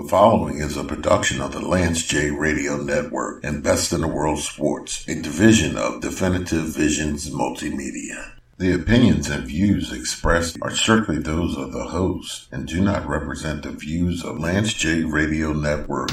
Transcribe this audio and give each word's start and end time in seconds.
The 0.00 0.06
following 0.08 0.58
is 0.58 0.76
a 0.76 0.84
production 0.84 1.40
of 1.40 1.50
the 1.50 1.58
Lance 1.58 2.06
J 2.06 2.30
Radio 2.30 2.76
Network 2.76 3.42
and 3.42 3.64
Best 3.64 3.92
in 3.92 4.02
the 4.02 4.06
World 4.06 4.38
Sports, 4.38 5.04
a 5.08 5.20
division 5.20 5.76
of 5.76 6.00
Definitive 6.00 6.66
Visions 6.66 7.28
Multimedia. 7.30 8.30
The 8.58 8.74
opinions 8.74 9.28
and 9.28 9.44
views 9.44 9.92
expressed 9.92 10.56
are 10.62 10.70
strictly 10.70 11.18
those 11.18 11.56
of 11.56 11.72
the 11.72 11.82
host 11.82 12.46
and 12.52 12.68
do 12.68 12.80
not 12.80 13.08
represent 13.08 13.64
the 13.64 13.72
views 13.72 14.24
of 14.24 14.38
Lance 14.38 14.72
J 14.72 15.02
Radio 15.02 15.52
Network. 15.52 16.12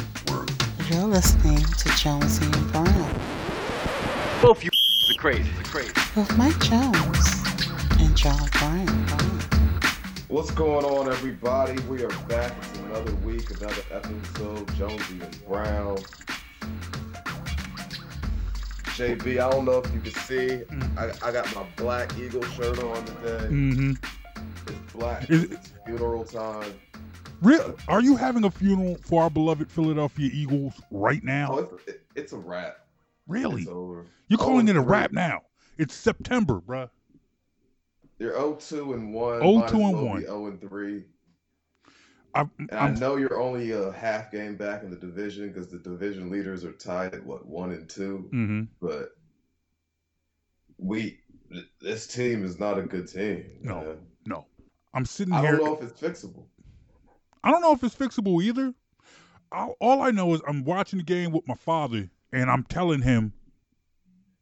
You're 0.89 1.03
listening 1.03 1.59
to 1.59 1.89
Jonesy 1.95 2.45
and 2.45 2.71
Brown 2.71 3.19
Both 4.41 4.63
you 4.63 4.71
are 5.11 5.21
crazy, 5.21 5.51
crazy. 5.63 5.93
with 6.15 6.35
Mike 6.39 6.59
Jones 6.59 7.43
and 7.99 8.17
John 8.17 8.49
Brown. 8.57 9.54
What's 10.35 10.51
going 10.51 10.83
on, 10.83 11.07
everybody? 11.07 11.81
We 11.83 12.03
are 12.03 12.09
back. 12.27 12.51
It's 12.59 12.79
another 12.79 13.15
week, 13.15 13.49
another 13.51 13.81
episode. 13.89 14.75
Jonesy 14.75 15.21
and 15.21 15.47
Brown. 15.47 15.95
JB, 18.97 19.39
I 19.39 19.49
don't 19.49 19.63
know 19.63 19.77
if 19.77 19.93
you 19.93 20.01
can 20.01 20.11
see. 20.11 20.63
I, 20.97 21.11
I 21.23 21.31
got 21.31 21.55
my 21.55 21.63
black 21.77 22.17
eagle 22.17 22.43
shirt 22.43 22.83
on 22.83 23.05
today. 23.05 23.45
Mm-hmm. 23.47 23.91
It's 24.67 24.91
black. 24.91 25.29
Is 25.29 25.43
it- 25.45 25.53
It's 25.53 25.71
funeral 25.85 26.25
time. 26.25 26.73
Real, 27.41 27.73
are 27.87 28.01
you 28.01 28.17
having 28.17 28.43
a 28.43 28.51
funeral 28.51 28.97
for 29.05 29.23
our 29.23 29.29
beloved 29.29 29.71
Philadelphia 29.71 30.29
Eagles 30.33 30.73
right 30.91 31.21
Oh, 31.23 31.27
now? 31.27 31.57
it's, 31.59 31.87
it, 31.87 32.01
it's 32.15 32.33
a 32.33 32.37
wrap. 32.37 32.79
Really? 33.29 33.61
It's. 33.61 33.71
You're 34.27 34.37
calling 34.37 34.67
it 34.67 34.75
a 34.75 34.81
0-3. 34.81 34.85
wrap 34.89 35.11
now? 35.13 35.43
It's 35.77 35.93
September, 35.95 36.59
bruh. 36.59 36.89
You're 38.19 38.33
0-2 38.33 38.93
and 38.93 39.13
1. 39.13 39.41
0-2 39.41 39.73
and 39.73 39.93
well 39.93 40.05
1. 40.05 40.21
0 40.21 40.47
and 40.47 40.61
3. 40.61 41.03
I'm, 42.33 42.51
And 42.57 42.71
I 42.73 42.89
know 42.89 43.15
you're 43.15 43.39
only 43.39 43.71
a 43.71 43.91
half 43.93 44.31
game 44.31 44.57
back 44.57 44.83
in 44.83 44.89
the 44.89 44.97
division 44.97 45.47
because 45.47 45.69
the 45.69 45.79
division 45.79 46.29
leaders 46.29 46.65
are 46.65 46.73
tied 46.73 47.13
at 47.13 47.25
what 47.25 47.45
one 47.45 47.71
and 47.71 47.87
2 47.87 48.17
hmm 48.29 48.63
but 48.81 49.11
we 50.77 51.19
this 51.81 52.07
team 52.07 52.43
is 52.43 52.59
not 52.59 52.77
a 52.77 52.81
good 52.81 53.07
team. 53.07 53.45
No. 53.61 53.75
man. 53.75 53.97
no. 54.25 54.45
I'm 54.93 55.05
sitting 55.05 55.33
here. 55.33 55.41
I 55.41 55.45
here. 55.47 55.57
don't 55.57 55.65
know 55.65 55.77
if 55.77 55.83
it's 55.83 56.01
fixable. 56.01 56.45
I 57.43 57.51
don't 57.51 57.61
know 57.61 57.71
if 57.71 57.83
it's 57.83 57.95
fixable 57.95 58.43
either. 58.43 58.73
All, 59.51 59.75
all 59.79 60.01
I 60.01 60.11
know 60.11 60.33
is 60.33 60.41
I'm 60.47 60.63
watching 60.63 60.97
the 60.97 61.05
game 61.05 61.31
with 61.31 61.47
my 61.47 61.55
father, 61.55 62.09
and 62.33 62.49
I'm 62.49 62.63
telling 62.63 63.01
him, 63.01 63.33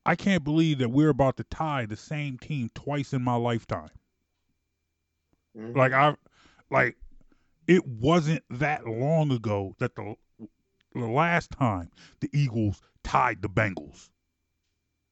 I 0.05 0.15
can't 0.15 0.43
believe 0.43 0.79
that 0.79 0.89
we're 0.89 1.09
about 1.09 1.37
to 1.37 1.43
tie 1.45 1.85
the 1.85 1.95
same 1.95 2.37
team 2.37 2.69
twice 2.73 3.13
in 3.13 3.21
my 3.21 3.35
lifetime. 3.35 3.89
Mhm. 5.57 5.75
Like 5.75 5.93
I, 5.93 6.15
like 6.69 6.97
it 7.67 7.85
wasn't 7.87 8.43
that 8.49 8.85
long 8.85 9.31
ago 9.31 9.75
that 9.79 9.95
the 9.95 10.15
the 10.93 11.07
last 11.07 11.51
time 11.51 11.89
the 12.19 12.29
Eagles 12.33 12.81
tied 13.03 13.41
the 13.41 13.49
Bengals. 13.49 14.09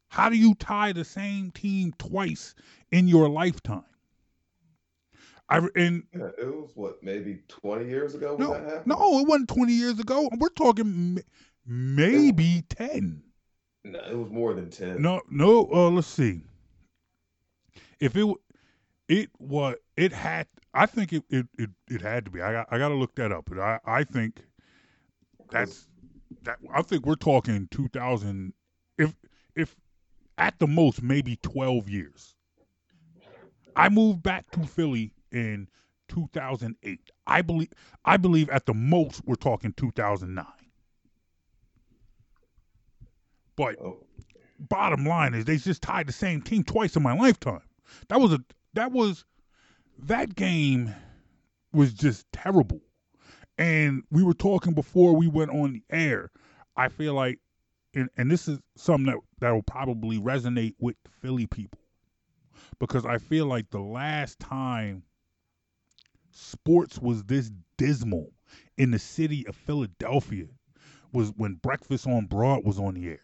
How 0.10 0.30
do 0.30 0.38
you 0.38 0.56
tie 0.56 0.92
the 0.92 1.06
same 1.06 1.52
team 1.52 1.94
twice 1.98 2.54
in 2.92 3.08
your 3.08 3.30
lifetime? 3.30 3.86
I 5.50 5.58
and 5.76 6.04
Yeah, 6.14 6.30
it 6.38 6.48
was 6.48 6.72
what 6.76 7.02
maybe 7.04 7.44
twenty 7.48 7.86
years 7.88 8.14
ago 8.16 8.36
when 8.36 8.48
no, 8.48 8.54
that 8.54 8.64
happened. 8.64 8.88
no, 8.88 9.20
it 9.20 9.28
wasn't 9.28 9.50
twenty 9.50 9.74
years 9.74 10.00
ago. 10.00 10.30
We're 10.38 10.50
talking 10.50 11.20
maybe 11.66 12.64
ten. 12.70 13.24
No, 13.84 14.00
it 14.00 14.16
was 14.16 14.30
more 14.30 14.54
than 14.54 14.70
ten. 14.70 15.02
No, 15.02 15.22
no. 15.30 15.70
Uh, 15.72 15.90
let's 15.90 16.08
see. 16.08 16.42
If 18.00 18.16
it 18.16 18.28
it 19.08 19.30
was 19.40 19.76
it 19.98 20.12
had 20.12 20.48
I 20.74 20.86
think 20.86 21.14
it 21.14 21.24
it, 21.30 21.48
it, 21.58 21.70
it 21.90 22.02
had 22.02 22.26
to 22.26 22.32
be. 22.32 22.42
I 22.42 22.52
got, 22.54 22.68
I 22.72 22.78
got 22.78 22.90
to 22.90 22.96
look 22.96 23.16
that 23.16 23.32
up. 23.32 23.46
But 23.48 23.60
I 23.60 23.80
I 23.86 24.04
think 24.04 24.42
that's 25.50 25.88
that. 26.44 26.60
I 26.74 26.82
think 26.82 27.06
we're 27.06 27.16
talking 27.16 27.68
two 27.72 27.88
thousand. 27.90 28.54
If 28.98 29.16
if 29.56 29.76
at 30.38 30.60
the 30.60 30.68
most 30.68 31.02
maybe 31.02 31.38
twelve 31.38 31.90
years. 31.90 32.36
I 33.76 33.88
moved 33.88 34.22
back 34.22 34.52
to 34.52 34.68
Philly 34.68 35.14
in 35.32 35.70
2008. 36.10 37.00
I 37.26 37.42
believe 37.42 37.70
I 38.04 38.18
believe 38.18 38.50
at 38.50 38.66
the 38.66 38.74
most 38.74 39.22
we're 39.26 39.36
talking 39.36 39.74
2009. 39.78 40.46
But 43.62 43.80
Oh, 43.80 44.04
bottom 44.60 45.06
line 45.06 45.36
is 45.36 45.46
they 45.46 45.58
just 45.58 45.84
tied 45.84 46.08
the 46.08 46.14
same 46.14 46.42
team 46.42 46.64
twice 46.64 46.96
in 46.96 47.04
my 47.04 47.14
lifetime. 47.14 47.62
That 48.10 48.20
was 48.20 48.34
a 48.34 48.40
that 48.74 48.92
was 48.92 49.24
that 50.00 50.34
game 50.34 50.96
was 51.72 51.94
just 51.94 52.26
terrible. 52.32 52.82
And 53.60 54.02
we 54.10 54.24
were 54.24 54.34
talking 54.34 54.74
before 54.74 55.16
we 55.16 55.28
went 55.28 55.52
on 55.52 55.74
the 55.74 55.84
air. 55.92 56.32
I 56.76 56.90
feel 56.90 57.14
like 57.14 57.38
and, 57.94 58.10
and 58.18 58.32
this 58.32 58.48
is 58.48 58.58
something 58.78 59.06
that, 59.06 59.20
that 59.42 59.52
will 59.52 59.62
probably 59.62 60.18
resonate 60.18 60.74
with 60.80 60.96
Philly 61.22 61.46
people. 61.46 61.82
Because 62.80 63.06
I 63.06 63.20
feel 63.20 63.46
like 63.46 63.70
the 63.70 63.80
last 63.80 64.40
time 64.40 65.04
sports 66.32 66.98
was 66.98 67.26
this 67.26 67.52
dismal 67.78 68.32
in 68.80 68.90
the 68.90 68.98
city 68.98 69.46
of 69.46 69.56
Philadelphia 69.56 70.48
was 71.14 71.32
when 71.38 71.56
Breakfast 71.56 72.08
on 72.08 72.26
Broad 72.26 72.66
was 72.66 72.80
on 72.80 72.96
the 72.96 73.08
air 73.08 73.22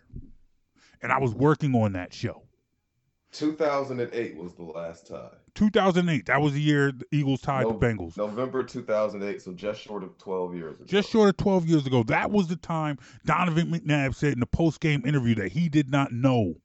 and 1.02 1.12
I 1.12 1.20
was 1.20 1.34
working 1.34 1.76
on 1.76 1.94
that 1.94 2.14
show. 2.14 2.44
2008 3.34 4.38
was 4.38 4.54
the 4.54 4.64
last 4.64 5.08
tie. 5.08 5.30
2008, 5.56 6.28
that 6.28 6.42
was 6.42 6.54
the 6.54 6.62
year 6.62 6.92
the 6.92 7.06
Eagles 7.12 7.42
tied 7.42 7.64
No- 7.64 7.74
the 7.74 7.86
Bengals. 7.86 8.18
November 8.18 8.64
2008, 8.64 9.42
so 9.42 9.54
just 9.54 9.82
short 9.82 10.04
of 10.04 10.18
12 10.18 10.56
years 10.56 10.76
ago. 10.78 10.86
Just 10.86 11.10
short 11.10 11.30
of 11.30 11.38
12 11.38 11.68
years 11.68 11.86
ago, 11.86 12.04
that 12.04 12.32
was 12.32 12.48
the 12.48 12.56
time 12.56 12.98
Donovan 13.26 13.72
McNabb 13.72 14.16
said 14.16 14.34
in 14.34 14.40
the 14.40 14.46
post-game 14.48 15.04
interview 15.06 15.36
that 15.36 15.52
he 15.52 15.68
did 15.68 15.90
not 15.90 16.12
know 16.12 16.56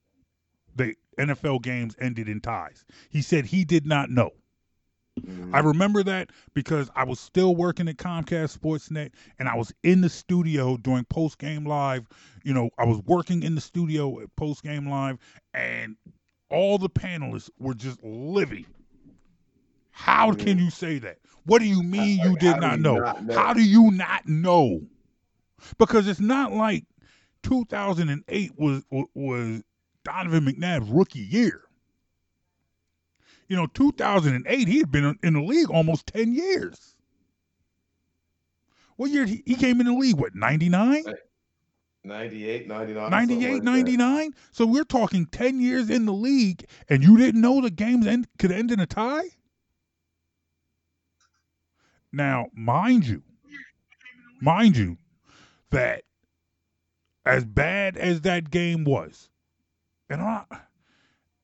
the 0.76 0.94
NFL 1.18 1.62
games 1.62 1.96
ended 1.98 2.28
in 2.28 2.40
ties. 2.40 2.84
He 3.10 3.22
said 3.22 3.46
he 3.46 3.64
did 3.64 3.86
not 3.86 4.10
know. 4.10 4.30
Mhm. 5.20 5.54
I 5.54 5.60
remember 5.60 6.02
that 6.04 6.30
because 6.54 6.90
I 6.94 7.04
was 7.04 7.20
still 7.20 7.54
working 7.54 7.88
at 7.88 7.96
Comcast 7.96 8.58
Sportsnet 8.58 9.10
and 9.38 9.48
I 9.48 9.56
was 9.56 9.72
in 9.82 10.00
the 10.00 10.08
studio 10.08 10.76
doing 10.76 11.04
post 11.04 11.38
game 11.38 11.64
live. 11.64 12.06
You 12.44 12.54
know, 12.54 12.70
I 12.78 12.84
was 12.84 12.98
working 13.06 13.42
in 13.42 13.54
the 13.54 13.60
studio 13.60 14.20
at 14.20 14.34
post 14.36 14.62
game 14.62 14.88
live 14.88 15.18
and 15.52 15.96
all 16.50 16.78
the 16.78 16.88
panelists 16.88 17.50
were 17.58 17.74
just 17.74 18.02
living. 18.02 18.66
How 19.90 20.32
can 20.32 20.58
you 20.58 20.70
say 20.70 20.98
that? 20.98 21.18
What 21.44 21.58
do 21.60 21.66
you 21.66 21.82
mean 21.82 22.20
you 22.20 22.36
did 22.36 22.58
not 22.58 22.78
you 22.78 22.82
know? 22.82 22.94
not 22.98 23.22
know? 23.24 23.34
How 23.34 23.52
do 23.52 23.62
you 23.62 23.90
not 23.90 24.26
know? 24.26 24.82
Because 25.78 26.08
it's 26.08 26.20
not 26.20 26.52
like 26.52 26.84
2008 27.42 28.52
was 28.56 28.84
was 29.14 29.62
Donovan 30.04 30.44
McNabb's 30.46 30.90
rookie 30.90 31.20
year. 31.20 31.62
You 33.52 33.58
know, 33.58 33.66
2008, 33.66 34.66
he 34.66 34.78
had 34.78 34.90
been 34.90 35.18
in 35.22 35.34
the 35.34 35.42
league 35.42 35.68
almost 35.68 36.06
10 36.06 36.32
years. 36.32 36.96
What 38.96 39.10
year 39.10 39.26
he 39.26 39.42
he 39.44 39.56
came 39.56 39.78
in 39.78 39.84
the 39.84 39.92
league? 39.92 40.16
What, 40.16 40.34
99? 40.34 41.04
98, 42.02 42.66
99. 42.66 43.10
98, 43.10 43.36
something 43.36 43.52
like 43.52 43.62
that. 43.62 43.64
99? 43.66 44.34
So 44.52 44.64
we're 44.64 44.84
talking 44.84 45.26
10 45.26 45.60
years 45.60 45.90
in 45.90 46.06
the 46.06 46.14
league, 46.14 46.64
and 46.88 47.02
you 47.02 47.18
didn't 47.18 47.42
know 47.42 47.60
the 47.60 47.70
games 47.70 48.06
end, 48.06 48.26
could 48.38 48.52
end 48.52 48.70
in 48.70 48.80
a 48.80 48.86
tie? 48.86 49.28
Now, 52.10 52.46
mind 52.54 53.06
you, 53.06 53.22
mind 54.40 54.78
you, 54.78 54.96
that 55.69 56.04
as 57.26 57.44
bad 57.44 57.98
as 57.98 58.22
that 58.22 58.50
game 58.50 58.84
was, 58.84 59.28
and 60.08 60.22
I, 60.22 60.44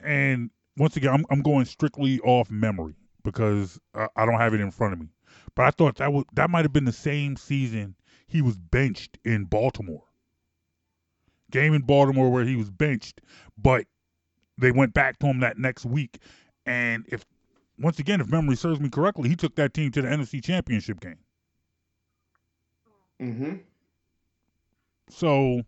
and 0.01 0.49
once 0.79 0.97
again, 0.97 1.13
I'm, 1.13 1.25
I'm 1.31 1.43
going 1.43 1.65
strictly 1.65 2.21
off 2.21 2.51
memory 2.51 2.95
because 3.25 3.79
I, 3.95 4.09
I 4.17 4.27
don't 4.27 4.39
have 4.39 4.55
it 4.55 4.61
in 4.61 4.71
front 4.71 4.95
of 4.95 5.01
me. 5.01 5.09
But 5.55 5.67
I 5.67 5.71
thought 5.71 5.97
that 5.97 6.13
was 6.13 6.25
that 6.35 6.51
might 6.51 6.65
have 6.65 6.73
been 6.73 6.85
the 6.85 6.93
same 6.93 7.37
season 7.37 7.97
he 8.27 8.43
was 8.43 8.57
benched 8.57 9.19
in 9.25 9.45
Baltimore. 9.45 10.05
Game 11.51 11.75
in 11.75 11.83
Baltimore 11.83 12.31
where 12.31 12.45
he 12.45 12.57
was 12.57 12.71
benched, 12.71 13.21
but 13.57 13.87
they 14.59 14.71
went 14.71 14.95
back 14.95 15.19
to 15.19 15.27
him 15.27 15.41
that 15.41 15.59
next 15.59 15.85
week. 15.85 16.19
And 16.67 17.05
if 17.09 17.25
once 17.79 17.99
again, 17.99 18.21
if 18.21 18.29
memory 18.29 18.57
serves 18.57 18.81
me 18.81 18.89
correctly, 18.89 19.29
he 19.29 19.37
took 19.37 19.55
that 19.57 19.75
team 19.75 19.91
to 19.93 20.03
the 20.03 20.09
NFC 20.09 20.43
Championship 20.43 21.01
game. 21.01 21.19
Mm-hmm. 23.21 23.57
So, 25.11 25.63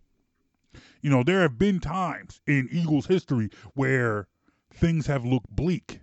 you 1.01 1.11
know, 1.11 1.23
there 1.23 1.41
have 1.41 1.59
been 1.59 1.81
times 1.81 2.41
in 2.47 2.69
Eagles 2.71 3.07
history 3.07 3.51
where 3.75 4.29
things 4.73 5.07
have 5.07 5.25
looked 5.25 5.51
bleak, 5.51 6.01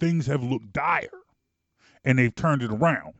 things 0.00 0.26
have 0.26 0.42
looked 0.42 0.72
dire, 0.72 1.08
and 2.04 2.18
they've 2.18 2.34
turned 2.34 2.62
it 2.62 2.70
around. 2.72 3.14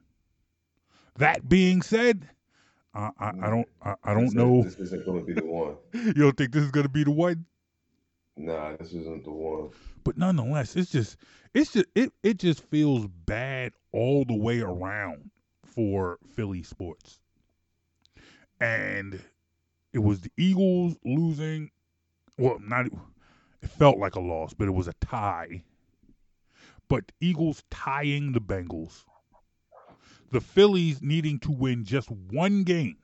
That 1.19 1.49
being 1.49 1.83
said, 1.83 2.29
I, 2.95 3.11
I, 3.19 3.33
I 3.43 3.51
don't 3.51 3.69
I, 3.83 3.95
I 4.05 4.15
don't 4.15 4.25
This 4.27 4.35
know. 4.35 4.63
This 4.63 4.79
isn't 4.79 5.05
going 5.07 5.21
to 5.21 5.27
be 5.27 5.35
the 5.35 5.45
one. 5.47 5.77
You 5.93 6.15
don't 6.15 6.37
think 6.37 6.53
this 6.53 6.65
is 6.65 6.71
gonna 6.71 6.89
be 6.89 7.05
the 7.05 7.11
one? 7.11 7.47
Nah, 8.37 8.77
this 8.77 8.93
isn't 8.93 9.25
the 9.25 9.33
one. 9.33 9.71
But 10.05 10.19
nonetheless, 10.19 10.77
it's 10.77 10.91
just 10.91 11.17
it's 11.55 11.73
just 11.73 11.87
it, 11.95 12.13
it 12.23 12.39
just 12.39 12.63
feels 12.65 13.07
bad 13.09 13.73
all 13.93 14.25
the 14.25 14.37
way 14.37 14.61
around 14.61 15.31
for 15.65 16.19
Philly 16.35 16.63
sports. 16.63 17.21
and 18.61 19.21
it 19.93 19.99
was 20.01 20.21
the 20.21 20.31
Eagles 20.37 20.97
losing. 21.05 21.71
Well, 22.39 22.59
not 22.61 22.87
it 23.67 23.71
felt 23.71 23.99
like 23.99 24.15
a 24.15 24.21
loss, 24.21 24.55
but 24.55 24.69
it 24.69 24.75
was 24.75 24.87
a 24.87 24.93
tie. 25.01 25.65
But 26.89 27.11
Eagles 27.21 27.65
tying 27.69 28.31
the 28.31 28.41
Bengals. 28.41 29.05
The 30.31 30.41
Phillies 30.41 31.03
needing 31.03 31.41
to 31.41 31.51
win 31.51 31.85
just 31.85 32.09
one 32.09 32.63
game. 32.63 32.97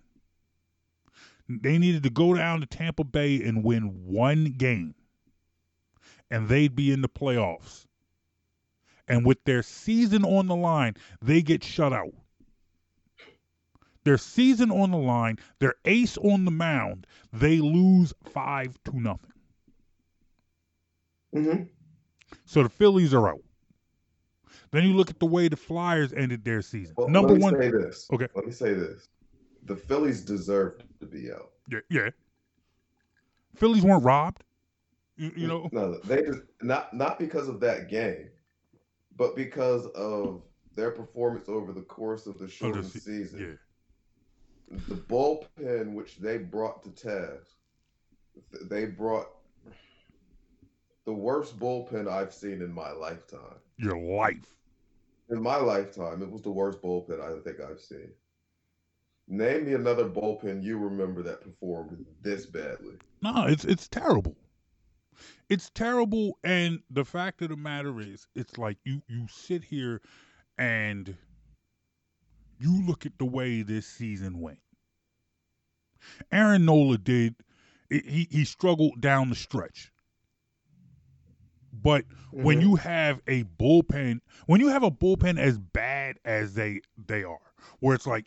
They 1.49 1.79
needed 1.79 2.05
to 2.05 2.11
go 2.11 2.33
down 2.35 2.61
to 2.61 2.67
Tampa 2.67 3.03
Bay 3.03 3.43
and 3.43 3.65
win 3.65 4.07
one 4.07 4.55
game. 4.57 4.95
And 6.31 6.49
they'd 6.49 6.77
be 6.77 6.93
in 6.93 7.03
the 7.03 7.09
playoffs. 7.09 7.87
And 9.09 9.27
with 9.27 9.43
their 9.43 9.65
season 9.65 10.25
on 10.25 10.47
the 10.47 10.55
line, 10.55 10.95
they 11.21 11.43
get 11.43 11.65
shut 11.65 11.93
out. 11.93 12.15
Their 14.05 14.19
season 14.19 14.71
on 14.71 14.93
the 14.93 14.97
line, 14.97 15.39
their 15.59 15.75
ace 15.85 16.17
on 16.19 16.45
the 16.45 16.53
mound, 16.53 17.09
they 17.33 17.59
lose 17.59 18.15
five 18.33 18.79
to 18.85 19.01
nothing. 19.01 19.32
Mm-hmm. 21.35 21.63
So 22.45 22.63
the 22.63 22.69
Phillies 22.69 23.15
are 23.15 23.29
out. 23.29 23.41
Then 24.71 24.85
you 24.85 24.95
look 24.95 25.11
at 25.11 25.19
the 25.19 25.27
way 25.27 25.49
the 25.49 25.57
Flyers 25.57 26.13
ended 26.15 26.45
their 26.45 26.63
season. 26.63 26.95
Well, 26.97 27.09
Number 27.09 27.35
one, 27.35 27.55
say 27.61 27.71
this. 27.71 28.09
Okay. 28.13 28.29
Let 28.35 28.47
me 28.47 28.53
say 28.53 28.73
this. 28.75 29.09
The 29.65 29.77
Phillies 29.77 30.23
deserve 30.23 30.83
to 31.01 31.07
be 31.07 31.31
out. 31.31 31.51
yeah, 31.71 31.81
yeah. 31.91 32.11
Phillies 33.55 33.83
weren't 33.83 34.03
robbed. 34.05 34.43
You, 35.17 35.31
you 35.37 35.47
know, 35.47 35.69
No, 35.73 35.99
they 36.01 36.23
just 36.23 36.41
not 36.63 36.95
not 36.95 37.19
because 37.19 37.49
of 37.49 37.61
that 37.61 37.89
game, 37.91 38.31
but 39.17 39.37
because 39.37 39.87
of 39.89 40.43
their 40.75 40.91
performance 40.91 41.49
over 41.51 41.73
the 41.73 41.83
course 41.83 42.27
of 42.27 42.39
the 42.39 42.47
Oh, 42.47 42.49
shortened 42.49 42.87
se- 42.87 43.01
season. 43.01 43.59
yeah. 44.71 44.77
The 44.89 44.95
bullpen 44.95 45.93
which 45.93 46.17
they 46.17 46.39
brought 46.39 46.83
to 46.85 46.91
task, 46.91 47.47
they 48.71 48.87
brought 48.87 49.29
the 51.05 51.13
worst 51.13 51.59
bullpen 51.59 52.09
I've 52.09 52.33
seen 52.33 52.63
in 52.63 52.73
my 52.73 52.93
lifetime. 52.93 53.59
Your 53.77 53.99
life. 53.99 54.55
In 55.31 55.43
my 55.43 55.57
lifetime, 55.57 56.23
it 56.23 56.31
was 56.31 56.43
the 56.43 56.51
worst 56.51 56.83
bullpen 56.83 57.21
I 57.21 57.41
think 57.43 57.61
I've 57.61 57.81
seen. 57.81 58.11
Name 59.29 59.67
me 59.67 59.75
another 59.75 60.05
bullpen 60.05 60.63
you 60.63 60.79
remember 60.79 61.23
that 61.23 61.41
performed 61.41 62.05
this 62.21 62.47
badly. 62.47 62.97
No, 63.23 63.47
it's 63.47 63.65
it's 63.65 63.89
terrible. 63.89 64.37
It's 65.49 65.71
terrible, 65.71 66.39
and 66.43 66.81
the 66.91 67.05
fact 67.05 67.43
of 67.43 67.51
the 67.51 67.57
matter 67.57 68.01
is, 68.01 68.27
it's 68.35 68.59
like 68.59 68.79
you 68.85 69.03
you 69.09 69.27
sit 69.29 69.63
here 69.63 70.01
and 70.59 71.17
you 72.59 72.85
look 72.87 73.07
at 73.07 73.19
the 73.19 73.25
way 73.25 73.63
this 73.63 73.87
season 73.87 74.41
went. 74.41 74.59
Aaron 76.31 76.65
Nola 76.65 76.99
did 76.99 77.37
he 77.91 78.27
he 78.31 78.45
struggled 78.45 79.01
down 79.01 79.29
the 79.29 79.35
stretch. 79.35 79.92
But 81.73 82.05
when 82.31 82.59
Mhm. 82.59 82.63
you 82.63 82.77
have 82.77 83.21
a 83.27 83.45
bullpen, 83.45 84.21
when 84.47 84.61
you 84.61 84.69
have 84.69 84.83
a 84.83 84.91
bullpen 84.91 85.39
as 85.39 85.59
bad 85.59 86.19
as 86.25 86.55
they 86.55 86.83
they 87.07 87.25
are, 87.25 87.53
where 87.81 87.95
it's 87.95 88.07
like 88.07 88.27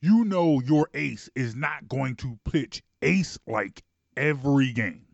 you 0.00 0.24
know 0.24 0.60
your 0.60 0.88
ace 0.94 1.28
is 1.34 1.56
not 1.56 1.88
going 1.88 2.16
to 2.16 2.38
pitch 2.44 2.82
ace 3.02 3.38
like 3.46 3.82
every 4.16 4.72
game. 4.72 5.06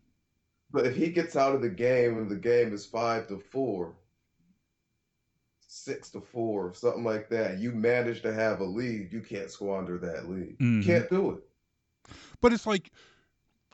But 0.71 0.85
if 0.85 0.95
he 0.95 1.11
gets 1.11 1.35
out 1.35 1.55
of 1.55 1.61
the 1.61 1.69
game 1.69 2.17
and 2.17 2.29
the 2.29 2.35
game 2.35 2.73
is 2.73 2.85
five 2.85 3.27
to 3.27 3.37
four, 3.39 3.95
six 5.59 6.09
to 6.11 6.21
four, 6.21 6.73
something 6.73 7.03
like 7.03 7.29
that, 7.29 7.57
you 7.59 7.71
manage 7.71 8.21
to 8.21 8.33
have 8.33 8.59
a 8.59 8.65
lead, 8.65 9.11
you 9.11 9.21
can't 9.21 9.49
squander 9.49 9.97
that 9.97 10.29
lead. 10.29 10.57
Mhm. 10.59 10.83
Can't 10.85 11.09
do 11.09 11.31
it. 11.31 12.13
But 12.41 12.53
it's 12.53 12.65
like 12.67 12.91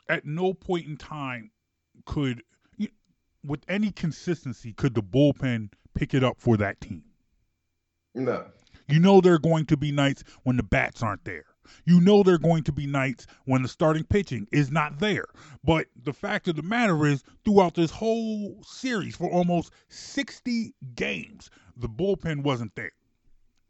at 0.08 0.24
no 0.24 0.54
point 0.54 0.86
in 0.86 0.96
time 0.96 1.50
could 2.04 2.42
with 3.44 3.60
any 3.68 3.90
consistency 3.90 4.72
could 4.72 4.94
the 4.94 5.02
bullpen 5.02 5.70
pick 5.94 6.14
it 6.14 6.24
up 6.24 6.38
for 6.38 6.56
that 6.56 6.80
team. 6.80 7.04
No. 8.14 8.46
You 8.88 9.00
know 9.00 9.20
there 9.20 9.34
are 9.34 9.38
going 9.38 9.66
to 9.66 9.76
be 9.76 9.92
nights 9.92 10.24
when 10.44 10.56
the 10.56 10.62
bats 10.62 11.02
aren't 11.02 11.24
there. 11.24 11.44
You 11.84 12.00
know 12.00 12.22
there 12.22 12.36
are 12.36 12.38
going 12.38 12.64
to 12.64 12.72
be 12.72 12.86
nights 12.86 13.26
when 13.44 13.62
the 13.62 13.68
starting 13.68 14.04
pitching 14.04 14.48
is 14.52 14.70
not 14.70 14.98
there. 14.98 15.26
But 15.62 15.86
the 16.02 16.14
fact 16.14 16.48
of 16.48 16.56
the 16.56 16.62
matter 16.62 17.06
is, 17.06 17.22
throughout 17.44 17.74
this 17.74 17.90
whole 17.90 18.62
series 18.62 19.16
for 19.16 19.30
almost 19.30 19.72
60 19.88 20.74
games, 20.94 21.50
the 21.76 21.88
bullpen 21.88 22.42
wasn't 22.42 22.74
there. 22.74 22.92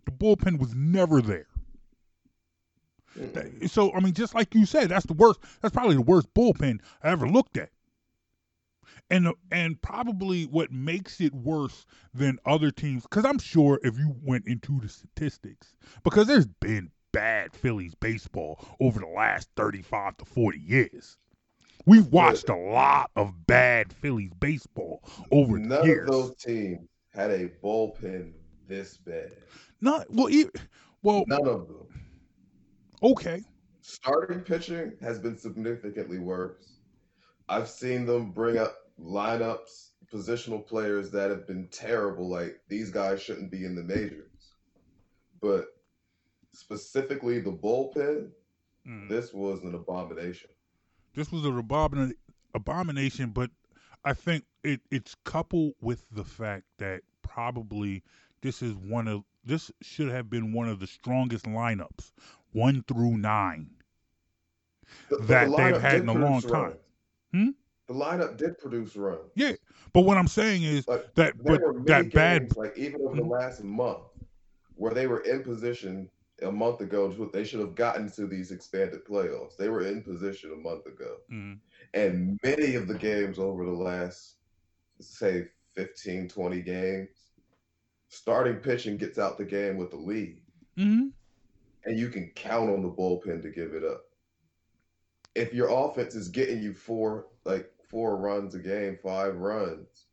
The 0.05 0.12
bullpen 0.12 0.59
was 0.59 0.75
never 0.75 1.20
there. 1.20 1.47
So, 3.67 3.93
I 3.94 4.00
mean, 4.00 4.15
just 4.15 4.35
like 4.35 4.55
you 4.55 4.65
said, 4.65 4.88
that's 4.91 5.06
the 5.06 5.15
worst. 5.15 5.41
That's 5.61 5.75
probably 5.75 5.97
the 5.97 6.03
worst 6.03 6.32
bullpen 6.35 6.81
I 7.03 7.09
ever 7.11 7.29
looked 7.29 7.56
at. 7.56 7.70
And 9.10 9.28
and 9.50 9.80
probably 9.82 10.44
what 10.44 10.72
makes 10.72 11.20
it 11.20 11.34
worse 11.34 11.86
than 12.14 12.38
other 12.44 12.70
teams, 12.70 13.02
because 13.02 13.24
I'm 13.24 13.38
sure 13.38 13.80
if 13.82 13.98
you 13.98 14.14
went 14.22 14.46
into 14.46 14.80
the 14.80 14.88
statistics, 14.88 15.74
because 16.04 16.26
there's 16.26 16.46
been 16.46 16.90
bad 17.12 17.54
Phillies 17.54 17.94
baseball 17.94 18.64
over 18.80 19.00
the 19.00 19.06
last 19.06 19.48
35 19.56 20.16
to 20.18 20.24
40 20.24 20.58
years. 20.58 21.16
We've 21.86 22.06
watched 22.08 22.48
a 22.50 22.56
lot 22.56 23.10
of 23.16 23.46
bad 23.46 23.92
Phillies 23.92 24.32
baseball 24.40 25.02
over 25.32 25.58
the 25.58 25.64
None 25.66 25.86
years. 25.86 26.08
of 26.08 26.12
those 26.14 26.34
teams 26.36 26.86
had 27.14 27.30
a 27.30 27.48
bullpen 27.62 28.32
this 28.66 28.98
bad. 28.98 29.32
Not 29.80 30.06
well, 30.10 30.28
e- 30.28 30.50
well, 31.02 31.24
None 31.26 31.46
of 31.48 31.66
them. 31.68 31.86
okay, 33.02 33.42
Starting 33.80 34.40
pitching 34.40 34.92
has 35.00 35.18
been 35.18 35.38
significantly 35.38 36.18
worse. 36.18 36.74
I've 37.48 37.68
seen 37.68 38.04
them 38.04 38.32
bring 38.32 38.58
up 38.58 38.76
lineups, 39.00 39.90
positional 40.12 40.66
players 40.66 41.10
that 41.12 41.30
have 41.30 41.46
been 41.46 41.68
terrible. 41.70 42.28
Like 42.28 42.60
these 42.68 42.90
guys 42.90 43.22
shouldn't 43.22 43.50
be 43.50 43.64
in 43.64 43.74
the 43.74 43.82
majors. 43.82 44.54
But 45.40 45.66
specifically 46.52 47.40
the 47.40 47.52
bullpen, 47.52 48.30
Mm. 48.86 49.08
this 49.08 49.34
was 49.34 49.62
an 49.64 49.74
abomination. 49.74 50.48
this 51.14 51.30
was 51.32 51.44
a 51.44 51.48
abomin- 51.48 52.14
abomination, 52.54 53.30
but 53.30 53.50
I 54.04 54.12
think 54.14 54.44
it, 54.62 54.80
it's 54.90 55.14
coupled 55.24 55.74
with 55.80 56.06
the 56.10 56.24
fact 56.24 56.64
that 56.78 57.02
probably 57.22 58.02
this 58.40 58.62
is 58.62 58.74
one 58.74 59.08
of 59.08 59.24
this 59.44 59.70
should 59.82 60.10
have 60.10 60.30
been 60.30 60.52
one 60.52 60.68
of 60.68 60.78
the 60.80 60.86
strongest 60.86 61.44
lineups, 61.44 62.12
one 62.52 62.82
through 62.84 63.18
nine. 63.18 63.70
The- 65.10 65.17
the 65.19 65.22
That 65.24 65.56
they've 65.56 65.81
had 65.82 66.00
in 66.02 66.08
a 66.08 66.14
long 66.14 66.40
time. 66.40 66.74
Hmm? 67.32 67.48
The 67.88 67.94
lineup 67.94 68.36
did 68.36 68.58
produce 68.58 68.96
runs. 68.96 69.32
Yeah, 69.34 69.52
but 69.94 70.02
what 70.02 70.18
I'm 70.18 70.28
saying 70.28 70.62
is 70.62 70.86
Like, 70.86 71.14
that 71.14 71.42
but 71.42 71.60
that 71.86 72.12
bad 72.12 72.42
games, 72.42 72.56
like 72.56 72.76
even 72.76 73.00
over 73.00 73.16
the 73.16 73.22
Mhm. 73.22 73.30
last 73.30 73.64
month, 73.64 74.04
where 74.74 74.92
they 74.94 75.06
were 75.06 75.20
in 75.20 75.42
position 75.42 76.10
a 76.42 76.52
month 76.52 76.80
ago. 76.80 77.10
They 77.32 77.44
should 77.44 77.60
have 77.60 77.74
gotten 77.74 78.10
to 78.12 78.26
these 78.26 78.52
expanded 78.52 79.04
playoffs. 79.04 79.56
They 79.56 79.68
were 79.68 79.82
in 79.86 80.02
position 80.02 80.52
a 80.52 80.56
month 80.56 80.86
ago, 80.86 81.16
Mm, 81.30 81.58
and 81.94 82.38
many 82.44 82.74
of 82.74 82.86
the 82.88 82.94
games 82.94 83.38
over 83.38 83.64
the 83.64 83.72
last, 83.72 84.36
say, 85.00 85.48
15, 85.74 86.28
20 86.28 86.62
games, 86.62 87.32
starting 88.08 88.56
pitching 88.60 88.98
gets 88.98 89.18
out 89.18 89.38
the 89.38 89.44
game 89.44 89.78
with 89.78 89.90
the 89.90 89.96
lead, 89.96 90.42
mhm. 90.76 91.12
and 91.84 91.98
you 91.98 92.08
can 92.10 92.30
count 92.30 92.70
on 92.70 92.82
the 92.82 92.90
bullpen 92.90 93.42
to 93.42 93.50
give 93.50 93.74
it 93.74 93.84
up. 93.84 94.04
If 95.34 95.54
your 95.54 95.68
offense 95.70 96.14
is 96.14 96.28
getting 96.28 96.62
you 96.62 96.74
four, 96.74 97.28
like 97.44 97.72
four 97.88 98.16
runs 98.16 98.54
a 98.54 98.58
game, 98.58 98.98
five 99.02 99.36
runs, 99.36 100.06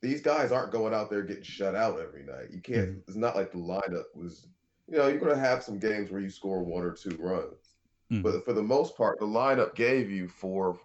these 0.00 0.20
guys 0.20 0.52
aren't 0.52 0.72
going 0.72 0.94
out 0.94 1.10
there 1.10 1.22
getting 1.22 1.42
shut 1.42 1.74
out 1.74 1.98
every 2.00 2.24
night. 2.24 2.50
You 2.50 2.60
can't. 2.60 2.98
It's 3.06 3.16
not 3.16 3.36
like 3.36 3.52
the 3.52 3.58
lineup 3.58 4.04
was. 4.14 4.46
You 4.86 4.98
know, 4.98 5.08
you're 5.08 5.18
going 5.18 5.34
to 5.34 5.40
have 5.40 5.62
some 5.62 5.78
games 5.78 6.10
where 6.10 6.20
you 6.20 6.28
score 6.28 6.62
one 6.62 6.84
or 6.84 6.92
two 6.92 7.16
runs, 7.18 7.74
Mhm. 8.12 8.22
but 8.22 8.44
for 8.44 8.52
the 8.52 8.62
most 8.62 8.96
part, 8.98 9.18
the 9.18 9.26
lineup 9.26 9.74
gave 9.74 10.10
you 10.10 10.28
four 10.28 10.78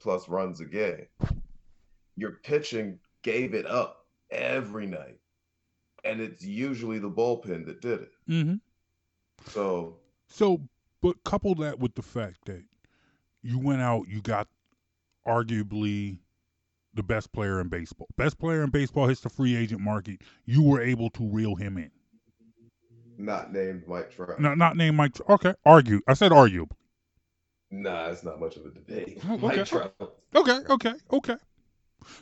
plus 0.00 0.28
runs 0.28 0.60
a 0.60 0.64
game. 0.64 1.06
Your 2.16 2.32
pitching 2.42 2.98
gave 3.22 3.54
it 3.54 3.66
up 3.66 4.06
every 4.30 4.86
night, 4.86 5.20
and 6.04 6.20
it's 6.20 6.44
usually 6.44 6.98
the 6.98 7.10
bullpen 7.10 7.64
that 7.66 7.80
did 7.80 8.00
it. 8.02 8.12
Mm-hmm. 8.28 8.56
So 9.50 10.00
So, 10.26 10.60
but 11.00 11.22
couple 11.22 11.54
that 11.56 11.78
with 11.78 11.94
the 11.94 12.02
fact 12.02 12.46
that 12.46 12.64
you 13.42 13.60
went 13.60 13.80
out, 13.80 14.08
you 14.08 14.20
got 14.22 14.48
arguably 15.26 16.18
the 16.94 17.02
best 17.02 17.32
player 17.32 17.60
in 17.60 17.68
baseball. 17.68 18.08
Best 18.16 18.38
player 18.38 18.64
in 18.64 18.70
baseball 18.70 19.08
hits 19.08 19.20
the 19.22 19.30
free 19.30 19.56
agent 19.56 19.80
market. 19.80 20.22
You 20.46 20.62
were 20.62 20.80
able 20.82 21.10
to 21.10 21.28
reel 21.28 21.56
him 21.56 21.78
in. 21.78 21.90
not 23.18 23.52
named 23.52 23.84
Mike 23.88 24.10
Trout. 24.10 24.40
Not 24.40 24.58
not 24.58 24.76
named 24.76 24.96
Mike. 24.96 25.14
Trout. 25.14 25.30
Okay, 25.30 25.54
argue. 25.64 26.00
I 26.08 26.14
said 26.14 26.32
arguably. 26.32 26.72
Nah, 27.70 28.08
it's 28.08 28.24
not 28.24 28.40
much 28.40 28.56
of 28.56 28.66
a 28.66 28.70
debate. 28.70 29.20
Oh, 29.28 29.34
okay. 29.34 29.46
Mike 29.58 29.66
Trout. 29.66 29.94
Okay, 30.34 30.60
okay, 30.70 30.94
okay. 31.12 31.36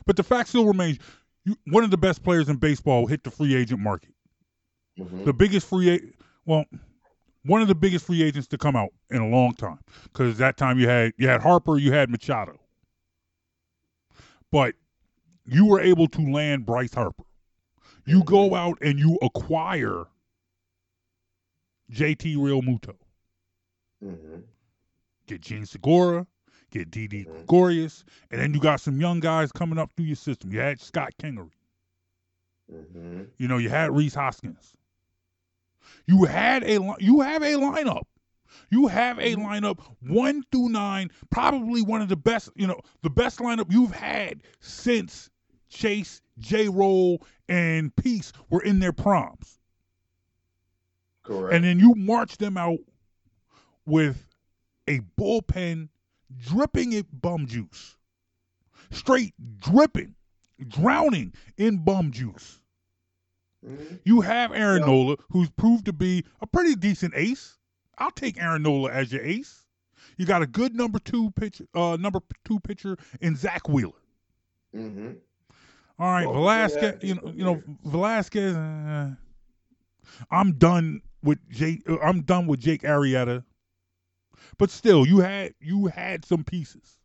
But 0.05 0.17
the 0.17 0.23
fact 0.23 0.49
still 0.49 0.65
remains: 0.65 0.99
you, 1.45 1.57
one 1.67 1.83
of 1.83 1.91
the 1.91 1.97
best 1.97 2.23
players 2.23 2.49
in 2.49 2.57
baseball 2.57 3.07
hit 3.07 3.23
the 3.23 3.31
free 3.31 3.55
agent 3.55 3.81
market. 3.81 4.13
Mhm. 4.99 5.25
The 5.25 5.33
biggest 5.33 5.67
free 5.69 5.89
agent. 5.89 6.15
Well, 6.45 6.65
one 7.45 7.61
of 7.61 7.67
the 7.69 7.75
biggest 7.75 8.05
free 8.05 8.23
agents 8.23 8.47
to 8.49 8.57
come 8.57 8.75
out 8.75 8.89
in 9.11 9.21
a 9.21 9.29
long 9.29 9.53
time. 9.55 9.79
Because 10.03 10.37
that 10.39 10.57
time 10.57 10.79
you 10.79 10.87
had 10.87 11.13
you 11.17 11.27
had 11.27 11.41
Harper, 11.41 11.77
you 11.77 11.91
had 11.93 12.09
Machado, 12.09 12.59
but 14.55 14.73
you 15.45 15.65
were 15.65 15.81
able 15.81 16.07
to 16.07 16.21
land 16.31 16.65
Bryce 16.65 16.93
Harper. 16.93 17.25
You 18.05 18.23
go 18.23 18.55
out 18.55 18.77
and 18.81 18.97
you 18.97 19.19
acquire 19.21 20.05
JT 21.91 22.37
Realmuto, 22.37 22.95
hmm 24.01 24.37
get 25.27 25.41
Jean 25.41 25.65
Segura, 25.65 26.25
get 26.71 26.89
Didi 26.89 27.25
Mhm. 27.25 27.33
Gregorius, 27.33 28.05
and 28.31 28.39
then 28.39 28.53
you 28.53 28.61
got 28.61 28.79
some 28.79 29.01
young 29.01 29.19
guys 29.19 29.51
coming 29.51 29.77
up 29.77 29.91
through 29.91 30.05
your 30.05 30.15
system. 30.15 30.53
You 30.53 30.59
had 30.59 30.79
Scott 30.79 31.11
Kingery. 31.19 31.51
hmm 32.69 33.23
You 33.37 33.49
know, 33.49 33.57
you 33.57 33.67
had 33.69 33.93
Rhys 33.93 34.13
Hoskins. 34.15 34.73
You 36.07 36.23
had 36.23 36.63
a 36.63 36.79
you 36.99 37.19
have 37.19 37.43
a 37.43 37.55
lineup. 37.55 38.05
You 38.69 38.87
have 38.87 39.19
a 39.19 39.35
lineup 39.35 39.79
one 39.99 40.43
through 40.51 40.69
nine, 40.69 41.11
probably 41.29 41.81
one 41.81 42.01
of 42.01 42.09
the 42.09 42.15
best. 42.15 42.49
You 42.55 42.67
know, 42.67 42.79
the 43.01 43.09
best 43.09 43.39
lineup 43.39 43.71
you've 43.71 43.93
had 43.93 44.41
since 44.59 45.29
Chase, 45.69 46.21
J. 46.39 46.69
Roll, 46.69 47.21
and 47.49 47.95
Peace 47.95 48.31
were 48.49 48.61
in 48.61 48.79
their 48.79 48.93
proms, 48.93 49.59
Correct. 51.23 51.53
and 51.53 51.63
then 51.65 51.79
you 51.79 51.93
march 51.95 52.37
them 52.37 52.57
out 52.57 52.79
with 53.85 54.25
a 54.87 54.99
bullpen 55.19 55.89
dripping 56.37 56.93
in 56.93 57.05
bum 57.11 57.45
juice, 57.47 57.97
straight 58.91 59.33
dripping, 59.57 60.15
drowning 60.67 61.33
in 61.57 61.83
bum 61.83 62.11
juice. 62.11 62.61
Mhm. 63.65 63.99
You 64.05 64.21
have 64.21 64.51
Aaron. 64.51 64.81
Nola, 64.81 65.17
who's 65.31 65.49
proved 65.49 65.85
to 65.85 65.93
be 65.93 66.23
a 66.41 66.47
pretty 66.47 66.75
decent 66.75 67.13
ace. 67.15 67.54
I'll 67.97 68.11
take 68.11 68.39
Aaron 68.41 68.63
Nola 68.63 68.91
as 68.91 69.11
your 69.11 69.23
ace. 69.23 69.65
You 70.17 70.25
got 70.25 70.41
a 70.41 70.47
good 70.47 70.75
number 70.75 70.99
two 70.99 71.31
pitcher, 71.31 71.65
uh, 71.73 71.97
number 71.99 72.19
two 72.45 72.59
pitcher 72.59 72.97
in 73.21 73.35
Zack 73.35 73.67
Wheeler. 73.67 73.99
Mhm. 74.73 75.17
All 75.97 76.11
right, 76.11 76.25
Well, 76.25 76.33
Velasquez. 76.35 76.81
had 76.81 77.03
You 77.03 77.15
know, 77.15 77.31
you 77.33 77.43
know, 77.43 77.63
Velasquez. 77.85 78.55
Uh, 78.55 79.15
I'm 80.29 80.53
done 80.57 81.01
with 81.23 81.39
Jake. 81.49 81.83
uh, 81.89 81.97
I'm 81.99 82.21
done 82.21 82.47
with 82.47 82.59
Jake 82.59 82.81
Arrieta. 82.83 83.43
But 84.57 84.69
still, 84.69 85.05
you 85.07 85.19
had 85.19 85.53
you 85.59 85.87
had 85.87 86.25
some 86.25 86.43
pieces. 86.43 86.99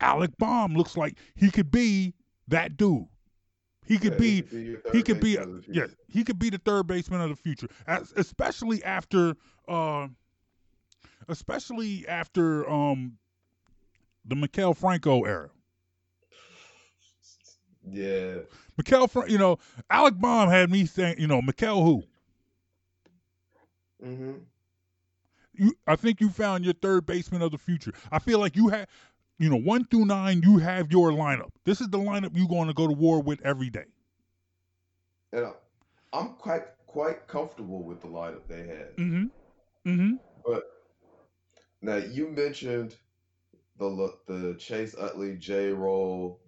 Alec 0.00 0.36
Bohm 0.38 0.74
looks 0.74 0.96
like 0.96 1.18
he 1.34 1.50
could 1.50 1.70
be 1.70 2.14
that 2.48 2.76
dude. 2.76 3.06
He 3.86 3.98
could 3.98 4.12
Yeah, 4.12 4.18
be 4.18 4.42
he 4.92 5.02
could 5.02 5.20
be 5.20 5.36
baseman 5.36 5.56
of 5.56 5.66
the 5.66 5.74
yeah 5.74 5.86
he 6.08 6.24
could 6.24 6.38
be 6.38 6.50
the 6.50 6.58
third 6.58 6.86
baseman 6.86 7.20
of 7.20 7.28
the 7.30 7.36
future 7.36 7.68
as, 7.86 8.12
especially 8.16 8.82
after 8.82 9.36
uh 9.68 10.08
especially 11.28 12.06
after 12.06 12.68
um 12.68 13.16
the 14.24 14.34
Maikel 14.34 14.76
Franco 14.76 15.24
era. 15.24 15.50
Yeah. 17.86 18.36
Mikel 18.76 19.06
Fra- 19.08 19.30
you 19.30 19.38
know 19.38 19.58
Alec 19.90 20.14
Bohm 20.14 20.48
had 20.48 20.70
me 20.70 20.86
saying 20.86 21.16
you 21.18 21.26
know 21.26 21.40
Maikel 21.40 21.82
who? 21.84 22.04
Hmm 24.02 24.32
you 25.56 25.72
I 25.86 25.96
think 25.96 26.20
you 26.20 26.30
found 26.30 26.64
your 26.64 26.74
third 26.74 27.06
baseman 27.06 27.42
of 27.42 27.52
the 27.52 27.58
future. 27.58 27.92
I 28.10 28.18
feel 28.18 28.38
like 28.38 28.56
you 28.56 28.68
had 28.68 28.88
you 29.38 29.48
know 29.50 29.56
one 29.56 29.84
through 29.84 30.06
nine 30.06 30.42
you 30.42 30.58
have 30.58 30.90
your 30.90 31.10
lineup. 31.10 31.50
This 31.64 31.80
is 31.80 31.88
the 31.88 31.98
lineup 31.98 32.30
you're 32.34 32.48
going 32.48 32.68
to 32.68 32.74
go 32.74 32.86
to 32.86 32.92
war 32.92 33.22
with 33.22 33.40
every 33.42 33.70
day. 33.70 33.84
And 35.32 35.46
I- 35.46 35.52
I'm 36.12 36.28
quite 36.34 36.64
quite 36.86 37.26
comfortable 37.26 37.82
with 37.82 38.00
the 38.00 38.06
lineup 38.08 38.46
they 38.48 38.66
had. 38.66 38.96
mm-hmm 38.96 39.26
mm-hmm 39.86 40.16
But 40.44 40.62
now 41.82 41.96
you 41.96 42.28
mentioned 42.28 42.96
the 43.78 44.14
the 44.26 44.54
Chase 44.58 44.94
Utley, 44.96 45.36
J. 45.36 45.70
Roll, 45.70 46.40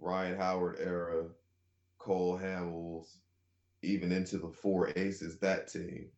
Ryan 0.00 0.36
Howard 0.36 0.76
era, 0.80 1.28
Cole 1.98 2.38
Hamels, 2.38 3.18
even 3.82 4.12
into 4.12 4.38
the 4.38 4.48
four 4.50 4.90
aces 4.96 5.38
that 5.40 5.68
team. 5.68 6.10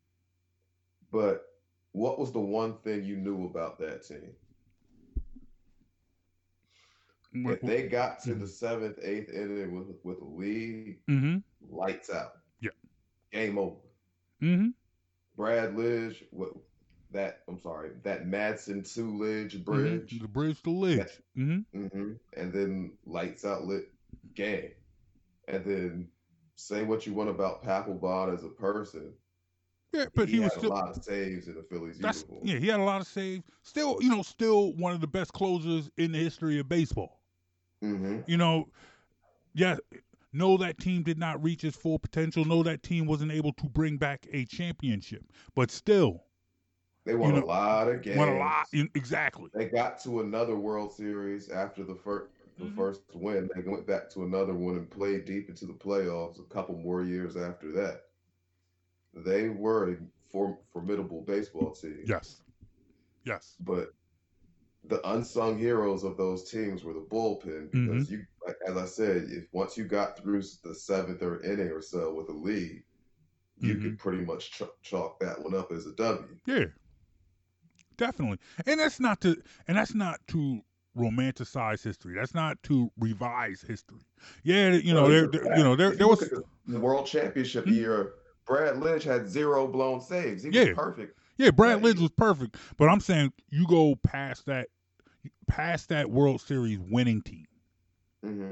But 1.11 1.43
what 1.91 2.17
was 2.19 2.31
the 2.31 2.39
one 2.39 2.77
thing 2.79 3.03
you 3.03 3.17
knew 3.17 3.45
about 3.45 3.79
that 3.79 4.03
team? 4.03 4.35
If 7.43 7.65
they 7.65 7.83
got 7.83 8.19
to 8.23 8.35
the 8.35 8.47
seventh, 8.47 8.99
eighth 9.03 9.29
inning 9.31 9.75
with 9.75 9.89
with 10.03 10.21
a 10.21 10.25
lead, 10.25 10.99
mm-hmm 11.09 11.37
lights 11.61 12.09
out. 12.09 12.31
Yeah. 12.61 12.71
Game 13.31 13.57
over. 13.57 13.77
mm-hmm 14.41 14.69
Brad 15.35 15.75
Lidge, 15.75 16.23
what 16.31 16.51
that 17.11 17.43
I'm 17.47 17.59
sorry, 17.59 17.91
that 18.03 18.25
Madson 18.25 18.83
two 18.83 19.11
Lidge 19.11 19.63
Mhm. 19.65 19.65
bridge. 19.65 20.19
the 20.19 20.27
bridge 20.27 20.61
to 20.63 20.69
Lidge 20.69 21.19
mm-hmm 21.37 21.59
hmm 21.73 22.13
And 22.35 22.53
then 22.53 22.97
lights 23.05 23.45
out 23.45 23.65
lit 23.65 23.85
game. 24.35 24.71
And 25.47 25.65
then 25.65 26.09
say 26.55 26.83
what 26.83 27.05
you 27.07 27.13
want 27.13 27.29
about 27.29 27.63
Papelbon 27.63 28.33
as 28.33 28.43
a 28.43 28.49
person. 28.49 29.13
yeah 29.93 30.05
but 30.15 30.27
he, 30.29 30.39
was 30.39 30.53
had 30.53 30.59
still 30.59 30.71
a 30.71 30.73
lot 30.73 30.89
of 30.89 31.03
saves 31.03 31.47
in 31.47 31.55
the 31.55 31.63
Phillies 31.63 31.99
That's 31.99 32.25
uniform. 32.25 32.41
yeah, 32.43 32.57
he 32.57 32.67
had 32.67 32.79
a 32.79 32.83
lot 32.83 33.01
of 33.01 33.07
saves. 33.07 33.43
Still, 33.63 33.97
you 34.01 34.09
know, 34.09 34.21
still 34.21 34.73
one 34.73 34.93
of 34.93 35.01
the 35.01 35.07
best 35.07 35.33
closers 35.33 35.89
in 35.97 36.11
the 36.11 36.17
history 36.19 36.59
of 36.59 36.67
baseball. 36.67 37.19
hmm 37.81 38.23
You 38.25 38.37
know, 38.37 38.67
yeah, 39.53 39.77
know 40.33 40.57
that 40.57 40.79
team 40.79 41.03
did 41.03 41.17
not 41.17 41.41
reach 41.43 41.63
its 41.63 41.77
full 41.77 41.99
potential. 41.99 42.45
Know 42.45 42.63
that 42.63 42.83
team 42.83 43.05
wasn't 43.05 43.31
able 43.31 43.53
to 43.53 43.65
bring 43.69 43.97
back 43.97 44.27
a 44.31 44.45
championship, 44.45 45.23
but 45.55 45.71
still 45.71 46.23
They 47.05 47.15
won 47.15 47.35
know, 47.35 47.43
a 47.43 47.45
lot 47.45 47.87
of 47.87 48.01
games. 48.01 48.17
won 48.17 48.29
a 48.29 48.37
lot. 48.37 48.67
Exactly. 48.95 49.49
They 49.53 49.65
got 49.65 49.99
to 50.03 50.21
another 50.21 50.55
World 50.55 50.93
Series 50.93 51.49
after 51.49 51.83
the 51.83 51.95
first 51.95 52.27
the 52.57 52.65
Mhm. 52.65 52.75
first 52.75 53.01
win. 53.15 53.49
They 53.55 53.61
went 53.61 53.87
back 53.87 54.09
to 54.11 54.23
another 54.23 54.53
one 54.53 54.75
and 54.75 54.87
played 54.89 55.25
deep 55.25 55.49
into 55.49 55.65
the 55.65 55.73
playoffs 55.73 56.39
a 56.39 56.43
couple 56.53 56.77
more 56.77 57.03
years 57.03 57.35
after 57.35 57.71
that. 57.71 58.03
They 59.13 59.49
were 59.49 59.93
a 59.93 59.97
for, 60.29 60.59
formidable 60.71 61.21
baseball 61.21 61.71
team. 61.71 62.03
Yes. 62.05 62.41
Yes. 63.23 63.55
But 63.61 63.93
the 64.83 65.01
unsung 65.09 65.57
heroes 65.57 66.03
of 66.03 66.17
those 66.17 66.51
teams 66.51 66.83
were 66.83 66.93
the 66.93 67.01
bullpen 67.01 67.69
Mm-hmm. 67.69 67.87
because 67.87 68.11
you, 68.11 68.25
like, 68.45 68.55
as 68.67 68.77
I 68.77 68.85
said, 68.85 69.27
if 69.29 69.45
once 69.51 69.77
you 69.77 69.83
got 69.85 70.17
through 70.17 70.43
the 70.63 70.73
seventh 70.75 71.21
or 71.21 71.41
inning 71.43 71.69
or 71.69 71.81
so 71.81 72.13
with 72.13 72.29
a 72.29 72.33
lead, 72.33 72.83
you 73.57 73.75
Mhm. 73.75 73.81
could 73.81 73.99
pretty 73.99 74.23
much 74.25 74.51
ch- 74.51 74.63
chalk 74.81 75.19
that 75.19 75.41
one 75.43 75.53
up 75.55 75.71
as 75.71 75.85
a 75.85 75.93
W. 75.93 76.37
Yeah. 76.45 76.65
Definitely. 77.97 78.39
And 78.65 78.79
that's 78.79 78.99
not 78.99 79.21
to 79.21 79.41
and 79.67 79.77
that's 79.77 79.93
not 79.93 80.19
to 80.29 80.61
romanticize 80.97 81.83
history. 81.83 82.15
That's 82.15 82.33
not 82.33 82.61
to 82.63 82.91
revise 82.97 83.61
history. 83.61 83.99
Yeah, 84.43 84.71
you 84.73 84.93
know, 84.93 85.07
there, 85.07 85.27
there- 85.27 85.57
you 85.57 85.63
know, 85.63 85.75
there 85.75 85.91
there 85.95 86.07
was 86.07 86.19
the 86.65 86.79
World 86.79 87.05
Championship 87.05 87.65
Mhm. 87.65 87.75
year. 87.75 88.13
Brad 88.45 88.75
Lidge 88.77 89.03
had 89.03 89.29
zero 89.29 89.67
blown 89.67 90.01
saves. 90.01 90.43
He 90.43 90.49
was 90.49 90.55
Yeah. 90.57 90.73
perfect. 90.73 91.17
Yeah, 91.37 91.51
Brad. 91.51 91.81
Lidge 91.81 91.99
was 91.99 92.11
perfect, 92.11 92.57
but 92.77 92.89
I'm 92.89 92.99
saying 92.99 93.33
you 93.49 93.65
go 93.67 93.95
past 93.95 94.47
that, 94.47 94.67
past 95.47 95.89
that 95.89 96.09
World 96.09 96.41
Series 96.41 96.79
winning 96.79 97.21
team. 97.21 97.45
Hmm 98.23 98.51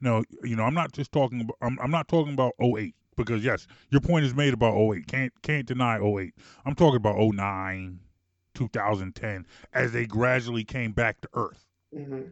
No, 0.00 0.24
you 0.42 0.56
know, 0.56 0.64
I'm 0.64 0.74
not 0.74 0.92
just 0.92 1.12
talking 1.12 1.40
about. 1.42 1.56
I'm, 1.60 1.78
I'm 1.80 1.90
not 1.90 2.08
talking 2.08 2.32
about 2.34 2.52
08 2.60 2.94
because 3.16 3.44
yes, 3.44 3.66
your 3.90 4.00
point 4.00 4.24
is 4.24 4.34
made 4.34 4.54
about 4.54 4.74
08. 4.76 5.06
Can't 5.06 5.32
can't 5.42 5.66
deny 5.66 5.98
08. 5.98 6.34
I'm 6.64 6.74
talking 6.74 6.96
about 6.96 7.16
09, 7.18 8.00
2010 8.54 9.46
as 9.72 9.92
they 9.92 10.06
gradually 10.06 10.64
came 10.64 10.92
back 10.92 11.20
to 11.22 11.28
earth. 11.34 11.66
hmm 11.94 12.22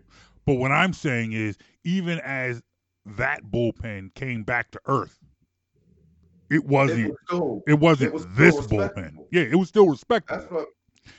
But 0.46 0.54
what 0.54 0.72
I'm 0.72 0.92
saying 0.92 1.32
is, 1.32 1.56
even 1.84 2.18
as 2.20 2.62
that 3.04 3.44
bullpen 3.44 4.14
came 4.14 4.42
back 4.42 4.70
to 4.72 4.80
earth, 4.86 5.18
it 6.50 6.64
wasn't. 6.64 7.06
It 7.06 7.08
was 7.10 7.18
still, 7.26 7.62
It 7.66 7.78
wasn't 7.80 8.08
it 8.10 8.14
was 8.14 8.26
this 8.36 8.54
bullpen. 8.60 9.26
Yeah, 9.30 9.42
it 9.42 9.56
was 9.56 9.68
still 9.68 9.88
respectable. 9.88 10.40
that's 10.40 10.52
what 10.52 10.66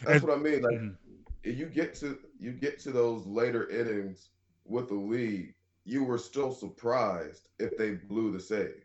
that's 0.01 0.15
As- 0.15 0.21
what 0.23 0.37
I 0.37 0.41
mean. 0.41 0.61
Like 0.61 0.75
Mhm. 0.75 0.95
you 1.43 1.65
get 1.67 1.93
to 1.95 2.17
you 2.39 2.51
get 2.51 2.79
to 2.79 2.91
those 2.91 3.25
later 3.25 3.69
innings 3.69 4.29
with 4.65 4.89
the 4.89 4.95
lead, 4.95 5.53
you 5.83 6.03
were 6.03 6.17
still 6.17 6.51
surprised 6.51 7.47
if 7.59 7.77
they 7.77 7.91
blew 7.91 8.31
the 8.31 8.39
save. 8.39 8.81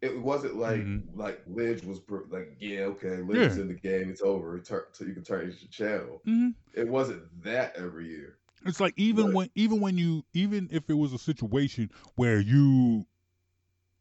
It 0.00 0.20
wasn't 0.20 0.56
like 0.56 0.80
Mhm. 0.80 1.02
like 1.16 1.44
Lidge 1.46 1.84
was 1.84 2.00
like 2.30 2.56
yeah 2.60 2.82
okay 2.82 3.16
Lidge 3.16 3.46
is 3.46 3.56
Yeah. 3.56 3.62
in 3.62 3.68
the 3.68 3.74
game 3.74 4.08
it's 4.08 4.22
over 4.22 4.58
turn 4.60 4.84
so 4.92 5.04
you 5.04 5.12
can 5.12 5.24
turn 5.24 5.46
your 5.46 5.54
channel. 5.70 6.22
Mhm. 6.26 6.54
It 6.72 6.88
wasn't 6.88 7.42
that 7.42 7.74
every 7.76 8.08
year. 8.08 8.38
It's 8.64 8.78
like 8.80 8.94
even 8.96 9.26
Right. 9.26 9.34
when 9.34 9.50
even 9.56 9.80
when 9.80 9.98
you 9.98 10.24
even 10.34 10.68
if 10.70 10.88
it 10.88 10.94
was 10.94 11.12
a 11.12 11.18
situation 11.18 11.90
where 12.14 12.38
you 12.40 13.06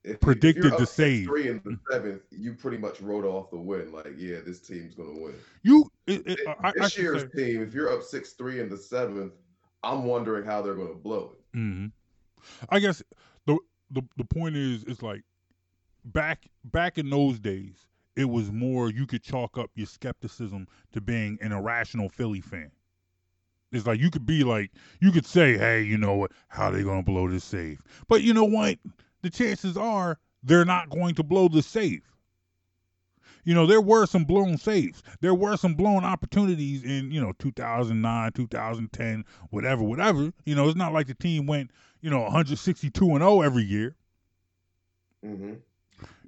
If, 0.03 0.21
Predicted 0.21 0.63
you're 0.65 0.77
the 0.77 0.85
save. 0.85 1.25
three 1.25 1.49
in 1.49 1.61
the 1.65 1.77
seventh, 1.91 2.21
you 2.31 2.53
pretty 2.53 2.77
much 2.77 3.01
wrote 3.01 3.25
off 3.25 3.49
the 3.49 3.57
win. 3.57 3.91
Like 3.91 4.13
yeah, 4.17 4.39
this 4.45 4.61
team's 4.61 4.93
gonna 4.95 5.11
win. 5.19 5.35
you 5.63 5.91
it, 6.05 6.25
it, 6.27 6.39
I, 6.47 6.69
I 6.69 6.71
this 6.75 6.91
should 6.91 7.01
year's 7.01 7.21
say, 7.23 7.53
team, 7.53 7.61
if 7.61 7.73
you're 7.73 7.91
up 7.91 8.03
six 8.03 8.33
three 8.33 8.59
in 8.61 8.69
the 8.69 8.77
seventh, 8.77 9.33
I'm 9.87 10.03
wondering 10.03 10.45
how 10.45 10.61
they're 10.61 10.75
gonna 10.75 10.93
blow 10.93 11.33
it. 11.33 11.57
Mhm. 11.57 11.91
I 12.69 12.79
guess 12.79 13.01
the 13.45 13.57
the 13.89 14.01
the 14.17 14.25
point 14.25 14.55
is 14.55 14.83
it's 14.83 15.01
like 15.01 15.23
back 16.03 16.47
back 16.65 16.97
in 16.97 17.09
those 17.09 17.39
days, 17.39 17.87
it 18.15 18.25
was 18.25 18.51
more 18.51 18.89
you 18.89 19.05
could 19.07 19.23
chalk 19.23 19.57
up 19.57 19.71
your 19.75 19.87
skepticism 19.87 20.67
to 20.91 21.01
being 21.01 21.37
an 21.41 21.51
irrational 21.51 22.09
Philly 22.09 22.41
fan. 22.41 22.71
It's 23.71 23.85
like 23.85 23.99
you 23.99 24.09
could 24.09 24.25
be 24.25 24.43
like 24.43 24.71
you 25.01 25.11
could 25.11 25.25
say, 25.25 25.57
"Hey, 25.57 25.83
you 25.83 25.97
know 25.97 26.15
what? 26.15 26.31
How 26.47 26.69
they 26.69 26.83
going 26.83 27.03
to 27.03 27.11
blow 27.11 27.29
this 27.29 27.43
safe?" 27.43 27.81
But 28.07 28.23
you 28.23 28.33
know 28.33 28.45
what? 28.45 28.79
The 29.21 29.29
chances 29.29 29.77
are 29.77 30.19
they're 30.43 30.65
not 30.65 30.89
going 30.89 31.15
to 31.15 31.23
blow 31.23 31.47
the 31.47 31.61
safe. 31.61 32.16
You 33.47 33.55
know, 33.55 33.65
there 33.65 33.81
were 33.81 34.05
some 34.05 34.25
blown 34.25 34.57
saves. 34.59 35.03
There 35.21 35.33
were 35.33 35.57
some 35.57 35.75
blown 35.75 36.03
opportunities 36.03 36.83
in, 36.83 37.11
you 37.11 37.21
know, 37.21 37.33
2009, 37.39 38.33
2010, 38.33 39.25
whatever, 39.49 39.83
whatever. 39.83 40.33
You 40.45 40.55
know, 40.55 40.67
it's 40.67 40.77
not 40.77 40.93
like 40.93 41.07
the 41.07 41.15
team 41.15 41.47
went, 41.47 41.71
you 42.01 42.11
know, 42.11 42.21
162 42.21 43.09
and 43.09 43.19
0 43.21 43.41
every 43.41 43.63
year. 43.63 43.95
hmm 45.23 45.53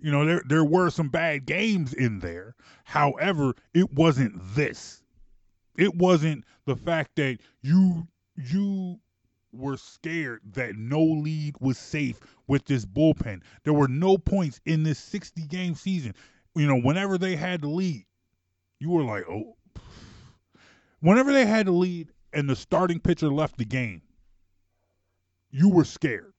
You 0.01 0.11
know, 0.11 0.25
there 0.25 0.43
there 0.47 0.63
were 0.65 0.89
some 0.89 1.09
bad 1.09 1.45
games 1.45 1.93
in 1.93 2.19
there. 2.19 2.55
However, 2.85 3.53
it 3.73 3.93
wasn't 3.93 4.33
this. 4.55 5.03
It 5.77 5.95
wasn't 5.95 6.45
the 6.65 6.75
fact 6.75 7.15
that 7.17 7.39
you 7.61 8.07
you 8.35 8.99
were 9.51 9.77
scared 9.77 10.41
that 10.53 10.75
no 10.75 11.01
lead 11.03 11.55
was 11.59 11.77
safe 11.77 12.19
with 12.47 12.65
this 12.65 12.85
bullpen. 12.85 13.43
There 13.63 13.73
were 13.73 13.87
no 13.87 14.17
points 14.17 14.61
in 14.65 14.83
this 14.83 14.99
60 14.99 15.45
game 15.47 15.75
season. 15.75 16.13
You 16.55 16.67
know, 16.67 16.79
whenever 16.79 17.17
they 17.17 17.35
had 17.35 17.61
the 17.61 17.67
lead, 17.69 18.05
you 18.79 18.89
were 18.89 19.03
like, 19.03 19.25
"Oh." 19.29 19.55
Whenever 21.01 21.31
they 21.31 21.45
had 21.45 21.67
the 21.67 21.71
lead 21.71 22.11
and 22.33 22.49
the 22.49 22.55
starting 22.55 22.99
pitcher 22.99 23.29
left 23.29 23.57
the 23.57 23.65
game, 23.65 24.01
you 25.51 25.69
were 25.69 25.85
scared. 25.85 26.33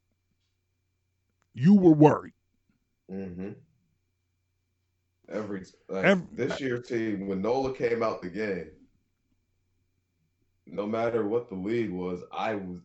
You 1.54 1.74
were 1.74 1.92
worried. 1.94 2.34
hmm 3.08 3.50
Every, 5.28 5.64
like, 5.88 6.04
Every- 6.04 6.26
this 6.32 6.60
year's 6.60 6.88
team, 6.88 7.26
when 7.28 7.40
Nola 7.40 7.74
came 7.74 8.02
out 8.02 8.20
the 8.20 8.28
game, 8.28 8.70
no 10.66 10.86
matter 10.86 11.26
what 11.26 11.48
the 11.48 11.54
lead 11.54 11.90
was, 11.92 12.22
I 12.32 12.56
was, 12.56 12.80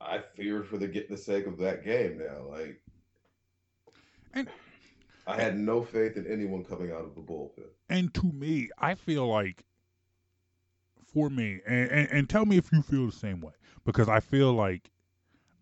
I 0.00 0.18
feared 0.36 0.66
for 0.66 0.78
the 0.78 0.88
get 0.88 1.08
the 1.08 1.16
sake 1.16 1.46
of 1.46 1.58
that 1.58 1.84
game. 1.84 2.18
Now, 2.18 2.48
like, 2.48 2.82
And- 4.34 4.48
I 5.26 5.40
had 5.40 5.58
no 5.58 5.82
faith 5.82 6.16
in 6.16 6.26
anyone 6.26 6.64
coming 6.64 6.90
out 6.90 7.04
of 7.04 7.14
the 7.14 7.20
bullpen. 7.20 7.68
and 7.88 8.12
to 8.14 8.32
me, 8.32 8.70
I 8.78 8.94
feel 8.94 9.26
like 9.26 9.64
for 11.12 11.28
me, 11.28 11.60
and, 11.66 11.90
and, 11.90 12.08
and 12.10 12.30
tell 12.30 12.46
me 12.46 12.56
if 12.56 12.72
you 12.72 12.82
feel 12.82 13.06
the 13.06 13.12
same 13.12 13.40
way, 13.40 13.52
because 13.84 14.08
I 14.08 14.20
feel 14.20 14.52
like 14.52 14.90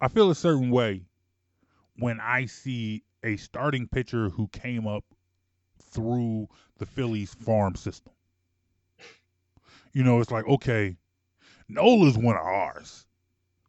I 0.00 0.08
feel 0.08 0.30
a 0.30 0.34
certain 0.34 0.70
way 0.70 1.02
when 1.96 2.20
I 2.20 2.46
see 2.46 3.02
a 3.24 3.36
starting 3.36 3.88
pitcher 3.88 4.28
who 4.28 4.48
came 4.48 4.86
up 4.86 5.04
through 5.90 6.48
the 6.78 6.86
Phillies 6.86 7.34
farm 7.34 7.74
system. 7.74 8.12
You 9.92 10.04
know, 10.04 10.20
it's 10.20 10.30
like, 10.30 10.46
okay, 10.46 10.96
Nola's 11.68 12.16
one 12.16 12.36
of 12.36 12.42
ours. 12.42 13.06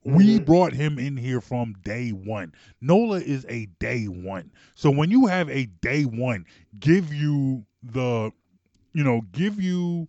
We 0.03 0.39
Mhm. 0.39 0.45
brought 0.45 0.73
him 0.73 0.97
in 0.97 1.17
here 1.17 1.41
from 1.41 1.73
day 1.83 2.09
one. 2.11 2.53
Nola 2.81 3.19
is 3.19 3.45
a 3.49 3.65
day 3.79 4.05
one. 4.05 4.51
So 4.75 4.89
when 4.89 5.11
you 5.11 5.27
have 5.27 5.49
a 5.49 5.65
day 5.65 6.05
one, 6.05 6.45
give 6.79 7.13
you 7.13 7.65
the, 7.83 8.31
you 8.93 9.03
know, 9.03 9.21
give 9.31 9.61
you, 9.61 10.07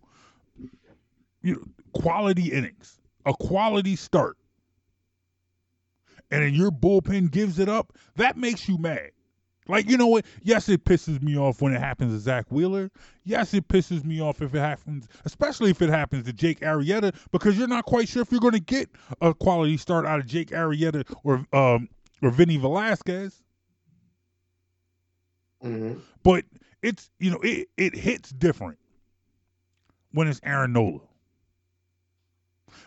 you 1.41 1.55
know, 1.55 1.63
quality 1.93 2.51
innings, 2.51 2.99
a 3.25 3.33
quality 3.33 3.95
start, 3.95 4.37
and 6.31 6.43
then 6.43 6.53
your 6.53 6.71
bullpen 6.71 7.31
gives 7.31 7.59
it 7.59 7.69
up, 7.69 7.93
that 8.15 8.37
makes 8.37 8.67
you 8.67 8.77
mad. 8.77 9.11
Like, 9.71 9.89
you 9.89 9.97
know 9.97 10.07
what? 10.07 10.25
Yes, 10.43 10.67
it 10.69 10.83
pisses 10.83 11.21
me 11.23 11.37
off 11.37 11.61
when 11.61 11.73
it 11.73 11.79
happens 11.79 12.13
to 12.13 12.19
Zack 12.19 12.45
Wheeler. 12.51 12.91
Yes, 13.23 13.53
it 13.53 13.67
pisses 13.69 14.03
me 14.03 14.21
off 14.21 14.41
if 14.41 14.53
it 14.53 14.59
happens, 14.59 15.07
especially 15.25 15.71
if 15.71 15.81
it 15.81 15.89
happens 15.89 16.25
to 16.25 16.33
Jake 16.33 16.59
Arrieta, 16.59 17.15
because 17.31 17.57
you're 17.57 17.67
not 17.69 17.85
quite 17.85 18.09
sure 18.09 18.21
if 18.21 18.31
you're 18.31 18.41
going 18.41 18.53
to 18.53 18.59
get 18.59 18.89
a 19.21 19.33
quality 19.33 19.77
start 19.77 20.05
out 20.05 20.19
of 20.19 20.27
Jake 20.27 20.49
Arrieta 20.49 21.05
or 21.23 21.45
um 21.53 21.89
or 22.21 22.31
Vinny 22.31 22.57
Velasquez. 22.57 23.41
hmm 25.61 25.93
But 26.23 26.45
it's 26.81 27.09
you 27.19 27.31
know 27.31 27.39
it 27.41 27.69
it 27.77 27.95
hits 27.95 28.31
different 28.31 28.77
when 30.11 30.27
it's 30.27 30.41
Aaron 30.43 30.73
Nola. 30.73 30.99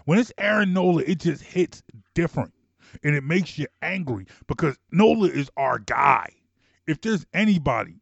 When 0.05 0.19
it's 0.19 0.33
Aaron 0.39 0.73
Nola, 0.73 1.03
it 1.07 1.21
just 1.21 1.43
hits 1.43 1.83
different, 2.15 2.53
and 3.03 3.15
it 3.15 3.25
makes 3.25 3.59
you 3.59 3.67
angry 3.83 4.27
because 4.47 4.77
Nola 4.93 5.29
is 5.29 5.51
our 5.57 5.79
guy. 5.79 6.31
If 6.87 7.01
there's 7.01 7.27
anybody, 7.33 7.97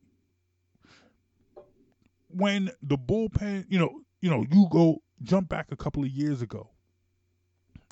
when 2.29 2.71
the 2.83 2.99
bullpen, 2.99 3.67
you 3.69 3.79
know, 3.79 4.01
you 4.21 4.31
know, 4.31 4.45
you 4.51 4.67
go 4.71 5.03
jump 5.23 5.49
back 5.49 5.71
a 5.71 5.77
couple 5.77 6.03
of 6.03 6.11
years 6.11 6.43
ago, 6.43 6.71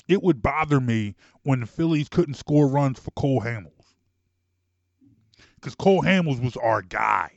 it 0.07 0.21
would 0.21 0.41
bother 0.41 0.79
me 0.79 1.15
when 1.43 1.61
the 1.61 1.65
Phillies 1.65 2.09
couldn't 2.09 2.33
score 2.33 2.67
runs 2.67 2.99
for 2.99 3.11
Cole 3.11 3.41
Hamels 3.41 3.81
because 5.55 5.75
Cole 5.75 6.01
Hamels 6.01 6.41
was 6.43 6.57
our 6.57 6.81
guy. 6.81 7.31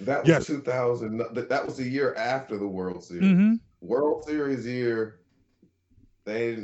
That 0.00 0.20
was 0.22 0.28
Yes. 0.28 0.46
2000. 0.46 1.18
That 1.32 1.64
was 1.64 1.76
the 1.76 1.88
year 1.88 2.14
after 2.16 2.58
the 2.58 2.66
World 2.66 3.04
Series. 3.04 3.22
Mm-hmm. 3.22 3.54
World 3.80 4.24
Series 4.24 4.66
year, 4.66 5.20
they 6.24 6.58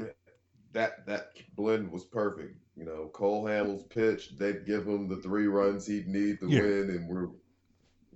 that 0.73 1.07
that 1.07 1.33
blend 1.55 1.91
was 1.91 2.05
perfect. 2.05 2.57
You 2.77 2.85
know, 2.85 3.11
Cole 3.13 3.45
Hamels 3.45 3.89
pitch, 3.91 4.37
they'd 4.39 4.65
give 4.65 4.87
him 4.87 5.09
the 5.09 5.17
three 5.17 5.47
runs 5.47 5.87
he'd 5.87 6.07
need 6.09 6.41
to 6.41 6.49
Yeah. 6.49 6.63
win, 6.63 6.91
and 6.91 7.09
we're 7.09 7.29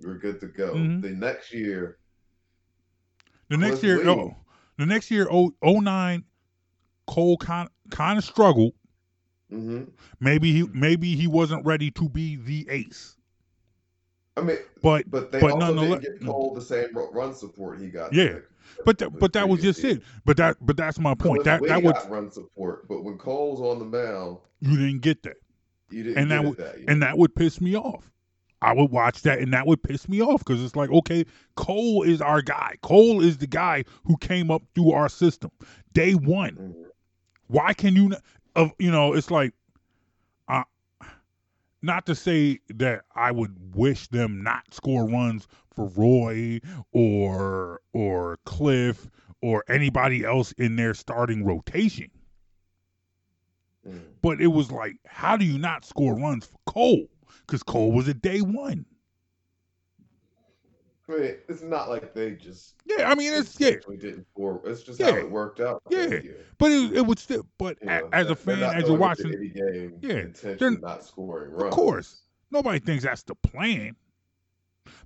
we're 0.01 0.17
good 0.17 0.39
to 0.41 0.47
go. 0.47 0.73
Mhm. 0.75 1.01
The 1.01 1.11
next 1.11 1.53
year, 1.53 1.99
The 3.49 3.57
next 3.57 3.83
year, 3.83 4.07
oh, 4.09 4.35
the 4.77 4.85
next 4.85 5.11
year, 5.11 5.27
oh, 5.31 5.53
09, 5.61 6.25
Cole 7.07 7.37
kind 7.37 7.69
kind 7.91 8.17
of 8.17 8.25
struggled. 8.25 8.73
hmm 9.49 9.83
Maybe 10.19 10.51
he 10.51 10.63
maybe 10.73 11.15
he 11.15 11.27
wasn't 11.27 11.65
ready 11.65 11.91
to 11.91 12.09
be 12.09 12.35
the 12.35 12.67
ace, 12.69 13.14
I 14.37 14.41
mean, 14.41 14.57
but 14.81 15.09
but 15.09 15.31
they 15.31 15.39
but 15.39 15.51
also 15.51 15.73
nonetheless- 15.73 16.01
didn't 16.01 16.19
get 16.19 16.27
Cole 16.27 16.53
the 16.53 16.61
same 16.61 16.89
run 16.93 17.33
support 17.33 17.79
he 17.79 17.87
got. 17.87 18.13
Yeah. 18.13 18.39
but 18.85 18.97
that, 18.97 19.17
but 19.17 19.33
that 19.33 19.47
was 19.47 19.61
just 19.61 19.83
it. 19.83 20.01
But 20.25 20.37
that 20.37 20.57
but 20.61 20.75
that's 20.77 20.99
my 20.99 21.13
point. 21.15 21.43
That 21.45 21.61
that 21.67 21.81
was 21.83 21.95
run 22.09 22.31
support, 22.31 22.87
but 22.87 23.03
when 23.03 23.17
Cole's 23.17 23.61
on 23.61 23.79
the 23.79 23.85
mound, 23.85 24.39
you 24.59 24.77
didn't 24.77 25.01
get 25.01 25.23
that, 25.23 25.37
you 25.89 26.03
didn't 26.03 26.17
And 26.17 26.31
that 26.31 26.41
get 26.41 26.47
would- 26.49 26.57
that 26.57 26.75
and 26.87 27.01
that 27.01 27.17
would 27.17 27.33
piss 27.35 27.61
me 27.61 27.75
off. 27.75 28.11
I 28.61 28.73
would 28.73 28.89
watch 28.89 29.21
that, 29.23 29.39
and 29.39 29.53
that 29.53 29.67
would 29.67 29.83
piss 29.83 30.09
me 30.09 30.21
off 30.21 30.39
because 30.43 30.63
it's 30.63 30.75
like, 30.75 30.89
okay, 30.89 31.25
Cole 31.55 32.01
is 32.03 32.19
our 32.19 32.41
guy. 32.41 32.75
Cole 32.81 33.21
is 33.21 33.37
the 33.37 33.45
guy 33.47 33.83
who 34.05 34.17
came 34.17 34.49
up 34.49 34.63
through 34.73 34.91
our 34.91 35.07
system 35.09 35.51
day 35.93 36.13
one. 36.13 36.55
Mhm. 36.55 36.85
why 37.47 37.73
can 37.73 37.95
you 37.95 38.09
not 38.09 38.21
of 38.55 38.71
you 38.79 38.89
know 38.91 39.13
it's 39.13 39.29
like 39.29 39.53
not 41.81 42.05
to 42.05 42.15
say 42.15 42.59
that 42.69 43.03
i 43.15 43.31
would 43.31 43.75
wish 43.75 44.07
them 44.07 44.41
not 44.43 44.73
score 44.73 45.07
runs 45.07 45.47
for 45.73 45.87
roy 45.89 46.59
or 46.91 47.81
or 47.93 48.37
cliff 48.45 49.09
or 49.41 49.63
anybody 49.69 50.23
else 50.23 50.51
in 50.53 50.75
their 50.75 50.93
starting 50.93 51.43
rotation. 51.45 52.09
Mhm. 53.85 54.01
but 54.21 54.41
it 54.41 54.47
was 54.47 54.71
like 54.71 54.95
how 55.05 55.37
do 55.37 55.45
you 55.45 55.59
not 55.59 55.85
score 55.85 56.15
runs 56.15 56.45
for 56.45 56.57
cole? 56.65 57.07
Because 57.41 57.61
cole 57.61 57.91
was 57.91 58.07
a 58.07 58.13
day 58.13 58.41
one 58.41 58.85
I 61.07 61.11
mean, 61.11 61.35
it's 61.47 61.61
not 61.61 61.89
like 61.89 62.13
they 62.15 62.31
just 62.31 62.73
yeah 62.85 63.09
i 63.09 63.15
mean 63.15 63.31
it's 63.33 63.59
yeah 63.59 63.71
didn't. 63.99 64.25
It's 64.65 64.81
just 64.83 64.99
Yeah. 64.99 65.11
how 65.11 65.17
it 65.17 65.29
worked 65.29 65.59
out. 65.59 65.83
Yeah. 65.89 66.19
but 66.57 66.71
it, 66.71 66.93
it 66.97 67.05
would 67.05 67.19
still 67.19 67.45
but 67.59 67.77
You 67.81 67.87
know, 67.87 68.09
as 68.11 68.29
a 68.29 68.35
fan 68.35 68.63
as 68.63 68.87
you're 68.87 68.97
watching 68.97 69.33
any 69.33 69.49
game 69.49 69.99
Yeah, 70.01 70.55
they're- 70.57 70.71
not 70.79 71.03
scoring 71.03 71.51
Runs. 71.51 71.65
Of 71.65 71.71
course. 71.71 72.21
Nobody 72.51 72.79
thinks 72.79 73.03
that's 73.03 73.23
the 73.23 73.35
plan. 73.35 73.95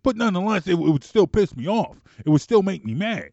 But 0.04 0.16
nonetheless, 0.18 0.68
it, 0.68 0.74
it 0.74 0.78
would 0.78 1.04
still 1.04 1.26
piss 1.28 1.56
me 1.56 1.68
off. 1.68 1.98
It 2.26 2.30
would 2.30 2.42
still 2.42 2.62
make 2.62 2.86
me 2.86 2.94
mad. 2.94 3.32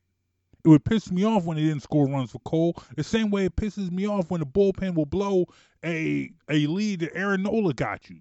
It 0.65 0.69
would 0.69 0.85
piss 0.85 1.11
me 1.13 1.25
off 1.25 1.45
when 1.45 1.57
they 1.57 1.65
didn't 1.65 1.83
score 1.83 2.07
runs 2.09 2.31
for 2.33 2.39
Cole. 2.41 2.77
The 2.97 3.05
same 3.05 3.31
way 3.31 3.45
it 3.47 3.55
pisses 3.57 3.91
me 3.93 4.07
off 4.09 4.31
when 4.31 4.41
the 4.41 4.47
bullpen 4.47 4.95
will 4.95 5.07
blow 5.07 5.47
a 5.85 6.31
a 6.49 6.67
lead 6.67 7.01
that 7.01 7.17
Aaron 7.17 7.43
Nola 7.43 7.73
got 7.75 8.09
you. 8.11 8.19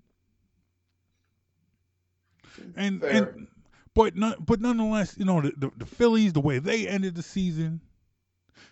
And 2.75 3.01
Fair. 3.01 3.11
and 3.33 3.47
but 3.95 4.15
none, 4.15 4.35
but 4.45 4.61
nonetheless, 4.61 5.15
you 5.17 5.25
know 5.25 5.41
the, 5.41 5.53
the 5.57 5.71
the 5.77 5.85
Phillies, 5.85 6.33
the 6.33 6.41
way 6.41 6.59
they 6.59 6.87
ended 6.87 7.15
the 7.15 7.23
season, 7.23 7.81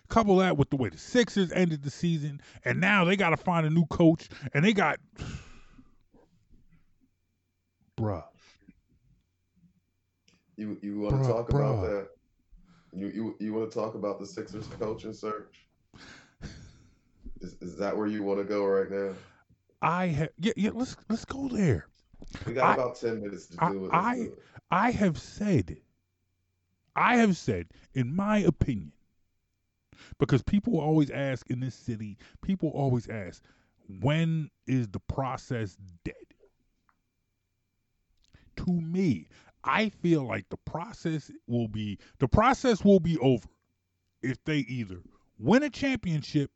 couple 0.08 0.36
that 0.36 0.56
with 0.56 0.70
the 0.70 0.76
way 0.76 0.90
the 0.90 0.98
Sixers 0.98 1.50
ended 1.52 1.82
the 1.82 1.90
season, 1.90 2.40
and 2.64 2.80
now 2.80 3.04
they 3.04 3.16
got 3.16 3.30
to 3.30 3.36
find 3.36 3.66
a 3.66 3.70
new 3.70 3.86
coach, 3.86 4.28
and 4.52 4.64
they 4.64 4.72
got, 4.72 4.98
bruh. 7.98 8.24
You 10.56 10.78
you 10.82 11.00
want 11.00 11.20
to 11.20 11.28
talk 11.28 11.48
about 11.48 11.80
that? 11.82 12.08
You 12.92 13.08
you 13.08 13.36
you 13.40 13.54
want 13.54 13.70
to 13.70 13.74
talk 13.76 13.94
about 13.94 14.20
the 14.20 14.26
Sixers 14.26 14.68
coaching 14.78 15.12
search? 15.12 15.66
Is 17.40 17.56
is 17.60 17.76
that 17.78 17.96
where 17.96 18.06
you 18.06 18.22
want 18.22 18.38
to 18.38 18.44
go 18.44 18.64
right 18.64 18.90
now? 18.90 19.14
I 19.82 20.06
have 20.06 20.30
yeah 20.38 20.52
yeah. 20.56 20.70
Let's 20.72 20.96
let's 21.10 21.26
go 21.26 21.48
there. 21.48 21.88
We 22.46 22.54
got 22.54 22.70
I- 22.78 22.82
about 22.82 22.96
ten 22.96 23.20
minutes 23.22 23.46
to 23.48 23.64
I- 23.64 23.70
do. 23.72 23.80
Let's 23.82 23.94
I- 23.94 24.28
I 24.70 24.90
have 24.90 25.18
said, 25.18 25.76
I 26.96 27.16
have 27.16 27.36
said, 27.36 27.68
in 27.92 28.14
my 28.14 28.38
opinion, 28.38 28.92
because 30.18 30.42
people 30.42 30.80
always 30.80 31.10
ask 31.10 31.48
in 31.50 31.60
this 31.60 31.74
city, 31.74 32.18
people 32.42 32.70
always 32.70 33.08
ask, 33.08 33.42
when 34.00 34.50
is 34.66 34.88
the 34.88 35.00
process 35.00 35.76
dead? 36.04 36.14
To 38.56 38.72
me, 38.72 39.28
I 39.62 39.88
feel 39.88 40.24
like 40.26 40.48
the 40.48 40.56
process 40.58 41.30
will 41.46 41.68
be 41.68 41.98
the 42.18 42.28
process 42.28 42.84
will 42.84 43.00
be 43.00 43.18
over 43.18 43.48
if 44.22 44.42
they 44.44 44.58
either 44.58 45.02
win 45.38 45.62
a 45.62 45.70
championship 45.70 46.50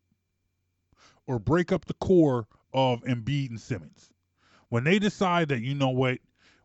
or 1.27 1.39
break 1.39 1.73
up 1.73 1.85
the 1.87 1.95
core 1.95 2.47
of 2.73 3.03
Embiid 3.03 3.51
and 3.51 3.61
Simmons. 3.61 4.11
When 4.69 4.85
they 4.85 4.99
decide 4.99 5.49
that 5.49 5.61
you 5.61 5.75
know 5.75 5.91
what, 5.91 6.19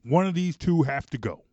one 0.04 0.28
of 0.28 0.34
these 0.34 0.58
two 0.58 0.84
have 0.84 1.10
to 1.12 1.18
go. 1.18 1.44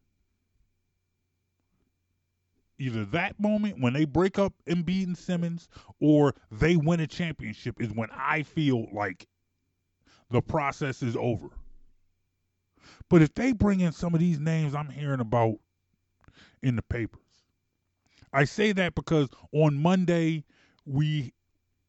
Either 2.79 3.05
that 3.05 3.39
moment 3.39 3.81
when 3.81 3.93
they 3.93 4.07
break 4.07 4.39
up 4.39 4.55
Embiid 4.67 5.05
and 5.05 5.19
Simmons 5.19 5.69
or 6.01 6.35
they 6.51 6.77
win 6.77 7.01
a 7.01 7.07
championship 7.07 7.81
is 7.81 7.93
when 7.93 8.09
I 8.13 8.43
feel 8.43 8.87
like 8.93 9.29
the 10.31 10.41
process 10.41 11.03
is 11.03 11.15
over. 11.17 11.51
But 13.09 13.23
if 13.23 13.35
they 13.35 13.53
bring 13.53 13.81
in 13.81 13.93
some 13.93 14.15
of 14.15 14.21
these 14.21 14.41
names 14.41 14.75
I'm 14.75 14.89
hearing 14.89 15.21
about 15.21 15.57
in 16.63 16.77
the 16.77 16.83
papers, 16.83 17.21
I 18.33 18.45
say 18.45 18.73
that 18.73 18.95
because 18.95 19.29
on 19.53 19.77
Monday 19.77 20.45
we 20.87 21.35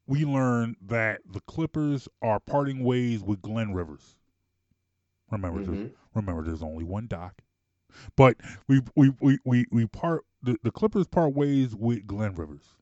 we 0.07 0.25
learned 0.25 0.75
that 0.87 1.21
the 1.31 1.39
Clippers 1.41 2.09
are 2.21 2.39
parting 2.39 2.83
ways 2.83 3.23
with 3.23 3.41
Glenn 3.41 3.73
Rivers. 3.73 4.17
Remember, 5.31 5.61
there's, 5.61 5.79
Mhm. 5.79 5.91
remember, 6.15 6.43
there's 6.43 6.63
only 6.63 6.83
one 6.83 7.07
Doc, 7.07 7.41
but 8.15 8.37
we 8.67 8.81
we 8.95 9.11
we 9.21 9.39
we, 9.45 9.65
we 9.71 9.87
part 9.87 10.25
the, 10.43 10.57
the 10.63 10.71
Clippers 10.71 11.07
part 11.07 11.33
ways 11.33 11.75
with 11.75 12.07
Glenn 12.07 12.35
Rivers. 12.35 12.75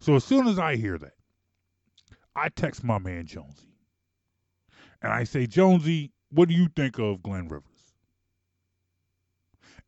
So 0.00 0.14
as 0.16 0.24
soon 0.24 0.48
as 0.48 0.58
I 0.58 0.76
hear 0.76 0.98
that, 0.98 1.14
I 2.36 2.48
text 2.50 2.84
my 2.84 2.98
man 2.98 3.26
Jonesy, 3.26 3.68
and 5.02 5.12
I 5.12 5.24
say, 5.24 5.46
Jonesy, 5.46 6.12
what 6.30 6.48
do 6.48 6.54
you 6.54 6.68
think 6.68 6.98
of 6.98 7.22
Glenn 7.22 7.48
Rivers? 7.48 7.94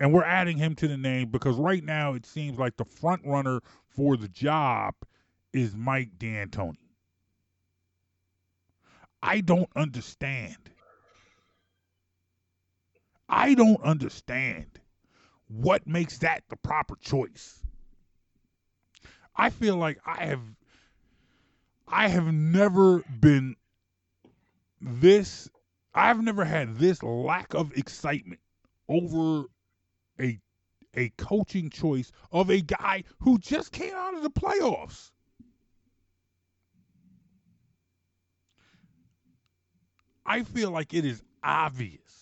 And 0.01 0.13
we're 0.13 0.25
adding 0.25 0.59
him 0.59 0.75
to 0.77 0.89
the 0.89 0.97
name 0.97 1.31
because 1.31 1.57
right 1.57 1.85
now 1.85 2.15
it 2.15 2.27
seems 2.27 2.59
like 2.59 2.77
the 2.77 2.85
front 2.85 3.23
runner 3.25 3.61
for 3.89 4.17
the 4.17 4.29
job 4.29 4.95
is 5.53 5.75
Mike 5.77 6.19
D'Antoni. 6.19 6.79
I 9.23 9.41
don't 9.41 9.71
understand. 9.77 10.57
I 13.29 13.55
don't 13.55 13.83
understand 13.83 14.81
what 15.49 15.87
makes 15.87 16.19
that 16.19 16.45
the 16.49 16.57
proper 16.57 16.97
choice. 16.97 17.63
I 19.37 19.51
feel 19.51 19.77
like 19.77 19.99
I 20.05 20.25
have 20.27 20.43
I 21.87 22.09
have 22.09 22.33
never 22.33 23.01
been 23.21 23.57
this 24.81 25.49
I've 25.95 26.23
never 26.23 26.45
had 26.45 26.77
this 26.77 27.03
lack 27.03 27.55
of 27.55 27.77
excitement 27.77 28.41
over 28.89 29.45
a 30.21 30.39
a 30.95 31.11
coaching 31.11 31.71
choice 31.71 32.11
of 32.33 32.51
a 32.51 32.61
guy 32.61 33.05
who 33.21 33.39
just 33.39 33.73
came 33.73 33.95
out 33.95 34.15
of 34.15 34.23
the 34.23 34.31
playoffs. 34.31 35.11
I 40.27 40.43
feel 40.43 40.71
like 40.71 40.93
it 40.93 41.05
is 41.05 41.23
obvious, 41.43 42.18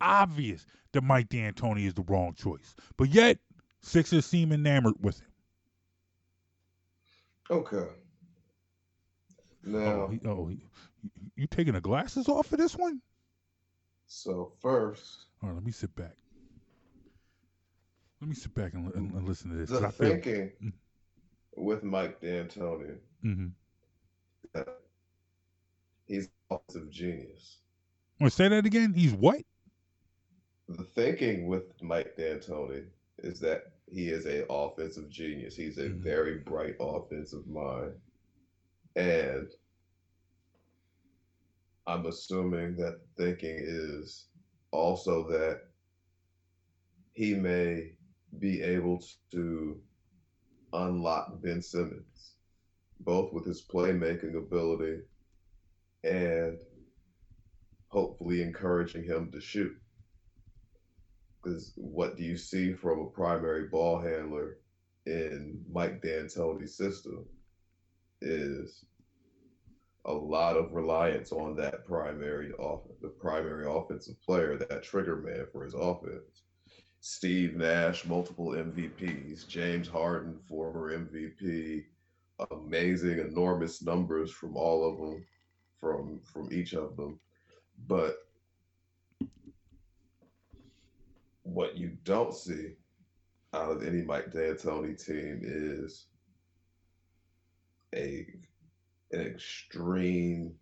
obvious 0.00 0.66
that 0.92 1.02
Mike 1.02 1.28
D'Antoni 1.28 1.86
is 1.86 1.94
the 1.94 2.02
wrong 2.02 2.34
choice. 2.34 2.74
But 2.96 3.10
yet, 3.10 3.38
Sixers 3.82 4.26
seem 4.26 4.52
enamored 4.52 4.94
with 5.00 5.20
him. 5.20 5.28
Okay. 7.50 7.86
Now, 9.64 9.78
Oh, 10.02 10.08
he, 10.08 10.20
oh 10.26 10.46
he, 10.48 10.58
you 11.36 11.46
taking 11.46 11.74
the 11.74 11.80
glasses 11.80 12.28
off 12.28 12.46
for 12.46 12.56
this 12.56 12.76
one? 12.76 13.00
so 14.06 14.52
first, 14.60 15.26
All 15.42 15.50
right, 15.50 15.54
let 15.54 15.64
me 15.64 15.72
sit 15.72 15.94
back. 15.94 16.14
Let 18.20 18.28
me 18.28 18.34
sit 18.34 18.54
back 18.54 18.72
and, 18.74 18.92
and, 18.94 19.12
and 19.12 19.28
listen 19.28 19.50
to 19.50 19.56
this. 19.56 19.70
the 19.70 19.86
I 19.86 19.90
feel, 19.90 20.08
thinking 20.10 20.50
Mm. 20.64 20.72
with 21.56 21.82
Mike 21.84 22.20
D'Antoni, 22.20 22.96
Mhm. 23.24 23.52
he's 26.06 26.24
an 26.26 26.30
offensive 26.50 26.90
genius. 26.90 27.58
Want 28.18 28.32
to 28.32 28.36
say 28.36 28.48
that 28.48 28.66
again? 28.66 28.94
He's 28.94 29.12
what? 29.12 29.42
The 30.68 30.84
thinking 30.84 31.46
with 31.46 31.80
Mike 31.82 32.16
D'Antoni 32.16 32.90
is 33.18 33.40
that 33.40 33.72
he 33.90 34.08
is 34.10 34.26
a 34.26 34.46
offensive 34.52 35.08
genius. 35.08 35.56
He's 35.56 35.78
a 35.78 35.88
Mhm. 35.88 36.00
very 36.02 36.38
bright 36.38 36.76
offensive 36.78 37.46
mind, 37.46 38.02
and 38.94 39.48
I'm 41.86 42.06
assuming 42.06 42.76
that 42.76 43.00
the 43.16 43.24
thinking 43.24 43.56
is 43.58 44.28
also 44.70 45.28
that 45.30 45.62
he 47.14 47.34
may 47.34 47.96
be 48.38 48.60
able 48.62 49.02
to 49.30 49.82
unlock 50.74 51.40
Ben 51.42 51.62
Simmons, 51.62 52.36
both 53.00 53.32
with 53.32 53.46
his 53.46 53.62
playmaking 53.66 54.36
ability 54.36 55.02
and 56.04 56.60
hopefully 57.88 58.42
encouraging 58.42 59.04
him 59.04 59.32
to 59.32 59.40
shoot. 59.40 59.80
Because 61.48 61.72
what 61.76 62.16
do 62.16 62.24
you 62.24 62.36
see 62.36 62.74
from 62.74 63.00
a 63.00 63.06
primary 63.06 63.68
ball 63.68 63.98
handler 63.98 64.58
in 65.06 65.64
Mike 65.72 66.02
D'Antoni's 66.02 66.76
system 66.76 67.24
is 68.20 68.84
a 70.04 70.12
lot 70.12 70.56
of 70.56 70.72
reliance 70.72 71.32
on 71.32 71.56
that 71.56 71.86
primary 71.86 72.52
off 72.54 72.82
the 73.00 73.08
primary 73.08 73.66
offensive 73.66 74.20
player, 74.20 74.58
that 74.58 74.82
trigger 74.82 75.16
man 75.16 75.46
for 75.50 75.64
his 75.64 75.74
offense. 75.74 76.42
Steve 77.00 77.56
Nash, 77.56 78.04
multiple 78.04 78.50
MVPs, 78.50 79.48
James 79.48 79.88
Harden, 79.88 80.38
former 80.48 80.98
MVP, 80.98 81.84
amazing, 82.50 83.20
enormous 83.20 83.80
numbers 83.80 84.30
from 84.30 84.54
all 84.56 84.86
of 84.86 84.98
them, 84.98 85.24
from 85.80 86.20
from 86.24 86.52
each 86.52 86.74
of 86.74 86.96
them. 86.96 87.18
But 87.86 88.27
what 91.52 91.76
you 91.76 91.96
don't 92.04 92.34
see 92.34 92.72
out 93.54 93.70
of 93.70 93.82
any 93.82 94.02
Mike 94.02 94.32
D'Antoni 94.32 95.02
team 95.04 95.40
is 95.42 96.06
a 97.94 98.26
an 99.12 99.20
extreme 99.20 100.54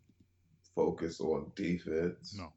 focus 0.74 1.20
on 1.20 1.50
defense. 1.56 2.36
No. 2.38 2.52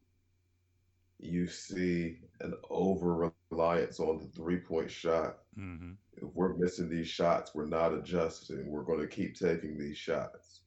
You 1.19 1.47
see 1.47 2.19
an 2.41 2.53
over 2.69 3.31
reliance 3.49 3.99
on 3.99 4.19
the 4.19 4.27
three 4.27 4.57
point 4.57 4.91
shot. 4.91 5.39
Mm-hmm. 5.57 5.93
If 6.17 6.29
we're 6.35 6.53
missing 6.53 6.89
these 6.89 7.07
shots, 7.07 7.55
we're 7.55 7.65
not 7.65 7.93
adjusting. 7.93 8.69
We're 8.69 8.83
going 8.83 8.99
to 8.99 9.07
keep 9.07 9.37
taking 9.37 9.77
these 9.77 9.97
shots. 9.97 10.61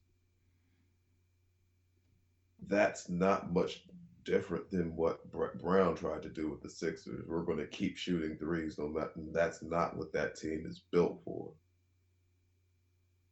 That's 2.67 3.09
not 3.09 3.53
much 3.53 3.83
different 4.23 4.69
than 4.71 4.95
what 4.95 5.29
Brett 5.31 5.59
Brown 5.59 5.95
tried 5.95 6.21
to 6.23 6.29
do 6.29 6.49
with 6.49 6.61
the 6.61 6.69
Sixers. 6.69 7.25
We're 7.27 7.43
going 7.43 7.57
to 7.57 7.67
keep 7.67 7.97
shooting 7.97 8.37
threes. 8.37 8.77
No 8.77 8.87
matter, 8.87 9.11
that's 9.31 9.61
not 9.61 9.97
what 9.97 10.13
that 10.13 10.35
team 10.35 10.65
is 10.67 10.81
built 10.91 11.21
for. 11.23 11.51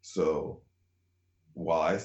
So, 0.01 0.61
while 1.53 1.81
I 1.81 1.99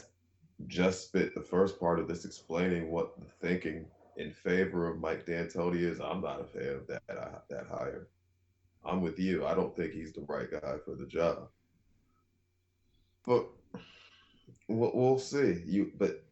just 0.66 1.06
spit 1.06 1.34
the 1.34 1.40
first 1.40 1.78
part 1.78 1.98
of 1.98 2.08
this 2.08 2.24
explaining 2.24 2.90
what 2.90 3.18
the 3.18 3.26
thinking 3.46 3.86
in 4.16 4.32
favor 4.32 4.88
of 4.90 5.00
Mike 5.00 5.26
D'Antoni 5.26 5.80
is, 5.80 6.00
I'm 6.00 6.22
not 6.22 6.40
a 6.40 6.44
fan 6.44 6.74
of 6.74 6.86
that 6.86 7.02
uh, 7.10 7.38
that 7.50 7.66
hire. 7.68 8.08
I'm 8.84 9.00
with 9.00 9.18
you. 9.18 9.44
I 9.46 9.54
don't 9.54 9.74
think 9.76 9.92
he's 9.92 10.12
the 10.12 10.24
right 10.28 10.50
guy 10.50 10.76
for 10.84 10.94
the 10.94 11.06
job. 11.06 11.48
But 13.26 13.48
we'll, 14.68 14.92
we'll 14.94 15.18
see. 15.18 15.62
You 15.66 15.92
but 15.98 16.25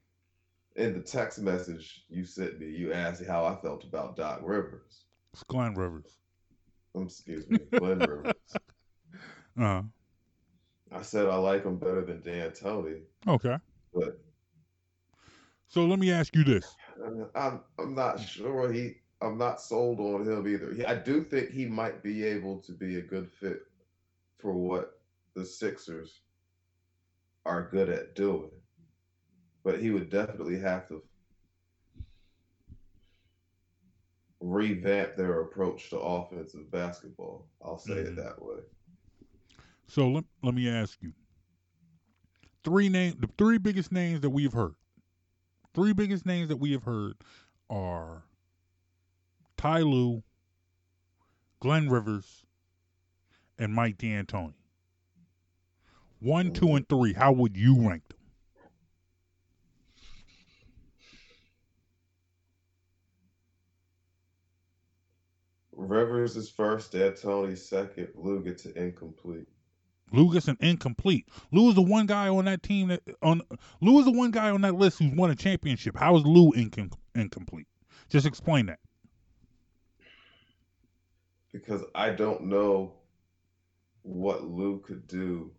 in 0.77 0.93
the 0.95 1.01
text 1.01 1.39
message 1.39 2.05
you 2.09 2.25
sent 2.25 2.59
me, 2.59 2.67
you 2.67 2.93
asked 2.93 3.25
how 3.25 3.45
I 3.45 3.57
felt 3.57 3.85
about 3.85 4.17
Doc 4.17 4.41
Rivers. 4.43 5.05
It's 5.33 5.43
Glenn 5.45 5.75
Rivers. 5.75 6.19
Um, 6.95 7.05
excuse 7.05 7.49
me, 7.49 7.59
Glenn 7.79 8.01
Rivers. 8.01 8.33
Uh-huh. 9.57 9.83
I 10.91 11.03
said 11.03 11.29
I 11.29 11.37
like 11.37 11.65
him 11.65 11.77
better 11.79 12.05
than 12.05 12.21
D'Antoni, 12.23 13.03
Okay. 13.29 13.57
but 13.95 14.19
So 15.69 15.85
let 15.87 16.01
me 16.01 16.11
ask 16.11 16.35
you 16.35 16.43
this. 16.43 16.75
uh, 17.01 17.27
I'm 17.37 17.61
I'm 17.79 17.95
not 17.95 18.19
sure 18.19 18.73
he. 18.73 18.97
I'm 19.23 19.39
not 19.39 19.61
sold 19.61 20.01
on 20.01 20.27
him 20.29 20.49
either. 20.49 20.75
He, 20.75 20.85
I 20.85 20.97
do 20.97 21.23
think 21.23 21.51
he 21.51 21.67
might 21.67 22.03
be 22.03 22.25
able 22.25 22.59
to 22.63 22.73
be 22.73 22.97
a 22.99 23.01
good 23.01 23.31
fit 23.31 23.61
for 24.39 24.53
what 24.53 24.99
the 25.35 25.45
Sixers 25.47 26.23
are 27.47 27.69
good 27.71 27.89
at 27.89 28.17
doing, 28.17 28.51
but 29.65 29.81
he 29.81 29.91
would 29.91 30.11
definitely 30.11 30.59
have 30.61 30.87
to 30.89 31.03
revamp 34.41 35.17
their 35.17 35.41
approach 35.41 35.89
to 35.91 35.99
offensive 35.99 36.71
basketball. 36.71 37.49
I'll 37.65 37.79
say 37.79 37.95
Mhm. 37.95 38.07
it 38.09 38.17
that 38.17 38.41
way. 38.43 38.61
So 39.87 40.09
let, 40.11 40.25
let 40.43 40.55
me 40.55 40.69
ask 40.69 41.03
you. 41.03 41.13
Three 42.63 42.89
name 42.89 43.17
the 43.19 43.27
three 43.39 43.59
biggest 43.59 43.91
names 43.91 44.21
that 44.21 44.31
we've 44.31 44.53
heard. 44.53 44.75
Three 45.75 45.93
biggest 45.93 46.25
names 46.25 46.49
that 46.49 46.57
we 46.57 46.73
have 46.73 46.85
heard 46.85 47.17
are 47.69 48.25
Ty 49.57 49.81
Lue, 49.81 50.23
Glenn 51.61 51.89
Rivers, 51.89 52.45
and 53.59 53.75
Mike 53.75 53.99
D'Antoni. 53.99 54.55
One, 56.21 56.53
two, 56.53 56.75
and 56.75 56.89
three. 56.89 57.13
How 57.13 57.33
would 57.33 57.57
you 57.57 57.87
rank 57.87 58.09
them? 58.09 58.19
Rivers 65.77 66.37
is 66.37 66.51
first, 66.51 66.93
D'Antoni 66.93 67.57
second, 67.57 68.09
Lue 68.15 68.43
gets 68.43 68.63
to 68.65 68.77
incomplete. 68.81 69.49
Lou 70.13 70.33
gets 70.33 70.49
an 70.49 70.57
incomplete. 70.61 71.27
Lou 71.51 71.69
is 71.69 71.75
the 71.75 71.83
one 71.83 72.07
guy 72.07 72.29
on 72.29 72.45
that 72.45 72.63
team 72.63 72.89
that 72.89 73.03
on 73.23 73.41
Lou 73.81 73.99
is 73.99 74.05
the 74.05 74.13
one 74.13 74.31
guy 74.31 74.51
on 74.51 74.61
that 74.61 74.75
list 74.75 74.99
who's 74.99 75.13
won 75.13 75.31
a 75.31 75.35
championship. 75.35 75.97
How 75.97 76.17
is 76.17 76.25
Lou 76.25 76.53
incom- 76.53 76.93
incomplete? 77.15 77.67
Just 78.09 78.27
explain 78.27 78.67
that. 78.67 78.79
because 81.55 81.85
I 81.95 82.11
don't 82.11 82.47
know 82.47 82.95
what 84.03 84.45
Lou 84.45 84.81
could 84.81 85.07
do 85.07 85.53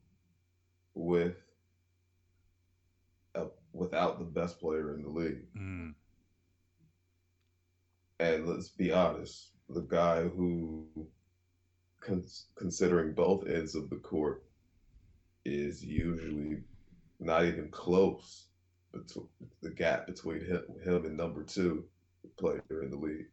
with 0.93 1.37
uh, 3.33 3.45
without 3.71 4.19
the 4.19 4.25
best 4.25 4.59
player 4.59 4.93
in 4.93 5.01
the 5.01 5.09
league. 5.09 5.45
Mm. 5.57 5.93
And 8.19 8.45
let's 8.45 8.67
be 8.67 8.91
honest, 8.91 9.51
the 9.69 9.81
guy 9.81 10.23
who, 10.23 10.87
cons- 12.01 12.47
considering 12.55 13.13
both 13.13 13.47
ends 13.47 13.75
of 13.75 13.89
the 13.89 13.97
court, 13.97 14.43
is 15.45 15.83
usually 15.83 16.57
not 17.19 17.45
even 17.45 17.69
close. 17.69 18.47
Between 18.93 19.27
the 19.61 19.71
gap 19.71 20.07
between 20.07 20.39
him, 20.39 20.63
him 20.85 21.05
and 21.05 21.17
number 21.17 21.43
two 21.43 21.83
player 22.37 22.61
in 22.81 22.89
the 22.89 22.95
league, 22.95 23.27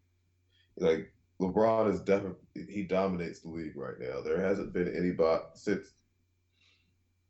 like 0.77 1.13
LeBron 1.41 1.93
is 1.93 2.01
definitely 2.01 2.39
he 2.69 2.83
dominates 2.83 3.41
the 3.41 3.49
league 3.49 3.77
right 3.77 3.95
now. 4.01 4.21
There 4.21 4.41
hasn't 4.43 4.73
been 4.73 4.89
anybody 4.89 5.43
since 5.55 5.93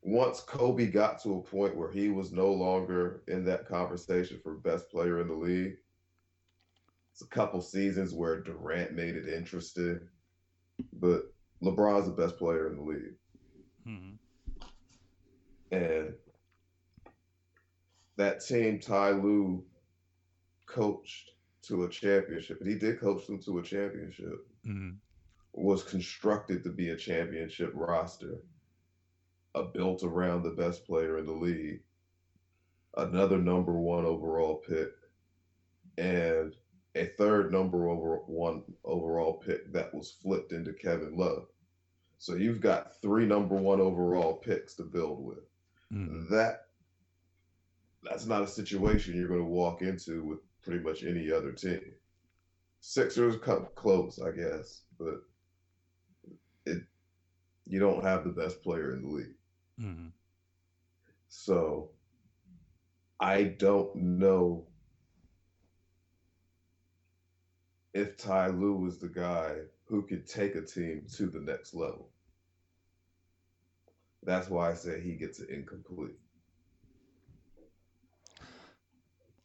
once 0.02 0.40
Kobe 0.40 0.86
got 0.86 1.22
to 1.22 1.34
a 1.34 1.42
point 1.42 1.76
where 1.76 1.90
he 1.90 2.08
was 2.08 2.32
no 2.32 2.50
longer 2.52 3.22
in 3.28 3.44
that 3.44 3.66
conversation 3.66 4.40
for 4.42 4.54
best 4.54 4.90
player 4.90 5.20
in 5.20 5.28
the 5.28 5.34
league. 5.34 5.74
It's 7.12 7.22
a 7.22 7.26
couple 7.26 7.60
seasons 7.60 8.14
where 8.14 8.40
Durant 8.40 8.94
made 8.94 9.16
it 9.16 9.28
interesting, 9.28 10.00
but 10.94 11.32
LeBron's 11.62 12.06
the 12.06 12.12
best 12.12 12.38
player 12.38 12.68
in 12.68 12.76
the 12.76 12.82
league. 12.82 13.18
Mhm. 13.86 14.18
And 15.70 16.14
that 18.16 18.40
team 18.40 18.80
Ty 18.80 19.10
Lue 19.10 19.64
coached 20.66 21.34
to 21.62 21.84
a 21.84 21.88
championship, 21.88 22.60
and 22.60 22.68
he 22.68 22.78
did 22.78 22.98
coach 22.98 23.26
them 23.26 23.38
to 23.40 23.58
a 23.58 23.62
championship, 23.62 24.46
Mhm. 24.64 24.98
was 25.52 25.82
constructed 25.82 26.64
to 26.64 26.70
be 26.72 26.90
a 26.90 26.96
championship 26.96 27.72
roster, 27.74 28.42
a 29.54 29.64
built 29.64 30.02
around 30.02 30.42
the 30.42 30.50
best 30.50 30.86
player 30.86 31.18
in 31.18 31.26
the 31.26 31.32
league, 31.32 31.84
another 32.96 33.38
number 33.38 33.78
one 33.78 34.06
overall 34.06 34.56
pick, 34.56 34.94
and 35.98 36.56
a 36.94 37.06
third 37.06 37.52
number 37.52 37.88
over 37.88 38.16
one 38.26 38.62
overall 38.84 39.34
pick 39.34 39.72
that 39.72 39.94
was 39.94 40.10
flipped 40.22 40.52
into 40.52 40.72
Kevin 40.72 41.16
Love. 41.16 41.46
So 42.18 42.34
you've 42.34 42.60
got 42.60 43.00
three 43.00 43.26
number 43.26 43.56
one 43.56 43.80
overall 43.80 44.34
picks 44.34 44.74
to 44.74 44.84
build 44.84 45.24
with. 45.24 45.44
Mhm. 45.92 46.28
That 46.30 46.68
that's 48.02 48.26
not 48.26 48.42
a 48.42 48.46
situation 48.48 49.16
you're 49.16 49.28
going 49.28 49.40
to 49.40 49.46
walk 49.46 49.80
into 49.82 50.24
with 50.24 50.40
pretty 50.62 50.82
much 50.82 51.04
any 51.04 51.30
other 51.30 51.52
team. 51.52 51.94
Sixers 52.80 53.36
come 53.36 53.68
close, 53.74 54.18
I 54.20 54.32
guess, 54.32 54.82
but 54.98 55.22
it 56.66 56.84
you 57.64 57.78
don't 57.78 58.02
have 58.02 58.24
the 58.24 58.30
best 58.30 58.62
player 58.62 58.92
in 58.92 59.02
the 59.02 59.08
league. 59.08 59.36
Mhm. 59.80 60.12
So 61.28 61.90
I 63.20 63.44
don't 63.44 63.94
know 63.96 64.66
if 67.94 68.16
Ty 68.16 68.48
Lue 68.48 68.76
was 68.76 68.98
the 68.98 69.08
guy 69.08 69.56
who 69.86 70.02
could 70.02 70.26
take 70.26 70.54
a 70.54 70.62
team 70.62 71.06
to 71.16 71.26
the 71.26 71.40
next 71.40 71.74
level. 71.74 72.10
That's 74.22 74.48
why 74.48 74.70
I 74.70 74.74
say 74.74 75.00
he 75.00 75.14
gets 75.16 75.40
it 75.40 75.50
incomplete. 75.50 76.16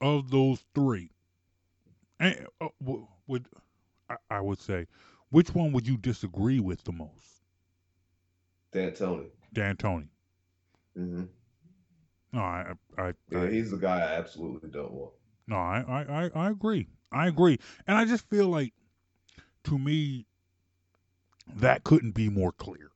Of 0.02 0.30
those 0.32 0.64
three, 0.74 1.12
and, 2.20 2.48
uh, 2.62 2.70
would 3.28 3.48
I, 4.10 4.16
I 4.30 4.42
would 4.42 4.60
say, 4.60 4.88
which 5.30 5.54
one 5.54 5.72
would 5.74 5.88
you 5.88 5.98
disagree 5.98 6.60
with 6.60 6.84
the 6.84 6.92
most? 6.92 7.44
D'Antoni. 8.72 9.30
D'Antoni. 9.54 10.10
hmm 10.96 11.24
No, 12.34 12.40
I, 12.42 12.74
I, 12.98 13.02
I, 13.10 13.14
Yeah, 13.30 13.40
I 13.44 13.50
he's 13.50 13.72
the 13.72 13.78
guy 13.78 14.00
I 14.00 14.16
absolutely 14.16 14.70
don't 14.70 14.92
want. 14.92 15.14
No, 15.48 15.56
I, 15.58 15.84
I, 15.88 16.26
I, 16.26 16.32
I 16.36 16.50
agree. 16.50 16.88
I 17.12 17.28
agree. 17.28 17.60
And 17.88 17.98
I 17.98 18.06
just 18.06 18.30
feel 18.30 18.48
like 18.48 18.74
to 19.66 19.78
me 19.78 20.26
that 21.56 21.84
couldn't 21.84 22.12
be 22.12 22.30
more 22.30 22.52
clear. 22.52 22.92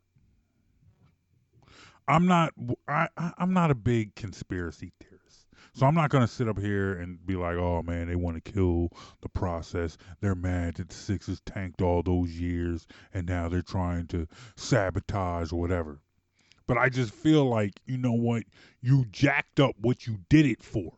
I'm 2.07 2.27
not 2.27 2.53
I, 2.87 3.07
I'm 3.37 3.53
not 3.53 3.71
a 3.71 3.75
big 3.75 4.15
conspiracy 4.15 4.91
theorist. 4.99 5.47
So 5.73 5.85
I'm 5.85 5.95
not 5.95 6.09
gonna 6.09 6.27
sit 6.27 6.49
up 6.49 6.59
here 6.59 6.93
and 6.93 7.25
be 7.25 7.35
like, 7.35 7.55
oh 7.55 7.81
man, 7.83 8.07
they 8.07 8.15
want 8.15 8.43
to 8.43 8.51
kill 8.51 8.89
the 9.21 9.29
process. 9.29 9.97
They're 10.19 10.35
mad 10.35 10.75
that 10.75 10.89
the 10.89 10.95
Sixers 10.95 11.41
tanked 11.45 11.81
all 11.81 12.03
those 12.03 12.31
years 12.31 12.85
and 13.13 13.27
now 13.27 13.47
they're 13.47 13.61
trying 13.61 14.07
to 14.07 14.27
sabotage 14.57 15.53
or 15.53 15.59
whatever. 15.59 16.01
But 16.67 16.77
I 16.77 16.89
just 16.89 17.13
feel 17.13 17.45
like, 17.45 17.79
you 17.85 17.97
know 17.97 18.13
what, 18.13 18.43
you 18.81 19.05
jacked 19.11 19.59
up 19.59 19.75
what 19.79 20.07
you 20.07 20.19
did 20.29 20.45
it 20.45 20.63
for. 20.63 20.93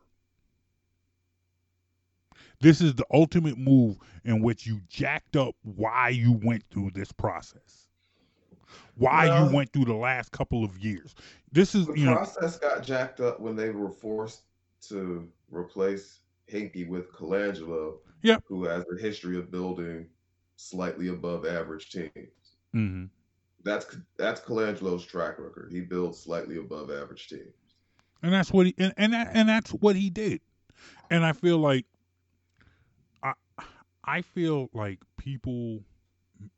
This 2.63 2.79
is 2.79 2.95
the 2.95 3.05
ultimate 3.13 3.57
move 3.57 3.97
in 4.23 4.41
which 4.41 4.65
you 4.65 4.79
jacked 4.87 5.35
up 5.35 5.53
why 5.63 6.07
you 6.09 6.31
went 6.31 6.63
through 6.71 6.91
this 6.93 7.11
process. 7.11 7.89
Why 8.95 9.27
Well- 9.27 9.49
you 9.49 9.55
went 9.55 9.73
through 9.73 9.83
the 9.85 9.93
last 9.95 10.31
couple 10.31 10.63
of 10.63 10.79
years. 10.79 11.13
This 11.51 11.75
is 11.75 11.87
The 11.87 11.99
you 11.99 12.05
know 12.05 12.15
process 12.15 12.57
got 12.57 12.81
jacked 12.81 13.19
up 13.19 13.41
when 13.41 13.57
they 13.57 13.69
were 13.69 13.89
forced 13.91 14.43
to 14.87 15.29
replace 15.49 16.21
Hinkie 16.49 16.87
with 16.87 17.11
Colangelo, 17.11 17.97
Yep. 18.21 18.43
who 18.47 18.63
has 18.63 18.85
a 18.97 19.01
history 19.01 19.37
of 19.37 19.51
building 19.51 20.07
slightly 20.55 21.09
above 21.09 21.45
average 21.45 21.91
teams. 21.91 22.55
mhm. 22.73 23.09
That's 23.63 23.97
that's 24.17 24.39
Colangelo's 24.39 25.05
track 25.05 25.37
record. 25.37 25.69
He 25.71 25.81
builds 25.81 26.17
slightly 26.19 26.57
above 26.57 26.89
average 26.91 27.27
teams. 27.27 27.53
and 28.21 28.31
that's 28.31 28.53
what 28.53 28.67
he 28.67 28.73
and 28.77 28.93
and, 28.95 29.11
that, 29.11 29.31
and 29.33 29.49
that's 29.49 29.71
what 29.73 29.97
he 29.97 30.09
did. 30.09 30.39
And 31.09 31.25
I 31.25 31.33
feel 31.33 31.57
like 31.57 31.85
I 34.05 34.21
feel 34.21 34.69
like 34.73 34.99
people 35.17 35.79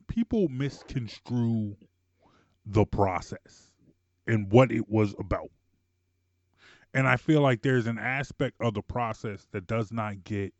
people 0.07 0.47
misconstrue 0.49 1.75
the 2.65 2.85
process 2.85 3.71
and 4.27 4.51
what 4.51 4.71
it 4.71 4.89
was 4.89 5.13
about. 5.19 5.51
And 6.93 7.07
I 7.07 7.17
feel 7.17 7.41
like 7.41 7.61
there's 7.61 7.87
an 7.87 7.99
aspect 7.99 8.55
of 8.61 8.73
the 8.73 8.81
process 8.81 9.47
that 9.51 9.67
does 9.67 9.91
not 9.91 10.23
get 10.23 10.53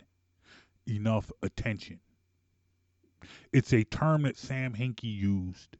enough 0.88 1.32
attention. 1.42 2.00
It's 3.52 3.74
a 3.74 3.84
term 3.86 4.24
that 4.24 4.38
Sam 4.38 4.74
Hinkie 4.74 5.04
used 5.06 5.78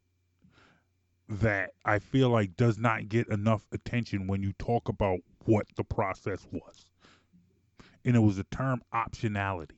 that 1.28 1.70
I 1.84 1.98
feel 1.98 2.30
like 2.30 2.56
does 2.56 2.78
not 2.78 3.08
get 3.08 3.28
enough 3.28 3.66
attention 3.72 4.26
when 4.26 4.42
you 4.42 4.52
talk 4.54 4.88
about 4.88 5.20
what 5.44 5.66
the 5.76 5.84
process 5.84 6.46
was. 6.50 6.86
And 8.04 8.16
it 8.16 8.20
was 8.20 8.36
the 8.36 8.44
term 8.44 8.82
optionality. 8.94 9.75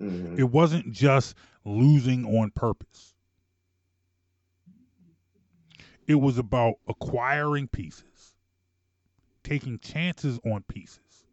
Mhm. 0.00 0.38
It 0.38 0.44
wasn't 0.44 0.92
just 0.92 1.34
losing 1.64 2.24
on 2.24 2.50
purpose. 2.50 3.14
It 6.06 6.16
was 6.16 6.38
about 6.38 6.74
acquiring 6.88 7.68
pieces, 7.68 8.36
taking 9.42 9.78
chances 9.78 10.38
on 10.44 10.62
pieces, 10.64 11.26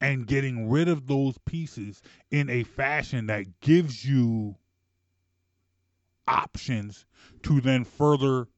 and 0.00 0.26
getting 0.26 0.68
rid 0.68 0.88
of 0.88 1.06
those 1.06 1.38
pieces 1.38 2.02
in 2.30 2.48
a 2.50 2.62
fashion 2.64 3.26
that 3.26 3.60
gives 3.60 4.04
you 4.04 4.56
options 6.26 7.06
to 7.42 7.60
then 7.60 7.84
further 7.84 8.48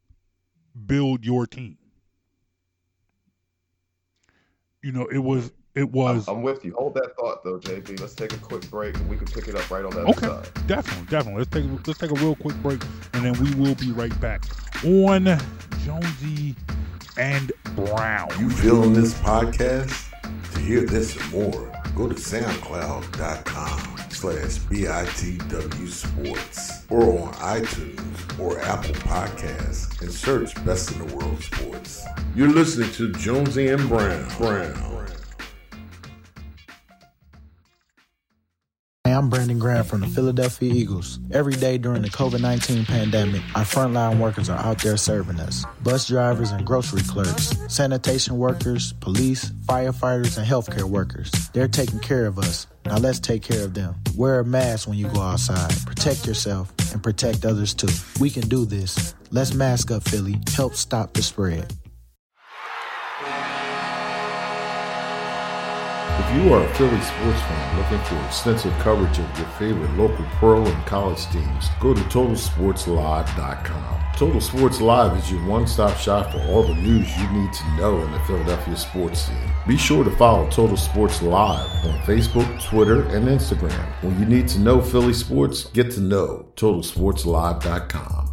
build 0.87 1.25
your 1.25 1.46
team. 1.46 1.79
You 4.83 4.92
know, 4.92 5.07
it 5.07 5.18
was 5.18 5.53
It 5.77 5.83
I'm, 5.83 5.93
was 5.93 6.27
I'm 6.29 6.43
with 6.43 6.65
you. 6.65 6.75
Hold 6.79 6.95
that 6.95 7.15
thought 7.17 7.45
though, 7.45 7.59
JB. 7.59 8.01
Let's 8.01 8.15
take 8.15 8.33
a 8.33 8.39
quick 8.39 8.69
break 8.71 8.97
and 8.97 9.09
we 9.09 9.17
can 9.17 9.27
pick 9.27 9.47
it 9.47 9.55
up 9.55 9.71
right 9.71 9.85
on 9.85 9.91
that 9.95 10.07
Okay, 10.07 10.27
side. 10.27 10.49
definitely, 10.67 11.07
definitely. 11.09 11.39
Let's 11.41 11.51
take 11.51 11.65
a, 11.65 11.69
let's 11.87 11.99
take 11.99 12.11
a 12.11 12.15
real 12.15 12.35
quick 12.35 12.57
break, 12.62 12.83
and 13.12 13.25
then 13.25 13.35
we 13.35 13.55
will 13.55 13.75
be 13.77 13.93
right 13.93 14.19
back 14.21 14.45
on 14.85 15.39
Jonesy 15.85 16.57
and 17.19 17.53
Brown. 17.77 18.29
You 18.41 18.51
feeling 18.51 18.93
this 18.95 19.15
podcast? 19.15 20.03
To 20.55 20.59
hear 20.61 20.81
this 20.83 21.15
and 21.17 21.31
more, 21.33 21.73
go 21.95 22.09
to 22.09 22.15
soundcloud.com 22.15 23.97
slash 24.11 24.59
BITW 24.71 25.89
Sports 25.89 26.85
or 26.89 27.03
on 27.29 27.33
iTunes 27.35 28.39
or 28.41 28.59
Apple 28.61 28.95
Podcasts 28.95 30.01
and 30.01 30.11
search 30.11 30.55
Best 30.65 30.93
in 30.93 31.07
the 31.07 31.17
World 31.17 31.43
Sports. 31.43 32.05
You're 32.35 32.49
listening 32.53 32.91
to 32.93 33.12
Jonesy 33.12 33.69
and 33.69 33.87
Brown. 33.89 34.27
Brown. 34.39 35.07
I'm 39.17 39.31
Brandon 39.31 39.59
Graham 39.59 39.83
from 39.83 40.03
the 40.03 40.09
Philadelphia 40.09 40.71
Eagles. 40.71 41.21
Every 41.31 41.55
day 41.55 41.79
during 41.79 42.03
the 42.03 42.11
COVID 42.11 42.39
19 42.39 42.85
pandemic, 42.85 43.41
our 43.55 43.63
frontline 43.63 44.19
workers 44.19 44.51
are 44.51 44.59
out 44.59 44.83
there 44.83 44.99
serving 44.99 45.41
us. 45.41 45.65
Bus 45.83 46.07
drivers 46.07 46.51
and 46.51 46.67
grocery 46.67 47.01
clerks, 47.01 47.57
sanitation 47.69 48.37
workers, 48.37 48.93
police, 49.01 49.47
firefighters, 49.65 50.37
and 50.37 50.47
healthcare 50.47 50.85
workers. 50.85 51.31
They're 51.55 51.67
taking 51.67 51.99
care 52.01 52.27
of 52.27 52.39
us. 52.39 52.67
Now 52.85 52.99
let's 52.99 53.19
take 53.19 53.43
care 53.43 53.65
of 53.65 53.73
them. 53.73 53.95
Wear 54.15 54.41
a 54.41 54.45
mask 54.45 54.87
when 54.87 54.99
you 54.99 55.09
go 55.09 55.23
outside. 55.23 55.73
Protect 55.87 56.27
yourself 56.27 56.71
and 56.93 57.03
protect 57.03 57.47
others 57.47 57.73
too. 57.73 57.89
We 58.21 58.29
can 58.29 58.47
do 58.49 58.67
this. 58.67 59.15
Let's 59.31 59.55
mask 59.55 59.91
up, 59.91 60.03
Philly. 60.03 60.37
Help 60.55 60.75
stop 60.75 61.15
the 61.15 61.23
spread. 61.23 61.73
If 66.19 66.35
you 66.35 66.55
are 66.55 66.65
a 66.65 66.75
Philly 66.75 67.01
sports 67.01 67.41
fan 67.43 67.79
looking 67.79 67.99
for 68.07 68.17
extensive 68.25 68.73
coverage 68.79 69.19
of 69.19 69.39
your 69.39 69.47
favorite 69.59 69.91
local 69.99 70.25
pro 70.37 70.65
and 70.65 70.87
college 70.87 71.27
teams, 71.27 71.69
go 71.79 71.93
to 71.93 72.01
TotalSportsLive.com. 72.01 73.97
Total 74.17 74.41
Sports 74.41 74.81
Live 74.81 75.15
is 75.19 75.31
your 75.31 75.47
one-stop 75.47 75.95
shop 75.99 76.33
for 76.33 76.39
all 76.49 76.63
the 76.63 76.75
news 76.75 77.15
you 77.19 77.29
need 77.33 77.53
to 77.53 77.77
know 77.77 78.01
in 78.01 78.11
the 78.13 78.19
Philadelphia 78.21 78.75
sports 78.75 79.27
scene. 79.27 79.37
Be 79.69 79.77
sure 79.77 80.05
to 80.05 80.11
follow 80.13 80.49
Total 80.49 80.79
Sports 80.79 81.21
Live 81.21 81.85
on 81.85 81.99
Facebook, 82.01 82.63
Twitter, 82.65 83.03
and 83.09 83.29
Instagram. 83.29 83.87
When 84.03 84.19
you 84.19 84.25
need 84.25 84.49
to 84.49 84.59
know 84.59 84.81
Philly 84.81 85.13
sports, 85.13 85.65
get 85.67 85.91
to 85.93 86.01
know 86.01 86.47
TotalSportsLive.com. 86.57 88.26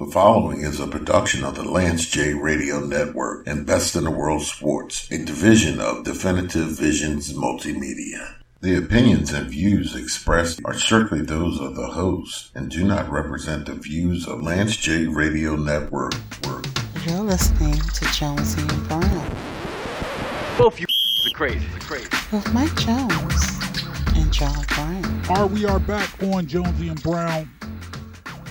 The 0.00 0.06
following 0.06 0.62
is 0.62 0.80
a 0.80 0.86
production 0.86 1.44
of 1.44 1.56
the 1.56 1.62
Lance 1.62 2.08
J 2.08 2.32
Radio 2.32 2.80
Network 2.80 3.46
and 3.46 3.66
Best 3.66 3.94
in 3.94 4.04
the 4.04 4.10
World 4.10 4.40
Sports, 4.40 5.06
a 5.10 5.22
division 5.22 5.78
of 5.78 6.04
Definitive 6.04 6.68
Visions 6.68 7.34
Multimedia. 7.34 8.36
The 8.62 8.76
opinions 8.76 9.30
and 9.30 9.50
views 9.50 9.94
expressed 9.94 10.62
are 10.64 10.72
strictly 10.72 11.20
those 11.20 11.60
of 11.60 11.76
the 11.76 11.88
host 11.88 12.50
and 12.54 12.70
do 12.70 12.82
not 12.82 13.10
represent 13.10 13.66
the 13.66 13.74
views 13.74 14.26
of 14.26 14.42
Lance 14.42 14.74
J 14.74 15.06
Radio 15.06 15.54
Network. 15.54 16.14
You're 17.04 17.20
listening 17.20 17.74
to 17.74 18.04
Jonesy 18.06 18.62
and 18.62 18.88
Brown 18.88 19.36
Both 20.56 20.80
you 20.80 20.86
are 21.26 21.36
crazy. 21.36 21.66
Crazy. 21.80 22.08
with 22.32 22.54
Mike 22.54 22.74
Jones 22.76 23.60
and 24.16 24.32
John 24.32 24.64
Brown. 24.68 25.22
All 25.28 25.42
right, 25.42 25.50
we 25.50 25.66
are 25.66 25.78
back 25.78 26.22
on 26.22 26.46
Jonesy 26.46 26.88
and 26.88 27.02
Brown. 27.02 27.50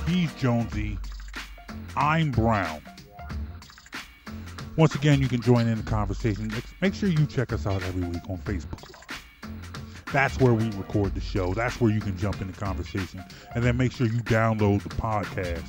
He's 0.05 0.31
Jonesy. 0.35 0.99
I'm 1.99 2.31
Brown. 2.31 2.81
Once 4.77 4.95
again, 4.95 5.19
you 5.19 5.27
can 5.27 5.41
join 5.41 5.67
in 5.67 5.75
the 5.75 5.83
conversation. 5.83 6.49
Make- 6.79 6.93
sure 6.93 7.09
you 7.09 7.25
check 7.25 7.51
us 7.51 7.67
out 7.67 7.83
every 7.83 8.03
week 8.03 8.21
on 8.29 8.37
Facebook 8.37 8.81
Live. 8.83 10.05
That's 10.13 10.39
where 10.39 10.53
we 10.53 10.71
record 10.77 11.13
the 11.13 11.19
show. 11.19 11.53
That's 11.53 11.81
where 11.81 11.91
you 11.91 11.99
can 11.99 12.17
jump 12.17 12.39
in 12.39 12.47
the 12.47 12.57
conversation. 12.57 13.21
And 13.53 13.65
then 13.65 13.75
make 13.75 13.91
sure 13.91 14.07
you 14.07 14.21
download 14.21 14.83
the 14.83 14.89
podcast 14.89 15.67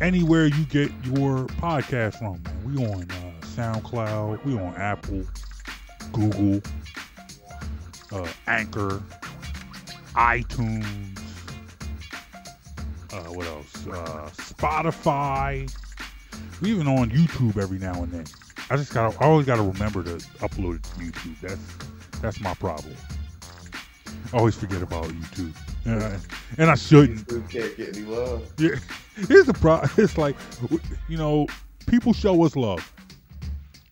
anywhere 0.00 0.46
you 0.46 0.64
get 0.66 0.92
your 1.02 1.46
podcast 1.58 2.18
from. 2.18 2.40
Man. 2.44 2.76
We 2.76 2.86
on 2.86 3.10
uh, 3.10 3.32
SoundCloud. 3.40 4.44
We 4.44 4.54
on 4.54 4.72
Apple, 4.76 5.24
Google, 6.12 6.62
uh, 8.12 8.28
Anchor, 8.46 9.02
iTunes. 10.14 11.25
Uh, 13.12 13.18
what 13.32 13.46
else? 13.46 13.86
Uh, 13.86 14.28
Spotify. 14.36 15.72
We 16.60 16.70
even 16.70 16.86
on 16.88 17.10
YouTube 17.10 17.56
every 17.56 17.78
now 17.78 18.02
and 18.02 18.12
then. 18.12 18.24
I 18.70 18.76
just 18.76 18.92
got. 18.92 19.12
to 19.12 19.18
I 19.22 19.26
always 19.26 19.46
got 19.46 19.56
to 19.56 19.62
remember 19.62 20.02
to 20.02 20.16
upload 20.40 20.76
it 20.76 20.82
to 20.82 20.90
YouTube. 21.00 21.40
That's 21.40 22.20
that's 22.20 22.40
my 22.40 22.54
problem. 22.54 22.94
I 24.32 24.38
always 24.38 24.56
forget 24.56 24.82
about 24.82 25.04
YouTube, 25.04 25.54
Uh, 25.86 26.18
and 26.58 26.70
I 26.70 26.74
shouldn't. 26.74 27.30
You 27.30 27.44
can't 27.48 27.76
get 27.76 27.96
any 27.96 28.06
love. 28.06 28.52
Yeah, 28.58 28.70
here's 29.28 29.46
the 29.46 29.54
problem. 29.54 29.90
It's 29.98 30.18
like, 30.18 30.36
you 31.08 31.16
know, 31.16 31.46
people 31.86 32.12
show 32.12 32.42
us 32.44 32.56
love. 32.56 32.92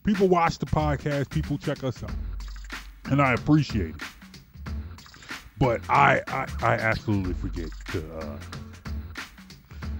People 0.03 0.29
watch 0.29 0.59
the 0.59 0.67
podcast. 0.67 1.31
People 1.31 1.57
check 1.57 1.85
us 1.85 2.03
out, 2.03 2.11
and 3.11 3.23
I 3.23 3.35
appreciate 3.35 3.95
it. 3.95 4.03
But 5.59 5.81
I, 5.89 6.21
I, 6.27 6.47
I 6.63 6.75
absolutely 6.75 7.35
forget 7.35 7.71
to. 7.93 8.19
Uh, 8.19 8.39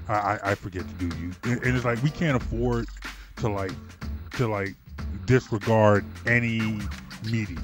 I, 0.09 0.39
I- 0.43 0.55
forget 0.55 0.87
to 0.89 0.95
do 1.09 1.17
you, 1.19 1.33
and, 1.45 1.65
it's 1.77 1.85
like 1.85 2.03
we 2.03 2.11
can't 2.11 2.37
afford 2.37 2.87
to 3.37 3.49
like, 3.49 3.73
to 4.33 4.47
like 4.47 4.75
disregard 5.27 6.05
any 6.27 6.79
media. 7.25 7.59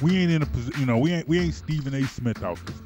We 0.00 0.16
ain't 0.16 0.30
in 0.30 0.42
a 0.42 0.46
position, 0.46 0.80
you 0.80 0.86
know, 0.86 0.98
we 0.98 1.12
ain't 1.12 1.28
we 1.28 1.38
ain't 1.40 1.54
Stephen 1.54 1.94
A. 1.94 2.04
Smith 2.04 2.42
out 2.42 2.58
this 2.66 2.82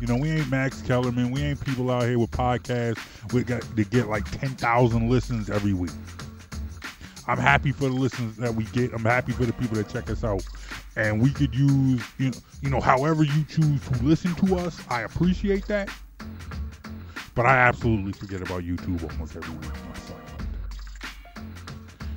you 0.00 0.06
know, 0.06 0.16
we 0.16 0.30
ain't 0.30 0.50
Max 0.50 0.82
Kellerman. 0.82 1.30
We 1.30 1.42
ain't 1.42 1.64
people 1.64 1.90
out 1.90 2.02
here 2.04 2.18
with 2.18 2.30
podcasts 2.30 2.98
we 3.32 3.42
got 3.44 3.62
to 3.62 3.84
get 3.84 4.08
like 4.08 4.30
ten 4.38 4.50
thousand 4.50 5.08
listens 5.10 5.50
every 5.50 5.72
week. 5.72 5.92
I'm 7.26 7.38
happy 7.38 7.72
for 7.72 7.84
the 7.84 7.94
listens 7.94 8.36
that 8.36 8.54
we 8.54 8.64
get. 8.66 8.92
I'm 8.92 9.02
happy 9.04 9.32
for 9.32 9.44
the 9.46 9.52
people 9.54 9.76
that 9.76 9.88
check 9.88 10.10
us 10.10 10.22
out, 10.22 10.46
and 10.96 11.20
we 11.20 11.32
could 11.32 11.54
use 11.54 12.02
you 12.18 12.30
know, 12.30 12.38
you 12.62 12.70
know, 12.70 12.80
however 12.80 13.24
you 13.24 13.44
choose 13.44 13.80
to 13.88 14.02
listen 14.02 14.34
to 14.46 14.56
us. 14.56 14.80
I 14.88 15.02
appreciate 15.02 15.66
that, 15.66 15.90
but 17.36 17.46
I 17.46 17.56
absolutely 17.58 18.12
forget 18.12 18.42
about 18.42 18.62
YouTube 18.62 19.08
almost 19.08 19.36
every 19.36 19.54
week. 19.56 19.70
Sorry. 20.06 20.22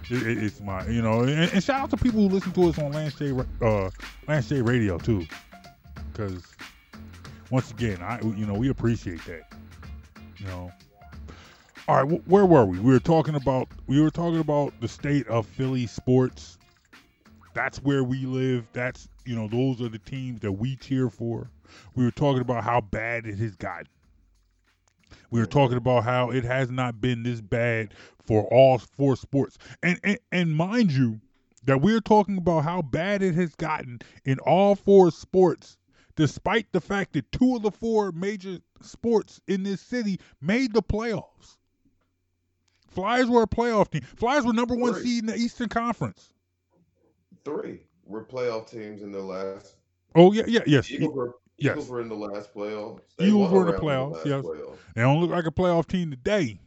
It, 0.10 0.28
it, 0.28 0.44
it's 0.44 0.60
my, 0.62 0.88
you 0.88 1.04
know, 1.04 1.22
and, 1.22 1.52
and 1.52 1.64
shout 1.64 1.82
out 1.82 1.90
to 1.92 1.98
people 1.98 2.22
who 2.22 2.30
listen 2.30 2.52
to 2.54 2.70
us 2.70 2.80
on 2.80 2.94
Lance 2.94 3.14
J, 3.16 3.36
uh, 3.62 3.90
Lance 4.28 4.50
J 4.50 4.62
Radio 4.62 4.98
too, 4.98 5.28
because 6.12 6.42
once 7.52 7.70
again, 7.70 8.02
I 8.02 8.20
you 8.22 8.48
know 8.48 8.54
we 8.54 8.70
appreciate 8.70 9.24
that. 9.26 9.54
You 10.38 10.48
know. 10.48 10.72
All 11.88 12.04
right, 12.04 12.20
wh- 12.20 12.28
where 12.28 12.46
were 12.46 12.66
we? 12.66 12.80
We 12.80 12.92
were 12.92 13.00
talking 13.00 13.36
about 13.36 13.68
we 13.86 14.02
were 14.02 14.10
talking 14.10 14.40
about 14.40 14.74
the 14.80 14.88
state 14.88 15.28
of 15.28 15.46
Philly 15.46 15.86
sports. 15.86 16.58
That's 17.54 17.80
where 17.80 18.04
we 18.04 18.26
live. 18.26 18.66
That's 18.74 19.10
you 19.26 19.36
know 19.36 19.48
those 19.48 19.82
are 19.82 19.90
the 19.90 20.00
teams 20.00 20.40
that 20.40 20.54
we 20.54 20.76
cheer 20.78 21.10
for. 21.10 21.52
We 21.94 22.04
were 22.04 22.12
talking 22.12 22.42
about 22.42 22.64
how 22.64 22.82
bad 22.82 23.28
it 23.28 23.38
has 23.38 23.56
gotten. 23.56 23.88
We 25.32 25.40
were 25.40 25.46
talking 25.46 25.78
about 25.78 26.04
how 26.04 26.32
it 26.32 26.44
has 26.44 26.72
not 26.72 27.00
been 27.02 27.24
this 27.24 27.42
bad 27.42 27.94
for 28.26 28.44
all 28.52 28.78
four 28.78 29.16
sports. 29.16 29.58
And 29.84 30.00
and, 30.04 30.20
and 30.32 30.56
mind 30.56 30.92
you, 30.92 31.20
that 31.64 31.82
we're 31.82 32.02
talking 32.02 32.38
about 32.38 32.64
how 32.64 32.82
bad 32.82 33.22
it 33.22 33.36
has 33.36 33.54
gotten 33.56 34.00
in 34.26 34.40
all 34.40 34.76
four 34.76 35.12
sports 35.12 35.78
despite 36.16 36.72
the 36.74 36.82
fact 36.82 37.14
that 37.14 37.32
two 37.32 37.56
of 37.56 37.62
the 37.62 37.72
four 37.72 38.12
major 38.12 38.58
sports 38.82 39.40
in 39.48 39.64
this 39.64 39.80
city 39.80 40.20
made 40.42 40.74
the 40.74 40.82
playoffs. 40.82 41.58
Flyers 42.90 43.30
were 43.30 43.44
a 43.44 43.48
playoff 43.48 43.90
team. 43.90 44.02
Flyers 44.02 44.46
were 44.46 44.54
number 44.54 44.76
one 44.76 44.94
Right. 44.94 45.02
seed 45.04 45.24
in 45.24 45.28
the 45.28 45.36
Eastern 45.36 45.70
Conference. 45.70 46.34
Three 47.46 47.82
were 48.06 48.26
playoff 48.26 48.70
teams 48.70 49.02
in 49.02 49.12
the 49.12 49.22
last. 49.22 49.78
Oh 50.16 50.34
yeah, 50.34 50.44
yeah, 50.48 50.62
yes. 50.66 50.90
Eagles 50.92 51.14
were, 51.16 51.36
yes. 51.60 51.74
Eagles 51.74 51.90
were 51.90 52.02
in 52.02 52.10
the 52.10 52.16
last 52.16 52.54
playoffs. 52.54 53.02
Eagles 53.20 53.52
were 53.52 53.68
in 53.68 53.76
the 53.76 53.82
playoffs, 53.82 54.26
yes. 54.26 54.44
playoff. 54.44 54.78
They 54.96 55.02
don't 55.02 55.22
look 55.22 55.32
like 55.32 55.46
a 55.46 55.52
playoff 55.52 55.88
team 55.88 56.12
today. 56.12 56.60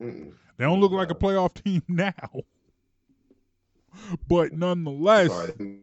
Mm-mm. 0.00 0.32
They 0.58 0.64
don't 0.64 0.80
look 0.80 0.92
like 0.92 1.10
a 1.10 1.14
playoff 1.14 1.54
team 1.62 1.82
now. 1.88 2.12
But 4.28 4.52
nonetheless, 4.52 5.30
Sorry. 5.30 5.74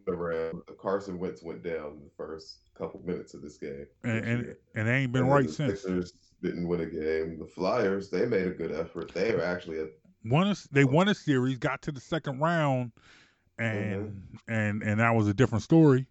Carson 0.79 1.17
Wentz 1.17 1.41
went 1.41 1.63
down 1.63 1.93
in 1.93 2.03
the 2.03 2.11
first 2.15 2.57
couple 2.77 3.01
minutes 3.03 3.33
of 3.33 3.41
this 3.41 3.57
game. 3.57 3.87
and, 4.03 4.25
and 4.25 4.55
and 4.75 4.87
they 4.87 4.97
ain't 4.97 5.11
been 5.11 5.23
And 5.23 5.31
right 5.31 5.47
the 5.47 5.53
since. 5.53 5.81
Sixers 5.81 6.13
didn't 6.43 6.67
win 6.67 6.81
a 6.81 6.85
game. 6.85 7.39
The 7.39 7.47
Flyers, 7.47 8.09
they 8.09 8.25
made 8.25 8.45
a 8.45 8.51
good 8.51 8.71
effort. 8.71 9.13
They 9.13 9.33
were 9.33 9.43
actually 9.43 9.79
a 9.79 9.87
Won 10.25 10.47
a, 10.47 10.55
they 10.71 10.85
won 10.85 11.09
a 11.09 11.15
series, 11.15 11.57
got 11.57 11.81
to 11.81 11.91
the 11.91 11.99
second 11.99 12.39
round, 12.39 12.91
mm-hmm. 13.59 13.77
and 13.77 14.23
and 14.47 14.83
and 14.83 14.99
that 14.99 15.13
was 15.13 15.27
a 15.27 15.33
different 15.33 15.63
story. 15.63 16.07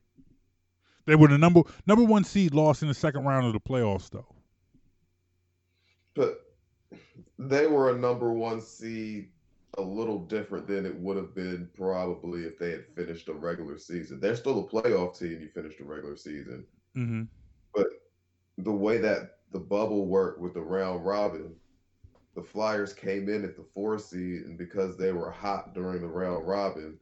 They 1.06 1.16
were 1.16 1.28
the 1.28 1.38
number 1.38 1.62
number 1.86 2.04
one 2.04 2.24
seed, 2.24 2.54
lost 2.54 2.82
in 2.82 2.88
the 2.88 2.94
second 2.94 3.24
round 3.24 3.46
of 3.46 3.52
the 3.52 3.60
playoffs, 3.60 4.10
though. 4.10 4.26
But 6.14 6.40
they 7.38 7.66
were 7.66 7.90
a 7.90 7.98
number 7.98 8.32
one 8.32 8.60
seed 8.60 9.30
a 9.78 9.82
little 9.82 10.18
different 10.18 10.66
than 10.66 10.84
it 10.84 10.94
would 10.94 11.16
have 11.16 11.34
been 11.34 11.68
probably 11.74 12.42
if 12.42 12.58
they 12.58 12.70
had 12.72 12.84
finished 12.94 13.28
a 13.28 13.32
regular 13.32 13.78
season. 13.78 14.20
They're 14.20 14.36
still 14.36 14.60
a 14.60 14.68
playoff 14.68 15.18
team. 15.18 15.40
You 15.40 15.48
finished 15.48 15.80
a 15.80 15.84
regular 15.84 16.16
season, 16.16 16.64
Mm-hmm. 16.94 17.22
but 17.74 17.86
the 18.58 18.70
way 18.72 18.98
that 18.98 19.38
the 19.50 19.58
bubble 19.58 20.06
worked 20.06 20.38
with 20.40 20.52
the 20.52 20.60
round 20.60 21.06
robin, 21.06 21.54
the 22.34 22.42
Flyers 22.42 22.92
came 22.92 23.30
in 23.30 23.44
at 23.44 23.56
the 23.56 23.64
four 23.74 23.98
seed, 23.98 24.42
and 24.42 24.58
because 24.58 24.98
they 24.98 25.10
were 25.12 25.30
hot 25.30 25.72
during 25.74 26.02
the 26.02 26.06
round 26.06 26.46
robin, 26.46 26.98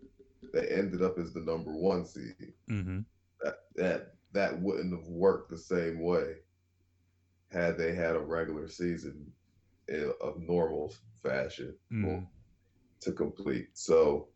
they 0.52 0.68
ended 0.68 1.02
up 1.02 1.18
as 1.18 1.32
the 1.32 1.40
number 1.40 1.72
one 1.72 2.04
seed. 2.04 2.52
Mm-hmm. 2.70 3.00
That 3.42 3.54
that 3.76 4.14
that 4.32 4.60
wouldn't 4.60 4.92
have 4.92 5.08
worked 5.08 5.50
the 5.50 5.58
same 5.58 6.00
way 6.00 6.36
had 7.50 7.76
they 7.76 7.94
had 7.94 8.14
a 8.14 8.20
regular 8.20 8.68
season 8.68 9.26
in, 9.88 10.12
of 10.20 10.40
normal 10.40 10.94
fashion 11.22 11.74
Mhm. 11.90 12.26
to 13.00 13.12
complete. 13.12 13.68
So 13.76 14.28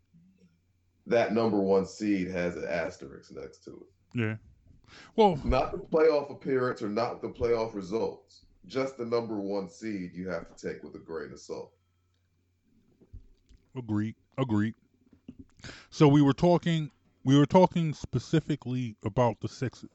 that 1.07 1.33
number 1.33 1.61
one 1.61 1.87
seed 1.87 2.29
has 2.29 2.57
an 2.57 2.65
asterisk 2.69 3.31
next 3.33 3.59
to 3.65 3.71
it. 3.73 4.19
Yeah. 4.19 4.37
Well, 5.17 5.37
Not 5.45 5.73
the 5.73 5.79
playoff 5.79 6.31
appearance 6.31 6.83
or 6.83 6.89
not 6.89 7.21
the 7.23 7.29
playoff 7.29 7.75
results. 7.75 8.47
Just 8.67 8.97
the 8.97 9.05
number 9.05 9.39
one 9.41 9.69
seed 9.69 10.13
you 10.15 10.29
have 10.29 10.55
to 10.55 10.69
take 10.69 10.83
with 10.83 10.95
a 10.95 10.99
grain 10.99 11.31
of 11.33 11.39
salt. 11.41 11.73
Agreed. 13.77 14.15
Agreed. 14.39 14.75
So 15.91 16.09
we 16.09 16.23
were 16.23 16.33
talking. 16.33 16.91
We 17.25 17.39
were 17.39 17.47
talking 17.47 17.95
specifically 17.95 18.97
about 19.05 19.41
the 19.41 19.49
Sixers. 19.49 19.91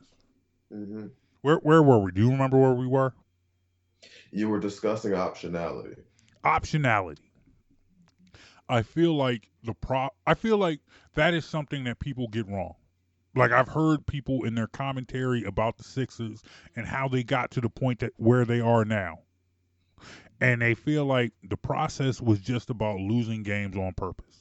hmm 0.71 1.07
Where 1.41 1.57
where 1.57 1.83
were 1.83 1.99
we? 1.99 2.11
Do 2.11 2.21
you 2.21 2.31
remember 2.31 2.57
where 2.57 2.73
we 2.73 2.87
were? 2.87 3.13
You 4.31 4.49
were 4.49 4.59
discussing 4.59 5.11
optionality. 5.11 5.95
Optionality. 6.43 7.19
I 8.67 8.81
feel 8.83 9.15
like 9.15 9.49
the 9.63 9.73
pro. 9.73 10.09
I 10.25 10.33
feel 10.33 10.57
like 10.57 10.81
that 11.15 11.33
is 11.33 11.45
something 11.45 11.83
that 11.85 11.99
people 11.99 12.27
get 12.27 12.47
wrong. 12.47 12.75
Like 13.35 13.51
I've 13.51 13.69
heard 13.69 14.05
people 14.07 14.43
in 14.43 14.55
their 14.55 14.67
commentary 14.67 15.43
about 15.43 15.77
the 15.77 15.83
Sixers 15.83 16.41
and 16.75 16.87
how 16.87 17.07
they 17.07 17.23
got 17.23 17.51
to 17.51 17.61
the 17.61 17.69
point 17.69 17.99
that 17.99 18.13
where 18.17 18.45
they 18.45 18.59
are 18.59 18.85
now, 18.85 19.19
and 20.41 20.61
they 20.61 20.73
feel 20.73 21.05
like 21.05 21.33
the 21.43 21.57
process 21.57 22.21
was 22.21 22.39
just 22.39 22.69
about 22.69 22.99
losing 22.99 23.43
games 23.43 23.75
on 23.75 23.93
purpose. 23.93 24.38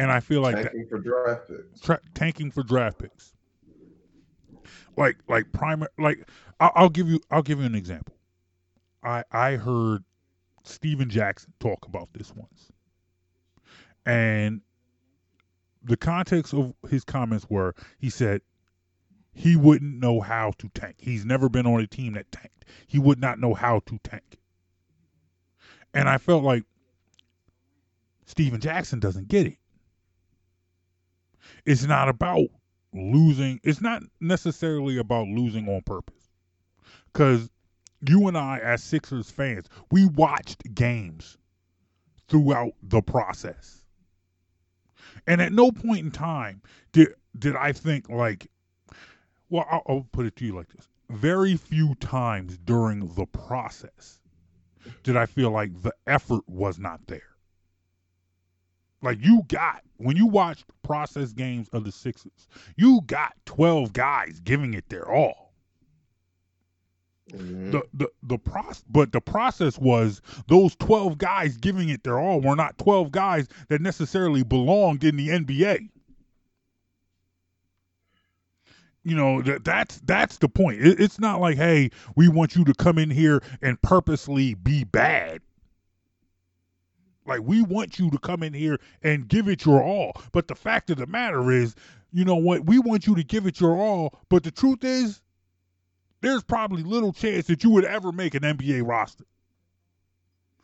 And 0.00 0.10
I 0.10 0.20
feel 0.20 0.40
like 0.40 0.56
that, 0.56 0.72
tanking 0.72 0.86
for 0.88 0.98
draft 0.98 1.48
picks. 1.48 1.80
tra- 1.80 2.00
tanking 2.14 2.50
for 2.50 2.62
draft 2.62 2.98
picks. 2.98 3.34
Like 4.96 5.18
like 5.28 5.52
primary 5.52 5.90
like 5.98 6.26
I'll, 6.58 6.72
I'll 6.74 6.88
give 6.88 7.06
you 7.06 7.20
I'll 7.30 7.42
give 7.42 7.60
you 7.60 7.66
an 7.66 7.74
example. 7.74 8.16
I 9.02 9.24
I 9.30 9.56
heard 9.56 10.02
Steven 10.64 11.10
Jackson 11.10 11.52
talk 11.60 11.86
about 11.86 12.08
this 12.14 12.34
once, 12.34 12.72
and 14.06 14.62
the 15.82 15.98
context 15.98 16.54
of 16.54 16.74
his 16.88 17.04
comments 17.04 17.46
were 17.50 17.74
he 17.98 18.08
said 18.08 18.40
he 19.34 19.54
wouldn't 19.54 20.00
know 20.00 20.20
how 20.20 20.52
to 20.58 20.68
tank. 20.70 20.96
He's 20.98 21.26
never 21.26 21.50
been 21.50 21.66
on 21.66 21.78
a 21.80 21.86
team 21.86 22.14
that 22.14 22.32
tanked. 22.32 22.64
He 22.86 22.98
would 22.98 23.20
not 23.20 23.38
know 23.38 23.52
how 23.52 23.80
to 23.80 23.98
tank. 24.02 24.38
And 25.92 26.08
I 26.08 26.16
felt 26.16 26.42
like 26.42 26.64
Steven 28.24 28.60
Jackson 28.60 28.98
doesn't 28.98 29.28
get 29.28 29.46
it. 29.46 29.59
It's 31.64 31.84
not 31.84 32.08
about 32.08 32.46
losing. 32.92 33.60
It's 33.62 33.80
not 33.80 34.02
necessarily 34.20 34.98
about 34.98 35.28
losing 35.28 35.68
on 35.68 35.82
purpose. 35.82 36.28
Because 37.12 37.50
you 38.06 38.28
and 38.28 38.36
I, 38.36 38.58
as 38.58 38.82
Sixers 38.82 39.30
fans, 39.30 39.66
we 39.90 40.06
watched 40.06 40.74
games 40.74 41.38
throughout 42.28 42.72
the 42.82 43.02
process. 43.02 43.84
And 45.26 45.42
at 45.42 45.52
no 45.52 45.70
point 45.70 46.00
in 46.00 46.10
time 46.10 46.62
did 46.92 47.08
did 47.38 47.56
I 47.56 47.72
think 47.72 48.08
like, 48.08 48.50
well, 49.48 49.66
I'll, 49.70 49.82
I'll 49.88 50.06
put 50.12 50.26
it 50.26 50.36
to 50.36 50.44
you 50.44 50.54
like 50.54 50.68
this: 50.68 50.88
very 51.08 51.56
few 51.56 51.94
times 51.96 52.56
during 52.58 53.14
the 53.14 53.26
process 53.26 54.20
did 55.02 55.16
I 55.16 55.26
feel 55.26 55.50
like 55.50 55.82
the 55.82 55.94
effort 56.06 56.48
was 56.48 56.78
not 56.78 57.06
there. 57.06 57.29
Like 59.02 59.18
you 59.22 59.42
got 59.48 59.82
when 59.96 60.16
you 60.16 60.26
watched 60.26 60.66
process 60.82 61.32
games 61.32 61.68
of 61.70 61.84
the 61.84 61.92
Sixers, 61.92 62.48
you 62.76 63.00
got 63.06 63.34
twelve 63.46 63.92
guys 63.92 64.40
giving 64.40 64.74
it 64.74 64.88
their 64.88 65.10
all. 65.10 65.52
Mhm. 67.32 67.70
The 67.72 67.82
the 67.94 68.08
the 68.22 68.38
process, 68.38 68.84
but 68.88 69.12
the 69.12 69.20
process 69.20 69.78
was 69.78 70.20
those 70.48 70.74
twelve 70.76 71.18
guys 71.18 71.56
giving 71.56 71.88
it 71.88 72.02
their 72.02 72.18
all 72.18 72.40
were 72.40 72.56
not 72.56 72.76
twelve 72.78 73.12
guys 73.12 73.46
that 73.68 73.80
necessarily 73.80 74.42
belonged 74.42 75.04
in 75.04 75.16
the 75.16 75.28
NBA. 75.30 75.88
You 79.02 79.16
know 79.16 79.40
that 79.42 79.64
that's 79.64 80.00
that's 80.00 80.38
the 80.38 80.48
point. 80.48 80.80
It, 80.82 81.00
it's 81.00 81.18
not 81.18 81.40
like, 81.40 81.56
hey, 81.56 81.90
we 82.16 82.28
want 82.28 82.54
you 82.54 82.64
to 82.64 82.74
come 82.74 82.98
in 82.98 83.10
here 83.10 83.42
and 83.62 83.80
purposely 83.80 84.54
be 84.54 84.84
bad. 84.84 85.40
Like 87.26 87.40
we 87.42 87.62
want 87.62 87.98
you 87.98 88.10
to 88.10 88.18
come 88.18 88.42
in 88.42 88.52
here 88.54 88.78
and 89.02 89.28
give 89.28 89.48
it 89.48 89.64
your 89.64 89.82
all. 89.82 90.20
But 90.32 90.48
the 90.48 90.54
fact 90.54 90.90
of 90.90 90.98
the 90.98 91.06
matter 91.06 91.50
is, 91.50 91.74
you 92.12 92.24
know 92.24 92.36
what? 92.36 92.66
We 92.66 92.78
want 92.78 93.06
you 93.06 93.14
to 93.14 93.22
give 93.22 93.46
it 93.46 93.60
your 93.60 93.76
all. 93.76 94.18
But 94.28 94.42
the 94.42 94.50
truth 94.50 94.84
is, 94.84 95.20
there's 96.20 96.42
probably 96.42 96.82
little 96.82 97.12
chance 97.12 97.46
that 97.46 97.64
you 97.64 97.70
would 97.70 97.84
ever 97.84 98.12
make 98.12 98.34
an 98.34 98.42
NBA 98.42 98.86
roster. 98.86 99.24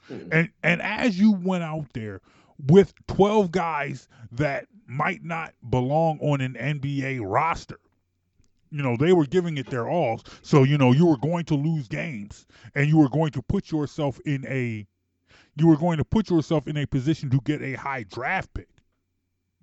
Hmm. 0.08 0.28
And 0.32 0.50
and 0.62 0.82
as 0.82 1.18
you 1.18 1.32
went 1.32 1.64
out 1.64 1.86
there 1.92 2.20
with 2.68 2.94
12 3.08 3.50
guys 3.50 4.08
that 4.32 4.66
might 4.86 5.24
not 5.24 5.54
belong 5.68 6.18
on 6.20 6.40
an 6.40 6.54
NBA 6.54 7.20
roster, 7.22 7.78
you 8.70 8.82
know, 8.82 8.96
they 8.96 9.12
were 9.12 9.26
giving 9.26 9.58
it 9.58 9.70
their 9.70 9.88
all. 9.88 10.20
So, 10.42 10.62
you 10.62 10.78
know, 10.78 10.92
you 10.92 11.06
were 11.06 11.18
going 11.18 11.44
to 11.46 11.54
lose 11.54 11.88
games 11.88 12.46
and 12.74 12.88
you 12.88 12.98
were 12.98 13.08
going 13.08 13.30
to 13.32 13.42
put 13.42 13.70
yourself 13.70 14.20
in 14.26 14.44
a 14.46 14.86
you 15.56 15.66
were 15.66 15.76
going 15.76 15.98
to 15.98 16.04
put 16.04 16.30
yourself 16.30 16.68
in 16.68 16.76
a 16.76 16.86
position 16.86 17.30
to 17.30 17.40
get 17.40 17.62
a 17.62 17.74
high 17.74 18.04
draft 18.04 18.52
pick. 18.54 18.68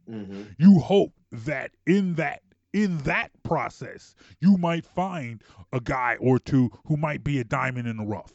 Mhm. 0.09 0.53
you 0.57 0.79
hope 0.79 1.13
that 1.31 1.71
in 1.87 2.15
that 2.15 2.41
in 2.73 2.97
that 2.99 3.31
process 3.43 4.15
you 4.41 4.57
might 4.57 4.85
find 4.85 5.41
a 5.71 5.79
guy 5.79 6.17
or 6.19 6.39
two 6.39 6.69
who 6.87 6.97
might 6.97 7.23
be 7.23 7.39
a 7.39 7.43
diamond 7.45 7.87
in 7.87 7.95
the 7.95 8.03
rough. 8.03 8.33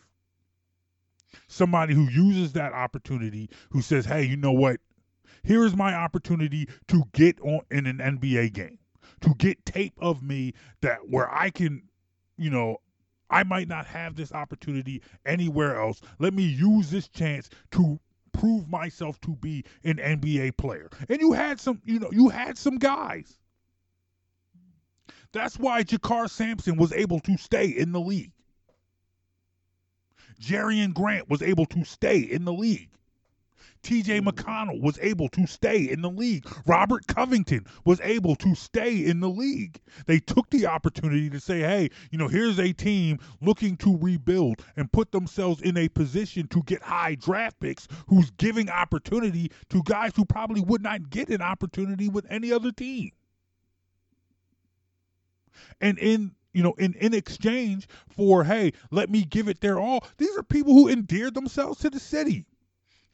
Somebody 1.46 1.92
who 1.94 2.08
uses 2.08 2.54
that 2.54 2.72
opportunity 2.72 3.50
who 3.70 3.82
says 3.82 4.06
hey 4.06 4.22
you 4.24 4.36
know 4.36 4.52
what? 4.52 4.80
Here 5.42 5.64
is 5.64 5.76
my 5.76 5.94
opportunity 5.94 6.68
to 6.86 7.04
get 7.12 7.38
on 7.42 7.60
in 7.70 7.86
an 7.86 7.98
nba 7.98 8.50
game 8.52 8.78
to 9.20 9.34
get 9.34 9.66
tape 9.66 9.94
of 9.98 10.22
me 10.22 10.54
that 10.80 11.08
where 11.10 11.30
i 11.34 11.50
can 11.50 11.82
you 12.36 12.48
know 12.50 12.78
i 13.30 13.42
might 13.42 13.68
not 13.68 13.86
have 13.86 14.14
this 14.14 14.32
opportunity 14.32 15.02
anywhere 15.26 15.80
else 15.80 16.00
let 16.18 16.34
me 16.34 16.42
use 16.42 16.90
this 16.90 17.08
chance 17.08 17.50
to 17.70 17.98
prove 18.38 18.68
myself 18.68 19.20
to 19.22 19.34
be 19.36 19.64
an 19.84 19.96
NBA 19.96 20.56
player. 20.56 20.88
And 21.08 21.20
you 21.20 21.32
had 21.32 21.58
some, 21.60 21.80
you 21.84 21.98
know, 21.98 22.10
you 22.12 22.28
had 22.28 22.56
some 22.56 22.78
guys. 22.78 23.36
That's 25.32 25.58
why 25.58 25.82
JaKarr 25.82 26.30
Sampson 26.30 26.76
was 26.76 26.92
able 26.92 27.20
to 27.20 27.36
stay 27.36 27.66
in 27.66 27.92
the 27.92 28.00
league. 28.00 28.32
Jerami 30.40 30.94
Grant 30.94 31.28
was 31.28 31.42
able 31.42 31.66
to 31.66 31.84
stay 31.84 32.18
in 32.18 32.44
the 32.44 32.52
league. 32.52 32.90
TJ 33.82 34.20
hmm. 34.20 34.28
McConnell 34.28 34.80
was 34.80 34.98
able 35.00 35.28
to 35.30 35.46
stay 35.46 35.88
in 35.88 36.02
the 36.02 36.10
league. 36.10 36.46
Robert 36.66 37.06
Covington 37.06 37.66
was 37.84 38.00
able 38.02 38.36
to 38.36 38.54
stay 38.54 39.04
in 39.04 39.20
the 39.20 39.28
league. 39.28 39.80
They 40.06 40.18
took 40.18 40.50
the 40.50 40.66
opportunity 40.66 41.30
to 41.30 41.40
say, 41.40 41.60
hey, 41.60 41.90
you 42.10 42.18
know, 42.18 42.28
here's 42.28 42.58
a 42.58 42.72
team 42.72 43.18
looking 43.40 43.76
to 43.78 43.96
rebuild 43.98 44.64
and 44.76 44.90
put 44.90 45.12
themselves 45.12 45.62
in 45.62 45.76
a 45.76 45.88
position 45.88 46.48
to 46.48 46.62
get 46.64 46.82
high 46.82 47.14
draft 47.14 47.60
picks 47.60 47.88
who's 48.06 48.30
giving 48.32 48.68
opportunity 48.70 49.50
to 49.70 49.82
guys 49.84 50.12
who 50.14 50.24
probably 50.24 50.60
would 50.60 50.82
not 50.82 51.10
get 51.10 51.28
an 51.28 51.42
opportunity 51.42 52.08
with 52.08 52.26
any 52.30 52.52
other 52.52 52.72
team. 52.72 53.10
And 55.80 55.98
in 55.98 56.32
you 56.52 56.62
know, 56.62 56.72
in, 56.78 56.94
in 56.94 57.14
exchange 57.14 57.86
for, 58.08 58.42
hey, 58.42 58.72
let 58.90 59.10
me 59.10 59.22
give 59.22 59.48
it 59.48 59.60
their 59.60 59.78
all, 59.78 60.04
these 60.16 60.36
are 60.36 60.42
people 60.42 60.72
who 60.72 60.88
endeared 60.88 61.34
themselves 61.34 61.78
to 61.80 61.90
the 61.90 62.00
city 62.00 62.46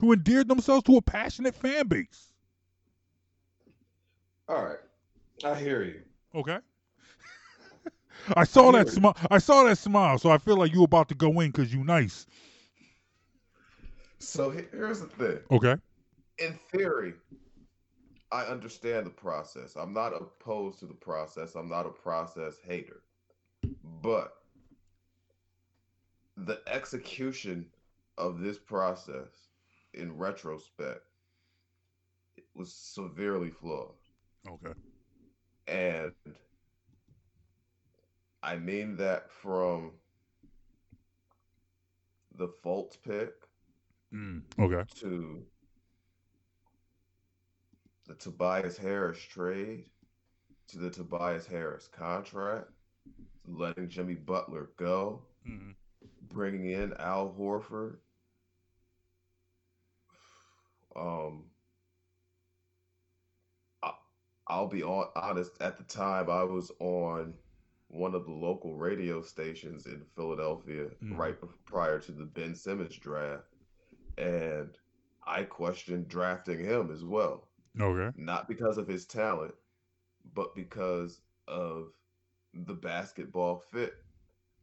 who 0.05 0.13
endeared 0.13 0.49
themselves 0.49 0.83
to 0.85 0.97
a 0.99 1.03
passionate 1.03 1.55
fan 1.55 1.89
base. 1.89 2.31
All 4.49 4.63
right. 4.63 4.79
I 5.45 5.55
hear 5.59 5.83
you. 5.83 6.03
Okay. 6.35 6.59
I 8.37 8.45
saw 8.45 8.69
I 8.69 8.85
that 8.85 8.91
smile. 8.91 9.17
I 9.31 9.39
saw 9.39 9.65
that 9.65 9.79
smile, 9.79 10.19
so 10.19 10.31
I 10.31 10.39
feel 10.39 10.57
like 10.57 10.73
you 10.75 10.85
about 10.85 11.09
to 11.09 11.15
go 11.15 11.41
in 11.41 11.51
because 11.51 11.73
you 11.73 11.85
nice. 11.85 12.27
So 14.19 14.51
here's 14.51 15.01
the 15.01 15.07
thing. 15.07 15.39
Okay. 15.51 15.77
in 16.39 16.59
theory, 16.73 17.15
I 18.33 18.45
understand 18.45 19.07
the 19.07 19.11
process. 19.11 19.77
I'm 19.77 19.93
not 19.95 20.13
opposed 20.13 20.81
to 20.81 20.87
the 20.87 20.95
process. 20.95 21.55
I'm 21.55 21.69
not 21.69 21.87
a 21.87 21.91
process 21.91 22.57
hater. 22.67 23.03
But 24.03 24.35
the 26.37 26.61
execution 26.67 27.67
of 28.19 28.41
this 28.41 28.59
process 28.59 29.49
in 29.95 30.17
retrospect 30.17 31.03
it 32.37 32.45
was 32.55 32.73
severely 32.73 33.51
flawed. 33.51 33.95
Okay. 34.49 34.73
And 35.69 36.13
I 38.43 38.57
mean 38.57 38.97
that 38.97 39.31
from 39.31 39.93
the 42.37 42.49
Fultz 42.65 42.97
pick 43.03 43.33
Mm. 44.13 44.43
Okay. 44.61 44.89
to 45.01 45.45
the 48.07 48.15
Tobias 48.15 48.77
Harris 48.77 49.19
trade 49.21 49.87
to 50.69 50.79
the 50.79 50.91
Tobias 50.91 51.47
Harris 51.47 51.89
contract, 51.89 52.71
letting 53.47 53.89
Jimmy 53.89 54.15
Butler 54.15 54.71
go, 54.77 55.23
hmm 55.45 55.73
bringing 56.29 56.71
in 56.71 56.93
Al 56.99 57.35
Horford. 57.39 57.97
Um, 60.97 61.45
I, 63.83 63.93
I'll 64.47 64.69
be 64.69 64.83
on, 64.83 65.09
honest. 65.17 65.53
At 65.61 65.77
the 65.77 65.85
time, 65.85 66.31
I 66.31 66.45
was 66.45 66.71
on 66.81 67.35
one 67.89 68.15
of 68.15 68.25
the 68.25 68.33
local 68.33 68.75
radio 68.75 69.23
stations 69.23 69.87
in 69.87 70.05
Philadelphia 70.17 70.89
Mhm. 71.03 71.19
right 71.19 71.37
prior 71.65 71.99
to 72.01 72.13
the 72.13 72.25
Ben 72.25 72.55
Simmons 72.55 72.97
draft, 72.97 73.45
and 74.19 74.77
I 75.27 75.45
questioned 75.45 76.09
drafting 76.09 76.59
him 76.59 76.91
as 76.91 77.05
well 77.05 77.49
Okay. 77.81 78.17
not 78.17 78.47
because 78.49 78.79
of 78.79 78.87
his 78.87 79.05
talent, 79.07 79.55
but 80.35 80.55
because 80.55 81.21
of 81.49 81.93
the 82.53 82.75
basketball 82.75 83.57
fit. 83.59 83.95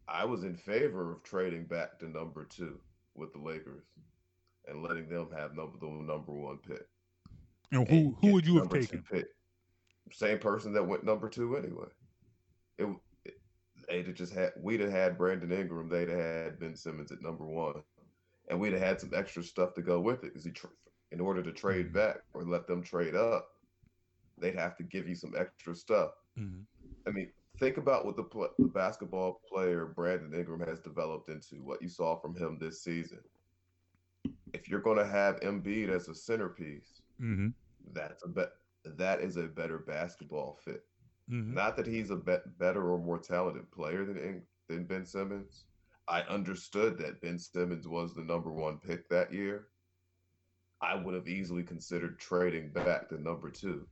I 0.07 0.25
was 0.25 0.43
in 0.43 0.55
favor 0.55 1.11
of 1.11 1.23
trading 1.23 1.65
back 1.65 1.99
to 1.99 2.07
number 2.09 2.45
two 2.45 2.79
with 3.15 3.31
the 3.33 3.39
Lakers 3.39 3.83
and 4.67 4.83
letting 4.83 5.07
them 5.09 5.27
have 5.35 5.55
number 5.55 5.77
the 5.79 5.87
number 5.87 6.31
one 6.31 6.57
pick. 6.57 6.85
And 7.71 7.87
and 7.87 7.87
who 7.87 8.17
who 8.21 8.33
would 8.33 8.45
you 8.45 8.57
have 8.57 8.69
taken? 8.69 9.03
Pick. 9.09 9.25
Same 10.11 10.39
person 10.39 10.73
that 10.73 10.83
went 10.85 11.03
number 11.05 11.29
two 11.29 11.55
anyway. 11.55 11.87
It, 12.77 12.87
it 13.25 13.39
they'd 13.87 14.07
have 14.07 14.15
just 14.15 14.33
had 14.33 14.51
we'd 14.61 14.81
have 14.81 14.91
had 14.91 15.17
Brandon 15.17 15.51
Ingram, 15.51 15.87
they'd 15.89 16.09
have 16.09 16.19
had 16.19 16.59
Ben 16.59 16.75
Simmons 16.75 17.11
at 17.11 17.21
number 17.21 17.45
one, 17.45 17.81
and 18.49 18.59
we'd 18.59 18.73
have 18.73 18.81
had 18.81 18.99
some 18.99 19.11
extra 19.15 19.43
stuff 19.43 19.73
to 19.75 19.81
go 19.81 19.99
with 19.99 20.23
it 20.23 20.33
because 20.33 20.43
he, 20.43 20.51
tr- 20.51 20.67
in 21.11 21.19
order 21.21 21.41
to 21.43 21.51
trade 21.51 21.89
Mhm. 21.89 21.93
back 21.93 22.17
or 22.33 22.43
let 22.43 22.67
them 22.67 22.81
trade 22.83 23.15
up, 23.15 23.47
they'd 24.37 24.55
have 24.55 24.75
to 24.77 24.83
give 24.83 25.07
you 25.07 25.15
some 25.15 25.33
extra 25.37 25.75
stuff. 25.75 26.11
Mhm. 26.37 26.65
I 27.07 27.11
mean, 27.11 27.31
think 27.57 27.77
about 27.77 28.05
what 28.05 28.15
the, 28.15 28.23
pl- 28.23 28.53
the 28.59 28.67
basketball 28.67 29.41
player 29.47 29.85
Brandon 29.85 30.33
Ingram 30.33 30.61
has 30.61 30.79
developed 30.79 31.29
into, 31.29 31.55
what 31.63 31.81
you 31.81 31.89
saw 31.89 32.19
from 32.19 32.35
him 32.35 32.57
this 32.59 32.81
season. 32.83 33.19
If 34.53 34.69
you're 34.69 34.81
going 34.81 34.97
to 34.97 35.05
have 35.05 35.39
Embiid 35.41 35.89
as 35.89 36.07
a 36.07 36.15
centerpiece, 36.15 37.01
Mhm. 37.19 37.53
that's 37.93 38.23
a 38.23 38.27
bet. 38.27 38.53
That 38.83 39.21
is 39.21 39.37
a 39.37 39.47
better 39.47 39.79
basketball 39.79 40.55
fit. 40.55 40.87
Mhm. 41.29 41.53
Not 41.53 41.75
that 41.77 41.85
he's 41.87 42.09
a 42.09 42.15
bet 42.15 42.57
better 42.57 42.91
or 42.91 42.97
more 42.97 43.19
talented 43.19 43.71
player 43.71 44.05
than 44.05 44.47
than 44.67 44.85
Ben 44.85 45.05
Simmons. 45.05 45.65
I 46.07 46.21
understood 46.23 46.97
that 46.97 47.21
Ben 47.21 47.37
Simmons 47.39 47.87
was 47.87 48.13
the 48.13 48.23
number 48.23 48.51
one 48.51 48.79
pick 48.79 49.07
that 49.09 49.31
year. 49.31 49.69
I 50.81 50.95
would 50.95 51.13
have 51.13 51.27
easily 51.27 51.63
considered 51.63 52.19
trading 52.19 52.71
back 52.71 53.07
to 53.09 53.17
number 53.21 53.51
two, 53.51 53.87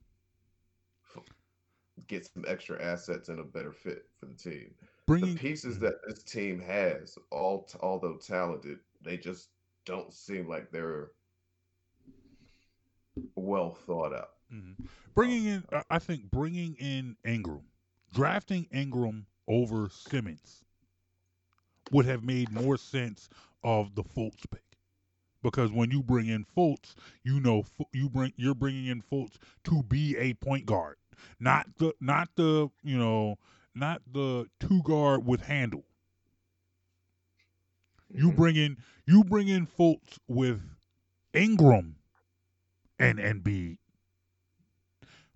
get 2.08 2.26
some 2.26 2.46
extra 2.48 2.82
assets 2.82 3.30
and 3.30 3.40
a 3.40 3.44
better 3.44 3.72
fit 3.74 4.10
for 4.20 4.26
the 4.26 4.34
team. 4.36 4.76
Bringing 5.06 5.34
the 5.36 5.40
pieces 5.40 5.80
that 5.80 5.96
this 6.08 6.24
team 6.24 6.60
has, 6.60 7.18
all 7.32 7.64
t- 7.64 7.78
although 7.82 8.18
talented, 8.18 8.80
they 9.02 9.18
just 9.18 9.50
don't 9.86 10.14
seem 10.14 10.48
like 10.48 10.72
they're 10.72 11.12
well 13.36 13.72
thought 13.72 14.14
out. 14.14 14.32
Mhm. 14.52 14.88
bringing 15.14 15.46
in, 15.46 15.64
I 15.90 16.00
think 16.00 16.32
bringing 16.32 16.76
in 16.76 17.18
Ingram, 17.26 17.66
drafting 18.14 18.68
Ingram 18.72 19.28
over 19.48 19.90
Simmons 19.90 20.64
would 21.92 22.06
have 22.06 22.24
made 22.24 22.52
more 22.52 22.78
sense 22.78 23.30
of 23.64 23.94
the 23.96 24.04
Fultz 24.04 24.50
pick, 24.50 24.78
because 25.44 25.72
when 25.72 25.92
you 25.92 26.02
bring 26.02 26.28
in 26.28 26.46
Fultz, 26.46 26.96
you 27.24 27.40
know 27.40 27.66
you 27.94 28.10
bring 28.10 28.34
you're 28.38 28.56
bringing 28.56 28.88
in 28.88 29.02
Fultz 29.02 29.38
to 29.66 29.84
be 29.84 30.16
a 30.18 30.34
point 30.36 30.66
guard, 30.66 30.98
not 31.40 31.68
the 31.78 31.94
not 32.00 32.36
the 32.36 32.70
you 32.82 32.98
know 32.98 33.38
not 33.76 34.02
the 34.12 34.50
two 34.60 34.82
guard 34.84 35.26
with 35.26 35.42
handle. 35.42 35.84
You 38.12 38.32
Mhm. 38.32 38.36
bring 38.36 38.56
in 38.56 38.78
you 39.06 39.24
bring 39.24 39.48
in 39.48 39.66
Fultz 39.68 40.18
with 40.28 40.62
Ingram 41.34 41.96
and 43.00 43.20
and 43.20 43.44
Embiid. 43.44 43.78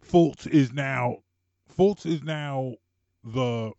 Fultz 0.03 0.47
is 0.47 0.71
now 0.73 1.23
Fultz 1.69 2.05
is 2.05 2.23
now 2.23 2.75
the 3.23 3.71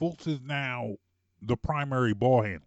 Fultz 0.00 0.26
is 0.26 0.40
now 0.40 0.96
the 1.42 1.56
primary 1.56 2.14
ball 2.14 2.42
handler. 2.42 2.66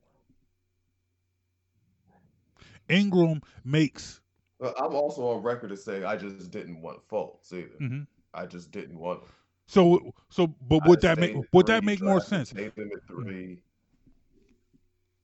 Ingram 2.90 3.42
makes 3.64 4.22
I'm 4.62 4.96
also 4.96 5.28
on 5.28 5.44
record 5.44 5.70
to 5.70 5.78
say 5.78 6.04
I 6.04 6.16
just 6.16 6.50
didn't 6.52 6.82
want 6.82 7.06
Fultz 7.08 7.52
either. 7.54 7.76
mhm. 7.80 8.08
I 8.34 8.46
just 8.46 8.72
didn't 8.72 8.98
want 8.98 9.22
him. 9.24 9.30
so 9.66 10.14
so 10.30 10.48
but 10.48 10.86
would 10.88 11.02
that 11.02 11.18
make 11.20 11.36
would 11.54 11.68
that 11.68 11.84
make 11.84 12.02
more 12.02 12.22
sense? 12.22 12.52
Three. 12.52 13.62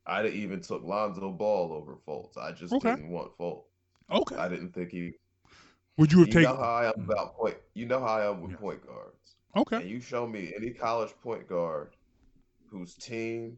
I'd 0.05 0.25
have 0.25 0.33
even 0.33 0.61
took 0.61 0.83
Lonzo 0.83 1.31
Ball 1.31 1.73
over 1.73 1.95
Fultz. 2.07 2.37
I 2.37 2.51
just 2.51 2.73
Okay. 2.73 2.95
didn't 2.95 3.09
want 3.09 3.37
Fultz. 3.37 3.65
Okay. 4.09 4.35
I 4.35 4.47
didn't 4.47 4.73
think 4.73 4.91
he. 4.91 5.13
Would 5.97 6.11
you 6.11 6.19
have 6.19 6.29
You 6.29 6.33
taken 6.33 6.51
know 6.51 6.55
how 6.57 6.75
I 6.75 6.85
am 6.87 7.03
about 7.05 7.35
point. 7.35 7.57
You 7.73 7.85
know 7.85 7.99
how 7.99 8.05
I 8.17 8.29
am 8.29 8.41
with 8.41 8.51
Yes. 8.51 8.59
point 8.59 8.85
guards. 8.85 9.37
Okay. 9.55 9.81
And 9.81 9.89
you 9.89 9.99
show 9.99 10.27
me 10.27 10.53
any 10.55 10.71
college 10.73 11.11
point 11.21 11.47
guard 11.47 11.95
whose 12.65 12.95
team 12.95 13.57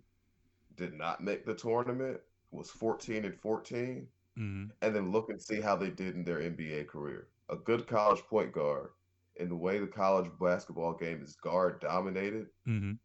did 0.75 0.93
not 0.93 1.23
make 1.23 1.45
the 1.45 1.55
tournament, 1.55 2.21
was 2.51 2.69
14 2.71 3.25
and 3.25 3.39
14, 3.39 4.09
Mhm. 4.37 4.71
and 4.81 4.95
then 4.95 5.11
look 5.11 5.29
and 5.29 5.41
see 5.41 5.61
how 5.61 5.75
they 5.75 5.91
did 5.91 6.15
in 6.15 6.23
their 6.23 6.41
NBA 6.41 6.85
career. 6.85 7.29
A 7.49 7.55
good 7.57 7.87
college 7.87 8.21
point 8.23 8.51
guard, 8.53 8.91
in 9.37 9.49
the 9.49 9.55
way 9.57 9.79
the 9.79 9.87
college 9.87 10.31
basketball 10.39 10.93
game 10.95 11.21
is 11.23 11.35
guard 11.35 11.79
dominated, 11.81 12.49
Mhm. 12.65 12.99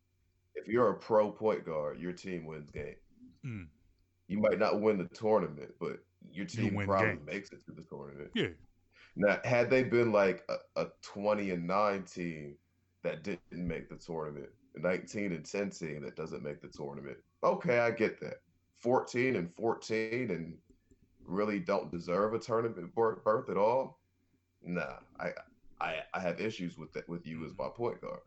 if 0.54 0.66
you're 0.66 0.90
a 0.90 0.98
pro 0.98 1.30
point 1.32 1.64
guard, 1.64 1.98
your 1.98 2.12
team 2.12 2.44
wins 2.46 2.70
games. 2.70 3.07
Mm. 3.44 3.66
You 4.28 4.38
might 4.38 4.58
not 4.58 4.80
win 4.80 4.98
the 4.98 5.04
tournament, 5.14 5.70
but 5.80 5.98
your 6.32 6.46
team 6.46 6.74
win 6.74 6.86
probably 6.86 7.08
games. 7.08 7.26
makes 7.26 7.52
it 7.52 7.64
to 7.66 7.72
the 7.72 7.82
tournament. 7.82 8.30
Yeah. 8.34 8.48
Now, 9.16 9.40
had 9.44 9.70
they 9.70 9.82
been 9.82 10.12
like 10.12 10.44
a, 10.48 10.82
a 10.82 10.86
20 11.02 11.50
and 11.50 11.66
9 11.66 12.02
team 12.04 12.54
that 13.02 13.24
didn't 13.24 13.40
make 13.52 13.88
the 13.88 13.96
tournament, 13.96 14.50
a 14.76 14.80
19 14.80 15.32
and 15.32 15.44
10 15.44 15.70
team 15.70 16.02
that 16.02 16.14
doesn't 16.14 16.42
make 16.42 16.60
the 16.60 16.68
tournament, 16.68 17.16
okay, 17.42 17.80
I 17.80 17.90
get 17.90 18.20
that. 18.20 18.40
14 18.78 19.36
and 19.36 19.52
14 19.54 20.30
and 20.30 20.56
really 21.28 21.58
don't 21.58 21.90
deserve 21.90 22.34
a 22.34 22.38
tournament 22.38 22.94
berth 22.94 23.22
berth 23.22 23.50
at 23.50 23.56
all. 23.56 23.98
Nah, 24.62 24.98
I 25.20 25.30
I 25.80 25.96
I 26.14 26.20
have 26.20 26.40
issues 26.40 26.78
with 26.78 26.92
that 26.94 27.08
with 27.08 27.26
you 27.26 27.44
as 27.44 27.52
my 27.58 27.68
point 27.68 28.00
guard. 28.00 28.20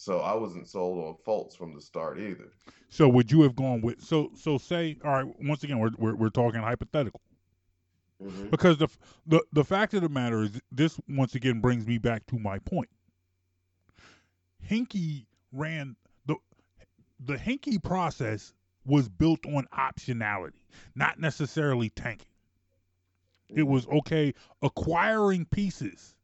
So 0.00 0.20
I 0.20 0.32
wasn't 0.36 0.68
sold 0.68 1.04
on 1.04 1.16
Fultz 1.26 1.56
from 1.56 1.74
the 1.74 1.80
start 1.80 2.20
either. 2.20 2.52
So 2.88 3.08
would 3.08 3.32
you 3.32 3.42
have 3.42 3.56
gone 3.56 3.80
with 3.80 4.00
so 4.00 4.30
so 4.36 4.56
say 4.56 4.96
all 5.04 5.10
right 5.10 5.26
once 5.40 5.64
again 5.64 5.80
we're 5.80 5.90
we're, 5.98 6.14
we're 6.14 6.30
talking 6.30 6.60
hypothetical 6.60 7.20
mm-hmm. 8.22 8.48
because 8.48 8.78
the 8.78 8.86
the 9.26 9.42
the 9.52 9.64
fact 9.64 9.94
of 9.94 10.02
the 10.02 10.08
matter 10.08 10.44
is 10.44 10.60
this 10.70 11.00
once 11.08 11.34
again 11.34 11.60
brings 11.60 11.84
me 11.84 11.98
back 11.98 12.24
to 12.26 12.38
my 12.38 12.60
point. 12.60 12.88
Hinkie 14.70 15.26
ran 15.50 15.96
the 16.26 16.36
the 17.18 17.34
Hinkie 17.34 17.82
process 17.82 18.54
was 18.86 19.08
built 19.08 19.44
on 19.46 19.66
optionality, 19.76 20.62
not 20.94 21.18
necessarily 21.18 21.90
tanking. 21.90 22.30
It 23.48 23.64
was 23.64 23.84
mm-hmm. 23.84 23.96
okay 23.96 24.34
acquiring 24.62 25.44
pieces. 25.46 26.14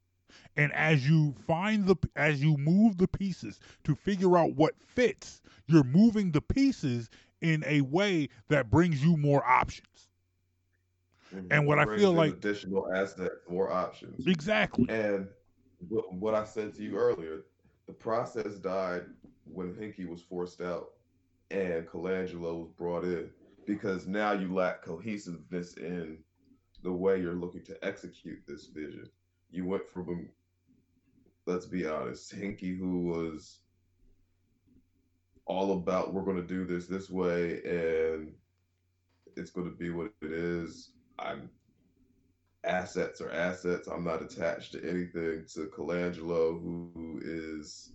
And 0.56 0.72
as 0.72 1.08
you 1.08 1.34
find 1.46 1.86
the 1.86 1.96
as 2.16 2.42
you 2.42 2.56
move 2.56 2.98
the 2.98 3.08
pieces 3.08 3.60
to 3.84 3.94
figure 3.94 4.36
out 4.36 4.54
what 4.54 4.74
fits, 4.78 5.42
you're 5.66 5.84
moving 5.84 6.30
the 6.30 6.40
pieces 6.40 7.10
in 7.40 7.64
a 7.66 7.80
way 7.82 8.28
that 8.48 8.70
brings 8.70 9.04
you 9.04 9.16
more 9.16 9.44
options. 9.44 10.08
And 11.50 11.66
what 11.66 11.78
I 11.78 11.84
feel 11.96 12.12
like- 12.12 12.32
additional 12.34 12.92
assets, 12.94 13.34
more 13.48 13.70
options. 13.70 14.26
Exactly. 14.26 14.86
And 14.88 15.28
what, 15.88 16.12
what 16.14 16.34
I 16.34 16.44
said 16.44 16.74
to 16.76 16.82
you 16.82 16.96
earlier, 16.96 17.44
the 17.86 17.92
process 17.92 18.54
died 18.54 19.02
when 19.44 19.74
Hinkie 19.74 20.08
was 20.08 20.22
forced 20.22 20.60
out 20.60 20.92
and 21.50 21.86
Colangelo 21.86 22.60
was 22.60 22.70
brought 22.76 23.04
in 23.04 23.30
because 23.66 24.06
now 24.06 24.32
you 24.32 24.52
lack 24.54 24.82
cohesiveness 24.82 25.76
in 25.76 26.18
the 26.82 26.92
way 26.92 27.20
you're 27.20 27.34
looking 27.34 27.64
to 27.64 27.84
execute 27.84 28.38
this 28.46 28.66
vision. 28.66 29.08
You 29.54 29.66
went 29.66 29.88
from, 29.88 30.28
let's 31.46 31.66
be 31.66 31.86
honest, 31.86 32.34
Hinkie, 32.34 32.76
who 32.76 33.02
was 33.04 33.60
all 35.46 35.72
about 35.72 36.12
we're 36.12 36.24
going 36.24 36.40
to 36.40 36.46
do 36.46 36.64
this 36.64 36.86
this 36.86 37.10
way 37.10 37.60
and 37.64 38.32
it's 39.36 39.50
going 39.50 39.70
to 39.70 39.76
be 39.76 39.90
what 39.90 40.10
it 40.22 40.32
is. 40.32 40.90
I'm 41.18 41.50
assets 42.64 43.20
are 43.20 43.30
assets. 43.30 43.86
I'm 43.88 44.04
not 44.04 44.22
attached 44.22 44.72
to 44.72 44.88
anything 44.88 45.44
to 45.54 45.66
Colangelo, 45.66 46.60
who 46.60 47.20
is 47.22 47.92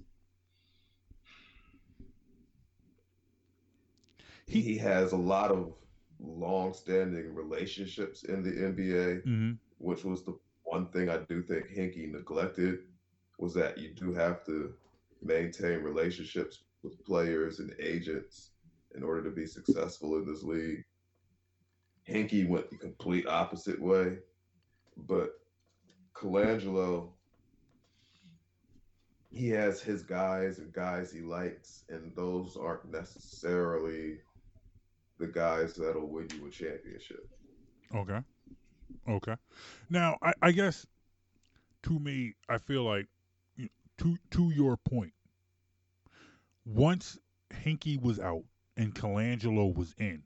he, 4.48 4.62
he 4.62 4.78
has 4.78 5.12
a 5.12 5.18
lot 5.18 5.52
of 5.52 5.74
long-standing 6.20 7.34
relationships 7.34 8.24
in 8.24 8.44
the 8.44 8.52
NBA, 8.52 9.24
hmm 9.24 9.52
which 9.82 10.04
was 10.04 10.24
the 10.24 10.38
one 10.70 10.86
thing 10.88 11.10
I 11.10 11.18
do 11.18 11.42
think 11.42 11.68
Hinkie 11.70 12.12
neglected 12.12 12.80
was 13.40 13.54
that 13.56 13.78
you 13.78 13.90
do 13.90 14.14
have 14.14 14.46
to 14.46 14.74
maintain 15.24 15.82
relationships 15.82 16.60
with 16.84 17.04
players 17.06 17.60
and 17.60 17.74
agents 17.80 18.52
in 18.96 19.04
order 19.04 19.24
to 19.24 19.32
be 19.32 19.46
successful 19.46 20.18
in 20.18 20.26
this 20.26 20.44
league. 20.44 20.84
Hinkie 22.08 22.48
went 22.48 22.70
the 22.70 22.78
complete 22.78 23.28
opposite 23.28 23.82
way, 23.82 24.18
but 24.96 25.40
Colangelo, 26.16 27.10
he 29.32 29.50
has 29.50 29.82
his 29.82 30.04
guys 30.04 30.60
and 30.60 30.72
guys 30.74 31.12
he 31.12 31.22
likes, 31.22 31.84
and 31.90 32.16
those 32.16 32.58
aren't 32.58 32.92
necessarily 32.92 34.18
the 35.18 35.28
guys 35.28 35.76
that'll 35.76 36.08
win 36.08 36.28
you 36.36 36.48
a 36.48 36.50
championship. 36.50 37.28
Okay. 37.94 38.20
Okay. 39.08 39.36
Now, 39.90 40.18
I, 40.22 40.34
I 40.42 40.52
guess 40.52 40.86
to 41.84 42.00
me, 42.00 42.36
I 42.48 42.58
feel 42.58 42.84
like 42.84 43.08
y- 43.58 43.70
to 44.00 44.18
to 44.32 44.50
your 44.52 44.78
point, 44.78 45.14
once 46.66 47.18
Hinkie 47.52 48.02
was 48.02 48.20
out 48.20 48.44
and 48.78 48.94
Colangelo 48.94 49.74
was 49.76 49.94
in, 49.98 50.24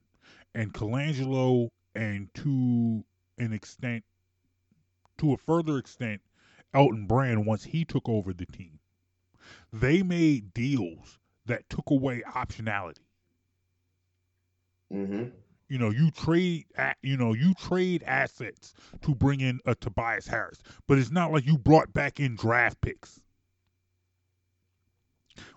and 0.53 0.73
Colangelo 0.73 1.69
and 1.95 2.33
to 2.35 3.03
an 3.37 3.53
extent, 3.53 4.03
to 5.17 5.33
a 5.33 5.37
further 5.37 5.77
extent, 5.77 6.21
Elton 6.73 7.05
Brand 7.05 7.45
once 7.45 7.63
he 7.63 7.85
took 7.85 8.07
over 8.09 8.33
the 8.33 8.45
team, 8.45 8.79
they 9.71 10.03
made 10.03 10.53
deals 10.53 11.19
that 11.45 11.69
took 11.69 11.89
away 11.89 12.23
optionality. 12.27 13.05
Mm-hmm. 14.93 15.25
You 15.69 15.77
know 15.77 15.89
you 15.89 16.11
trade 16.11 16.65
a- 16.77 16.95
you 17.01 17.17
know 17.17 17.33
you 17.33 17.53
trade 17.55 18.03
assets 18.03 18.73
to 19.01 19.15
bring 19.15 19.39
in 19.41 19.59
a 19.65 19.75
Tobias 19.75 20.27
Harris, 20.27 20.61
but 20.87 20.97
it's 20.97 21.11
not 21.11 21.31
like 21.31 21.45
you 21.45 21.57
brought 21.57 21.93
back 21.93 22.19
in 22.19 22.35
draft 22.35 22.79
picks 22.81 23.19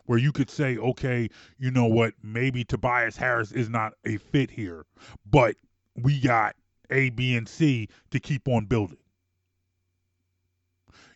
where 0.06 0.18
you 0.18 0.32
could 0.32 0.50
say, 0.50 0.76
okay, 0.78 1.28
you 1.58 1.70
know 1.70 1.86
what, 1.86 2.14
maybe 2.22 2.64
Tobias 2.64 3.16
Harris 3.16 3.52
is 3.52 3.68
not 3.68 3.92
a 4.04 4.16
fit 4.16 4.50
here, 4.50 4.86
but 5.28 5.56
we 5.96 6.20
got 6.20 6.56
A, 6.90 7.10
B, 7.10 7.36
and 7.36 7.48
C 7.48 7.88
to 8.10 8.20
keep 8.20 8.48
on 8.48 8.66
building. 8.66 8.98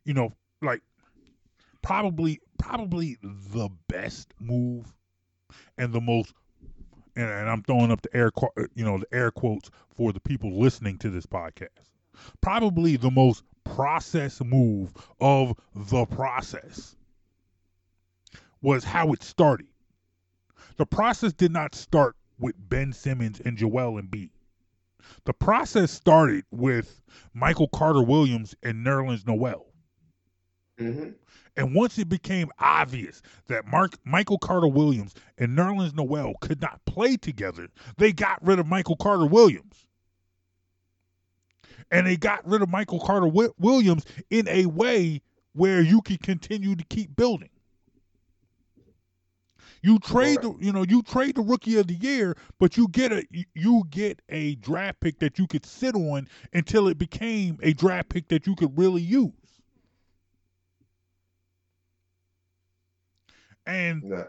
You 0.04 0.14
know, 0.14 0.32
like 0.60 0.82
probably 1.82 2.40
probably 2.58 3.16
the 3.22 3.68
best 3.88 4.34
move 4.40 4.92
and 5.78 5.92
the 5.92 6.00
most 6.00 6.32
and, 7.16 7.28
and 7.28 7.48
I'm 7.48 7.62
throwing 7.62 7.90
up 7.90 8.02
the 8.02 8.14
air, 8.16 8.30
uh, 8.42 8.62
you 8.74 8.84
know, 8.84 8.98
the 8.98 9.14
air 9.14 9.30
quotes 9.30 9.70
for 9.94 10.12
the 10.12 10.20
people 10.20 10.58
listening 10.58 10.98
to 10.98 11.10
this 11.10 11.26
podcast. 11.26 11.68
Probably 12.40 12.96
the 12.96 13.10
most 13.10 13.44
process 13.64 14.40
move 14.42 14.92
of 15.20 15.54
the 15.74 16.06
process 16.06 16.96
was 18.62 18.84
how 18.84 19.12
it 19.12 19.22
started. 19.22 19.66
The 20.76 20.86
process 20.86 21.32
did 21.32 21.52
not 21.52 21.74
start 21.74 22.16
with 22.38 22.54
Ben 22.58 22.92
Simmons 22.92 23.40
and 23.40 23.56
Joel 23.56 24.00
Embiid. 24.00 24.30
The 25.24 25.32
process 25.32 25.90
started 25.90 26.44
with 26.50 27.02
Michael 27.34 27.68
Carter 27.68 28.02
Williams 28.02 28.54
and 28.62 28.84
Nerlens 28.84 29.26
Noel. 29.26 29.66
Mm-hmm. 30.78 31.10
And 31.60 31.74
once 31.74 31.98
it 31.98 32.08
became 32.08 32.50
obvious 32.58 33.20
that 33.48 33.66
Mark 33.66 33.98
Michael 34.02 34.38
Carter 34.38 34.66
Williams 34.66 35.12
and 35.36 35.58
Nerlens 35.58 35.94
Noel 35.94 36.32
could 36.40 36.62
not 36.62 36.82
play 36.86 37.18
together, 37.18 37.68
they 37.98 38.14
got 38.14 38.42
rid 38.42 38.58
of 38.58 38.66
Michael 38.66 38.96
Carter 38.96 39.26
Williams. 39.26 39.86
And 41.90 42.06
they 42.06 42.16
got 42.16 42.48
rid 42.48 42.62
of 42.62 42.70
Michael 42.70 42.98
Carter 42.98 43.26
Wi- 43.26 43.52
Williams 43.58 44.06
in 44.30 44.48
a 44.48 44.64
way 44.64 45.20
where 45.52 45.82
you 45.82 46.00
could 46.00 46.22
continue 46.22 46.74
to 46.76 46.84
keep 46.84 47.14
building. 47.14 47.50
You 49.82 49.98
trade 49.98 50.40
the, 50.40 50.54
you 50.60 50.72
know, 50.72 50.86
you 50.88 51.02
trade 51.02 51.34
the 51.34 51.42
rookie 51.42 51.76
of 51.76 51.88
the 51.88 51.94
year, 51.94 52.38
but 52.58 52.78
you 52.78 52.88
get 52.88 53.12
a 53.12 53.26
you 53.52 53.84
get 53.90 54.22
a 54.30 54.54
draft 54.54 55.00
pick 55.00 55.18
that 55.18 55.38
you 55.38 55.46
could 55.46 55.66
sit 55.66 55.94
on 55.94 56.26
until 56.54 56.88
it 56.88 56.96
became 56.96 57.58
a 57.62 57.74
draft 57.74 58.08
pick 58.08 58.28
that 58.28 58.46
you 58.46 58.54
could 58.56 58.78
really 58.78 59.02
use. 59.02 59.32
And. 63.70 64.26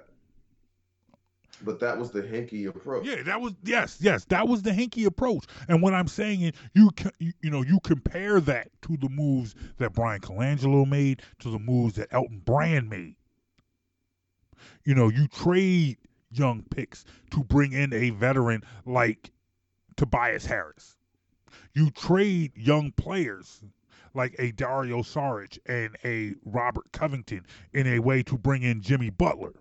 But 1.63 1.79
that 1.79 1.97
was 1.99 2.11
the 2.11 2.21
Hinkie 2.21 2.67
approach. 2.67 3.05
Yeah, 3.05 3.21
that 3.23 3.39
was 3.39 3.53
yes, 3.63 3.99
yes, 4.01 4.25
that 4.25 4.47
was 4.47 4.63
the 4.63 4.71
Hinkie 4.71 5.05
approach. 5.05 5.45
And 5.67 5.81
what 5.81 5.93
I'm 5.93 6.07
saying 6.07 6.41
is, 6.41 6.53
you, 6.73 6.89
you 7.19 7.51
know, 7.51 7.61
you 7.61 7.79
compare 7.83 8.39
that 8.41 8.69
to 8.83 8.97
the 8.97 9.09
moves 9.09 9.53
that 9.77 9.93
Bryan 9.93 10.21
Colangelo 10.21 10.87
made, 10.87 11.21
to 11.39 11.51
the 11.51 11.59
moves 11.59 11.95
that 11.95 12.07
Elton 12.11 12.41
Brand 12.43 12.89
made. 12.89 13.15
You 14.85 14.95
know, 14.95 15.09
you 15.09 15.27
trade 15.27 15.97
young 16.31 16.63
picks 16.63 17.05
to 17.31 17.43
bring 17.43 17.73
in 17.73 17.93
a 17.93 18.09
veteran 18.11 18.63
like 18.85 19.31
Tobias 19.97 20.45
Harris. 20.45 20.97
You 21.73 21.91
trade 21.91 22.53
young 22.55 22.91
players 22.91 23.61
like 24.13 24.35
a 24.39 24.51
Dario 24.51 25.01
Saric 25.01 25.57
and 25.65 25.95
a 26.03 26.35
Robert 26.45 26.91
Covington 26.91 27.45
in 27.73 27.87
a 27.87 27.99
way 27.99 28.23
to 28.23 28.37
bring 28.37 28.63
in 28.63 28.81
Jimmy 28.81 29.09
Butler. 29.09 29.53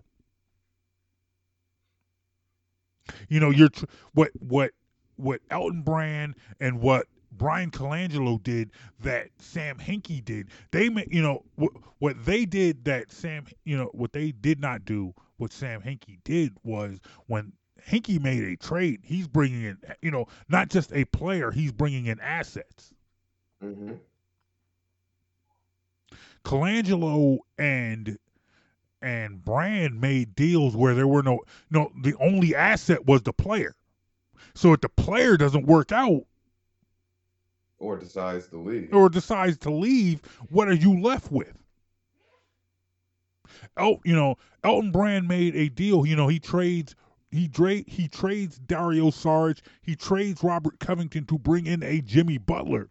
You 3.29 3.39
know, 3.39 3.49
you're 3.49 3.69
tr- 3.69 3.85
what 4.13 4.31
what 4.39 4.71
what 5.15 5.41
Elton 5.49 5.81
Brand 5.81 6.35
and 6.59 6.79
what 6.79 7.07
Bryan 7.31 7.71
Colangelo 7.71 8.41
did 8.41 8.71
that 8.99 9.29
Sam 9.39 9.77
Hinkie 9.77 10.23
did. 10.23 10.49
They 10.71 10.89
you 11.09 11.21
know 11.21 11.43
what 11.55 11.71
what 11.99 12.25
they 12.25 12.45
did 12.45 12.85
that 12.85 13.11
Sam 13.11 13.45
you 13.63 13.77
know 13.77 13.89
what 13.93 14.13
they 14.13 14.31
did 14.31 14.59
not 14.59 14.85
do. 14.85 15.13
What 15.37 15.51
Sam 15.51 15.81
Hinkie 15.81 16.19
did 16.23 16.53
was 16.63 16.99
when 17.27 17.53
Hinkie 17.87 18.21
made 18.21 18.43
a 18.43 18.55
trade, 18.55 18.99
he's 19.03 19.27
bringing 19.27 19.63
in 19.63 19.77
you 20.01 20.11
know 20.11 20.27
not 20.49 20.69
just 20.69 20.93
a 20.93 21.05
player, 21.05 21.51
he's 21.51 21.71
bringing 21.71 22.05
in 22.05 22.19
assets. 22.19 22.93
Mm-hmm. 23.63 23.93
Colangelo 26.43 27.39
and 27.57 28.17
and 29.01 29.43
Brand 29.43 29.99
made 29.99 30.35
deals 30.35 30.75
where 30.75 30.93
there 30.95 31.07
were 31.07 31.23
no 31.23 31.41
no 31.71 31.91
the 32.03 32.15
only 32.19 32.55
asset 32.55 33.05
was 33.07 33.23
the 33.23 33.33
player. 33.33 33.75
So 34.53 34.73
if 34.73 34.81
the 34.81 34.89
player 34.89 35.37
doesn't 35.37 35.65
work 35.65 35.91
out 35.91 36.25
Or 37.79 37.97
decides 37.97 38.47
to 38.49 38.57
leave. 38.57 38.93
or 38.93 39.09
decides 39.09 39.57
to 39.59 39.71
leave, 39.71 40.21
what 40.49 40.67
are 40.69 40.73
you 40.75 41.01
left 41.01 41.31
with? 41.31 41.57
El, 43.77 43.99
you 44.05 44.15
know, 44.15 44.35
Elton 44.63 44.91
Brand 44.91 45.27
made 45.27 45.55
a 45.55 45.69
deal. 45.69 46.05
You 46.05 46.15
know, 46.15 46.27
he 46.27 46.39
trades 46.39 46.95
he 47.31 47.47
trade 47.47 47.85
he 47.87 48.07
trades 48.07 48.59
Dario 48.59 49.09
Saric, 49.09 49.61
he 49.81 49.95
trades 49.95 50.43
Robert 50.43 50.79
Covington 50.79 51.25
to 51.25 51.39
bring 51.39 51.65
in 51.65 51.81
a 51.83 52.01
Jimmy 52.01 52.37
Butler. 52.37 52.90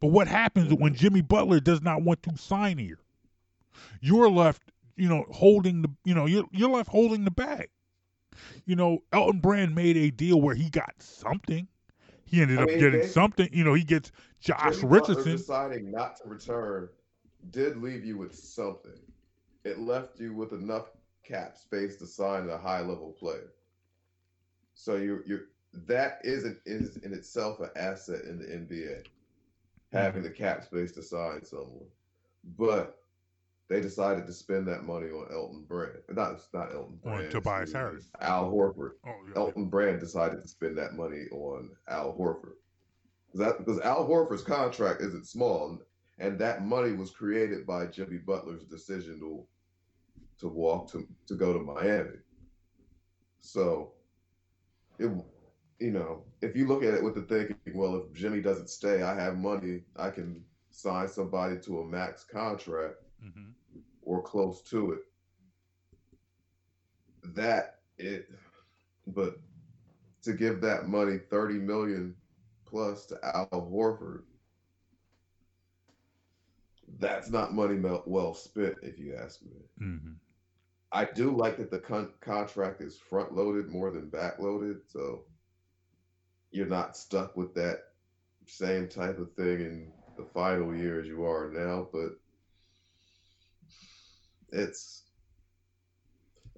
But 0.00 0.08
what 0.08 0.28
happens 0.28 0.72
when 0.74 0.94
Jimmy 0.94 1.20
Butler 1.20 1.60
does 1.60 1.82
not 1.82 2.02
want 2.02 2.22
to 2.24 2.36
sign 2.36 2.78
here? 2.78 2.98
You're 4.00 4.30
left, 4.30 4.62
you 4.96 5.08
know, 5.08 5.24
holding 5.30 5.82
the, 5.82 5.90
you 6.04 6.14
know, 6.14 6.26
you're 6.26 6.44
you're 6.52 6.70
left 6.70 6.90
holding 6.90 7.24
the 7.24 7.30
bag. 7.30 7.68
You 8.66 8.76
know, 8.76 9.02
Elton 9.12 9.40
Brand 9.40 9.74
made 9.74 9.96
a 9.96 10.10
deal 10.10 10.40
where 10.40 10.54
he 10.54 10.70
got 10.70 10.94
something. 10.98 11.68
He 12.24 12.40
ended 12.42 12.58
I 12.58 12.62
up 12.62 12.68
mean, 12.68 12.78
getting 12.78 13.00
they- 13.00 13.06
something. 13.06 13.48
You 13.52 13.64
know, 13.64 13.74
he 13.74 13.84
gets 13.84 14.10
Josh 14.40 14.80
Jimmy 14.80 14.98
Butler 14.98 15.14
Richardson. 15.16 15.36
deciding 15.36 15.90
not 15.90 16.16
to 16.16 16.28
return 16.28 16.88
did 17.50 17.76
leave 17.76 18.04
you 18.04 18.16
with 18.16 18.34
something. 18.34 18.98
It 19.64 19.78
left 19.78 20.18
you 20.20 20.34
with 20.34 20.52
enough 20.52 20.90
cap 21.22 21.56
space 21.56 21.96
to 21.96 22.06
sign 22.06 22.48
a 22.48 22.58
high 22.58 22.80
level 22.80 23.12
player. 23.12 23.52
So 24.74 24.96
you 24.96 25.22
you 25.26 25.40
that 25.86 26.20
is 26.24 26.44
an, 26.44 26.58
is 26.66 26.96
in 26.98 27.12
itself 27.12 27.60
an 27.60 27.70
asset 27.76 28.24
in 28.24 28.38
the 28.38 28.46
NBA, 28.46 29.04
having 29.94 30.22
the 30.22 30.30
cap 30.30 30.64
space 30.64 30.92
to 30.92 31.02
sign 31.02 31.44
someone. 31.44 31.86
But 32.58 32.98
they 33.68 33.80
decided 33.80 34.26
to 34.26 34.32
spend 34.32 34.68
that 34.68 34.84
money 34.84 35.08
on 35.08 35.32
Elton 35.32 35.64
Brand. 35.66 35.98
Not 36.10 36.40
not 36.52 36.74
Elton 36.74 36.98
On 37.04 37.16
Brand. 37.16 37.30
Tobias 37.30 37.72
me, 37.72 37.78
Harris. 37.78 38.10
Al 38.20 38.50
Horford. 38.50 38.92
Oh, 39.06 39.14
yeah. 39.26 39.36
Elton 39.36 39.68
Brand 39.68 40.00
decided 40.00 40.42
to 40.42 40.48
spend 40.48 40.76
that 40.76 40.94
money 40.94 41.24
on 41.32 41.70
Al 41.88 42.14
Horford. 42.18 42.54
That 43.34 43.58
because 43.58 43.80
Al 43.80 44.06
Horford's 44.06 44.42
contract 44.42 45.00
isn't 45.00 45.26
small, 45.26 45.78
and 46.18 46.38
that 46.38 46.64
money 46.64 46.92
was 46.92 47.10
created 47.10 47.66
by 47.66 47.86
Jimmy 47.86 48.18
Butler's 48.18 48.64
decision 48.64 49.18
to 49.20 49.44
to 50.40 50.48
walk 50.48 50.90
to 50.92 51.06
to 51.26 51.34
go 51.34 51.52
to 51.52 51.58
Miami. 51.60 52.18
So, 53.40 53.92
it, 54.98 55.10
you 55.84 55.90
know, 55.90 56.22
if 56.40 56.56
you 56.56 56.66
look 56.66 56.82
at 56.82 56.94
it 56.94 57.04
with 57.04 57.14
the 57.14 57.20
thinking, 57.20 57.56
well, 57.74 57.96
if 57.96 58.10
Jimmy 58.14 58.40
doesn't 58.40 58.70
stay, 58.70 59.02
I 59.02 59.14
have 59.14 59.36
money, 59.36 59.82
I 59.96 60.08
can 60.08 60.42
sign 60.70 61.08
somebody 61.08 61.58
to 61.60 61.80
a 61.80 61.84
max 61.84 62.24
contract 62.24 62.94
hmm 63.20 63.50
or 64.00 64.22
close 64.22 64.62
to 64.62 64.92
it. 64.92 65.00
That 67.34 67.80
it, 67.98 68.30
but 69.06 69.38
to 70.22 70.32
give 70.32 70.62
that 70.62 70.88
money 70.88 71.18
thirty 71.18 71.58
million 71.58 72.14
plus 72.64 73.04
to 73.06 73.18
Al 73.22 73.48
Horford, 73.52 74.22
that's 76.98 77.28
not 77.30 77.52
money 77.52 77.78
well 78.06 78.32
spent, 78.32 78.76
if 78.82 78.98
you 78.98 79.14
ask 79.22 79.42
me. 79.42 79.52
hmm 79.78 80.12
I 80.92 81.04
do 81.04 81.36
like 81.36 81.58
that 81.58 81.70
the 81.70 81.80
con- 81.80 82.12
contract 82.20 82.80
is 82.80 82.96
front 82.96 83.34
loaded 83.34 83.68
more 83.68 83.90
than 83.90 84.08
back 84.08 84.38
loaded, 84.38 84.78
so 84.86 85.24
you're 86.54 86.66
not 86.66 86.96
stuck 86.96 87.36
with 87.36 87.52
that 87.52 87.80
same 88.46 88.86
type 88.86 89.18
of 89.18 89.32
thing 89.32 89.60
in 89.60 89.92
the 90.16 90.24
final 90.24 90.74
year 90.74 91.00
as 91.00 91.06
you 91.06 91.24
are 91.24 91.50
now. 91.52 91.88
But 91.92 92.10
it's 94.50 95.02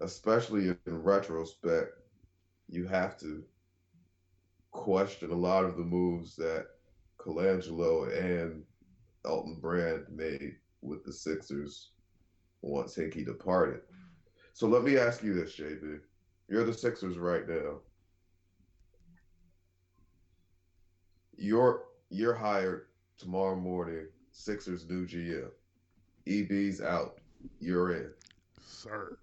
especially 0.02 0.68
in 0.68 1.02
retrospect, 1.02 1.94
you 2.68 2.86
have 2.86 3.16
to 3.20 3.42
question 4.70 5.30
a 5.30 5.34
lot 5.34 5.64
of 5.64 5.78
the 5.78 5.82
moves 5.82 6.36
that 6.36 6.66
Colangelo 7.18 8.14
and 8.14 8.64
Elton 9.24 9.56
Brand 9.58 10.04
made 10.10 10.56
with 10.82 11.04
the 11.04 11.12
Sixers 11.12 11.92
once 12.60 12.94
Hinkie 12.94 13.24
departed. 13.24 13.80
So 14.52 14.66
let 14.66 14.84
me 14.84 14.98
ask 14.98 15.22
you 15.22 15.32
this, 15.32 15.56
JB. 15.56 16.00
You're 16.50 16.64
the 16.64 16.74
Sixers 16.74 17.16
right 17.16 17.48
now. 17.48 17.78
You're 21.36 21.82
you're 22.10 22.34
hired 22.34 22.86
tomorrow 23.18 23.56
morning, 23.56 24.06
Sixers 24.32 24.88
new 24.88 25.06
GM. 25.06 25.50
EB's 26.26 26.80
out. 26.80 27.18
You're 27.60 27.92
in. 27.92 28.10
Sir. 28.64 29.18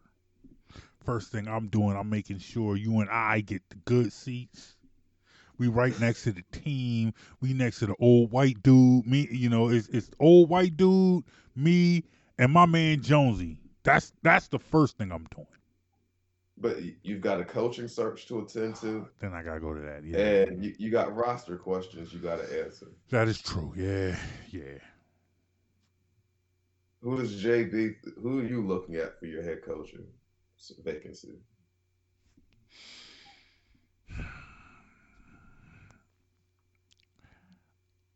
First 1.03 1.31
thing 1.31 1.47
I'm 1.47 1.67
doing, 1.67 1.97
I'm 1.97 2.09
making 2.09 2.39
sure 2.39 2.77
you 2.77 2.99
and 2.99 3.09
I 3.09 3.41
get 3.41 3.61
the 3.69 3.75
good 3.85 4.13
seats. 4.13 4.75
We 5.57 5.67
right 5.67 5.97
next 5.99 6.23
to 6.23 6.31
the 6.31 6.43
team. 6.51 7.13
We 7.41 7.53
next 7.53 7.79
to 7.79 7.87
the 7.87 7.95
old 7.99 8.31
white 8.31 8.61
dude. 8.63 9.05
Me, 9.05 9.27
you 9.31 9.49
know, 9.49 9.69
it's 9.69 9.87
it's 9.89 10.09
old 10.19 10.49
white 10.49 10.77
dude, 10.77 11.23
me, 11.55 12.03
and 12.37 12.51
my 12.51 12.65
man 12.65 13.01
Jonesy. 13.01 13.59
That's 13.83 14.13
that's 14.23 14.47
the 14.47 14.59
first 14.59 14.97
thing 14.97 15.11
I'm 15.11 15.27
doing. 15.35 15.47
But 16.57 16.77
you've 17.01 17.21
got 17.21 17.41
a 17.41 17.45
coaching 17.45 17.87
search 17.87 18.27
to 18.27 18.39
attend 18.39 18.75
to, 18.77 19.07
Then 19.19 19.33
I 19.33 19.41
gotta 19.41 19.59
go 19.59 19.73
to 19.73 19.81
that. 19.81 20.03
Yeah, 20.05 20.43
and 20.51 20.63
you, 20.63 20.75
you 20.77 20.91
got 20.91 21.15
roster 21.15 21.57
questions 21.57 22.13
you 22.13 22.19
got 22.19 22.39
to 22.39 22.63
answer. 22.65 22.87
that 23.09 23.27
is 23.27 23.41
true. 23.41 23.73
Yeah, 23.75 24.15
yeah. 24.51 24.77
Who 27.01 27.19
is 27.19 27.43
JB? 27.43 27.95
Who 28.21 28.39
are 28.39 28.43
you 28.43 28.65
looking 28.65 28.95
at 28.95 29.19
for 29.19 29.25
your 29.25 29.43
head 29.43 29.61
coaching 29.65 30.05
vacancy? 30.83 31.33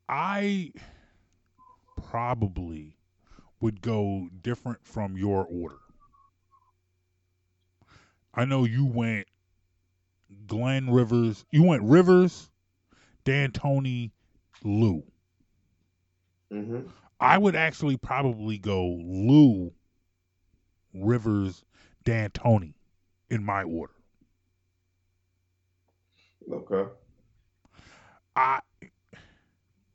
I 0.09 0.71
probably 2.09 2.97
would 3.59 3.81
go 3.81 4.29
different 4.41 4.85
from 4.85 5.17
your 5.17 5.45
order. 5.45 5.79
I 8.37 8.45
know 8.45 8.65
you 8.65 8.85
went 8.85 9.27
Glenn 10.45 10.91
Rivers. 10.91 11.43
You 11.51 11.63
went 11.63 11.81
Rivers, 11.81 12.51
D'Antoni, 13.25 14.11
Lue. 14.63 15.03
Mm-hmm. 16.53 16.81
I 17.19 17.39
would 17.39 17.55
actually 17.55 17.97
probably 17.97 18.59
go 18.59 18.99
Lue, 19.03 19.73
Rivers, 20.93 21.65
D'Antoni 22.05 22.75
in 23.31 23.43
my 23.43 23.63
order. 23.63 23.93
Okay. 26.49 26.89
I 28.35 28.59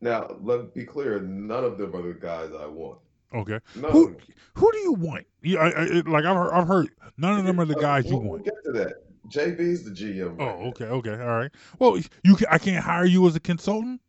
Now, 0.01 0.37
let 0.43 0.63
me 0.63 0.67
be 0.75 0.85
clear. 0.85 1.21
None 1.21 1.65
of 1.65 1.79
them 1.79 1.95
are 1.95 2.03
the 2.03 2.15
guys 2.15 2.51
I 2.61 2.67
want. 2.67 2.99
Okay. 3.35 3.59
None 3.77 3.93
Who 3.93 4.17
who 4.55 4.73
do 4.73 4.79
you 4.79 4.93
want? 4.95 5.27
Yeah, 5.43 5.59
I, 5.61 5.69
I, 5.71 5.85
like 6.07 6.25
I've 6.25 6.37
heard, 6.37 6.51
I've 6.53 6.69
heard 6.69 6.89
none 7.17 7.39
of 7.39 7.45
them 7.47 7.61
are 7.61 7.65
the 7.65 7.77
Uh, 7.77 7.81
guys 7.81 8.05
you 8.07 8.17
we'll, 8.17 8.29
want. 8.29 8.45
We'll 8.45 8.55
get 8.55 8.65
to 8.65 8.73
that. 8.73 8.95
JB's 9.29 9.85
the 9.85 9.91
GM. 9.91 10.37
Oh, 10.39 10.47
right 10.47 10.61
now. 10.61 10.67
okay, 10.71 10.85
okay, 10.87 11.13
all 11.13 11.39
right. 11.39 11.51
Well, 11.79 11.97
you 12.25 12.37
can, 12.37 12.47
I 12.51 12.59
can't 12.59 12.85
hire 12.85 13.05
you 13.07 13.27
as 13.27 13.37
a 13.37 13.41
consultant. 13.41 14.01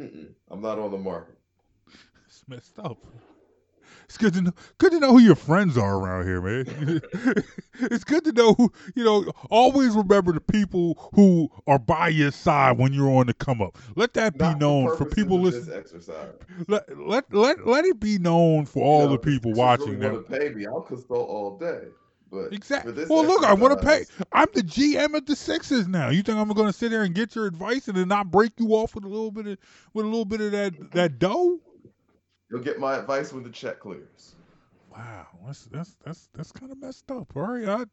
Mm-mm. 0.00 0.28
I'm 0.50 0.60
not 0.60 0.78
on 0.78 0.90
the 0.90 0.98
market. 0.98 1.38
It's 2.26 2.42
messed 2.48 2.78
up. 2.78 2.98
It's 4.12 4.18
good 4.18 4.34
to 4.34 4.42
know. 4.42 4.52
Good 4.76 4.92
to 4.92 5.00
know 5.00 5.12
who 5.12 5.20
your 5.20 5.34
friends 5.34 5.78
are 5.78 5.96
around 5.96 6.26
here, 6.26 6.42
man. 6.42 7.00
it's 7.80 8.04
good 8.04 8.22
to 8.26 8.32
know 8.32 8.52
who 8.52 8.70
you 8.94 9.04
know. 9.04 9.24
Always 9.48 9.94
remember 9.94 10.32
the 10.32 10.40
people 10.42 11.10
who 11.14 11.50
are 11.66 11.78
by 11.78 12.08
your 12.08 12.30
side 12.30 12.76
when 12.76 12.92
you're 12.92 13.08
on 13.08 13.28
the 13.28 13.32
come 13.32 13.62
up. 13.62 13.78
Let 13.96 14.12
that 14.12 14.36
be 14.36 14.54
known 14.56 14.88
for 14.90 15.06
purposes 15.06 15.14
people 15.14 15.40
listening. 15.40 15.78
Exercise. 15.78 16.34
Let, 16.68 16.98
let 16.98 17.32
let 17.32 17.66
let 17.66 17.86
it 17.86 18.00
be 18.00 18.18
known 18.18 18.66
for 18.66 18.84
all 18.84 19.00
You 19.00 19.06
know, 19.06 19.12
the 19.12 19.18
people 19.18 19.54
watching 19.54 19.98
really 19.98 20.00
that. 20.00 20.12
want 20.12 20.28
to 20.28 20.38
pay 20.38 20.48
me? 20.50 20.66
I'll 20.66 20.82
consult 20.82 21.30
all 21.30 21.56
day. 21.56 21.84
But 22.30 22.52
Exactly. 22.52 22.92
Well, 23.08 23.24
look, 23.24 23.44
I 23.44 23.54
want 23.54 23.80
to 23.80 23.86
pay. 23.86 24.04
I'm 24.30 24.48
the 24.52 24.62
GM 24.62 25.14
of 25.14 25.24
the 25.24 25.36
Sixers 25.36 25.88
now. 25.88 26.10
You 26.10 26.22
think 26.22 26.36
I'm 26.36 26.48
going 26.48 26.70
to 26.70 26.72
sit 26.76 26.90
there 26.90 27.04
and 27.04 27.14
get 27.14 27.34
your 27.34 27.46
advice 27.46 27.88
and 27.88 27.96
then 27.96 28.08
not 28.08 28.30
break 28.30 28.52
you 28.58 28.72
off 28.72 28.94
with 28.94 29.04
a 29.04 29.08
little 29.08 29.30
bit 29.30 29.46
of 29.46 29.58
with 29.94 30.04
a 30.04 30.08
little 30.08 30.26
bit 30.26 30.42
of 30.42 30.52
that 30.52 30.92
that 30.92 31.18
dough? 31.18 31.60
You'll 32.52 32.60
get 32.60 32.78
my 32.78 32.96
advice 32.96 33.32
when 33.32 33.42
the 33.42 33.50
check 33.50 33.80
clears. 33.80 34.34
Wow, 34.92 35.26
that's 35.46 35.64
that's 35.64 35.96
that's 36.04 36.28
that's 36.34 36.52
kind 36.52 36.70
of 36.70 36.78
messed 36.78 37.10
up. 37.10 37.34
All 37.34 37.42
right, 37.58 37.66
I 37.66 37.84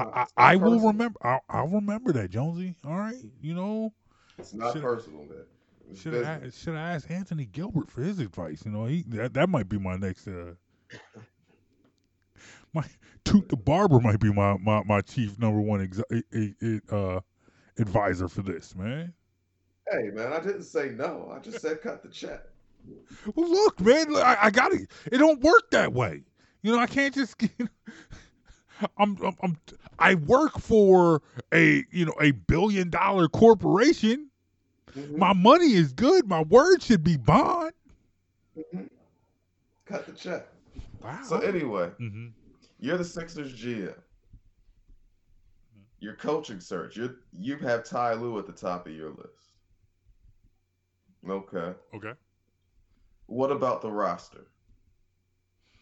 I, 0.00 0.02
I, 0.02 0.26
I 0.38 0.56
will 0.56 0.80
remember. 0.80 1.18
I'll, 1.22 1.42
I'll 1.50 1.68
remember 1.68 2.12
that, 2.12 2.30
Jonesy. 2.30 2.74
All 2.86 2.96
right, 2.96 3.16
you 3.42 3.54
know, 3.54 3.92
It's 4.38 4.54
not 4.54 4.72
Should- 4.72 4.82
personal, 4.82 5.24
man. 5.26 5.44
It's 5.90 6.00
should 6.00 6.12
business. 6.12 6.42
have 6.42 6.54
should 6.54 6.74
have 6.74 6.96
asked 6.96 7.10
Anthony 7.10 7.44
Gilbert 7.44 7.90
for 7.90 8.00
his 8.00 8.18
advice. 8.18 8.62
You 8.64 8.72
know, 8.72 8.86
he 8.86 9.02
that 9.08 9.34
that 9.34 9.48
might 9.50 9.68
be 9.68 9.78
my 9.78 9.96
next. 9.96 10.26
uh 10.26 10.54
My 12.72 12.84
Toot 13.24 13.48
the 13.48 13.56
barber 13.56 14.00
might 14.00 14.18
be 14.20 14.32
my 14.32 14.56
my, 14.56 14.82
my 14.84 15.00
chief 15.00 15.38
number 15.38 15.60
one 15.60 15.88
eh, 16.10 16.78
uh, 16.90 17.20
advisor 17.78 18.28
for 18.28 18.42
this, 18.42 18.74
man. 18.74 19.12
Hey, 19.90 20.10
man, 20.12 20.32
I 20.32 20.40
didn't 20.40 20.64
say 20.64 20.88
no. 20.90 21.32
I 21.34 21.38
just 21.38 21.60
said 21.60 21.80
cut 21.82 22.02
the 22.02 22.08
check. 22.08 22.42
Well, 23.34 23.50
look, 23.50 23.80
man, 23.80 24.10
look, 24.12 24.24
I, 24.24 24.36
I 24.42 24.50
got 24.50 24.72
it. 24.72 24.90
It 25.10 25.18
don't 25.18 25.40
work 25.40 25.70
that 25.72 25.92
way. 25.92 26.22
You 26.62 26.72
know, 26.72 26.78
I 26.78 26.86
can't 26.86 27.14
just. 27.14 27.40
I'm, 28.98 29.16
I'm, 29.22 29.36
I'm, 29.42 29.56
I 29.98 30.14
work 30.14 30.58
for 30.58 31.22
a, 31.52 31.84
you 31.90 32.04
know, 32.04 32.14
a 32.20 32.32
billion 32.32 32.90
dollar 32.90 33.28
corporation. 33.28 34.30
Mhm, 34.96 35.16
My 35.18 35.32
money 35.32 35.72
is 35.72 35.92
good. 35.92 36.28
My 36.28 36.42
word 36.42 36.82
should 36.82 37.02
be 37.02 37.16
bond. 37.16 37.72
mhm. 38.56 38.88
Cut 39.86 40.06
the 40.06 40.12
check. 40.12 40.46
Wow. 41.02 41.20
So 41.24 41.38
anyway, 41.40 41.90
hmm 41.98 42.28
you're 42.78 42.98
the 42.98 43.04
Sixers 43.04 43.52
GM. 43.54 43.94
Your 46.00 46.14
coaching 46.14 46.60
search. 46.60 46.96
You 46.96 47.16
you 47.32 47.56
have 47.58 47.84
Ty 47.84 48.14
Lue 48.14 48.38
at 48.38 48.46
the 48.46 48.52
top 48.52 48.86
of 48.86 48.92
your 48.92 49.10
list. 49.10 49.50
Okay. 51.28 51.74
Okay. 51.94 52.12
What 53.26 53.50
about 53.50 53.82
the 53.82 53.90
roster? 53.90 54.46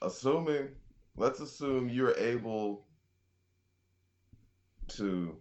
Assuming, 0.03 0.69
let's 1.17 1.41
assume 1.41 1.89
you're 1.89 2.17
able 2.17 2.87
to 4.89 5.37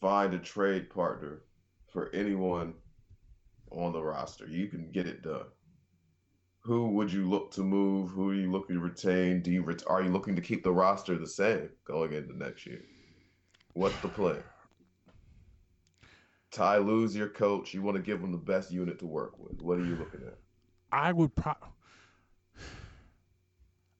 find 0.00 0.34
a 0.34 0.38
trade 0.38 0.90
partner 0.90 1.42
for 1.92 2.10
anyone 2.14 2.74
on 3.70 3.92
the 3.92 4.02
roster. 4.02 4.46
You 4.46 4.68
can 4.68 4.90
get 4.90 5.06
it 5.06 5.22
done. 5.22 5.46
Who 6.60 6.88
would 6.90 7.12
you 7.12 7.28
look 7.28 7.52
to 7.52 7.62
move? 7.62 8.10
Who 8.10 8.30
are 8.30 8.34
you 8.34 8.50
looking 8.50 8.76
to 8.76 8.82
retain? 8.82 9.40
Do 9.42 9.50
you 9.50 9.62
ret- 9.62 9.84
are 9.86 10.02
you 10.02 10.10
looking 10.10 10.36
to 10.36 10.42
keep 10.42 10.62
the 10.62 10.72
roster 10.72 11.16
the 11.16 11.26
same 11.26 11.70
going 11.84 12.12
into 12.12 12.36
next 12.36 12.66
year? 12.66 12.82
What's 13.72 13.98
the 14.00 14.08
plan? 14.08 14.42
Ty 16.50 16.78
Lue's 16.78 17.16
your 17.16 17.28
coach. 17.28 17.72
You 17.72 17.82
want 17.82 17.96
to 17.96 18.02
give 18.02 18.20
him 18.20 18.32
the 18.32 18.38
best 18.38 18.70
unit 18.70 18.98
to 18.98 19.06
work 19.06 19.38
with. 19.38 19.62
What 19.62 19.78
are 19.78 19.84
you 19.84 19.96
looking 19.96 20.20
at? 20.26 20.38
I 20.92 21.12
would 21.12 21.34
pro. 21.34 21.54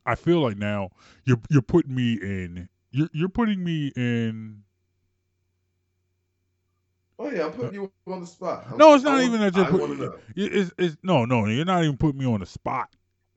I 0.06 0.14
feel 0.14 0.40
like 0.40 0.56
now 0.56 0.90
you're 1.24 1.40
you're 1.50 1.62
putting 1.62 1.94
me 1.94 2.14
in. 2.14 2.68
You're 2.90 3.08
you're 3.12 3.28
putting 3.28 3.62
me 3.62 3.92
in. 3.96 4.62
Oh 7.18 7.30
yeah, 7.30 7.46
I'm 7.46 7.52
putting 7.52 7.74
you 7.74 7.92
on 8.06 8.20
the 8.22 8.26
spot. 8.26 8.64
I'm- 8.68 8.78
No, 8.78 8.94
it's 8.94 9.04
not 9.04 9.12
want- 9.14 9.24
even 9.24 9.40
that 9.40 9.54
you're 9.54 9.66
I 9.66 9.70
putting. 9.70 9.88
want 9.88 10.00
to 10.00 10.06
know. 10.06 10.18
It's, 10.36 10.72
it's 10.78 10.96
no, 11.02 11.24
no. 11.26 11.46
You're 11.46 11.64
not 11.66 11.84
even 11.84 11.96
putting 11.98 12.18
me 12.18 12.26
on 12.26 12.40
the 12.40 12.46
spot. 12.46 12.88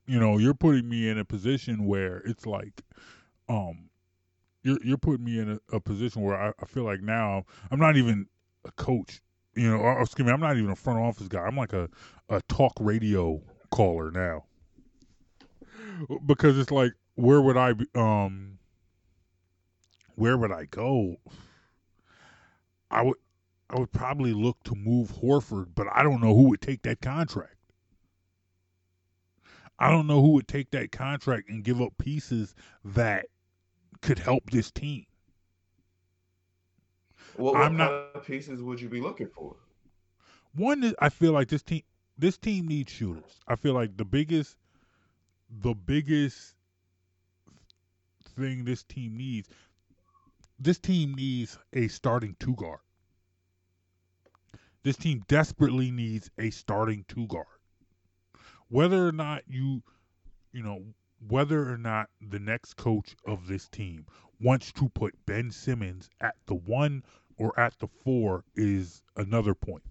You 0.06 0.18
know, 0.18 0.38
you're 0.38 0.54
putting 0.54 0.88
me 0.88 1.08
in 1.08 1.18
a 1.18 1.24
position 1.24 1.84
where 1.86 2.18
it's 2.18 2.46
like, 2.46 2.82
um, 3.48 3.90
you're 4.62 4.78
you're 4.82 4.98
putting 4.98 5.24
me 5.24 5.38
in 5.38 5.50
a, 5.70 5.76
a 5.76 5.80
position 5.80 6.22
where 6.22 6.40
I, 6.40 6.52
I 6.60 6.64
feel 6.66 6.84
like 6.84 7.02
now 7.02 7.44
I'm 7.70 7.78
not 7.78 7.96
even 7.96 8.26
a 8.64 8.72
coach. 8.72 9.20
You 9.56 9.70
know, 9.70 9.76
or, 9.76 10.00
excuse 10.02 10.26
me, 10.26 10.32
I'm 10.32 10.40
not 10.40 10.56
even 10.56 10.70
a 10.70 10.76
front 10.76 10.98
office 10.98 11.28
guy. 11.28 11.42
I'm 11.42 11.56
like 11.56 11.72
a 11.72 11.88
a 12.28 12.40
talk 12.48 12.72
radio 12.80 13.40
caller 13.70 14.10
now 14.10 14.44
because 16.26 16.58
it's 16.58 16.70
like 16.70 16.92
where 17.16 17.40
would 17.40 17.56
I 17.56 17.72
be, 17.74 17.86
um 17.94 18.58
where 20.16 20.36
would 20.38 20.52
I 20.52 20.64
go? 20.66 21.16
I 22.90 23.02
would 23.02 23.16
I 23.70 23.78
would 23.78 23.92
probably 23.92 24.32
look 24.32 24.62
to 24.64 24.74
move 24.74 25.12
Horford, 25.12 25.74
but 25.74 25.86
I 25.92 26.02
don't 26.02 26.20
know 26.20 26.34
who 26.34 26.48
would 26.50 26.60
take 26.60 26.82
that 26.82 27.00
contract. 27.00 27.56
I 29.78 29.90
don't 29.90 30.06
know 30.06 30.20
who 30.22 30.32
would 30.32 30.48
take 30.48 30.70
that 30.70 30.92
contract 30.92 31.48
and 31.48 31.64
give 31.64 31.80
up 31.80 31.92
pieces 31.98 32.54
that 32.84 33.26
could 34.02 34.18
help 34.18 34.50
this 34.50 34.70
team. 34.70 35.06
Well, 37.36 37.54
what 37.54 37.62
I'm 37.62 37.76
kind 37.76 37.78
not- 37.78 38.16
of 38.16 38.26
pieces 38.26 38.62
would 38.62 38.80
you 38.80 38.88
be 38.88 39.00
looking 39.00 39.28
for? 39.28 39.56
One 40.54 40.84
is 40.84 40.94
I 41.00 41.08
feel 41.08 41.32
like 41.32 41.48
this 41.48 41.62
team 41.62 41.82
this 42.16 42.38
team 42.38 42.68
needs 42.68 42.92
shooters. 42.92 43.40
I 43.48 43.56
feel 43.56 43.74
like 43.74 43.96
the 43.96 44.04
biggest 44.04 44.56
the 45.50 45.74
biggest 45.74 46.54
thing 48.36 48.64
this 48.64 48.82
team 48.84 49.16
needs 49.16 49.48
this 50.58 50.78
team 50.78 51.14
needs 51.14 51.58
a 51.72 51.88
starting 51.88 52.36
two 52.38 52.54
guard. 52.54 52.80
This 54.84 54.96
team 54.96 55.24
desperately 55.28 55.90
needs 55.90 56.30
a 56.38 56.50
starting 56.50 57.04
two 57.08 57.26
guard. 57.26 57.46
Whether 58.68 59.06
or 59.08 59.12
not 59.12 59.42
you 59.48 59.82
you 60.52 60.62
know 60.62 60.84
whether 61.26 61.68
or 61.72 61.78
not 61.78 62.10
the 62.20 62.38
next 62.38 62.74
coach 62.74 63.16
of 63.26 63.46
this 63.48 63.68
team 63.68 64.06
wants 64.40 64.72
to 64.72 64.88
put 64.90 65.14
Ben 65.26 65.50
Simmons 65.50 66.10
at 66.20 66.36
the 66.46 66.54
1 66.54 67.02
or 67.36 67.58
at 67.58 67.78
the 67.78 67.88
4 68.04 68.44
is 68.56 69.02
another 69.16 69.54
point 69.54 69.82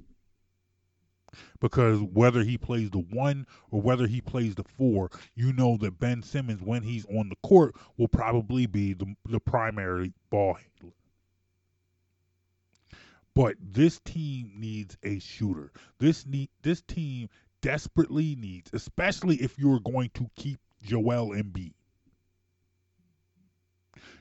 because 1.60 2.00
whether 2.02 2.44
he 2.44 2.58
plays 2.58 2.90
the 2.90 3.00
one 3.00 3.48
or 3.72 3.82
whether 3.82 4.08
he 4.08 4.22
plays 4.22 4.56
the 4.56 4.64
four, 4.64 5.10
you 5.36 5.54
know 5.54 5.78
that 5.78 6.00
Ben 6.00 6.22
Simmons, 6.22 6.62
when 6.62 6.84
he's 6.84 7.06
on 7.06 7.30
the 7.30 7.36
court, 7.48 7.76
will 7.98 8.08
probably 8.08 8.66
be 8.66 8.94
the, 8.94 9.16
the 9.30 9.40
primary 9.40 10.14
ball 10.30 10.54
handler. 10.54 10.96
But 13.36 13.56
this 13.60 14.00
team 14.02 14.52
needs 14.56 14.96
a 15.04 15.20
shooter. 15.20 15.72
This 15.98 16.26
need 16.26 16.50
this 16.62 16.82
team 16.82 17.30
desperately 17.62 18.36
needs, 18.36 18.70
especially 18.74 19.38
if 19.38 19.58
you're 19.58 19.80
going 19.80 20.12
to 20.14 20.30
keep 20.36 20.60
Joel 20.84 21.30
Embiid. 21.30 21.74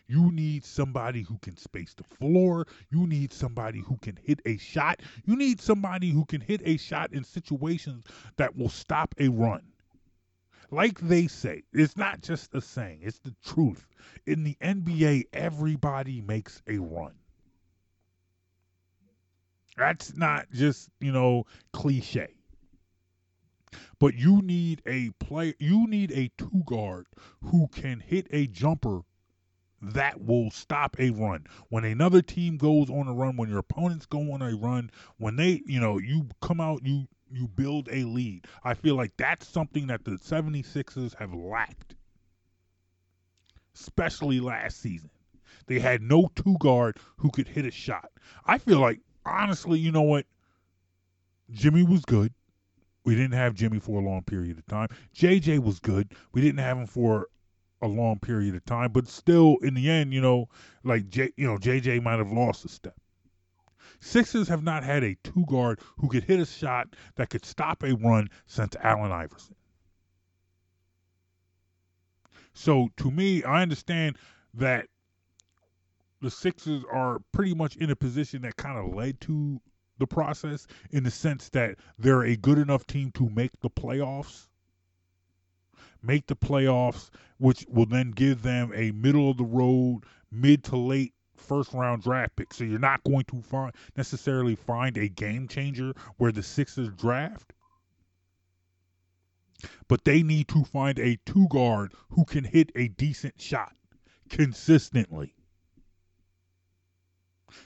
You 0.07 0.30
need 0.32 0.64
somebody 0.64 1.22
who 1.22 1.38
can 1.38 1.57
space 1.57 1.94
the 1.94 2.05
floor. 2.05 2.66
You 2.90 3.07
need 3.07 3.32
somebody 3.32 3.80
who 3.80 3.96
can 3.98 4.18
hit 4.22 4.40
a 4.46 4.57
shot. 4.59 5.00
You 5.24 5.36
need 5.36 5.61
somebody 5.61 6.11
who 6.11 6.24
can 6.24 6.40
hit 6.40 6.62
a 6.64 6.76
shot 6.76 7.12
in 7.12 7.24
situations 7.24 8.05
that 8.36 8.57
will 8.57 8.68
stop 8.68 9.14
a 9.18 9.28
run. 9.28 9.62
Like 10.70 10.98
they 11.00 11.26
say, 11.26 11.64
it's 11.72 11.96
not 11.96 12.22
just 12.22 12.55
a 12.55 12.61
saying, 12.61 13.00
it's 13.03 13.18
the 13.18 13.34
truth. 13.44 13.86
In 14.26 14.42
the 14.42 14.57
NBA, 14.62 15.24
everybody 15.32 16.22
makes 16.22 16.62
a 16.66 16.78
run. 16.78 17.12
That's 19.76 20.16
not 20.16 20.50
just, 20.50 20.90
you 21.00 21.12
know, 21.12 21.44
cliche. 21.72 22.34
But 23.98 24.14
you 24.14 24.42
need 24.42 24.82
a 24.86 25.11
play 25.12 25.55
you 25.59 25.86
need 25.86 26.12
a 26.12 26.30
two 26.36 26.62
guard 26.66 27.07
who 27.42 27.68
can 27.68 28.00
hit 28.00 28.26
a 28.30 28.46
jumper 28.46 29.03
that 29.83 30.24
will 30.24 30.51
stop 30.51 30.97
a 30.99 31.11
run. 31.11 31.45
When 31.68 31.85
another 31.85 32.22
team 32.22 32.57
goes 32.57 32.89
on 32.89 33.09
a 33.09 33.12
run, 33.12 33.37
when 33.37 33.49
your 33.49 33.59
opponents 33.59 34.07
go 34.07 34.33
on 34.33 34.41
a 34.41 34.55
run, 34.55 34.91
when 35.18 35.37
they, 35.37 35.62
you 35.66 35.80
know, 35.80 35.99
you 35.99 36.28
come 36.41 36.61
out, 36.61 36.85
you 36.85 37.09
you 37.30 37.49
build 37.49 37.89
a 37.91 38.05
lead. 38.05 38.47
I 38.62 38.74
feel 38.74 38.95
like 38.95 39.16
that's 39.16 39.49
something 39.49 39.87
that 39.87 40.05
the 40.05 40.12
76ers 40.12 41.16
have 41.16 41.33
lacked. 41.33 41.95
Especially 43.74 44.39
last 44.39 44.80
season. 44.80 45.11
They 45.66 45.78
had 45.78 46.03
no 46.03 46.30
two 46.35 46.57
guard 46.61 46.99
who 47.16 47.30
could 47.30 47.49
hit 47.49 47.64
a 47.64 47.70
shot. 47.70 48.11
I 48.45 48.59
feel 48.59 48.80
like 48.80 49.01
honestly, 49.24 49.78
you 49.78 49.93
know 49.93 50.03
what? 50.03 50.26
Jimmy 51.51 51.83
was 51.83 52.05
good. 52.05 52.33
We 53.05 53.14
didn't 53.14 53.33
have 53.33 53.55
Jimmy 53.55 53.78
for 53.78 54.01
a 54.01 54.05
long 54.05 54.22
period 54.22 54.59
of 54.59 54.66
time. 54.66 54.89
JJ 55.16 55.61
was 55.61 55.80
good. 55.80 56.12
We 56.33 56.41
didn't 56.41 56.61
have 56.61 56.78
him 56.78 56.87
for 56.87 57.28
a 57.83 57.87
long 57.89 58.18
period 58.18 58.55
of 58.55 58.64
time, 58.64 58.93
but 58.93 59.09
still, 59.09 59.57
in 59.62 59.74
the 59.74 59.91
end, 59.91 60.14
you 60.14 60.20
know, 60.20 60.49
like 60.85 61.09
J, 61.09 61.33
you 61.37 61.47
know, 61.47 61.59
JJ 61.59 62.03
might 62.03 62.18
have 62.18 62.33
lost 62.33 62.64
a 62.64 62.68
step. 62.68 62.95
Sixers 64.01 64.49
have 64.49 64.62
not 64.62 64.83
had 64.83 65.05
a 65.05 65.16
two 65.22 65.45
guard 65.47 65.80
who 65.99 66.09
could 66.09 66.24
hit 66.24 66.41
a 66.41 66.47
shot 66.47 66.97
that 67.16 67.30
could 67.30 67.45
stop 67.45 67.83
a 67.83 67.95
run 67.95 68.28
since 68.47 68.74
Allen 68.83 69.12
Iverson. 69.12 69.55
So 72.55 72.89
to 72.97 73.11
me, 73.11 73.43
I 73.45 73.62
understand 73.62 74.18
that 74.55 74.89
the 76.20 76.30
Sixers 76.30 76.85
are 76.91 77.20
pretty 77.33 77.55
much 77.55 77.76
in 77.76 77.91
a 77.91 77.97
position 77.97 78.43
that 78.43 78.57
kind 78.57 78.78
of 78.78 78.95
led 78.95 79.20
to 79.22 79.61
the 79.99 80.07
process 80.07 80.66
in 80.91 81.05
the 81.05 81.11
sense 81.11 81.49
that 81.51 81.76
they're 81.99 82.24
a 82.24 82.37
good 82.37 82.59
enough 82.59 82.87
team 82.87 83.11
to 83.12 83.28
make 83.28 83.59
the 83.61 83.70
playoffs. 83.70 84.49
Make 86.03 86.26
the 86.26 86.36
playoffs, 86.36 87.11
which 87.38 87.64
will 87.68 87.86
then 87.86 88.11
give 88.11 88.42
them 88.42 88.72
a 88.74 88.90
middle 88.92 89.30
of 89.30 89.36
the 89.36 89.44
road, 89.44 90.03
mid 90.30 90.64
to 90.64 90.76
late 90.76 91.14
first 91.36 91.72
round 91.72 92.03
draft 92.03 92.36
pick. 92.36 92.53
So 92.55 92.64
you're 92.64 92.78
not 92.78 93.05
going 93.05 93.24
to 93.26 93.42
find 93.42 93.72
necessarily 93.96 94.55
find 94.55 94.96
a 94.96 95.09
game 95.09 95.48
changer 95.48 95.92
where 96.16 96.32
the 96.32 96.42
Sixers 96.42 96.88
draft. 96.90 97.53
But 99.86 100.05
they 100.05 100.22
need 100.22 100.48
to 100.48 100.64
find 100.64 100.98
a 100.98 101.18
two 101.24 101.46
guard 101.48 101.92
who 102.11 102.24
can 102.24 102.42
hit 102.42 102.72
a 102.74 102.88
decent 102.88 103.40
shot 103.40 103.74
consistently. 104.28 105.34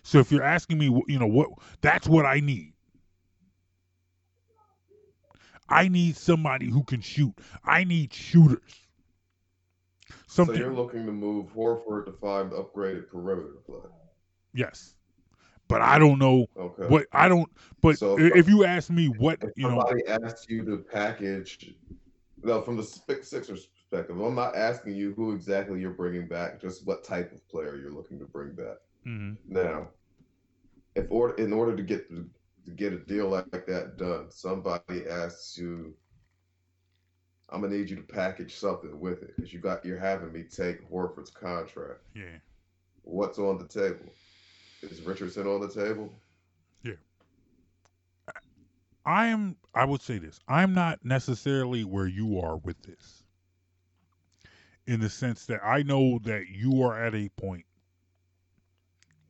So 0.02 0.18
if 0.18 0.30
you're 0.30 0.42
asking 0.42 0.78
me, 0.78 0.86
you 1.06 1.18
know 1.18 1.26
what, 1.26 1.50
that's 1.80 2.06
what 2.08 2.26
I 2.26 2.40
need. 2.40 2.74
I 5.68 5.88
need 5.88 6.16
somebody 6.16 6.68
who 6.70 6.82
can 6.84 7.00
shoot. 7.00 7.34
I 7.64 7.84
need 7.84 8.12
shooters. 8.12 8.86
Something. 10.28 10.56
So 10.56 10.60
you're 10.62 10.72
looking 10.74 11.06
to 11.06 11.12
move 11.12 11.52
Horford 11.54 12.06
to 12.06 12.12
the 12.12 12.62
upgraded 12.62 13.08
perimeter 13.08 13.56
play. 13.66 13.78
yes, 14.54 14.94
but 15.68 15.80
I 15.82 15.98
don't 15.98 16.18
know 16.18 16.46
Okay. 16.56 16.86
what 16.86 17.06
I 17.12 17.28
don't. 17.28 17.50
But 17.80 17.98
So- 17.98 18.18
i- 18.18 18.30
if 18.36 18.48
you 18.48 18.64
ask 18.64 18.90
me 18.90 19.08
what 19.08 19.42
If 19.42 19.50
you 19.56 19.64
know, 19.68 19.80
somebody 19.80 20.06
asks 20.06 20.46
you 20.48 20.64
to 20.64 20.78
package, 20.78 21.74
no, 22.42 22.60
from 22.62 22.76
the 22.76 22.82
Six- 22.84 23.28
Sixers 23.28 23.66
perspective, 23.66 24.20
I'm 24.20 24.34
not 24.34 24.54
asking 24.56 24.94
you 24.94 25.14
who 25.14 25.32
exactly 25.32 25.80
you're 25.80 25.90
bringing 25.92 26.28
back, 26.28 26.60
just 26.60 26.86
what 26.86 27.02
type 27.02 27.32
of 27.32 27.46
player 27.48 27.76
you're 27.76 27.92
looking 27.92 28.18
to 28.18 28.26
bring 28.26 28.52
back. 28.54 28.76
Mhm. 29.06 29.36
Now, 29.48 29.88
if 30.94 31.06
order 31.10 31.34
in 31.34 31.52
order 31.52 31.74
to 31.76 31.82
get 31.82 32.08
to 32.66 32.72
get 32.72 32.92
a 32.92 32.98
deal 32.98 33.28
like, 33.28 33.50
that 33.66 33.96
done, 33.96 34.30
somebody 34.30 35.06
asks 35.08 35.56
you, 35.56 35.94
"I'm 37.48 37.60
gonna 37.62 37.76
need 37.76 37.88
you 37.88 37.96
to 37.96 38.02
package 38.02 38.56
something 38.56 38.98
with 39.00 39.22
it 39.22 39.34
because 39.36 39.52
you 39.52 39.60
got 39.60 39.84
you're 39.84 39.98
having 39.98 40.32
me 40.32 40.42
take 40.42 40.88
Horford's 40.90 41.30
contract. 41.30 42.00
yeah, 42.14 42.38
What's 43.02 43.38
on 43.38 43.58
the 43.58 43.68
table? 43.68 44.06
Is 44.82 45.00
Richardson 45.02 45.46
on 45.46 45.60
the 45.60 45.68
table? 45.68 46.12
Yeah. 46.82 46.94
I 49.04 49.26
am. 49.28 49.56
I 49.74 49.84
would 49.84 50.02
say 50.02 50.18
this. 50.18 50.40
I'm 50.48 50.74
not 50.74 51.04
necessarily 51.04 51.84
where 51.84 52.06
you 52.08 52.40
are 52.40 52.56
with 52.56 52.82
this, 52.82 53.22
in 54.86 55.00
the 55.00 55.08
sense 55.08 55.46
that 55.46 55.64
I 55.64 55.82
know 55.82 56.18
that 56.24 56.48
you 56.48 56.82
are 56.82 57.00
at 57.00 57.14
a 57.14 57.28
point 57.30 57.64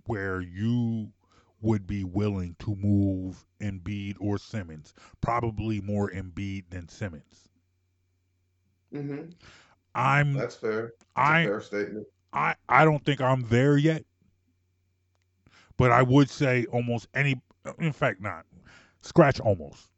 where 0.07 0.41
you 0.41 1.12
would 1.66 1.86
be 1.86 2.04
willing 2.04 2.54
to 2.60 2.74
move 2.76 3.44
Embiid 3.60 4.16
or 4.20 4.38
Simmons, 4.38 4.94
probably 5.20 5.80
more 5.80 6.10
Embiid 6.10 6.64
than 6.70 6.88
Simmons. 6.88 7.48
Mm-hmm. 8.94 9.30
I'm. 9.94 10.32
That's 10.34 10.56
fair. 10.56 10.94
That's 11.16 11.28
I. 11.28 11.40
a 11.40 11.46
fair 11.46 11.60
statement. 11.60 12.06
I 12.32 12.54
I 12.68 12.84
don't 12.84 13.04
think 13.04 13.20
I'm 13.20 13.42
there 13.48 13.76
yet, 13.76 14.04
but 15.76 15.90
I 15.90 16.02
would 16.02 16.30
say 16.30 16.66
almost 16.72 17.08
any. 17.14 17.40
In 17.78 17.92
fact, 17.92 18.20
not 18.20 18.46
scratch 19.02 19.40
almost. 19.40 19.88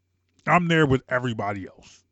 I'm 0.46 0.68
there 0.68 0.86
with 0.86 1.02
everybody 1.08 1.66
else. 1.66 2.04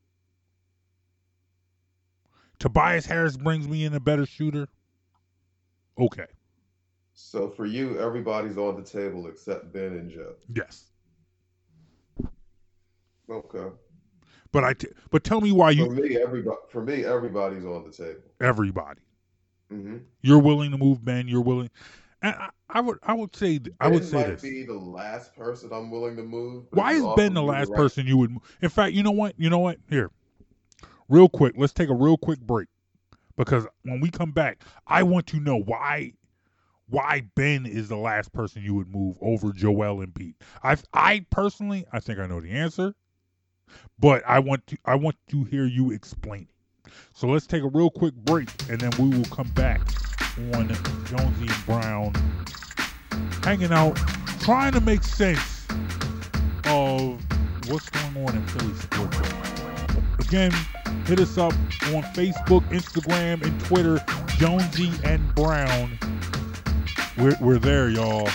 Tobias 2.58 3.06
Harris 3.06 3.36
brings 3.36 3.68
me 3.68 3.84
in 3.84 3.94
a 3.94 4.00
better 4.00 4.26
shooter. 4.26 4.68
Okay. 5.98 6.26
So 7.18 7.48
for 7.48 7.64
you, 7.66 7.98
everybody's 7.98 8.58
on 8.58 8.76
the 8.76 8.82
table 8.82 9.26
except 9.26 9.72
Ben 9.72 9.92
and 9.94 10.10
Joe. 10.10 10.34
Yes. 10.54 10.84
Okay. 13.30 13.74
But 14.52 14.64
I. 14.64 14.74
T- 14.74 14.88
but 15.10 15.24
tell 15.24 15.40
me 15.40 15.50
why 15.50 15.70
you 15.70 15.86
For 15.86 15.92
me, 15.92 16.16
everybody 16.16 16.56
for 16.68 16.82
me, 16.84 17.04
everybody's 17.04 17.64
on 17.64 17.84
the 17.84 17.90
table. 17.90 18.20
everybody. 18.40 19.00
Mm-hmm. 19.72 19.96
You're 20.22 20.38
willing 20.38 20.70
to 20.70 20.78
move 20.78 21.04
Ben. 21.04 21.26
You're 21.26 21.40
willing. 21.42 21.70
And 22.22 22.34
I, 22.36 22.48
I 22.68 22.80
would 22.80 22.98
I 23.02 23.14
would 23.14 23.34
say 23.34 23.60
I 23.80 23.88
would 23.88 24.04
say 24.04 24.16
might 24.18 24.26
this. 24.28 24.42
be 24.42 24.62
the 24.64 24.74
last 24.74 25.34
person 25.34 25.70
I'm 25.72 25.90
willing 25.90 26.16
to 26.16 26.22
move. 26.22 26.66
Why 26.70 26.92
is 26.92 27.04
Ben 27.16 27.34
the 27.34 27.42
last 27.42 27.70
right- 27.70 27.76
person 27.76 28.06
you 28.06 28.16
would? 28.18 28.30
mo- 28.30 28.42
In 28.62 28.68
fact, 28.68 28.92
you 28.92 29.02
know 29.02 29.10
what? 29.10 29.34
You 29.38 29.50
know 29.50 29.58
what? 29.58 29.78
Here, 29.88 30.10
real 31.08 31.28
quick. 31.28 31.54
Let's 31.56 31.72
take 31.72 31.88
a 31.88 31.94
real 31.94 32.16
quick 32.16 32.40
break 32.40 32.68
because 33.36 33.66
when 33.82 34.00
we 34.00 34.10
come 34.10 34.30
back, 34.32 34.62
I 34.86 35.02
want 35.02 35.26
to 35.28 35.40
know 35.40 35.56
why 35.58 36.12
why 36.88 37.22
Ben 37.34 37.66
is 37.66 37.88
the 37.88 37.96
last 37.96 38.32
person 38.32 38.62
you 38.62 38.74
would 38.74 38.88
move 38.88 39.16
over 39.20 39.52
Joel 39.52 40.04
Embiid. 40.04 40.34
I 40.62 40.76
I 40.92 41.26
personally 41.30 41.84
I 41.92 42.00
think 42.00 42.18
I 42.18 42.26
know 42.26 42.40
the 42.40 42.50
answer, 42.50 42.94
but 43.98 44.22
I 44.26 44.38
want 44.38 44.66
to 44.68 44.78
I 44.84 44.94
want 44.94 45.16
to 45.30 45.44
hear 45.44 45.64
you 45.64 45.90
explain 45.90 46.48
it. 46.48 46.92
So 47.12 47.26
let's 47.26 47.46
take 47.46 47.62
a 47.62 47.68
real 47.68 47.90
quick 47.90 48.14
break 48.14 48.48
and 48.70 48.80
then 48.80 48.92
we 48.98 49.16
will 49.16 49.24
come 49.26 49.48
back 49.50 49.80
on 50.54 50.68
Jonesy 51.06 51.52
and 51.52 51.66
Brown 51.66 52.12
hanging 53.42 53.72
out, 53.72 53.96
trying 54.40 54.72
to 54.72 54.80
make 54.80 55.02
sense 55.02 55.66
of 56.66 57.20
what's 57.68 57.88
going 57.90 58.26
on 58.26 58.36
in 58.36 58.46
Philly 58.46 58.74
sports. 58.74 59.18
Again, 60.20 60.52
hit 61.06 61.20
us 61.20 61.38
up 61.38 61.52
on 61.86 62.02
Facebook, 62.14 62.68
Instagram, 62.70 63.42
and 63.44 63.60
Twitter, 63.64 64.04
Jonesy 64.38 64.92
and 65.04 65.34
Brown. 65.34 65.98
We're, 67.18 67.36
we're 67.40 67.58
there, 67.58 67.88
y'all. 67.88 68.28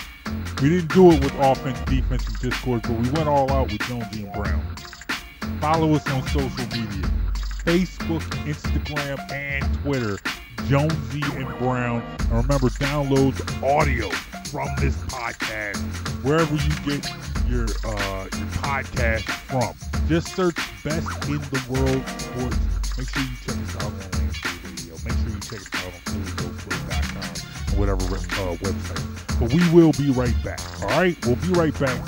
We 0.60 0.70
didn't 0.70 0.92
do 0.92 1.12
it 1.12 1.22
with 1.22 1.34
offense, 1.38 1.78
defense, 1.82 2.26
and 2.26 2.38
Discord, 2.40 2.82
but 2.82 2.92
we 2.92 3.08
went 3.10 3.28
all 3.28 3.50
out 3.52 3.70
with 3.70 3.80
Jonesy 3.82 4.24
and 4.24 4.32
Brown. 4.32 4.60
Follow 5.60 5.94
us 5.94 6.08
on 6.10 6.26
social 6.28 6.66
media 6.66 7.08
Facebook, 7.64 8.22
Instagram, 8.44 9.18
and 9.30 9.64
Twitter, 9.82 10.18
Jonesy 10.66 11.22
and 11.36 11.46
Brown. 11.58 12.02
And 12.18 12.32
remember, 12.32 12.68
download 12.70 13.38
audio 13.62 14.08
from 14.50 14.68
this 14.80 14.96
podcast 15.04 15.78
wherever 16.24 16.52
you 16.52 16.70
get 16.84 17.08
your 17.48 17.66
uh, 17.86 18.26
your 18.36 18.48
podcast 18.58 19.22
from. 19.46 19.74
Just 20.08 20.34
search 20.34 20.56
Best 20.82 21.06
in 21.28 21.38
the 21.38 21.64
World 21.70 22.08
Sports. 22.18 22.98
Make 22.98 23.08
sure 23.10 23.22
you 23.22 23.36
check 23.46 23.56
us 23.56 23.76
out 23.76 23.84
on 23.84 24.10
Lance 24.18 24.40
J 24.40 24.48
Radio. 24.64 24.94
Make 25.04 25.14
sure 25.18 25.28
you 25.28 25.40
check 25.40 25.60
us 25.60 25.84
out 25.84 25.92
on 26.08 26.46
and 26.46 26.51
whatever 27.76 28.02
uh, 28.04 28.56
website. 28.56 29.38
But 29.40 29.52
we 29.52 29.68
will 29.72 29.92
be 29.92 30.10
right 30.10 30.34
back. 30.44 30.60
All 30.82 30.88
right, 30.88 31.16
we'll 31.26 31.36
be 31.36 31.48
right 31.48 31.78
back 31.78 31.98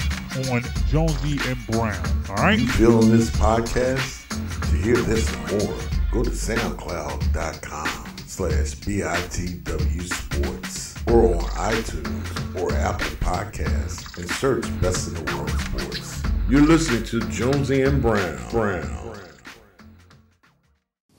on 0.50 0.62
Jonesy 0.88 1.38
and 1.48 1.66
Brown. 1.68 2.04
All 2.28 2.36
right. 2.36 2.58
You 2.58 2.66
feeling 2.68 3.10
this 3.10 3.30
podcast? 3.30 4.22
To 4.70 4.76
hear 4.76 4.96
this 4.96 5.32
and 5.32 5.50
more, 5.52 5.74
go 6.10 6.22
to 6.24 6.30
soundcloud.com 6.30 8.16
slash 8.26 8.74
BITW 8.74 10.02
Sports 10.02 10.94
or 11.06 11.36
on 11.36 11.42
iTunes 11.72 12.60
or 12.60 12.72
Apple 12.72 13.06
Podcasts 13.18 14.18
and 14.18 14.28
search 14.30 14.64
Best 14.80 15.08
in 15.08 15.14
the 15.14 15.36
World 15.36 15.50
Sports. 15.50 16.22
You're 16.48 16.62
listening 16.66 17.04
to 17.04 17.20
Jonesy 17.30 17.82
and 17.82 18.02
Brown. 18.02 18.38
Brown. 18.50 19.00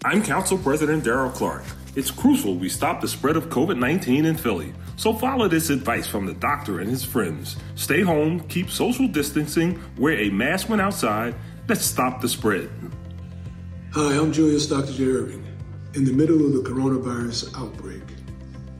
I'm 0.03 0.21
Council 0.21 0.57
President 0.57 1.03
Darrell 1.03 1.31
Clarke. 1.31 1.63
It's 1.95 2.11
crucial 2.11 2.57
we 2.57 2.67
stop 2.67 2.99
the 2.99 3.07
spread 3.07 3.37
of 3.37 3.47
COVID 3.47 3.79
19 3.79 4.25
in 4.25 4.35
Philly. 4.35 4.73
So 4.97 5.13
follow 5.13 5.47
this 5.47 5.69
advice 5.69 6.05
from 6.05 6.25
the 6.25 6.33
doctor 6.33 6.81
and 6.81 6.89
his 6.89 7.05
friends. 7.05 7.55
Stay 7.75 8.01
home, 8.01 8.41
keep 8.49 8.69
social 8.69 9.07
distancing, 9.07 9.81
wear 9.97 10.17
a 10.19 10.29
mask 10.29 10.67
when 10.67 10.81
outside. 10.81 11.35
Let's 11.69 11.85
stop 11.85 12.19
the 12.19 12.27
spread. 12.27 12.69
Hi, 13.93 14.13
I'm 14.13 14.33
Julius 14.33 14.67
Dr. 14.67 14.91
J. 14.91 15.05
Erving. 15.05 15.45
In 15.93 16.03
the 16.03 16.11
middle 16.11 16.45
of 16.45 16.51
the 16.51 16.69
coronavirus 16.69 17.57
outbreak, 17.57 18.03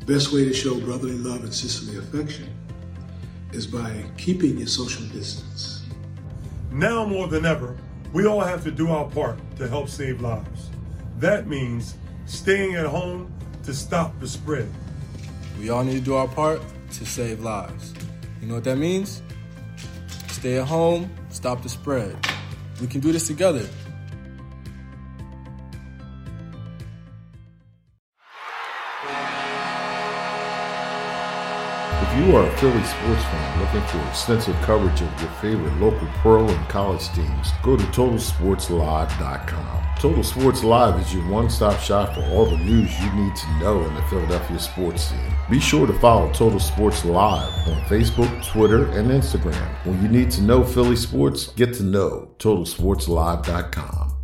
best 0.06 0.34
way 0.34 0.44
to 0.44 0.54
show 0.54 0.78
brotherly 0.82 1.18
love 1.18 1.46
and 1.46 1.54
sisterly 1.54 1.98
affection 1.98 2.54
is 3.54 3.66
by 3.66 4.04
keeping 4.18 4.58
your 4.58 4.68
social 4.68 5.06
distance. 5.08 5.86
Now 6.70 7.06
more 7.06 7.30
than 7.30 7.46
ever, 7.46 7.78
we 8.12 8.26
all 8.26 8.42
have 8.42 8.66
to 8.66 8.72
do 8.72 8.92
our 8.92 9.10
part 9.10 9.40
to 9.56 9.70
help 9.70 9.88
save 9.88 10.20
lives. 10.20 10.70
That 11.18 11.48
means 11.48 11.96
staying 12.26 12.76
at 12.76 12.86
home 12.86 13.32
to 13.64 13.74
stop 13.74 14.20
the 14.20 14.28
spread. 14.28 14.70
We 15.60 15.70
all 15.70 15.84
need 15.84 15.96
to 15.96 16.02
do 16.02 16.16
our 16.16 16.28
part 16.28 16.62
to 16.94 17.06
save 17.06 17.42
lives. 17.42 17.94
You 18.42 18.48
know 18.48 18.56
what 18.56 18.64
that 18.66 18.78
means? 18.78 19.22
Stay 20.28 20.58
at 20.58 20.68
home, 20.68 21.10
stop 21.30 21.64
the 21.64 21.70
spread. 21.70 22.16
We 22.82 22.88
can 22.88 23.02
do 23.02 23.12
this 23.12 23.28
together. 23.28 23.68
If 32.16 32.26
you 32.26 32.38
are 32.38 32.48
a 32.48 32.58
Philly 32.60 32.82
sports 32.84 33.24
fan 33.26 33.60
looking 33.60 33.82
for 33.90 34.00
extensive 34.08 34.56
coverage 34.62 35.02
of 35.02 35.22
your 35.22 35.30
favorite 35.42 35.76
local 35.82 36.08
pro 36.20 36.48
and 36.48 36.70
college 36.70 37.10
teams, 37.10 37.52
go 37.62 37.76
to 37.76 37.84
TotalSportsLive.com. 37.84 39.84
Total 40.00 40.24
Sports 40.24 40.64
Live 40.64 40.98
is 41.02 41.14
your 41.14 41.30
one-stop 41.30 41.78
shop 41.82 42.16
for 42.16 42.24
all 42.28 42.46
the 42.46 42.56
news 42.56 42.98
you 43.02 43.12
need 43.12 43.36
to 43.36 43.60
know 43.60 43.84
in 43.84 43.94
the 43.96 44.02
Philadelphia 44.04 44.60
sports 44.60 45.10
scene. 45.10 45.20
Be 45.50 45.60
sure 45.60 45.86
to 45.86 46.00
follow 46.00 46.32
Total 46.32 46.60
Sports 46.60 47.04
Live 47.04 47.52
on 47.68 47.82
Facebook, 47.82 48.50
Twitter, 48.50 48.86
and 48.92 49.10
Instagram. 49.10 49.68
When 49.84 50.02
you 50.02 50.08
need 50.08 50.32
to 50.32 50.42
know 50.42 50.64
Philly 50.64 50.96
sports, 50.96 51.48
get 51.48 51.74
to 51.74 51.84
know 51.84 52.30
TotalSportsLive.com. 52.40 54.15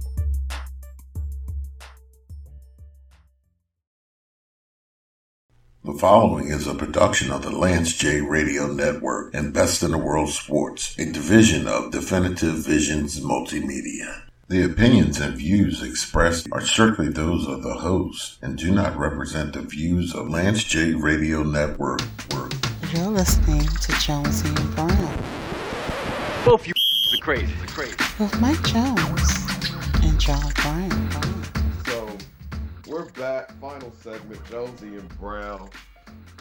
The 5.83 5.93
following 5.93 6.49
is 6.49 6.67
a 6.67 6.75
production 6.75 7.31
of 7.31 7.41
the 7.41 7.49
Lance 7.49 7.97
J 7.97 8.21
Radio 8.21 8.67
Network 8.67 9.33
and 9.33 9.51
Best 9.51 9.81
in 9.81 9.89
the 9.89 9.97
World 9.97 10.29
Sports, 10.29 10.95
a 10.99 11.11
division 11.11 11.65
of 11.65 11.91
Definitive 11.91 12.63
Visions 12.63 13.19
Multimedia. 13.19 14.21
The 14.47 14.61
opinions 14.63 15.19
and 15.19 15.35
views 15.35 15.81
expressed 15.81 16.47
are 16.51 16.61
strictly 16.61 17.07
those 17.09 17.47
of 17.47 17.63
the 17.63 17.73
host 17.73 18.37
and 18.43 18.59
do 18.59 18.71
not 18.71 18.95
represent 18.95 19.53
the 19.53 19.61
views 19.63 20.13
of 20.13 20.29
Lance 20.29 20.63
J 20.63 20.93
Radio 20.93 21.41
Network. 21.41 22.01
You're 22.93 23.07
listening 23.07 23.63
to 23.65 23.91
Jonesy 23.99 24.49
and 24.49 24.75
Brown 24.75 25.23
Both 26.45 26.67
you 26.67 26.73
are 26.75 27.17
crazy. 27.23 27.53
Crazy. 27.65 27.95
with 28.19 28.39
Mike 28.39 28.61
Jones 28.65 29.47
and 30.03 30.19
John 30.19 30.51
Brown. 30.61 31.10
We're 32.91 33.09
back. 33.11 33.53
Final 33.61 33.89
segment. 33.93 34.43
Jonesy 34.49 34.97
and 34.97 35.07
Brown. 35.17 35.69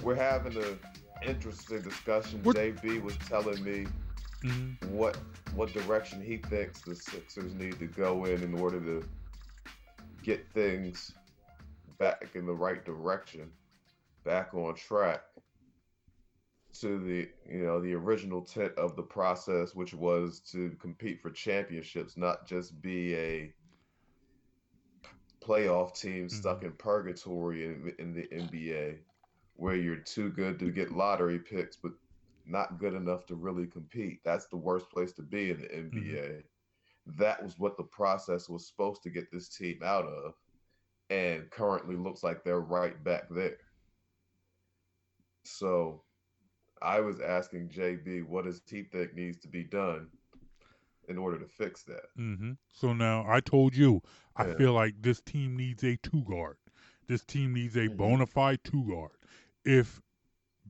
We're 0.02 0.16
having 0.16 0.56
an 0.56 0.80
interesting 1.24 1.80
discussion. 1.80 2.42
We're- 2.42 2.72
JB 2.72 2.98
was 3.04 3.16
telling 3.18 3.62
me 3.62 3.86
Mhm. 4.42 4.84
what 4.90 5.16
what 5.54 5.72
direction 5.72 6.20
he 6.20 6.38
thinks 6.38 6.80
the 6.80 6.96
Sixers 6.96 7.54
need 7.54 7.78
to 7.78 7.86
go 7.86 8.24
in 8.24 8.42
in 8.42 8.58
order 8.58 8.80
to 8.80 9.08
get 10.24 10.44
things 10.52 11.14
back 11.98 12.34
in 12.34 12.46
the 12.46 12.52
right 12.52 12.84
direction, 12.84 13.52
back 14.24 14.52
on 14.52 14.74
track 14.74 15.22
to 16.80 16.98
the 16.98 17.30
you 17.48 17.62
know 17.62 17.80
the 17.80 17.94
original 17.94 18.40
intent 18.40 18.74
of 18.74 18.96
the 18.96 19.04
process, 19.04 19.72
which 19.76 19.94
was 19.94 20.40
to 20.50 20.70
compete 20.80 21.22
for 21.22 21.30
championships, 21.30 22.16
not 22.16 22.44
just 22.44 22.82
be 22.82 23.14
a 23.14 23.54
playoff 25.50 25.98
team 25.98 26.26
mm-hmm. 26.26 26.36
stuck 26.36 26.62
in 26.62 26.72
purgatory 26.72 27.64
in, 27.64 27.92
in 27.98 28.14
the 28.14 28.28
NBA, 28.32 28.98
where 29.54 29.76
you're 29.76 29.96
too 29.96 30.30
good 30.30 30.58
to 30.60 30.70
get 30.70 30.92
lottery 30.92 31.38
picks, 31.38 31.76
but 31.76 31.92
not 32.46 32.78
good 32.78 32.94
enough 32.94 33.26
to 33.26 33.34
really 33.34 33.66
compete. 33.66 34.20
That's 34.24 34.46
the 34.46 34.56
worst 34.56 34.88
place 34.90 35.12
to 35.12 35.22
be 35.22 35.50
in 35.50 35.60
the 35.60 35.66
mm-hmm. 35.66 35.98
NBA. 35.98 36.42
That 37.18 37.42
was 37.42 37.58
what 37.58 37.76
the 37.76 37.82
process 37.82 38.48
was 38.48 38.66
supposed 38.66 39.02
to 39.02 39.10
get 39.10 39.32
this 39.32 39.48
team 39.48 39.80
out 39.84 40.04
of, 40.04 40.34
and 41.08 41.50
currently 41.50 41.96
looks 41.96 42.22
like 42.22 42.44
they're 42.44 42.60
right 42.60 43.02
back 43.02 43.24
there. 43.30 43.56
So, 45.44 46.02
I 46.82 47.00
was 47.00 47.20
asking 47.20 47.70
JB, 47.70 48.26
what 48.26 48.44
does 48.44 48.62
he 48.68 48.84
think 48.84 49.14
needs 49.14 49.38
to 49.40 49.48
be 49.48 49.64
done 49.64 50.08
in 51.10 51.18
order 51.18 51.38
to 51.38 51.46
fix 51.48 51.82
that? 51.84 52.04
hmm 52.16 52.52
So 52.72 52.92
now 52.94 53.24
I 53.28 53.40
told 53.40 53.76
you, 53.76 54.02
I 54.36 54.44
Yeah. 54.46 54.54
feel 54.54 54.72
like 54.72 55.02
this 55.02 55.20
team 55.20 55.56
needs 55.56 55.82
a 55.84 55.96
two 55.96 56.22
guard. 56.24 56.56
This 57.08 57.24
team 57.24 57.52
needs 57.52 57.76
a 57.76 57.88
Mhm. 57.88 57.96
bona 57.96 58.26
fide 58.26 58.64
two 58.64 58.84
guard. 58.84 59.18
If 59.64 60.00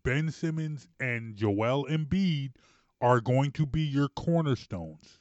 Ben 0.03 0.31
Simmons 0.31 0.89
and 0.99 1.37
Joel 1.37 1.87
Embiid 1.87 2.55
are 3.01 3.21
going 3.21 3.53
to 3.53 3.67
be 3.67 3.83
your 3.83 4.09
cornerstones, 4.09 5.21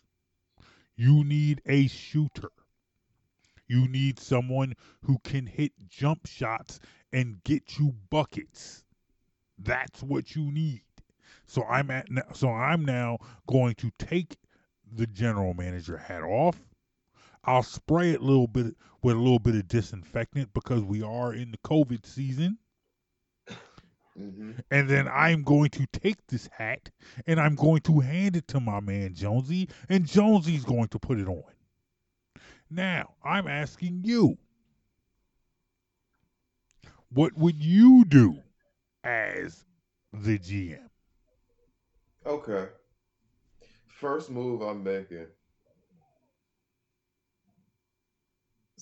you 0.96 1.24
need 1.24 1.62
a 1.66 1.88
shooter. 1.88 2.52
You 3.68 3.88
need 3.88 4.20
someone 4.20 4.74
who 5.04 5.20
can 5.20 5.46
hit 5.48 5.74
jump 5.88 6.26
shots 6.26 6.80
and 7.14 7.44
get 7.44 7.78
you 7.78 7.94
buckets. 8.10 8.84
That's 9.58 10.02
what 10.04 10.36
you 10.36 10.52
need. 10.52 10.84
So 11.46 11.64
I'm 11.66 11.92
at 11.92 12.10
now, 12.12 12.32
so 12.34 12.50
I'm 12.50 12.86
now 12.86 13.20
going 13.48 13.76
to 13.76 13.92
take 13.98 14.38
the 14.94 15.08
general 15.08 15.54
manager 15.54 15.98
hat 15.98 16.24
off. 16.24 16.60
I'll 17.44 17.64
spray 17.64 18.12
it 18.12 18.22
a 18.22 18.24
little 18.24 18.48
bit 18.48 18.76
with 19.02 19.16
a 19.16 19.20
little 19.20 19.40
bit 19.40 19.56
of 19.56 19.68
disinfectant 19.68 20.54
because 20.54 20.84
we 20.84 21.02
are 21.02 21.34
in 21.34 21.52
the 21.52 21.58
COVID 21.60 22.06
season. 22.06 22.58
hmm 24.18 24.52
And 24.72 24.90
then 24.90 25.08
I'm 25.08 25.44
going 25.44 25.70
to 25.72 25.86
take 25.88 26.26
this 26.28 26.48
hat 26.48 26.90
and 27.28 27.40
I'm 27.40 27.56
going 27.56 27.82
to 27.82 28.00
hand 28.00 28.36
it 28.36 28.48
to 28.50 28.60
my 28.60 28.80
man 28.80 29.14
Jonesy, 29.14 29.70
and 29.90 30.06
Jonesy's 30.08 30.66
going 30.66 30.90
to 30.90 31.00
put 31.00 31.20
it 31.20 31.28
on. 31.28 31.44
Now, 32.70 33.16
I'm 33.24 33.48
asking 33.48 34.04
you, 34.06 34.38
what 37.10 37.36
would 37.38 37.64
you 37.64 38.06
do 38.06 38.42
as 39.04 39.66
the 40.14 40.40
GM? 40.40 40.90
Okay. 42.26 42.70
First 44.00 44.30
move 44.30 44.62
I'm 44.62 44.82
making. 44.82 45.28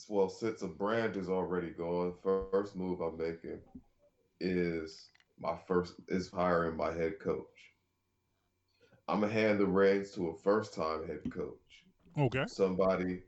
Well, 0.07 0.29
since 0.29 0.61
a 0.61 0.67
brand 0.67 1.17
is 1.17 1.27
already 1.27 1.71
gone, 1.71 2.13
first 2.51 2.75
move 2.75 3.01
I'm 3.01 3.17
making 3.17 3.59
is 4.39 5.09
my 5.39 5.57
first 5.67 5.95
is 6.07 6.29
hiring 6.29 6.77
my 6.77 6.93
head 6.93 7.19
coach. 7.19 7.45
I'm 9.07 9.21
gonna 9.21 9.33
hand 9.33 9.59
the 9.59 9.65
reins 9.65 10.11
to 10.11 10.27
a 10.27 10.37
first 10.37 10.75
time 10.75 11.07
head 11.07 11.21
coach. 11.31 11.83
Okay. 12.19 12.45
Somebody, 12.45 13.23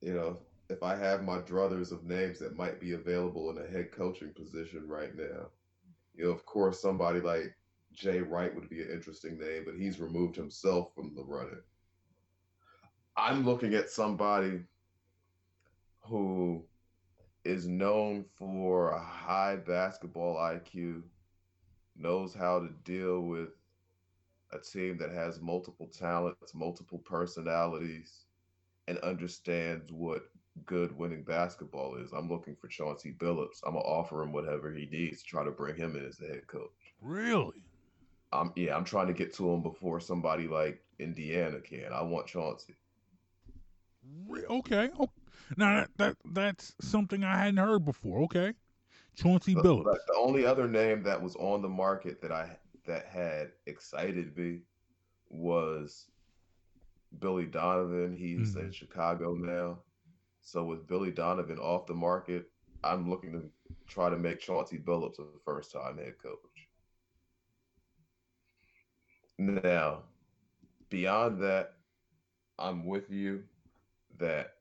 you 0.00 0.14
know, 0.14 0.38
if 0.70 0.82
I 0.82 0.96
have 0.96 1.22
my 1.22 1.38
druthers 1.38 1.92
of 1.92 2.02
names 2.02 2.40
that 2.40 2.56
might 2.56 2.80
be 2.80 2.94
available 2.94 3.50
in 3.50 3.58
a 3.58 3.70
head 3.70 3.92
coaching 3.92 4.32
position 4.34 4.88
right 4.88 5.14
now, 5.14 5.50
you 6.16 6.24
know, 6.24 6.30
of 6.30 6.44
course, 6.44 6.82
somebody 6.82 7.20
like 7.20 7.54
Jay 7.94 8.20
Wright 8.20 8.54
would 8.54 8.68
be 8.68 8.82
an 8.82 8.90
interesting 8.90 9.38
name, 9.38 9.62
but 9.64 9.76
he's 9.76 10.00
removed 10.00 10.36
himself 10.36 10.94
from 10.94 11.14
the 11.14 11.24
running. 11.24 11.62
I'm 13.16 13.44
looking 13.44 13.74
at 13.74 13.90
somebody 13.90 14.60
who 16.00 16.64
is 17.44 17.66
known 17.66 18.24
for 18.34 18.90
a 18.90 19.00
high 19.00 19.56
basketball 19.56 20.36
IQ, 20.36 21.02
knows 21.96 22.34
how 22.34 22.60
to 22.60 22.68
deal 22.84 23.20
with 23.20 23.50
a 24.52 24.58
team 24.58 24.98
that 24.98 25.10
has 25.10 25.40
multiple 25.40 25.88
talents, 25.88 26.54
multiple 26.54 26.98
personalities, 26.98 28.24
and 28.88 28.98
understands 28.98 29.92
what 29.92 30.22
good 30.66 30.96
winning 30.96 31.22
basketball 31.22 31.96
is. 31.96 32.12
I'm 32.12 32.28
looking 32.28 32.56
for 32.56 32.68
Chauncey 32.68 33.14
Billups. 33.18 33.60
I'm 33.64 33.74
gonna 33.74 33.84
offer 33.84 34.22
him 34.22 34.32
whatever 34.32 34.72
he 34.72 34.86
needs 34.86 35.22
to 35.22 35.28
try 35.28 35.44
to 35.44 35.50
bring 35.50 35.76
him 35.76 35.96
in 35.96 36.04
as 36.04 36.16
the 36.16 36.28
head 36.28 36.46
coach. 36.46 36.70
Really? 37.00 37.62
I'm 38.34 38.52
yeah, 38.56 38.76
I'm 38.76 38.84
trying 38.84 39.06
to 39.06 39.12
get 39.12 39.32
to 39.34 39.50
him 39.50 39.62
before 39.62 40.00
somebody 40.00 40.48
like 40.48 40.82
Indiana 40.98 41.60
can. 41.60 41.92
I 41.92 42.02
want 42.02 42.26
Chauncey. 42.26 42.74
Okay. 44.50 44.90
Now 45.56 45.80
that, 45.80 45.88
that 45.98 46.16
that's 46.32 46.74
something 46.80 47.24
I 47.24 47.38
hadn't 47.38 47.56
heard 47.58 47.84
before. 47.84 48.22
Okay. 48.22 48.52
Chauncey 49.16 49.54
Billups. 49.54 49.84
but 49.84 50.06
the 50.08 50.16
only 50.18 50.44
other 50.44 50.66
name 50.66 51.02
that 51.04 51.22
was 51.22 51.36
on 51.36 51.62
the 51.62 51.68
market 51.68 52.20
that 52.20 52.32
I 52.32 52.56
that 52.86 53.06
had 53.06 53.52
excited 53.66 54.36
me 54.36 54.60
was 55.30 56.06
Billy 57.20 57.46
Donovan. 57.46 58.16
He's 58.16 58.56
in 58.56 58.62
mm-hmm. 58.62 58.70
Chicago 58.70 59.34
now. 59.34 59.78
So 60.42 60.64
with 60.64 60.86
Billy 60.86 61.10
Donovan 61.10 61.58
off 61.58 61.86
the 61.86 61.94
market, 61.94 62.50
I'm 62.82 63.08
looking 63.08 63.32
to 63.32 63.50
try 63.86 64.10
to 64.10 64.16
make 64.16 64.40
Chauncey 64.40 64.78
Billups 64.78 65.18
a 65.18 65.24
first 65.44 65.72
time 65.72 65.96
head 65.98 66.14
coach. 66.22 66.38
Now, 69.38 70.02
beyond 70.90 71.42
that, 71.42 71.74
I'm 72.58 72.86
with 72.86 73.10
you 73.10 73.42
that 74.18 74.54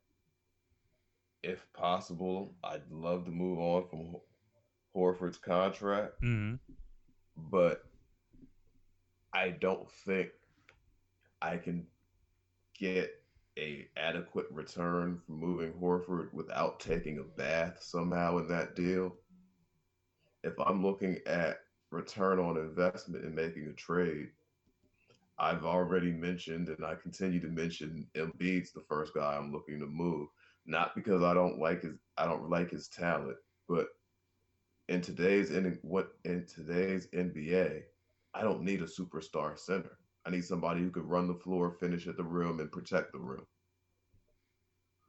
if 1.44 1.72
possible, 1.74 2.56
I'd 2.64 2.90
love 2.90 3.26
to 3.26 3.32
move 3.32 3.60
on 3.60 3.88
from 3.88 4.16
Horford's 4.96 5.38
contract, 5.38 6.14
hmm 6.22 6.56
but 7.36 7.84
I 9.34 9.50
don't 9.50 9.90
think 9.90 10.30
I 11.42 11.58
can 11.58 11.88
get 12.78 13.12
a 13.58 13.88
adequate 13.98 14.48
return 14.52 15.20
from 15.26 15.40
moving 15.40 15.74
Horford 15.74 16.34
without 16.34 16.80
taking 16.80 17.20
a 17.20 17.24
bath 17.24 17.78
somehow 17.82 18.38
in 18.38 18.48
that 18.50 18.76
deal. 18.76 19.16
If 20.44 20.54
I'm 20.60 20.84
looking 20.84 21.20
at 21.26 21.58
return 21.92 22.40
on 22.40 22.58
investment 22.58 23.26
in 23.26 23.34
making 23.34 23.68
a 23.68 23.74
trade, 23.74 24.30
I've 25.40 25.66
already 25.66 26.12
mentioned 26.12 26.70
and 26.70 26.86
I 26.86 26.96
continue 26.96 27.40
to 27.42 27.48
mention 27.48 28.08
Embiid's 28.16 28.72
the 28.72 28.84
first 28.88 29.14
guy 29.14 29.36
I'm 29.36 29.52
looking 29.52 29.80
to 29.80 29.88
move. 29.88 30.30
Not 30.66 30.96
because 30.96 31.24
I 31.24 31.34
don't 31.34 31.60
like 31.60 31.82
his 31.82 31.98
I 32.18 32.26
don't 32.26 32.50
like 32.50 32.70
his 32.72 32.88
talent, 32.88 33.38
but 33.68 33.88
in 34.88 35.02
today's 35.02 35.52
in 35.52 35.78
what 35.82 36.14
in 36.24 36.46
today's 36.46 37.08
NBA, 37.08 37.82
I 38.34 38.42
don't 38.42 38.64
need 38.64 38.82
a 38.82 38.86
superstar 38.86 39.58
center. 39.58 39.98
I 40.26 40.30
need 40.30 40.46
somebody 40.46 40.82
who 40.82 40.90
can 40.90 41.08
run 41.08 41.28
the 41.28 41.34
floor, 41.34 41.72
finish 41.72 42.08
at 42.08 42.16
the 42.16 42.24
rim, 42.24 42.60
and 42.60 42.72
protect 42.72 43.12
the 43.12 43.20
rim. 43.20 43.46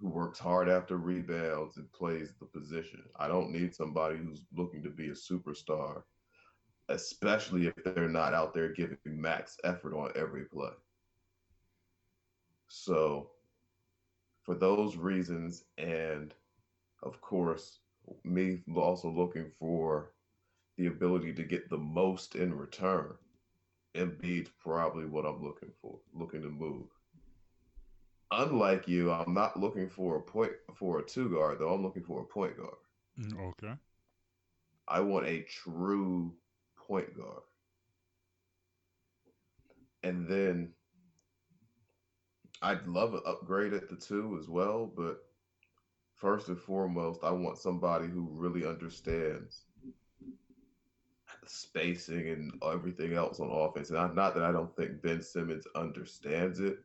Who 0.00 0.08
works 0.08 0.38
hard 0.38 0.68
after 0.68 0.96
rebounds 0.96 1.76
and 1.76 1.90
plays 1.92 2.32
the 2.40 2.46
position. 2.46 3.02
I 3.16 3.28
don't 3.28 3.52
need 3.52 3.74
somebody 3.74 4.16
who's 4.16 4.44
looking 4.52 4.82
to 4.82 4.90
be 4.90 5.08
a 5.08 5.12
superstar, 5.12 6.02
especially 6.89 7.66
if 7.66 7.74
they're 7.85 8.09
not 8.09 8.35
out 8.35 8.55
there 8.55 8.72
giving 8.72 8.99
max 9.07 9.59
effort 9.64 9.95
on 9.95 10.11
every 10.14 10.45
play. 10.45 10.70
So, 12.68 13.30
for 14.43 14.55
those 14.55 14.97
reasons, 14.97 15.64
and 15.78 16.35
of 17.03 17.20
course, 17.20 17.78
me 18.24 18.62
also 18.74 19.11
looking 19.11 19.51
for 19.59 20.12
the 20.76 20.87
ability 20.87 21.32
to 21.35 21.45
get 21.45 21.70
the 21.70 21.78
most 21.78 22.35
in 22.35 22.55
return. 22.55 23.14
Embiid's 23.95 24.51
probably 24.59 25.07
what 25.07 25.24
I'm 25.24 25.43
looking 25.43 25.70
for, 25.80 25.99
looking 26.12 26.43
to 26.43 26.51
move. 26.51 26.87
Unlike 28.32 28.89
you, 28.89 29.12
I'm 29.12 29.32
not 29.32 29.59
looking 29.59 29.89
for 29.89 30.16
a 30.16 30.20
point 30.20 30.53
for 30.74 30.99
a 30.99 31.05
two 31.05 31.28
guard 31.30 31.61
though. 31.61 31.72
I'm 31.72 31.82
looking 31.82 32.03
for 32.03 32.20
a 32.22 32.24
point 32.24 32.57
guard. 32.57 32.74
Mm, 33.20 33.49
Okay. 33.51 33.74
I 34.89 35.01
want 35.01 35.26
a 35.26 35.43
true 35.43 36.35
point 36.87 37.16
guard. 37.16 37.43
And 40.03 40.28
then 40.28 40.72
I'd 42.62 42.86
love 42.86 43.15
an 43.15 43.23
upgrade 43.27 43.73
at 43.73 43.89
the 43.89 43.97
two 43.97 44.39
as 44.40 44.48
well, 44.48 44.90
but 44.94 45.19
first 46.15 46.48
and 46.48 46.59
foremost, 46.59 47.20
I 47.23 47.31
want 47.31 47.59
somebody 47.59 48.06
who 48.06 48.28
really 48.31 48.66
understands 48.66 49.65
spacing 51.47 52.28
and 52.28 52.52
everything 52.65 53.15
else 53.15 53.40
on 53.40 53.51
offense. 53.51 53.90
And 53.90 53.98
I, 53.98 54.11
not 54.12 54.35
that 54.35 54.44
I 54.44 54.52
don't 54.52 54.74
think 54.77 55.02
Ben 55.02 55.23
Simmons 55.23 55.66
understands 55.74 56.61
it, 56.61 56.78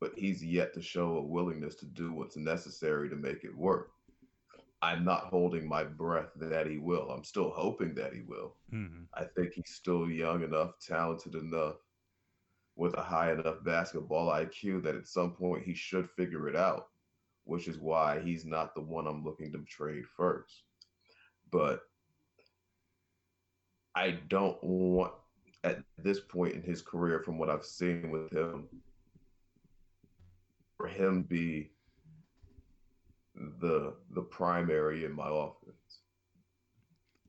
but 0.00 0.12
he's 0.16 0.44
yet 0.44 0.74
to 0.74 0.82
show 0.82 1.16
a 1.16 1.22
willingness 1.22 1.74
to 1.76 1.86
do 1.86 2.12
what's 2.12 2.36
necessary 2.36 3.08
to 3.08 3.16
make 3.16 3.44
it 3.44 3.56
work. 3.56 3.90
I'm 4.84 5.02
not 5.02 5.24
holding 5.24 5.66
my 5.66 5.82
breath 5.82 6.28
that 6.36 6.66
he 6.66 6.76
will. 6.76 7.10
I'm 7.10 7.24
still 7.24 7.50
hoping 7.50 7.94
that 7.94 8.12
he 8.12 8.20
will. 8.20 8.56
hmm 8.70 9.04
I 9.14 9.24
think 9.24 9.54
he's 9.54 9.70
still 9.70 10.10
young 10.10 10.42
enough, 10.42 10.72
talented 10.78 11.34
enough, 11.36 11.76
with 12.76 12.94
a 12.98 13.02
high 13.02 13.32
enough 13.32 13.64
basketball 13.64 14.28
IQ 14.30 14.82
that 14.82 14.94
at 14.94 15.08
some 15.08 15.32
point 15.32 15.64
he 15.64 15.72
should 15.74 16.10
figure 16.10 16.48
it 16.48 16.56
out, 16.56 16.88
which 17.44 17.66
is 17.66 17.78
why 17.78 18.20
he's 18.20 18.44
not 18.44 18.74
the 18.74 18.82
one 18.82 19.06
I'm 19.06 19.24
looking 19.24 19.50
to 19.52 19.58
trade 19.60 20.04
first. 20.18 20.64
But 21.50 21.80
I 23.94 24.18
don't 24.28 24.62
want 24.62 25.14
at 25.62 25.82
this 25.96 26.20
point 26.20 26.52
in 26.54 26.62
his 26.62 26.82
career, 26.82 27.20
from 27.20 27.38
what 27.38 27.48
I've 27.48 27.64
seen 27.64 28.10
with 28.10 28.30
him, 28.30 28.68
for 30.76 30.88
him 30.88 31.22
be 31.22 31.70
the 33.34 33.94
the 34.10 34.22
primary 34.22 35.04
in 35.04 35.12
my 35.12 35.28
offense. 35.28 36.00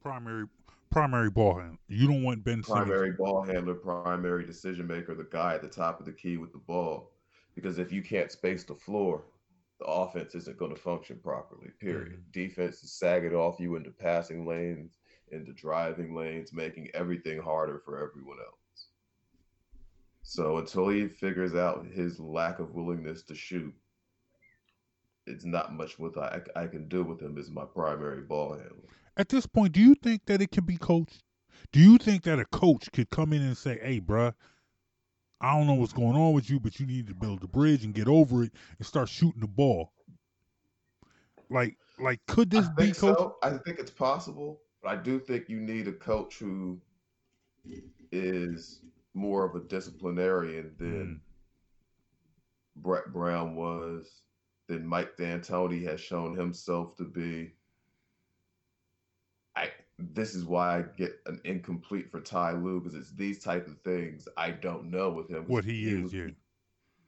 Primary 0.01 0.45
primary 0.91 1.29
ball 1.29 1.55
handler. 1.55 1.77
You 1.87 2.07
don't 2.07 2.23
want 2.23 2.43
Ben 2.43 2.63
Simmons. 2.63 2.85
primary 2.85 3.11
ball 3.11 3.43
handler, 3.43 3.73
primary 3.73 4.45
decision 4.45 4.87
maker, 4.87 5.15
the 5.15 5.27
guy 5.31 5.55
at 5.55 5.61
the 5.61 5.67
top 5.67 5.99
of 5.99 6.05
the 6.05 6.13
key 6.13 6.37
with 6.37 6.51
the 6.51 6.59
ball. 6.59 7.11
Because 7.55 7.79
if 7.79 7.91
you 7.91 8.01
can't 8.01 8.31
space 8.31 8.63
the 8.63 8.75
floor, 8.75 9.23
the 9.79 9.85
offense 9.85 10.35
isn't 10.35 10.57
going 10.57 10.73
to 10.73 10.79
function 10.79 11.19
properly. 11.23 11.69
Period. 11.79 12.13
Mm-hmm. 12.13 12.31
Defense 12.31 12.83
is 12.83 12.91
sagging 12.91 13.33
off 13.33 13.59
you 13.59 13.75
into 13.75 13.91
passing 13.91 14.45
lanes, 14.45 14.97
into 15.31 15.53
driving 15.53 16.15
lanes, 16.15 16.53
making 16.53 16.89
everything 16.93 17.39
harder 17.41 17.79
for 17.79 17.95
everyone 17.97 18.37
else. 18.39 18.87
So 20.23 20.57
until 20.57 20.89
he 20.89 21.07
figures 21.07 21.55
out 21.55 21.85
his 21.85 22.19
lack 22.19 22.59
of 22.59 22.73
willingness 22.73 23.21
to 23.23 23.35
shoot, 23.35 23.73
it's 25.27 25.45
not 25.45 25.73
much 25.73 25.97
what 25.99 26.17
I, 26.17 26.41
I 26.55 26.67
can 26.67 26.87
do 26.87 27.03
with 27.03 27.21
him 27.21 27.37
as 27.37 27.49
my 27.49 27.65
primary 27.65 28.21
ball 28.21 28.53
handler. 28.53 28.89
At 29.17 29.29
this 29.29 29.45
point, 29.45 29.73
do 29.73 29.79
you 29.81 29.95
think 29.95 30.25
that 30.25 30.41
it 30.41 30.51
can 30.51 30.65
be 30.65 30.77
coached? 30.77 31.23
Do 31.71 31.79
you 31.79 31.97
think 31.97 32.23
that 32.23 32.39
a 32.39 32.45
coach 32.45 32.91
could 32.91 33.09
come 33.09 33.33
in 33.33 33.41
and 33.41 33.57
say, 33.57 33.79
"Hey, 33.81 33.99
bruh, 33.99 34.33
I 35.41 35.57
don't 35.57 35.67
know 35.67 35.73
what's 35.73 35.93
going 35.93 36.15
on 36.15 36.33
with 36.33 36.49
you, 36.49 36.59
but 36.59 36.79
you 36.79 36.85
need 36.85 37.07
to 37.07 37.13
build 37.15 37.43
a 37.43 37.47
bridge 37.47 37.83
and 37.83 37.93
get 37.93 38.07
over 38.07 38.43
it 38.43 38.51
and 38.77 38.85
start 38.87 39.09
shooting 39.09 39.41
the 39.41 39.47
ball. 39.47 39.91
Like, 41.49 41.77
like, 41.99 42.19
could 42.27 42.49
this 42.49 42.67
be 42.69 42.85
think 42.85 42.97
coach? 42.97 43.17
so. 43.17 43.35
I 43.43 43.51
think 43.51 43.79
it's 43.79 43.91
possible, 43.91 44.61
but 44.81 44.89
I 44.89 44.95
do 44.95 45.19
think 45.19 45.49
you 45.49 45.59
need 45.59 45.87
a 45.87 45.93
coach 45.93 46.37
who 46.39 46.79
is 48.11 48.81
more 49.13 49.45
of 49.45 49.55
a 49.55 49.59
disciplinarian 49.67 50.71
Mm. 50.71 50.77
than 50.77 51.21
Brett 52.77 53.11
Brown 53.13 53.55
was, 53.55 54.21
than 54.67 54.85
Mike 54.85 55.15
D'Antoni 55.17 55.83
has 55.85 55.99
shown 56.01 56.35
himself 56.37 56.95
to 56.97 57.03
be. 57.03 57.53
I 59.55 59.69
this 59.97 60.35
is 60.35 60.43
why 60.43 60.79
I 60.79 60.81
get 60.97 61.19
an 61.25 61.39
incomplete 61.45 62.11
for 62.11 62.19
Ty 62.19 62.53
Lue 62.53 62.81
because 62.81 62.97
it's 62.97 63.11
these 63.11 63.39
type 63.39 63.67
of 63.67 63.79
things 63.81 64.27
I 64.37 64.51
don't 64.51 64.91
know 64.91 65.09
with 65.11 65.29
him. 65.29 65.45
What 65.47 65.63
he 65.65 65.89
is, 65.89 66.03
was- 66.03 66.13
yeah. 66.13 66.27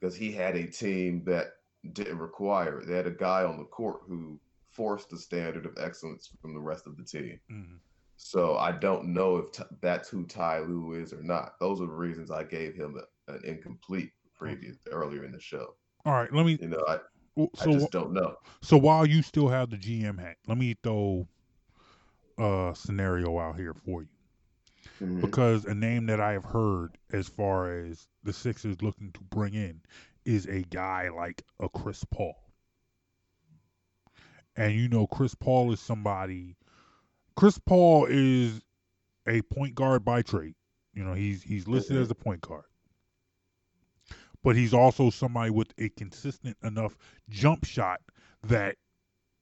because 0.00 0.16
he 0.16 0.32
had 0.32 0.56
a 0.56 0.66
team 0.66 1.22
that 1.26 1.54
didn't 1.92 2.18
require 2.18 2.80
it. 2.80 2.86
They 2.86 2.96
had 2.96 3.06
a 3.06 3.10
guy 3.10 3.44
on 3.44 3.58
the 3.58 3.64
court 3.64 4.00
who 4.08 4.40
forced 4.70 5.10
the 5.10 5.18
standard 5.18 5.66
of 5.66 5.76
excellence 5.78 6.30
from 6.40 6.54
the 6.54 6.60
rest 6.60 6.86
of 6.86 6.96
the 6.96 7.04
team. 7.04 7.38
Mhm. 7.50 7.78
So 8.16 8.56
I 8.56 8.72
don't 8.72 9.12
know 9.12 9.36
if 9.36 9.52
t- 9.52 9.62
that's 9.80 10.08
who 10.08 10.24
Ty 10.26 10.60
Lue 10.60 10.94
is 10.94 11.12
or 11.12 11.22
not. 11.22 11.58
Those 11.60 11.80
are 11.80 11.86
the 11.86 11.92
reasons 11.92 12.30
I 12.30 12.42
gave 12.44 12.74
him 12.74 12.98
a, 13.28 13.32
an 13.32 13.44
incomplete 13.44 14.12
previous 14.34 14.76
earlier 14.90 15.24
in 15.24 15.30
the 15.32 15.40
show. 15.40 15.74
All 16.04 16.14
right, 16.14 16.32
let 16.32 16.44
me. 16.46 16.58
You 16.60 16.68
know, 16.68 16.82
I 16.88 16.98
well, 17.38 17.50
I 17.60 17.64
So, 17.64 17.72
just 17.72 17.90
don't 17.92 18.12
know. 18.12 18.36
so 18.62 18.76
while 18.76 19.06
you 19.06 19.22
still 19.22 19.48
have 19.48 19.70
the 19.70 19.76
GM 19.76 20.18
hat, 20.18 20.36
let 20.46 20.58
me 20.58 20.74
throw 20.82 21.26
a 22.36 22.72
scenario 22.76 23.38
out 23.38 23.56
here 23.56 23.74
for 23.74 24.02
you. 24.02 24.08
Mhm. 25.00 25.20
because 25.20 25.64
a 25.64 25.74
name 25.74 26.06
that 26.06 26.20
I 26.20 26.32
have 26.32 26.44
heard 26.44 26.98
as 27.12 27.28
far 27.28 27.72
as 27.72 28.08
the 28.24 28.32
Sixers 28.32 28.80
looking 28.82 29.12
to 29.12 29.20
bring 29.22 29.54
in 29.54 29.80
is 30.24 30.46
a 30.46 30.62
guy 30.62 31.08
like 31.08 31.42
a 31.60 31.68
Chris 31.68 32.04
Paul. 32.10 32.34
And 34.56 34.74
you 34.74 34.88
know 34.88 35.06
Chris 35.06 35.34
Paul 35.34 35.72
is 35.72 35.80
somebody 35.80 36.56
Chris 37.36 37.58
Paul 37.58 38.06
is 38.10 38.60
a 39.26 39.42
point 39.42 39.74
guard 39.76 40.04
by 40.04 40.22
trade. 40.22 40.56
You 40.94 41.04
know, 41.04 41.14
he's 41.14 41.42
he's 41.42 41.68
listed 41.68 41.96
Mhm. 41.96 42.00
as 42.02 42.10
a 42.10 42.14
point 42.16 42.40
guard. 42.40 42.64
But 44.48 44.56
he's 44.56 44.72
also 44.72 45.10
somebody 45.10 45.50
with 45.50 45.74
a 45.76 45.90
consistent 45.90 46.56
enough 46.62 46.96
jump 47.28 47.66
shot 47.66 48.00
that 48.44 48.76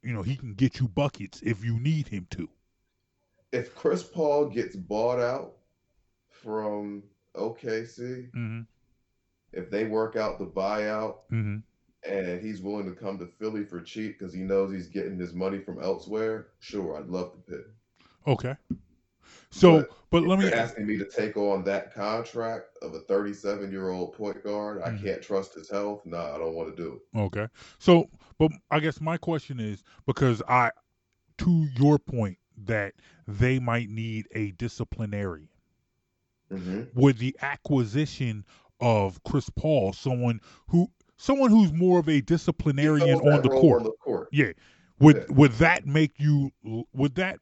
you 0.02 0.12
know 0.12 0.22
he 0.22 0.34
can 0.34 0.52
get 0.54 0.80
you 0.80 0.88
buckets 0.88 1.40
if 1.42 1.64
you 1.64 1.78
need 1.78 2.08
him 2.08 2.26
to. 2.30 2.48
If 3.52 3.72
Chris 3.76 4.02
Paul 4.02 4.46
gets 4.46 4.74
bought 4.74 5.20
out 5.20 5.52
from 6.28 7.04
OKC, 7.36 8.32
Mm-hmm. 8.32 8.62
if 9.52 9.70
they 9.70 9.84
work 9.84 10.16
out 10.16 10.40
the 10.40 10.46
buyout 10.46 11.18
Mm-hmm. 11.30 11.58
and 12.12 12.40
he's 12.40 12.60
willing 12.60 12.92
to 12.92 13.00
come 13.00 13.16
to 13.20 13.26
Philly 13.26 13.62
for 13.62 13.80
cheap 13.82 14.18
because 14.18 14.34
he 14.34 14.40
knows 14.40 14.72
he's 14.72 14.88
getting 14.88 15.20
his 15.20 15.32
money 15.32 15.60
from 15.60 15.80
elsewhere, 15.80 16.48
sure, 16.58 16.96
I'd 16.98 17.06
love 17.06 17.30
to 17.30 17.38
pick. 17.52 17.66
Okay. 18.26 18.56
So, 19.56 19.78
But 19.80 19.90
but, 20.10 20.22
let 20.26 20.38
me 20.38 20.44
You're 20.46 20.54
asking 20.54 20.86
me 20.86 20.98
to 20.98 21.04
take 21.04 21.36
on 21.36 21.64
that 21.64 21.92
contract 21.94 22.76
of 22.82 22.94
a 22.94 23.00
37 23.00 23.70
year 23.72 23.88
old 23.90 24.12
point 24.12 24.42
guard. 24.44 24.80
I 24.82 24.90
Mhm. 24.90 25.02
can't 25.02 25.22
trust 25.22 25.54
his 25.54 25.68
health. 25.70 26.04
Nah, 26.06 26.34
I 26.34 26.38
don't 26.38 26.54
want 26.54 26.74
to 26.74 26.82
do 26.82 26.94
it. 27.14 27.18
Okay. 27.18 27.48
So, 27.78 28.08
but 28.38 28.52
I 28.70 28.80
guess 28.80 29.00
my 29.00 29.16
question 29.16 29.58
is 29.58 29.82
because 30.06 30.42
I, 30.48 30.70
to 31.38 31.68
your 31.78 31.98
point, 31.98 32.38
that 32.64 32.94
they 33.26 33.58
might 33.58 33.90
need 33.90 34.28
a 34.34 34.52
disciplinarian. 34.52 35.48
Mm-hmm. 36.50 36.82
With 36.98 37.18
the 37.18 37.36
acquisition 37.42 38.44
of 38.80 39.22
Chris 39.24 39.50
Paul, 39.50 39.92
someone 39.92 40.40
who 40.68 40.88
someone 41.16 41.50
who's 41.50 41.72
more 41.72 41.98
of 41.98 42.08
a 42.08 42.20
disciplinarian 42.20 43.18
on 43.20 43.42
the 43.42 43.48
court. 43.48 43.80
On 43.80 43.84
the 43.84 43.92
court. 43.92 44.28
Yeah. 44.32 44.52
Would 45.00 45.16
Yeah. 45.16 45.34
would 45.34 45.52
that 45.52 45.86
make 45.86 46.12
you 46.18 46.52
would 46.92 47.14
that 47.16 47.40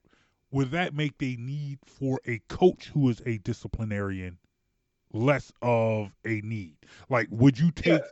would 0.55 0.70
that 0.70 0.94
make 0.94 1.18
the 1.18 1.36
need 1.36 1.81
for 1.85 2.20
a 2.26 2.39
coach 2.48 2.90
who 2.94 3.09
is 3.10 3.20
a 3.26 3.39
disciplinarian 3.39 4.39
less 5.12 5.52
of 5.60 6.12
a 6.24 6.40
need? 6.43 6.76
Like 7.09 7.26
would 7.31 7.59
you 7.59 7.70
take 7.72 8.01
Yes. 8.01 8.10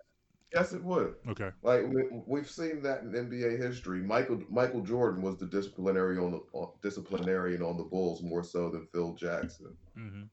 Yes, 0.54 0.74
it 0.74 0.84
would. 0.84 1.14
Okay. 1.26 1.50
Like 1.62 1.82
we, 1.88 2.02
we've 2.26 2.50
seen 2.50 2.82
that 2.82 3.00
in 3.00 3.12
NBA 3.12 3.56
history. 3.58 4.00
Michael 4.00 4.42
Michael 4.50 4.82
Jordan 4.82 5.22
was 5.22 5.38
the 5.38 5.46
disciplinary 5.46 6.18
on 6.18 6.32
the 6.32 6.40
on, 6.52 6.72
disciplinarian 6.82 7.62
on 7.62 7.78
the 7.78 7.84
Bulls 7.84 8.22
more 8.22 8.44
so 8.44 8.68
than 8.68 8.86
Phil 8.92 9.14
Jackson. 9.14 9.74
Mhm. 9.96 10.28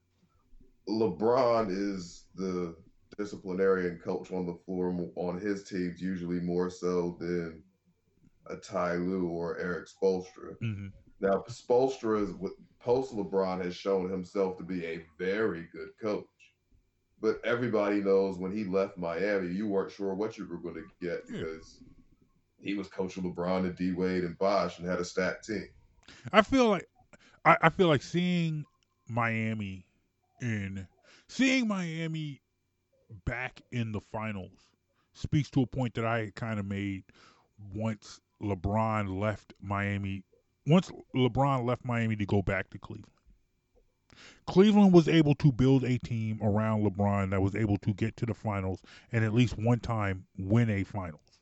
LeBron 0.89 1.69
is 1.69 2.25
the 2.35 2.75
disciplinarian 3.17 3.97
coach 3.99 4.31
on 4.31 4.45
the 4.45 4.55
floor 4.65 4.93
on 5.15 5.39
his 5.39 5.63
teams, 5.63 6.01
usually 6.01 6.39
more 6.41 6.69
so 6.69 7.15
than 7.19 7.63
a 8.47 8.57
Ty 8.57 8.95
Lue 8.95 9.29
or 9.29 9.57
Erik 9.57 9.87
Spoelstra. 9.87 10.57
Mhm. 10.61 10.91
Now, 11.21 11.43
Spoelstra 11.49 12.23
is 12.23 12.33
post 12.79 13.13
LeBron 13.13 13.63
has 13.63 13.75
shown 13.75 14.09
himself 14.09 14.57
to 14.57 14.63
be 14.63 14.85
a 14.85 15.05
very 15.17 15.67
good 15.73 15.89
coach. 16.01 16.25
But 17.21 17.41
everybody 17.43 17.97
knows 18.01 18.37
when 18.37 18.55
he 18.55 18.63
left 18.63 18.97
Miami, 18.97 19.53
you 19.53 19.67
weren't 19.67 19.91
sure 19.91 20.13
what 20.13 20.37
you 20.37 20.47
were 20.47 20.57
going 20.57 20.75
to 20.75 21.05
get 21.05 21.23
Yeah. 21.29 21.43
because 21.43 21.81
he 22.61 22.75
was 22.75 22.87
coaching 22.87 23.23
LeBron 23.23 23.65
and 23.65 23.75
D 23.75 23.91
Wade 23.91 24.23
and 24.23 24.37
Bosh 24.37 24.79
and 24.79 24.87
had 24.87 24.99
a 24.99 25.05
stacked 25.05 25.45
team. 25.45 25.67
I 26.31 26.41
feel 26.41 26.67
like 26.67 26.87
I, 27.45 27.57
I 27.63 27.69
feel 27.69 27.87
like 27.87 28.01
seeing 28.01 28.65
Miami 29.07 29.85
in 30.41 30.87
seeing 31.27 31.67
Miami 31.67 32.41
back 33.25 33.61
in 33.71 33.91
the 33.91 34.01
finals 34.11 34.69
speaks 35.13 35.49
to 35.51 35.63
a 35.63 35.67
point 35.67 35.93
that 35.95 36.05
I 36.05 36.31
kind 36.35 36.59
of 36.59 36.65
made 36.65 37.03
once 37.73 38.21
LeBron 38.41 39.19
left 39.19 39.53
Miami. 39.61 40.23
Once 40.65 40.91
LeBron 41.15 41.65
left 41.65 41.85
Miami 41.85 42.15
to 42.15 42.25
go 42.25 42.41
back 42.41 42.69
to 42.69 42.77
Cleveland. 42.79 43.13
Cleveland 44.47 44.93
was 44.93 45.07
able 45.07 45.35
to 45.35 45.51
build 45.51 45.83
a 45.83 45.97
team 45.99 46.39
around 46.41 46.83
LeBron 46.83 47.29
that 47.29 47.41
was 47.41 47.55
able 47.55 47.77
to 47.77 47.93
get 47.93 48.17
to 48.17 48.25
the 48.25 48.33
finals 48.33 48.81
and 49.11 49.23
at 49.23 49.33
least 49.33 49.57
one 49.57 49.79
time 49.79 50.25
win 50.37 50.69
a 50.69 50.83
finals. 50.83 51.39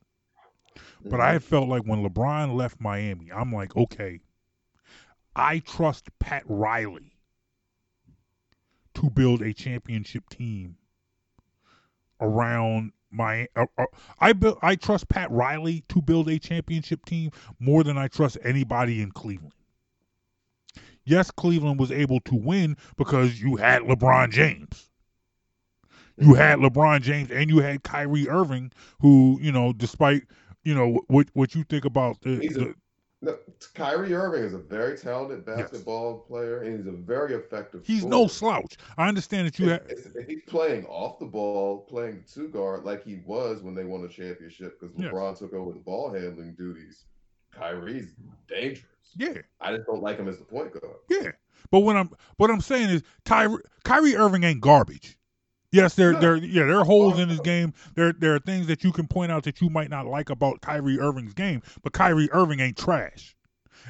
But 1.04 1.20
I 1.20 1.36
mm-hmm. 1.36 1.44
felt 1.44 1.68
like 1.68 1.82
when 1.82 2.04
LeBron 2.04 2.54
left 2.54 2.80
Miami, 2.80 3.32
I'm 3.32 3.52
like, 3.52 3.76
okay, 3.76 4.20
I 5.34 5.60
trust 5.60 6.08
Pat 6.18 6.42
Riley 6.46 7.16
to 8.94 9.10
build 9.10 9.42
a 9.42 9.52
championship 9.52 10.28
team 10.28 10.76
around 12.20 12.92
my. 13.10 13.48
Uh, 13.56 13.66
uh, 13.76 13.86
I. 14.20 14.34
I 14.62 14.76
trust 14.76 15.08
Pat 15.08 15.30
Riley 15.30 15.84
to 15.88 16.02
build 16.02 16.28
a 16.28 16.38
championship 16.38 17.04
team 17.04 17.30
more 17.58 17.84
than 17.84 17.98
I 17.98 18.08
trust 18.08 18.38
anybody 18.42 19.02
in 19.02 19.10
Cleveland. 19.12 19.52
Yes, 21.04 21.30
Cleveland 21.30 21.80
was 21.80 21.90
able 21.90 22.20
to 22.20 22.34
win 22.34 22.76
because 22.96 23.40
you 23.40 23.56
had 23.56 23.82
LeBron 23.82 24.30
James. 24.30 24.90
You 26.18 26.34
had 26.34 26.58
LeBron 26.58 27.00
James 27.00 27.30
and 27.30 27.48
you 27.48 27.58
had 27.58 27.82
Kyrie 27.82 28.28
Irving, 28.28 28.72
who 29.00 29.38
you 29.40 29.52
know, 29.52 29.72
despite 29.72 30.24
you 30.64 30.74
know 30.74 31.00
what 31.06 31.28
what 31.32 31.54
you 31.54 31.64
think 31.64 31.84
about 31.84 32.20
the, 32.20 32.36
the 32.36 32.74
No, 33.20 33.36
Kyrie 33.74 34.14
Irving 34.14 34.44
is 34.44 34.54
a 34.54 34.58
very 34.58 34.96
talented 34.96 35.44
basketball 35.44 36.18
player 36.20 36.62
and 36.62 36.76
he's 36.78 36.86
a 36.86 36.92
very 36.92 37.34
effective. 37.34 37.84
he's 37.84 38.04
no 38.04 38.28
slouch. 38.28 38.76
I 38.96 39.08
understand 39.08 39.48
that 39.48 39.58
you 39.58 39.70
have. 39.70 39.82
He's 40.28 40.42
playing 40.46 40.86
off 40.86 41.18
the 41.18 41.26
ball, 41.26 41.80
playing 41.88 42.22
two 42.32 42.46
guard 42.48 42.84
like 42.84 43.02
he 43.04 43.16
was 43.26 43.60
when 43.62 43.74
they 43.74 43.84
won 43.84 44.02
the 44.02 44.08
championship 44.08 44.80
because 44.80 44.94
Yes. 44.96 45.12
LeBron 45.12 45.36
took 45.36 45.52
over 45.52 45.72
the 45.72 45.80
ball 45.80 46.12
handling 46.12 46.54
duties. 46.54 47.04
Kyrie's 47.52 48.14
dangerous. 48.48 48.84
Yeah, 49.16 49.38
I 49.60 49.74
just 49.74 49.86
don't 49.86 50.02
like 50.02 50.16
him 50.18 50.28
as 50.28 50.38
the 50.38 50.44
point 50.44 50.72
guard. 50.72 50.96
yeah. 51.08 51.32
But 51.72 51.80
what 51.80 51.96
I'm 51.96 52.10
what 52.36 52.50
I'm 52.50 52.60
saying 52.60 52.90
is 52.90 53.02
Kyrie 53.24 53.62
Kyrie 53.82 54.14
Irving 54.14 54.44
ain't 54.44 54.60
garbage. 54.60 55.18
Yes, 55.70 55.94
there 55.94 56.14
there 56.14 56.36
yeah, 56.36 56.64
there 56.64 56.78
are 56.78 56.84
holes 56.84 57.18
in 57.18 57.28
his 57.28 57.40
game. 57.40 57.74
There 57.94 58.12
there 58.12 58.34
are 58.34 58.38
things 58.38 58.66
that 58.68 58.84
you 58.84 58.92
can 58.92 59.06
point 59.06 59.30
out 59.30 59.44
that 59.44 59.60
you 59.60 59.68
might 59.68 59.90
not 59.90 60.06
like 60.06 60.30
about 60.30 60.60
Kyrie 60.62 60.98
Irving's 60.98 61.34
game, 61.34 61.62
but 61.82 61.92
Kyrie 61.92 62.30
Irving 62.32 62.60
ain't 62.60 62.78
trash. 62.78 63.36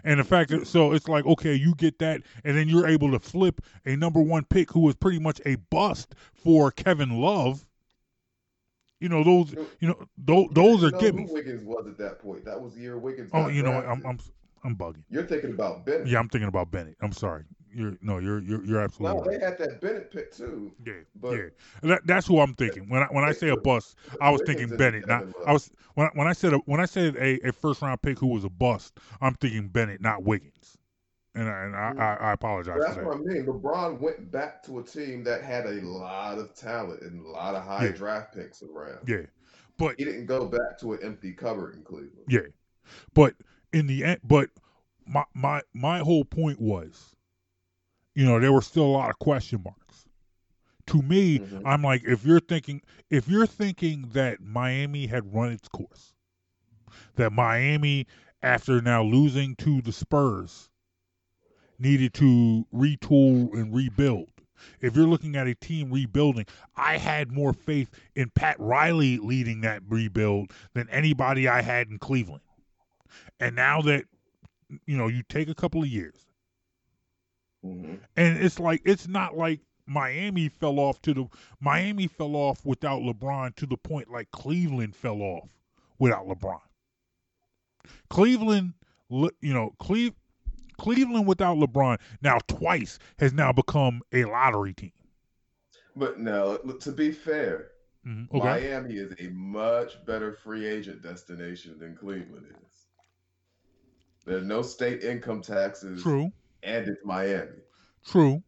And 0.05 0.19
the 0.19 0.25
fact 0.25 0.51
that 0.51 0.67
so 0.67 0.93
it's 0.93 1.09
like 1.09 1.25
okay, 1.27 1.55
you 1.55 1.75
get 1.77 1.99
that, 2.01 2.23
and 2.45 2.57
then 2.57 2.69
you're 2.69 2.87
able 2.87 3.13
to 3.13 3.21
flip 3.21 3.61
a 3.87 3.97
number 3.97 4.21
one 4.21 4.45
pick 4.45 4.73
who 4.73 4.81
was 4.81 4.97
pretty 4.97 5.21
much 5.21 5.41
a 5.47 5.57
bust 5.71 6.15
for 6.33 6.73
Kevin 6.73 7.21
Love. 7.21 7.65
You 9.01 9.09
know 9.09 9.23
those. 9.23 9.55
You 9.79 9.89
know 9.89 10.09
those. 10.17 10.49
Those 10.53 10.83
are 10.83 10.87
You 10.87 10.93
know 10.93 10.99
give 10.99 11.15
who. 11.15 11.33
Wiggins 11.33 11.65
was 11.65 11.87
at 11.87 11.99
that 11.99 12.19
point. 12.19 12.45
That 12.45 12.61
was 12.61 12.75
the 12.75 12.81
year 12.81 12.99
Wiggins. 12.99 13.31
Oh, 13.33 13.49
you 13.49 13.63
know 13.63 13.73
what? 13.73 13.87
I'm. 13.87 14.05
I'm 14.05 14.19
I'm 14.65 14.77
bugging. 14.77 15.05
You're 15.09 15.27
thinking 15.27 15.53
about 15.53 15.87
Bennett. 15.87 16.09
Yeah, 16.09 16.19
I'm 16.19 16.29
thinking 16.29 16.49
about 16.49 16.73
Bennett. 16.73 16.97
I'm 17.01 17.13
sorry. 17.13 17.45
You're 17.79 17.97
no, 18.03 18.19
you're 18.19 18.41
you're 18.41 18.65
you're 18.65 18.81
absolutely 18.81 19.19
No, 19.21 19.25
right. 19.25 19.39
they 19.39 19.45
had 19.45 19.57
that 19.59 19.81
Bennett 19.81 20.11
pick 20.11 20.33
too. 20.33 20.73
Yeah, 20.85 20.95
but 21.21 21.31
yeah. 21.37 21.49
That, 21.83 22.01
that's 22.07 22.27
who 22.27 22.41
I'm 22.41 22.55
thinking. 22.55 22.89
When 22.89 23.03
I 23.03 23.07
when 23.07 23.23
I 23.25 23.31
say 23.33 23.51
a 23.51 23.57
bust, 23.57 23.97
I 24.21 24.31
was 24.31 24.43
thinking 24.45 24.77
Bennett. 24.77 25.07
Not 25.07 25.25
I 25.47 25.53
was 25.53 25.71
when 25.95 26.09
I, 26.09 26.11
when 26.15 26.27
I 26.27 26.33
said 26.33 26.55
a, 26.55 26.57
when 26.59 26.81
I 26.81 26.87
said 26.87 27.15
a, 27.17 27.49
a 27.49 27.53
first 27.53 27.81
round 27.81 28.03
pick 28.03 28.19
who 28.19 28.27
was 28.27 28.43
a 28.45 28.49
bust, 28.51 28.99
I'm 29.21 29.35
thinking 29.35 29.69
Bennett, 29.69 30.01
not 30.01 30.25
Wiggins. 30.25 30.77
and 31.37 31.49
I, 31.49 31.63
and 31.65 31.77
I, 31.77 31.93
mm. 31.93 32.01
I, 32.01 32.15
I 32.31 32.33
apologize 32.33 32.81
That's 32.85 32.97
what 32.99 33.15
I 33.17 33.21
mean. 33.21 33.47
LeBron 33.47 34.01
went 34.01 34.31
back 34.33 34.63
to 34.65 34.81
a 34.81 34.83
team 34.83 35.23
that 35.25 35.43
had 35.43 35.67
a 35.67 35.81
lot 35.83 36.39
of 36.39 36.55
talent 36.57 37.03
and 37.03 37.25
a 37.25 37.29
lot 37.29 37.55
of 37.55 37.63
high 37.65 37.85
Yeah. 37.87 37.91
draft 37.93 38.35
picks 38.35 38.61
around. 38.63 38.99
Yeah, 39.07 39.27
but 39.77 39.95
He 39.99 40.05
didn't 40.05 40.27
go 40.27 40.47
back 40.47 40.79
to 40.81 40.95
an 40.95 40.99
empty 41.05 41.33
cupboard 41.33 41.77
in 41.77 41.83
Cleveland. 41.85 42.27
yeah, 42.29 42.41
but 43.15 43.35
in 43.73 43.87
the 43.87 44.03
end, 44.05 44.21
but 44.25 44.51
my 45.07 45.25
my 45.35 45.63
my 45.75 46.01
whole 46.01 46.25
point 46.25 46.61
was, 46.61 47.15
you 48.19 48.25
know, 48.27 48.41
there 48.41 48.53
were 48.53 48.61
still 48.61 48.83
a 48.83 48.91
lot 48.91 49.11
of 49.11 49.19
question 49.21 49.63
marks. 49.63 50.05
To 50.87 51.01
me, 51.01 51.39
Mhm. 51.39 51.63
I'm 51.65 51.83
like, 51.83 52.03
if 52.03 52.25
you're 52.25 52.41
thinking, 52.41 52.83
if 53.11 53.29
you're 53.29 53.47
thinking 53.47 54.09
that 54.09 54.41
Miami 54.41 55.07
had 55.07 55.33
run 55.33 55.53
its 55.53 55.69
course, 55.69 56.15
that 57.15 57.33
Miami, 57.33 58.09
after 58.43 58.83
now 58.83 59.05
losing 59.05 59.55
to 59.57 59.81
the 59.83 59.93
Spurs, 59.93 60.69
needed 61.79 62.13
to 62.15 62.67
retool 62.75 63.53
and 63.53 63.73
rebuild. 63.73 64.33
If 64.81 64.97
you're 64.97 65.07
looking 65.07 65.37
at 65.37 65.47
a 65.47 65.55
team 65.55 65.93
rebuilding, 65.93 66.47
I 66.75 66.99
had 66.99 67.31
more 67.31 67.53
faith 67.53 67.89
in 68.17 68.31
Pat 68.31 68.59
Riley 68.59 69.19
leading 69.19 69.61
that 69.61 69.83
rebuild 69.89 70.53
than 70.75 70.89
anybody 70.91 71.47
I 71.47 71.63
had 71.63 71.87
in 71.87 72.01
Cleveland. 72.01 72.43
And 73.39 73.55
now 73.55 73.81
that 73.83 74.07
you 74.87 74.97
know, 74.97 75.07
you 75.07 75.23
take 75.23 75.49
a 75.49 75.55
couple 75.55 75.83
of 75.83 75.89
years, 75.89 76.28
hmm 77.63 77.95
and 78.17 78.39
it's 78.39 78.59
like 78.59 78.83
it's 78.85 79.09
not 79.09 79.37
like 79.37 79.61
Miami 79.87 80.49
fell 80.49 80.79
off 80.79 81.01
to 81.03 81.15
the 81.15 81.27
Miami 81.61 82.07
fell 82.07 82.37
off 82.37 82.65
without 82.65 83.01
LeBron 83.03 83.55
to 83.57 83.67
the 83.67 83.77
point 83.77 84.11
like 84.11 84.31
Cleveland 84.33 84.95
fell 84.95 85.23
off 85.23 85.49
without 85.99 86.27
LeBron. 86.27 86.61
Cleveland, 88.11 88.75
you 89.11 89.55
know, 89.55 89.75
Cleve, 89.79 90.13
Cleveland 90.79 91.27
without 91.27 91.57
LeBron 91.57 91.99
now 92.23 92.39
twice 92.49 92.99
has 93.19 93.33
now 93.33 93.53
become 93.53 94.03
a 94.13 94.25
lottery 94.25 94.75
team. 94.75 94.93
But 95.97 96.19
no, 96.19 96.57
to 96.59 96.93
be 96.93 97.11
fair, 97.13 97.73
Mhm, 98.07 98.29
Okay, 98.33 98.39
Miami 98.39 98.97
is 98.97 99.15
a 99.19 99.29
much 99.31 100.05
better 100.07 100.33
free 100.33 100.67
agent 100.67 101.03
destination 101.03 101.79
than 101.79 101.97
Cleveland 101.97 102.47
is. 102.65 102.87
There 104.25 104.39
are 104.39 104.43
no 104.43 104.63
state 104.63 105.03
income 105.03 105.43
taxes, 105.43 106.03
true, 106.03 106.33
and 106.69 106.89
it's 106.89 107.05
Miami 107.05 107.63
true, 108.05 108.43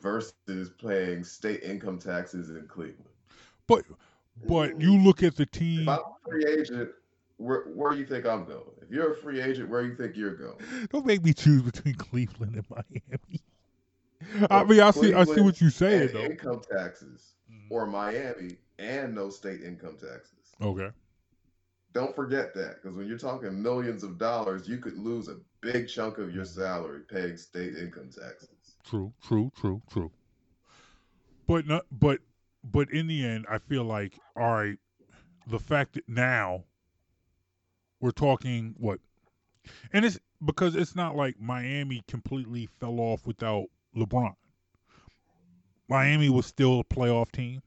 versus 0.00 0.70
paying 0.80 1.24
state 1.24 1.62
income 1.62 1.98
taxes 1.98 2.50
in 2.50 2.66
Cleveland. 2.68 3.04
but 3.66 3.84
but 4.46 4.80
you 4.80 4.96
look 4.98 5.22
at 5.22 5.36
the 5.36 5.42
If 5.44 5.50
team. 5.50 5.88
I'm 5.88 5.98
a 5.98 6.28
free 6.28 6.46
agent, 6.46 6.90
where 7.36 7.64
where 7.74 7.92
you 7.94 8.06
think 8.06 8.26
I'm 8.26 8.44
going? 8.44 8.62
If 8.80 8.90
you're 8.90 9.12
a 9.12 9.16
free 9.16 9.40
agent, 9.40 9.68
where 9.68 9.82
you 9.82 9.94
think 9.94 10.16
you're 10.16 10.34
going? 10.34 10.56
Don't 10.90 11.06
make 11.06 11.22
me 11.22 11.32
choose 11.32 11.62
between 11.62 11.94
Cleveland 11.94 12.54
and 12.56 12.66
Miami. 12.70 13.42
I 14.50 14.64
mean, 14.64 14.80
I 14.80 14.92
see, 14.92 15.12
I 15.14 15.24
see 15.24 15.40
what 15.40 15.60
you're 15.60 15.70
saying 15.70 16.10
though. 16.12 16.20
Income 16.20 16.62
taxes, 16.70 17.34
or 17.70 17.86
Miami 17.86 18.56
and 18.78 19.14
no 19.14 19.30
state 19.30 19.62
income 19.62 19.96
taxes. 20.00 20.54
Okay, 20.60 20.90
Don't 21.92 22.14
forget 22.14 22.54
that 22.54 22.76
because 22.82 22.96
when 22.96 23.06
you're 23.06 23.18
talking 23.18 23.62
millions 23.62 24.02
of 24.02 24.18
dollars, 24.18 24.68
you 24.68 24.78
could 24.78 24.96
lose 24.96 25.28
a 25.28 25.36
big 25.60 25.88
chunk 25.88 26.18
of 26.18 26.34
your 26.34 26.44
salary 26.44 27.00
paying 27.08 27.36
state 27.36 27.76
income 27.76 28.10
taxes. 28.10 28.48
True, 28.84 29.12
true, 29.22 29.52
true, 29.60 29.82
true. 29.90 30.10
But 31.46 31.66
not, 31.66 31.84
but, 31.90 32.20
but 32.64 32.90
in 32.90 33.06
the 33.06 33.26
end, 33.26 33.46
I 33.50 33.58
feel 33.58 33.84
like 33.84 34.18
all 34.36 34.52
right. 34.52 34.78
The 35.48 35.58
fact 35.58 35.94
that 35.94 36.08
now 36.08 36.64
we're 38.00 38.12
talking 38.12 38.74
what, 38.78 39.00
and 39.92 40.04
it's 40.04 40.18
because 40.44 40.76
it's 40.76 40.94
not 40.94 41.16
like 41.16 41.40
Miami 41.40 42.02
completely 42.06 42.68
fell 42.78 43.00
off 43.00 43.26
without 43.26 43.66
LeBron. 43.96 44.34
Miami 45.88 46.30
was 46.30 46.46
still 46.46 46.80
a 46.80 46.84
playoff 46.84 47.30
team. 47.32 47.60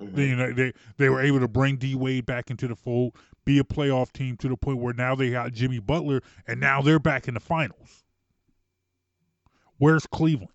Mhm. 0.00 0.14
They, 0.14 0.26
you 0.28 0.36
know, 0.36 0.52
they 0.52 0.72
they 0.96 1.08
were 1.08 1.20
able 1.20 1.40
to 1.40 1.48
bring 1.48 1.76
D 1.76 1.94
Wade 1.94 2.26
back 2.26 2.50
into 2.50 2.68
the 2.68 2.76
fold, 2.76 3.16
be 3.44 3.58
a 3.58 3.64
playoff 3.64 4.12
team 4.12 4.36
to 4.38 4.48
the 4.48 4.56
point 4.56 4.78
where 4.78 4.94
now 4.94 5.14
they 5.14 5.30
got 5.30 5.52
Jimmy 5.52 5.80
Butler, 5.80 6.22
and 6.46 6.60
now 6.60 6.82
they're 6.82 6.98
back 7.00 7.28
in 7.28 7.34
the 7.34 7.40
finals. 7.40 8.04
Where's 9.78 10.06
Cleveland? 10.06 10.50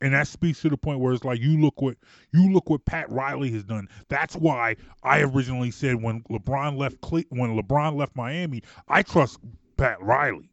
And 0.00 0.12
that 0.12 0.28
speaks 0.28 0.60
to 0.62 0.68
the 0.68 0.76
point 0.76 1.00
where 1.00 1.14
it's 1.14 1.24
like 1.24 1.40
you 1.40 1.58
look 1.60 1.80
what 1.80 1.96
you 2.32 2.52
look 2.52 2.68
what 2.68 2.84
Pat 2.84 3.10
Riley 3.10 3.50
has 3.52 3.64
done. 3.64 3.88
That's 4.08 4.36
why 4.36 4.76
I 5.02 5.20
originally 5.22 5.70
said 5.70 6.02
when 6.02 6.22
LeBron 6.24 6.76
left 6.76 7.00
Cle- 7.00 7.22
when 7.30 7.56
LeBron 7.56 7.94
left 7.96 8.14
Miami, 8.16 8.62
I 8.88 9.02
trust 9.02 9.38
Pat 9.76 10.02
Riley. 10.02 10.50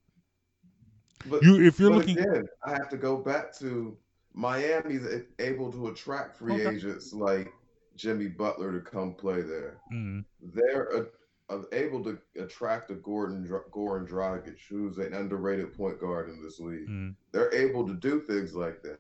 But, 1.26 1.44
You 1.44 1.62
if 1.62 1.80
you're 1.80 1.92
looking 1.92 2.18
again, 2.18 2.48
I 2.64 2.72
have 2.72 2.90
to 2.90 2.98
go 2.98 3.18
back 3.18 3.54
to 3.60 3.98
Miami's 4.34 5.06
a- 5.06 5.26
able 5.40 5.72
to 5.72 5.88
attract 5.88 6.38
free 6.38 6.62
Okay. 6.66 6.76
agents 6.76 7.14
like 7.14 7.52
Jimmy 7.96 8.28
Butler 8.28 8.72
to 8.72 8.80
come 8.80 9.14
play 9.14 9.42
there. 9.42 9.80
Mm, 9.92 10.24
They're 10.42 10.96
uh, 10.96 11.06
uh, 11.50 11.64
able 11.74 12.04
to 12.06 12.18
attract 12.38 12.92
a 12.92 12.96
Gordon 12.96 13.46
Goran 13.72 14.08
Dragic, 14.08 14.58
who's 14.70 14.98
an 14.98 15.14
underrated 15.14 15.74
point 15.74 16.00
guard 16.00 16.30
in 16.30 16.42
this 16.42 16.60
league. 16.60 16.88
mm, 16.88 17.16
They're 17.32 17.54
able 17.54 17.86
to 17.88 17.94
do 17.94 18.22
things 18.22 18.56
like 18.56 18.82
that. 18.84 19.00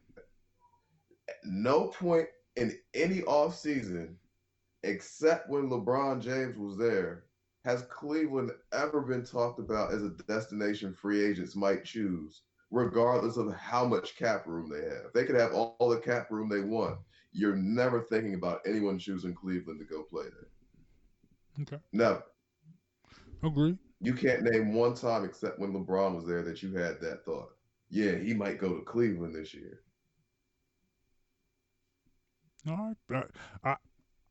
At 1.29 1.35
no 1.45 1.87
point 1.87 2.27
in 2.57 2.77
any 2.93 3.21
offseason, 3.21 4.15
except 4.83 5.49
when 5.49 5.69
LeBron 5.69 6.21
James 6.21 6.57
was 6.57 6.77
there, 6.77 7.23
has 7.63 7.83
Cleveland 7.83 8.51
ever 8.73 9.01
been 9.01 9.23
talked 9.23 9.59
about 9.59 9.93
as 9.93 10.03
a 10.03 10.09
destination 10.27 10.93
free 10.93 11.23
agents 11.23 11.55
might 11.55 11.85
choose, 11.85 12.41
regardless 12.71 13.37
of 13.37 13.53
how 13.53 13.85
much 13.85 14.15
cap 14.17 14.47
room 14.47 14.69
they 14.69 14.81
have. 14.83 15.13
They 15.13 15.25
could 15.25 15.35
have 15.35 15.53
all, 15.53 15.75
all 15.79 15.89
the 15.89 15.99
cap 15.99 16.31
room 16.31 16.49
they 16.49 16.61
want. 16.61 16.99
You're 17.33 17.55
never 17.55 18.01
thinking 18.01 18.33
about 18.35 18.61
anyone 18.65 18.99
choosing 18.99 19.33
Cleveland 19.35 19.79
to 19.79 19.85
go 19.85 20.03
play 20.03 20.23
there. 20.25 20.49
okay, 21.61 21.79
Never. 21.93 22.23
agree. 23.43 23.77
You 24.01 24.13
can't 24.13 24.43
name 24.43 24.73
one 24.73 24.95
time 24.95 25.23
except 25.23 25.59
when 25.59 25.71
LeBron 25.73 26.15
was 26.15 26.25
there 26.25 26.43
that 26.43 26.61
you 26.61 26.73
had 26.75 26.99
that 27.01 27.23
thought. 27.23 27.55
Yeah, 27.89 28.17
he 28.17 28.33
might 28.33 28.57
go 28.59 28.75
to 28.75 28.83
Cleveland 28.83 29.35
this 29.35 29.53
year. 29.53 29.81
All 32.67 32.95
right, 33.09 33.25
uh, 33.63 33.75
I 33.75 33.75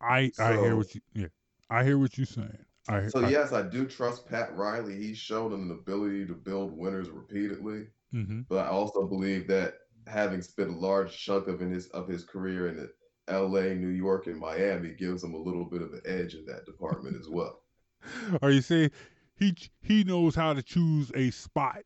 I 0.02 0.32
I 0.38 0.56
hear 0.56 0.76
what 0.76 0.94
you 0.94 1.00
yeah, 1.14 1.28
I 1.68 1.84
hear 1.84 1.98
what 1.98 2.16
you're 2.16 2.26
saying. 2.26 2.64
I 2.88 3.08
So 3.08 3.20
I, 3.20 3.28
yes, 3.28 3.52
I 3.52 3.62
do 3.62 3.86
trust 3.86 4.26
Pat 4.26 4.56
Riley. 4.56 4.96
He's 4.96 5.18
shown 5.18 5.52
an 5.52 5.70
ability 5.70 6.26
to 6.26 6.34
build 6.34 6.76
winners 6.76 7.10
repeatedly, 7.10 7.88
hmm 8.12 8.40
but 8.48 8.66
I 8.66 8.68
also 8.68 9.06
believe 9.06 9.46
that 9.48 9.74
having 10.06 10.42
spent 10.42 10.70
a 10.70 10.76
large 10.76 11.16
chunk 11.18 11.46
of 11.48 11.62
in 11.62 11.70
his 11.70 11.86
of 11.88 12.08
his 12.08 12.24
career 12.24 12.68
in 12.68 12.88
L.A., 13.28 13.74
New 13.76 13.88
York, 13.88 14.26
and 14.26 14.38
Miami 14.38 14.94
gives 14.94 15.22
him 15.24 15.34
a 15.34 15.38
little 15.38 15.64
bit 15.64 15.82
of 15.82 15.92
an 15.92 16.02
edge 16.04 16.34
in 16.34 16.44
that 16.46 16.66
department 16.66 17.16
as 17.20 17.28
well. 17.28 17.62
Are 18.42 18.50
you 18.50 18.60
saying 18.60 18.90
he 19.36 19.54
he 19.82 20.04
knows 20.04 20.34
how 20.34 20.52
to 20.54 20.62
choose 20.62 21.10
a 21.14 21.30
spot 21.30 21.82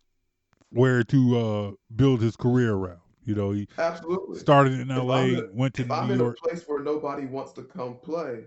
where 0.70 1.02
to 1.04 1.38
uh 1.38 1.72
build 1.94 2.20
his 2.22 2.36
career 2.36 2.74
around? 2.74 3.00
You 3.24 3.34
know, 3.34 3.52
he 3.52 3.68
Absolutely. 3.78 4.40
started 4.40 4.80
in 4.80 4.90
I'm 4.90 4.98
L.A., 4.98 5.22
in- 5.38 5.50
went 5.52 5.74
to 5.74 5.84
if 5.84 5.90
I'm 5.90 6.08
New 6.08 6.14
in 6.14 6.20
York. 6.20 6.38
a 6.38 6.48
place 6.48 6.64
where 6.66 6.82
nobody 6.82 7.26
wants 7.26 7.52
to 7.54 7.62
come 7.64 7.96
play, 7.98 8.44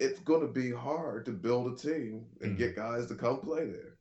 it's 0.00 0.20
going 0.20 0.42
to 0.42 0.48
be 0.48 0.72
hard 0.72 1.26
to 1.26 1.32
build 1.32 1.72
a 1.72 1.76
team 1.76 2.26
and 2.42 2.52
Mhm. 2.52 2.58
get 2.58 2.76
guys 2.76 3.06
to 3.08 3.16
come 3.16 3.40
play 3.40 3.66
there. 3.66 3.95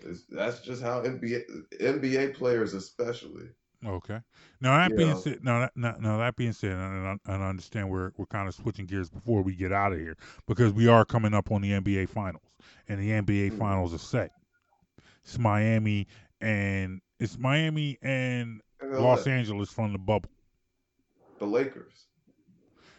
It's, 0.00 0.24
that's 0.26 0.60
just 0.60 0.82
how 0.82 1.02
NBA 1.02 1.42
NBA 1.80 2.34
players, 2.34 2.74
especially. 2.74 3.48
Okay. 3.84 4.20
Now 4.60 4.76
that 4.78 4.94
being 4.96 5.08
Yeah. 5.08 5.14
said, 5.14 5.44
now 5.44 5.60
that 5.60 5.72
now, 5.76 5.96
now 6.00 6.18
that 6.18 6.36
being 6.36 6.52
said, 6.52 6.72
and 6.72 7.06
I, 7.06 7.32
and 7.32 7.42
I 7.42 7.48
understand 7.48 7.90
we're 7.90 8.10
we're 8.16 8.26
kind 8.26 8.48
of 8.48 8.54
switching 8.54 8.86
gears 8.86 9.08
before 9.08 9.42
we 9.42 9.54
get 9.54 9.72
out 9.72 9.92
of 9.92 9.98
here 9.98 10.16
because 10.46 10.72
we 10.72 10.88
are 10.88 11.04
coming 11.04 11.34
up 11.34 11.50
on 11.50 11.62
the 11.62 11.72
NBA 11.72 12.08
finals, 12.08 12.42
and 12.88 13.00
the 13.00 13.10
NBA 13.10 13.50
Mhm. 13.50 13.58
finals 13.58 13.94
are 13.94 13.98
set. 13.98 14.30
It's 15.24 15.38
Miami 15.38 16.06
and 16.40 17.00
it's 17.18 17.38
Miami 17.38 17.98
and 18.02 18.60
Los 18.80 19.26
Angeles 19.26 19.70
from 19.70 19.92
the 19.92 19.98
bubble. 19.98 20.30
the 21.38 21.46
Lakers, 21.46 22.06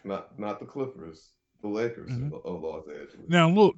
not 0.04 0.38
not 0.38 0.60
the 0.60 0.66
Clippers, 0.66 1.32
the 1.60 1.68
Lakers 1.68 2.10
Mhm. 2.10 2.32
of, 2.32 2.46
of 2.46 2.62
Los 2.62 2.86
Angeles. 2.88 3.28
Now 3.28 3.48
look, 3.50 3.76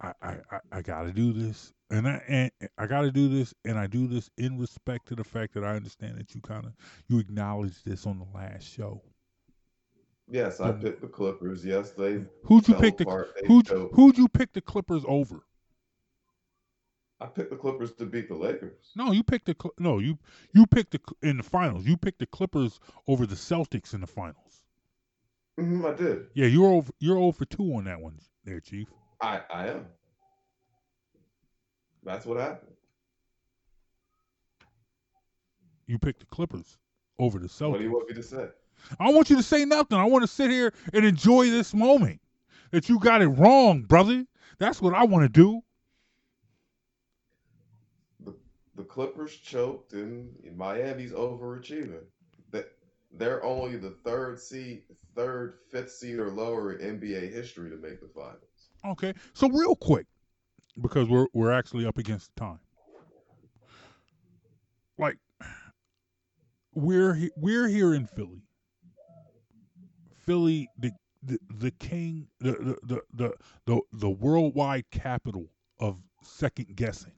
I 0.00 0.12
I, 0.22 0.36
I, 0.50 0.58
I 0.72 0.82
got 0.82 1.02
to 1.04 1.12
do 1.12 1.32
this, 1.32 1.72
and 1.90 2.06
I 2.06 2.22
and 2.28 2.50
I 2.78 2.86
got 2.86 3.02
to 3.02 3.12
do 3.12 3.28
this, 3.28 3.54
and 3.64 3.78
I 3.78 3.86
do 3.86 4.06
this 4.06 4.30
in 4.36 4.58
respect 4.58 5.08
to 5.08 5.14
the 5.14 5.24
fact 5.24 5.54
that 5.54 5.64
I 5.64 5.74
understand 5.76 6.18
that 6.18 6.34
you 6.34 6.40
kind 6.40 6.66
of 6.66 6.72
you 7.08 7.18
acknowledged 7.18 7.84
this 7.84 8.06
on 8.06 8.18
the 8.18 8.26
last 8.38 8.64
show. 8.64 9.02
Yes, 10.28 10.60
I 10.60 10.70
Um, 10.70 10.80
picked 10.80 11.00
the 11.00 11.06
Clippers. 11.08 11.64
Yes, 11.64 11.92
they 11.92 12.24
Who'd 12.42 12.66
you 12.68 12.74
pick 12.74 12.96
the 12.98 13.04
apart. 13.04 13.28
They 13.40 13.46
who'd, 13.46 13.68
who'd 13.68 14.18
you 14.18 14.28
pick 14.28 14.52
the 14.52 14.60
Clippers 14.60 15.04
over? 15.06 15.42
I 17.20 17.26
picked 17.26 17.50
the 17.50 17.56
Clippers 17.56 17.92
to 17.94 18.06
beat 18.06 18.28
the 18.28 18.34
Lakers. 18.34 18.92
No, 18.94 19.12
you 19.12 19.22
picked 19.22 19.46
the 19.46 19.56
no 19.78 19.98
you 20.00 20.18
you 20.52 20.66
picked 20.66 20.90
the 20.92 21.00
in 21.22 21.38
the 21.38 21.42
finals. 21.42 21.86
You 21.86 21.96
picked 21.96 22.18
the 22.18 22.26
Clippers 22.26 22.78
over 23.06 23.24
the 23.26 23.36
Celtics 23.36 23.94
in 23.94 24.00
the 24.02 24.06
finals. 24.06 24.64
Mm-hmm, 25.58 25.86
I 25.86 25.94
did. 25.94 26.26
Yeah, 26.34 26.46
you're 26.46 26.68
over 26.68 26.92
you're 26.98 27.16
over 27.18 27.44
two 27.46 27.74
on 27.76 27.84
that 27.84 28.00
one 28.00 28.18
there, 28.44 28.60
Chief. 28.60 28.88
I 29.20 29.40
I 29.50 29.68
am. 29.68 29.86
That's 32.04 32.24
what 32.24 32.38
happened. 32.38 32.72
You 35.86 35.98
picked 35.98 36.20
the 36.20 36.26
Clippers 36.26 36.78
over 37.18 37.38
the 37.38 37.46
Celtics. 37.46 37.70
What 37.70 37.78
do 37.78 37.84
you 37.84 37.92
want 37.92 38.08
me 38.08 38.14
to 38.14 38.22
say? 38.22 38.48
I 39.00 39.10
want 39.10 39.30
you 39.30 39.36
to 39.36 39.42
say 39.42 39.64
nothing. 39.64 39.98
I 39.98 40.04
want 40.04 40.22
to 40.22 40.28
sit 40.28 40.50
here 40.50 40.72
and 40.92 41.04
enjoy 41.04 41.50
this 41.50 41.74
moment. 41.74 42.20
That 42.72 42.88
you 42.88 42.98
got 42.98 43.22
it 43.22 43.28
wrong, 43.28 43.82
brother. 43.82 44.26
That's 44.58 44.82
what 44.82 44.92
I 44.94 45.04
want 45.04 45.24
to 45.24 45.28
do. 45.28 45.60
The, 48.24 48.34
the 48.74 48.82
Clippers 48.82 49.36
choked 49.36 49.92
and 49.92 50.34
Miami's 50.56 51.12
overachieving. 51.12 52.02
They're 53.18 53.44
only 53.44 53.76
the 53.76 53.90
third 54.04 54.38
seed, 54.38 54.82
third, 55.14 55.54
fifth 55.70 55.92
seed 55.92 56.18
or 56.18 56.30
lower 56.30 56.72
in 56.74 57.00
NBA 57.00 57.32
history 57.32 57.70
to 57.70 57.76
make 57.76 58.00
the 58.00 58.08
finals. 58.08 58.42
Okay. 58.86 59.14
So 59.34 59.48
real 59.48 59.76
quick, 59.76 60.06
because 60.80 61.08
we're 61.08 61.26
we're 61.32 61.52
actually 61.52 61.86
up 61.86 61.98
against 61.98 62.34
time. 62.36 62.60
Like 64.98 65.18
we're 66.74 67.14
he- 67.14 67.32
we're 67.36 67.68
here 67.68 67.94
in 67.94 68.06
Philly. 68.06 68.42
Philly, 70.24 70.68
the 70.78 70.92
the, 71.22 71.38
the 71.58 71.70
king, 71.72 72.28
the 72.40 72.52
the, 72.52 72.76
the 72.82 73.02
the 73.14 73.32
the 73.66 73.80
the 73.92 74.10
worldwide 74.10 74.84
capital 74.90 75.46
of 75.80 76.00
second 76.22 76.76
guessing. 76.76 77.12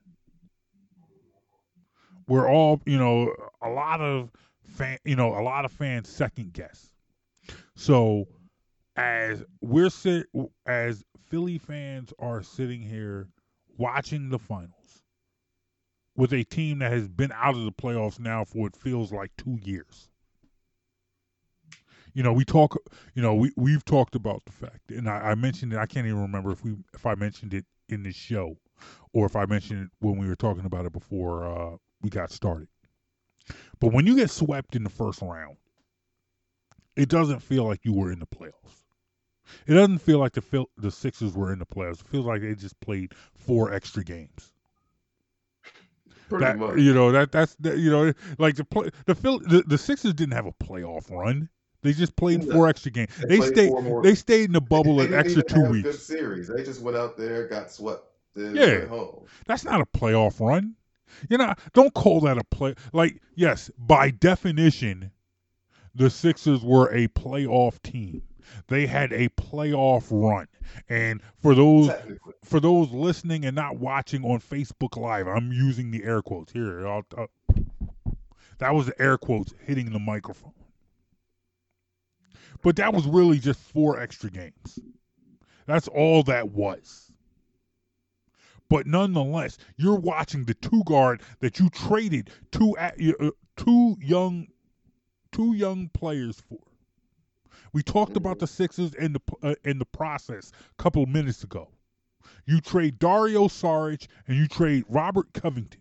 We're 2.27 2.49
all, 2.49 2.81
you 2.85 2.99
know, 2.99 3.35
a 3.63 3.71
lot 3.71 4.01
of 4.01 4.31
fan, 4.63 4.99
you 5.05 5.17
know, 5.17 5.39
a 5.39 5.41
lot 5.43 5.65
of 5.65 5.73
fans 5.73 6.09
second 6.11 6.53
guess. 6.53 6.93
So, 7.75 8.27
as 8.99 9.45
we're 9.61 9.91
sit, 9.91 10.27
as 10.67 11.05
Philly 11.29 11.59
fans 11.59 12.13
are 12.19 12.43
sitting 12.43 12.83
here 12.83 13.29
watching 13.77 14.29
the 14.29 14.41
finals 14.41 15.03
with 16.17 16.33
a 16.33 16.43
team 16.43 16.81
that 16.81 16.91
has 16.91 17.07
been 17.07 17.31
out 17.33 17.55
of 17.55 17.65
the 17.65 17.71
playoffs 17.71 18.19
now 18.19 18.45
for 18.45 18.59
what 18.59 18.77
feels 18.77 19.13
like 19.13 19.31
two 19.37 19.57
years. 19.63 20.11
You 22.13 22.25
know, 22.25 22.33
we 22.33 22.45
talk. 22.45 22.77
You 23.15 23.23
know, 23.23 23.37
we 23.37 23.53
we've 23.57 23.85
talked 23.85 24.17
about 24.17 24.45
the 24.47 24.53
fact, 24.53 24.91
and 24.91 25.09
I, 25.09 25.31
I 25.31 25.35
mentioned 25.37 25.73
it. 25.73 25.79
I 25.79 25.87
can't 25.87 26.07
even 26.07 26.23
remember 26.23 26.51
if 26.51 26.65
we 26.65 26.75
if 26.93 27.07
I 27.07 27.15
mentioned 27.15 27.55
it 27.55 27.67
in 27.89 28.03
this 28.03 28.17
show, 28.17 28.57
or 29.13 29.27
if 29.27 29.37
I 29.37 29.47
mentioned 29.47 29.85
it 29.85 29.91
when 30.01 30.19
we 30.19 30.27
were 30.27 30.35
talking 30.35 30.65
about 30.65 30.87
it 30.87 30.93
before 30.93 31.45
uh, 31.47 31.77
we 32.03 32.11
got 32.11 32.33
started. 32.33 32.67
But 33.79 33.93
when 33.93 34.09
you 34.09 34.17
get 34.17 34.31
swept 34.31 34.75
in 34.75 34.83
the 34.83 34.91
first 34.91 35.23
round, 35.23 35.57
it 36.97 37.09
doesn't 37.09 37.41
feel 37.41 37.65
like 37.65 37.85
you 37.85 37.93
were 37.93 38.11
in 38.11 38.19
the 38.19 38.27
playoffs. 38.27 38.88
It 39.67 39.75
doesn't 39.75 39.99
feel 39.99 40.19
like 40.19 40.33
the 40.33 40.41
Phil- 40.43 40.71
the 40.77 40.91
Sixers 40.91 41.35
were 41.35 41.53
in 41.53 41.59
the 41.59 41.67
playoffs. 41.67 42.01
It 42.01 42.09
feels 42.09 42.27
like 42.27 42.43
they 42.43 42.55
just 42.55 42.79
played 42.81 43.13
four 43.35 43.73
extra 43.73 44.05
games. 44.05 44.53
Pretty 46.29 46.45
That 46.45 46.59
much. 46.59 46.79
you 46.79 46.93
know 46.93 47.11
that 47.13 47.33
that's 47.33 47.55
that, 47.61 47.79
you 47.79 47.91
know 47.91 48.13
like 48.39 48.57
the 48.57 48.65
play, 48.65 48.91
the, 49.07 49.15
Phil, 49.15 49.39
the 49.39 49.63
the 49.67 49.79
Sixers 49.79 50.13
didn't 50.13 50.35
have 50.35 50.45
a 50.47 50.53
playoff 50.53 51.11
run. 51.11 51.49
They 51.81 51.93
just 51.95 52.17
played 52.17 52.45
No. 52.45 52.53
four 52.55 52.69
extra 52.69 52.91
games. 52.91 53.11
They 53.17 53.39
They 53.39 53.47
stayed 53.47 53.71
more- 53.71 54.03
they 54.03 54.15
stayed 54.15 54.45
in 54.45 54.53
the 54.53 54.61
bubble 54.61 54.97
They 54.97 55.07
an 55.07 55.15
extra 55.15 55.43
two 55.43 55.61
a 55.61 55.63
Good 55.63 55.85
weeks. 55.85 56.03
series. 56.03 56.49
They 56.49 56.63
just 56.65 56.83
went 56.83 56.97
out 56.99 57.17
there, 57.17 57.47
got 57.49 57.71
swept, 57.71 58.05
Yeah. 58.37 58.85
home. 58.87 59.25
That's 59.47 59.65
not 59.65 59.81
a 59.81 59.87
playoff 59.87 60.39
run. 60.41 60.75
You 61.31 61.39
know, 61.39 61.55
don't 61.73 61.95
call 61.95 62.21
that 62.23 62.37
a 62.37 62.45
play. 62.45 62.75
Like, 62.93 63.23
yes, 63.35 63.71
by 63.79 64.11
definition, 64.11 65.11
the 65.95 66.11
Sixers 66.11 66.63
were 66.63 66.93
a 66.93 67.09
playoff 67.09 67.81
team. 67.83 68.23
They 68.69 68.87
had 68.87 69.13
a 69.13 69.29
playoff 69.31 70.07
run, 70.11 70.47
and 70.89 71.21
for 71.41 71.55
those 71.55 71.91
for 72.45 72.61
those 72.61 72.91
listening 72.91 73.45
and 73.45 73.55
not 73.55 73.79
watching 73.79 74.25
on 74.25 74.41
Facebook 74.41 74.97
Live, 74.97 75.27
I'm 75.27 75.53
using 75.53 75.91
the 75.91 76.05
air 76.05 76.23
quotes 76.23 76.53
here. 76.53 76.87
I'll, 76.87 77.05
I'll- 77.17 77.31
that 78.59 78.75
was 78.75 78.87
the 78.87 79.01
air 79.01 79.17
quotes 79.17 79.55
hitting 79.65 79.93
the 79.93 80.01
microphone. 80.01 80.53
But 82.63 82.77
that 82.77 82.93
was 82.93 83.07
really 83.07 83.39
just 83.39 83.61
four 83.61 84.01
extra 84.01 84.31
games. 84.31 84.81
That's 85.67 85.87
all 85.89 86.23
that 86.25 86.51
was. 86.51 87.13
But 88.69 88.87
nonetheless, 88.87 89.59
you're 89.77 89.99
watching 89.99 90.45
the 90.45 90.55
two 90.55 90.83
guard 90.85 91.23
that 91.41 91.59
you 91.59 91.71
traded 91.71 92.31
two 92.51 92.75
a- 92.79 93.15
uh, 93.21 93.31
two 93.57 93.97
young 94.01 94.49
two 95.33 95.55
young 95.55 95.89
players 95.91 96.41
for. 96.41 96.59
We 97.73 97.83
talked 97.83 98.17
about 98.17 98.39
the 98.39 98.47
Sixers 98.47 98.95
in 98.95 99.13
the 99.13 99.21
uh, 99.43 99.55
in 99.65 99.79
the 99.79 99.85
process 99.85 100.53
a 100.79 100.83
couple 100.83 101.03
of 101.03 101.09
minutes 101.09 101.45
ago. 101.45 101.69
You 102.47 102.61
trade 102.61 102.99
Dario 102.99 103.49
Saric 103.49 104.07
and 104.27 104.37
you 104.37 104.49
trade 104.49 104.85
Robert 104.89 105.33
Covington, 105.35 105.81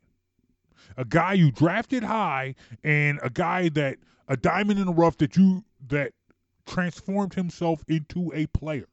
a 0.97 1.05
guy 1.05 1.33
you 1.33 1.51
drafted 1.51 2.03
high 2.03 2.55
and 2.83 3.19
a 3.23 3.29
guy 3.29 3.69
that 3.69 3.97
a 4.27 4.35
diamond 4.35 4.79
in 4.79 4.85
the 4.85 4.93
rough 4.93 5.17
that 5.17 5.37
you 5.37 5.63
that 5.87 6.11
transformed 6.65 7.33
himself 7.33 7.83
into 7.87 8.31
a 8.33 8.47
player 8.47 8.87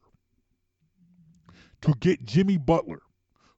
to 1.81 1.93
get 1.99 2.23
Jimmy 2.25 2.57
Butler, 2.57 3.01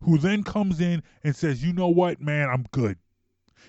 who 0.01 0.17
then 0.17 0.43
comes 0.43 0.81
in 0.81 1.03
and 1.23 1.35
says, 1.35 1.63
"You 1.63 1.73
know 1.73 1.89
what, 1.89 2.19
man, 2.19 2.49
I'm 2.49 2.65
good." 2.71 2.97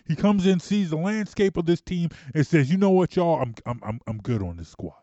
He 0.07 0.17
comes 0.17 0.47
in, 0.47 0.61
sees 0.61 0.91
the 0.91 0.97
landscape 0.97 1.57
of 1.57 1.67
this 1.67 1.83
team, 1.83 2.09
and 2.35 2.47
says, 2.47 2.71
"You 2.71 2.79
know 2.79 2.91
what, 2.91 3.17
y'all, 3.17 3.41
I'm 3.41 3.55
I'm 3.67 3.81
I'm, 3.83 4.01
I'm 4.07 4.19
good 4.19 4.43
on 4.43 4.57
this 4.57 4.69
squad." 4.69 5.03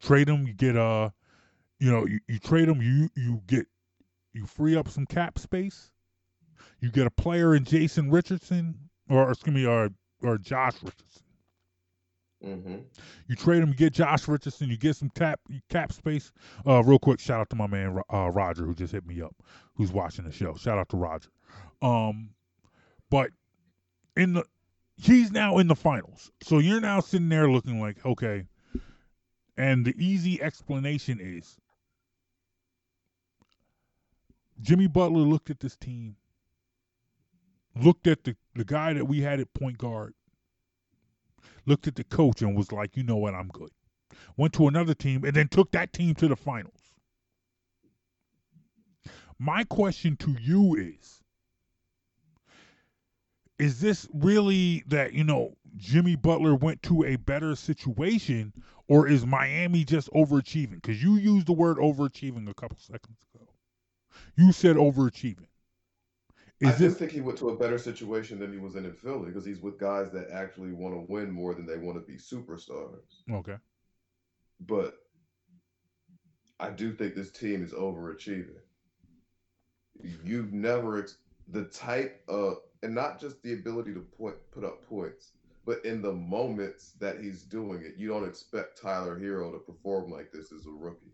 Trade 0.00 0.28
him, 0.28 0.46
you 0.46 0.54
get 0.54 0.76
uh, 0.76 1.10
you 1.78 1.90
know, 1.90 2.06
you, 2.06 2.20
you 2.28 2.38
trade 2.38 2.68
him, 2.68 2.82
you 2.82 3.08
you 3.14 3.42
get 3.46 3.66
you 4.32 4.46
free 4.46 4.76
up 4.76 4.88
some 4.88 5.06
cap 5.06 5.38
space. 5.38 5.90
You 6.80 6.90
get 6.90 7.06
a 7.06 7.10
player 7.10 7.54
in 7.54 7.64
Jason 7.64 8.10
Richardson, 8.10 8.74
or 9.08 9.30
excuse 9.30 9.54
me, 9.54 9.66
or 9.66 9.90
or 10.22 10.38
Josh 10.38 10.74
Richardson. 10.82 11.22
Mm-hmm. 12.44 12.76
You 13.26 13.36
trade 13.36 13.62
him, 13.62 13.70
you 13.70 13.74
get 13.74 13.92
Josh 13.92 14.28
Richardson, 14.28 14.68
you 14.68 14.76
get 14.76 14.96
some 14.96 15.10
tap 15.10 15.40
cap 15.68 15.92
space. 15.92 16.32
Uh, 16.66 16.82
real 16.84 16.98
quick, 16.98 17.18
shout 17.18 17.40
out 17.40 17.50
to 17.50 17.56
my 17.56 17.66
man 17.66 18.00
uh, 18.12 18.30
Roger 18.30 18.64
who 18.64 18.74
just 18.74 18.92
hit 18.92 19.06
me 19.06 19.20
up, 19.20 19.34
who's 19.74 19.90
watching 19.90 20.24
the 20.24 20.32
show. 20.32 20.54
Shout 20.54 20.78
out 20.78 20.88
to 20.90 20.96
Roger. 20.96 21.30
Um, 21.82 22.30
but 23.10 23.30
in 24.16 24.34
the 24.34 24.44
he's 24.96 25.32
now 25.32 25.58
in 25.58 25.66
the 25.66 25.74
finals, 25.74 26.30
so 26.42 26.58
you're 26.58 26.80
now 26.80 27.00
sitting 27.00 27.28
there 27.28 27.50
looking 27.50 27.80
like 27.80 28.04
okay. 28.06 28.44
And 29.58 29.84
the 29.84 29.94
easy 29.98 30.40
explanation 30.40 31.18
is 31.20 31.58
Jimmy 34.62 34.86
Butler 34.86 35.22
looked 35.22 35.50
at 35.50 35.58
this 35.58 35.76
team, 35.76 36.14
looked 37.74 38.06
at 38.06 38.22
the, 38.22 38.36
the 38.54 38.64
guy 38.64 38.92
that 38.92 39.06
we 39.06 39.20
had 39.20 39.40
at 39.40 39.52
point 39.54 39.76
guard, 39.76 40.14
looked 41.66 41.88
at 41.88 41.96
the 41.96 42.04
coach 42.04 42.40
and 42.40 42.56
was 42.56 42.70
like, 42.70 42.96
you 42.96 43.02
know 43.02 43.16
what, 43.16 43.34
I'm 43.34 43.48
good. 43.48 43.70
Went 44.36 44.54
to 44.54 44.68
another 44.68 44.94
team 44.94 45.24
and 45.24 45.34
then 45.34 45.48
took 45.48 45.72
that 45.72 45.92
team 45.92 46.14
to 46.14 46.28
the 46.28 46.36
finals. 46.36 46.94
My 49.40 49.64
question 49.64 50.16
to 50.18 50.36
you 50.40 50.76
is 50.76 51.20
Is 53.58 53.80
this 53.80 54.08
really 54.14 54.84
that, 54.86 55.14
you 55.14 55.24
know, 55.24 55.56
Jimmy 55.76 56.14
Butler 56.14 56.54
went 56.54 56.82
to 56.84 57.04
a 57.04 57.16
better 57.16 57.56
situation 57.56 58.52
or 58.88 59.06
is 59.06 59.26
Miami 59.26 59.84
just 59.84 60.10
overachieving? 60.12 60.82
Because 60.82 61.02
you 61.02 61.16
used 61.16 61.46
the 61.46 61.52
word 61.52 61.76
overachieving 61.76 62.48
a 62.48 62.54
couple 62.54 62.78
seconds 62.78 63.18
ago. 63.34 63.46
You 64.36 64.52
said 64.52 64.76
overachieving. 64.76 65.46
I 66.64 66.70
Is 66.70 66.78
do 66.78 66.88
this 66.88 66.98
think 66.98 67.12
he 67.12 67.20
went 67.20 67.38
to 67.38 67.50
a 67.50 67.56
better 67.56 67.78
situation 67.78 68.40
than 68.40 68.52
he 68.52 68.58
was 68.58 68.74
in 68.74 68.84
in 68.84 68.92
Philly 68.92 69.26
because 69.26 69.44
he's 69.44 69.60
with 69.60 69.78
guys 69.78 70.10
that 70.12 70.30
actually 70.32 70.72
want 70.72 70.94
to 70.94 71.12
win 71.12 71.30
more 71.30 71.54
than 71.54 71.66
they 71.66 71.76
want 71.78 71.98
to 71.98 72.04
be 72.12 72.18
superstars. 72.18 73.22
okay? 73.30 73.56
But 74.60 74.98
I 76.58 76.70
do 76.70 76.92
think 76.92 77.14
this 77.14 77.30
team 77.30 77.62
is 77.62 77.72
overachieving. 77.72 78.58
You've 80.24 80.52
never 80.52 80.98
ex- 81.00 81.18
the 81.48 81.64
type 81.66 82.22
of 82.28 82.58
and 82.82 82.94
not 82.94 83.20
just 83.20 83.42
the 83.42 83.52
ability 83.54 83.94
to 83.94 84.00
point 84.00 84.36
put 84.50 84.64
up 84.64 84.82
points, 84.88 85.32
but 85.68 85.84
in 85.84 86.00
the 86.00 86.14
moments 86.14 86.92
that 86.98 87.20
he's 87.20 87.42
doing 87.42 87.82
it, 87.82 87.92
you 87.98 88.08
don't 88.08 88.26
expect 88.26 88.80
Tyler 88.80 89.20
Herro 89.20 89.52
to 89.52 89.58
perform 89.58 90.10
like 90.10 90.32
this 90.32 90.50
as 90.50 90.64
a 90.64 90.70
rookie. 90.70 91.12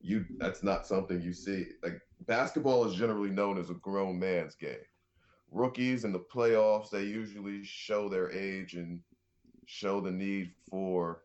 You 0.00 0.24
that's 0.38 0.62
not 0.62 0.86
something 0.86 1.20
you 1.20 1.34
see. 1.34 1.66
Like 1.82 2.00
basketball 2.26 2.86
is 2.86 2.94
generally 2.94 3.28
known 3.28 3.58
as 3.58 3.68
a 3.68 3.74
grown 3.74 4.18
man's 4.18 4.54
game. 4.54 4.86
Rookies 5.50 6.04
in 6.04 6.12
the 6.14 6.24
playoffs, 6.34 6.88
they 6.88 7.02
usually 7.02 7.62
show 7.62 8.08
their 8.08 8.32
age 8.32 8.72
and 8.72 9.00
show 9.66 10.00
the 10.00 10.10
need 10.10 10.52
for 10.70 11.20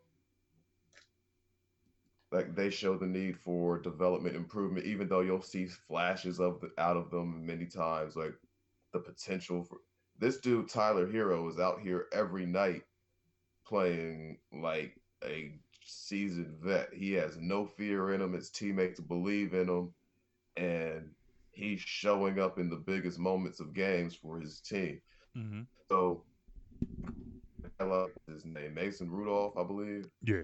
like 2.34 2.58
they 2.58 2.70
show 2.70 2.98
the 2.98 3.08
need 3.08 3.38
for 3.38 3.80
development 3.80 4.36
improvement 4.36 4.86
even 4.86 5.08
though 5.08 5.22
you'll 5.22 5.42
see 5.42 5.66
flashes 5.66 6.42
of 6.42 6.60
the, 6.60 6.70
out 6.78 6.98
of 6.98 7.10
them 7.10 7.46
many 7.46 7.66
times 7.66 8.18
like 8.18 8.34
the 8.92 9.00
potential 9.00 9.64
for 9.64 9.78
this 10.20 10.38
dude 10.40 10.70
Tyler 10.70 11.08
Herro 11.08 11.50
is 11.50 11.60
out 11.60 11.80
here 11.82 12.08
every 12.14 12.46
night 12.46 12.84
playing 13.66 14.38
like 14.52 15.00
a 15.24 15.54
seasoned 15.86 16.58
vet. 16.62 16.90
He 16.94 17.14
has 17.14 17.38
no 17.38 17.66
fear 17.66 18.14
in 18.14 18.22
him. 18.22 18.34
His 18.34 18.50
teammates 18.50 19.00
believe 19.00 19.54
in 19.54 19.70
him, 19.70 19.94
and 20.58 21.10
he's 21.52 21.80
showing 21.80 22.40
up 22.40 22.60
in 22.60 22.70
the 22.70 22.76
biggest 22.76 23.20
moments 23.20 23.60
of 23.60 23.74
games 23.74 24.16
for 24.16 24.40
his 24.40 24.60
team. 24.60 25.02
Mm-hmm. 25.38 25.62
So, 25.90 26.24
I 27.80 27.84
love 27.86 28.10
his 28.28 28.46
name, 28.46 28.74
Mason 28.74 29.10
Rudolph, 29.10 29.58
I 29.58 29.64
believe. 29.64 30.08
Yeah. 30.24 30.44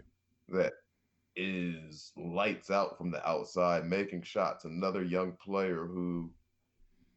That 0.50 0.74
is 1.36 2.14
lights 2.16 2.72
out 2.72 2.98
from 2.98 3.12
the 3.12 3.28
outside, 3.28 3.86
making 3.86 4.22
shots. 4.22 4.64
Another 4.66 5.04
young 5.04 5.34
player 5.34 5.86
who 5.86 6.30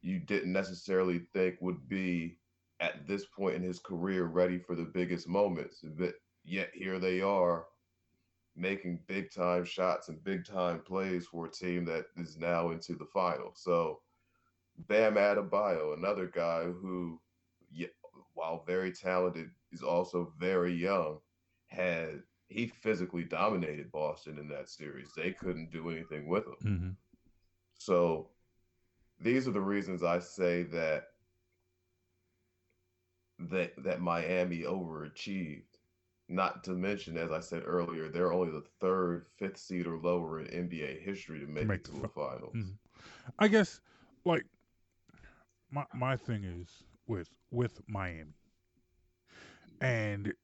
you 0.01 0.19
didn't 0.19 0.53
necessarily 0.53 1.21
think 1.33 1.57
would 1.61 1.89
be 1.89 2.37
at 2.81 3.07
this 3.07 3.25
point 3.27 3.57
in 3.57 3.63
his 3.63 3.79
career 3.79 4.25
ready 4.25 4.59
for 4.59 4.75
the 4.75 4.85
biggest 4.85 5.29
moments. 5.29 5.81
But 5.83 6.15
yet 6.45 6.71
here 6.75 6.99
they 6.99 7.21
are 7.21 7.67
making 8.57 9.01
big 9.07 9.33
time 9.33 9.65
shots 9.65 10.09
and 10.09 10.23
big 10.25 10.45
time 10.45 10.81
plays 10.81 11.27
for 11.27 11.47
a 11.47 11.51
team 11.51 11.85
that 11.87 12.07
is 12.17 12.37
now 12.37 12.71
into 12.71 12.95
the 12.95 13.07
final. 13.13 13.53
So 13.55 14.01
Bam 14.87 15.15
Adebayo, 15.15 15.97
another 15.97 16.27
guy 16.27 16.65
who, 16.65 17.21
while 18.35 18.65
very 18.67 18.93
talented, 18.93 19.51
is 19.73 19.83
also 19.83 20.33
very 20.39 20.73
young, 20.73 21.19
had 21.67 22.23
he 22.49 22.67
physically 22.67 23.25
dominated 23.25 23.93
Boston 23.93 24.39
in 24.39 24.49
that 24.49 24.69
series. 24.69 25.11
They 25.17 25.33
couldn't 25.33 25.71
do 25.71 25.91
anything 25.91 26.29
with 26.29 26.47
him. 26.47 26.57
Mm-hmm. 26.65 26.91
So 27.79 28.31
these 29.21 29.47
are 29.47 29.53
the 29.53 29.61
reasons 29.61 30.03
I 30.03 30.19
say 30.21 30.63
that 30.65 31.05
that 33.39 33.73
that 33.85 34.01
Miami 34.01 34.63
overachieved. 34.63 35.63
Not 36.31 36.63
to 36.65 36.73
mention, 36.73 37.17
as 37.17 37.33
I 37.33 37.41
said 37.41 37.63
earlier, 37.65 38.09
they're 38.09 38.35
only 38.35 38.53
the 38.53 38.65
third, 38.81 39.25
fifth 39.39 39.57
seed 39.57 39.87
or 39.87 39.97
lower 39.97 40.41
in 40.41 40.47
NBA 40.69 41.01
history 41.01 41.41
to 41.41 41.47
make, 41.47 41.67
Make 41.67 41.79
it 41.81 41.85
to 41.87 41.93
the 41.93 42.01
the 42.03 42.09
fi- 42.09 42.35
finals. 42.35 42.55
Mhm. 42.55 42.79
I 43.39 43.49
guess 43.49 43.81
like 44.27 44.45
my 45.71 45.87
my 45.95 46.17
thing 46.17 46.45
is 46.45 46.85
with 47.07 47.31
with 47.51 47.81
Miami 47.89 48.35
and 49.81 50.35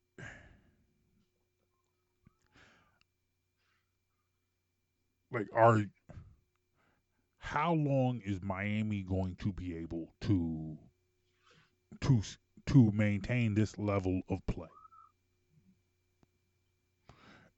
like 5.31 5.47
are 5.55 5.83
how 7.39 7.75
long 7.75 8.21
is 8.25 8.41
Miami 8.43 9.03
going 9.03 9.37
to 9.37 9.53
be 9.53 9.77
able 9.77 10.15
to 10.23 10.79
to 12.01 12.23
to 12.67 12.91
maintain 12.93 13.55
this 13.55 13.79
level 13.79 14.23
of 14.29 14.45
play? 14.47 14.69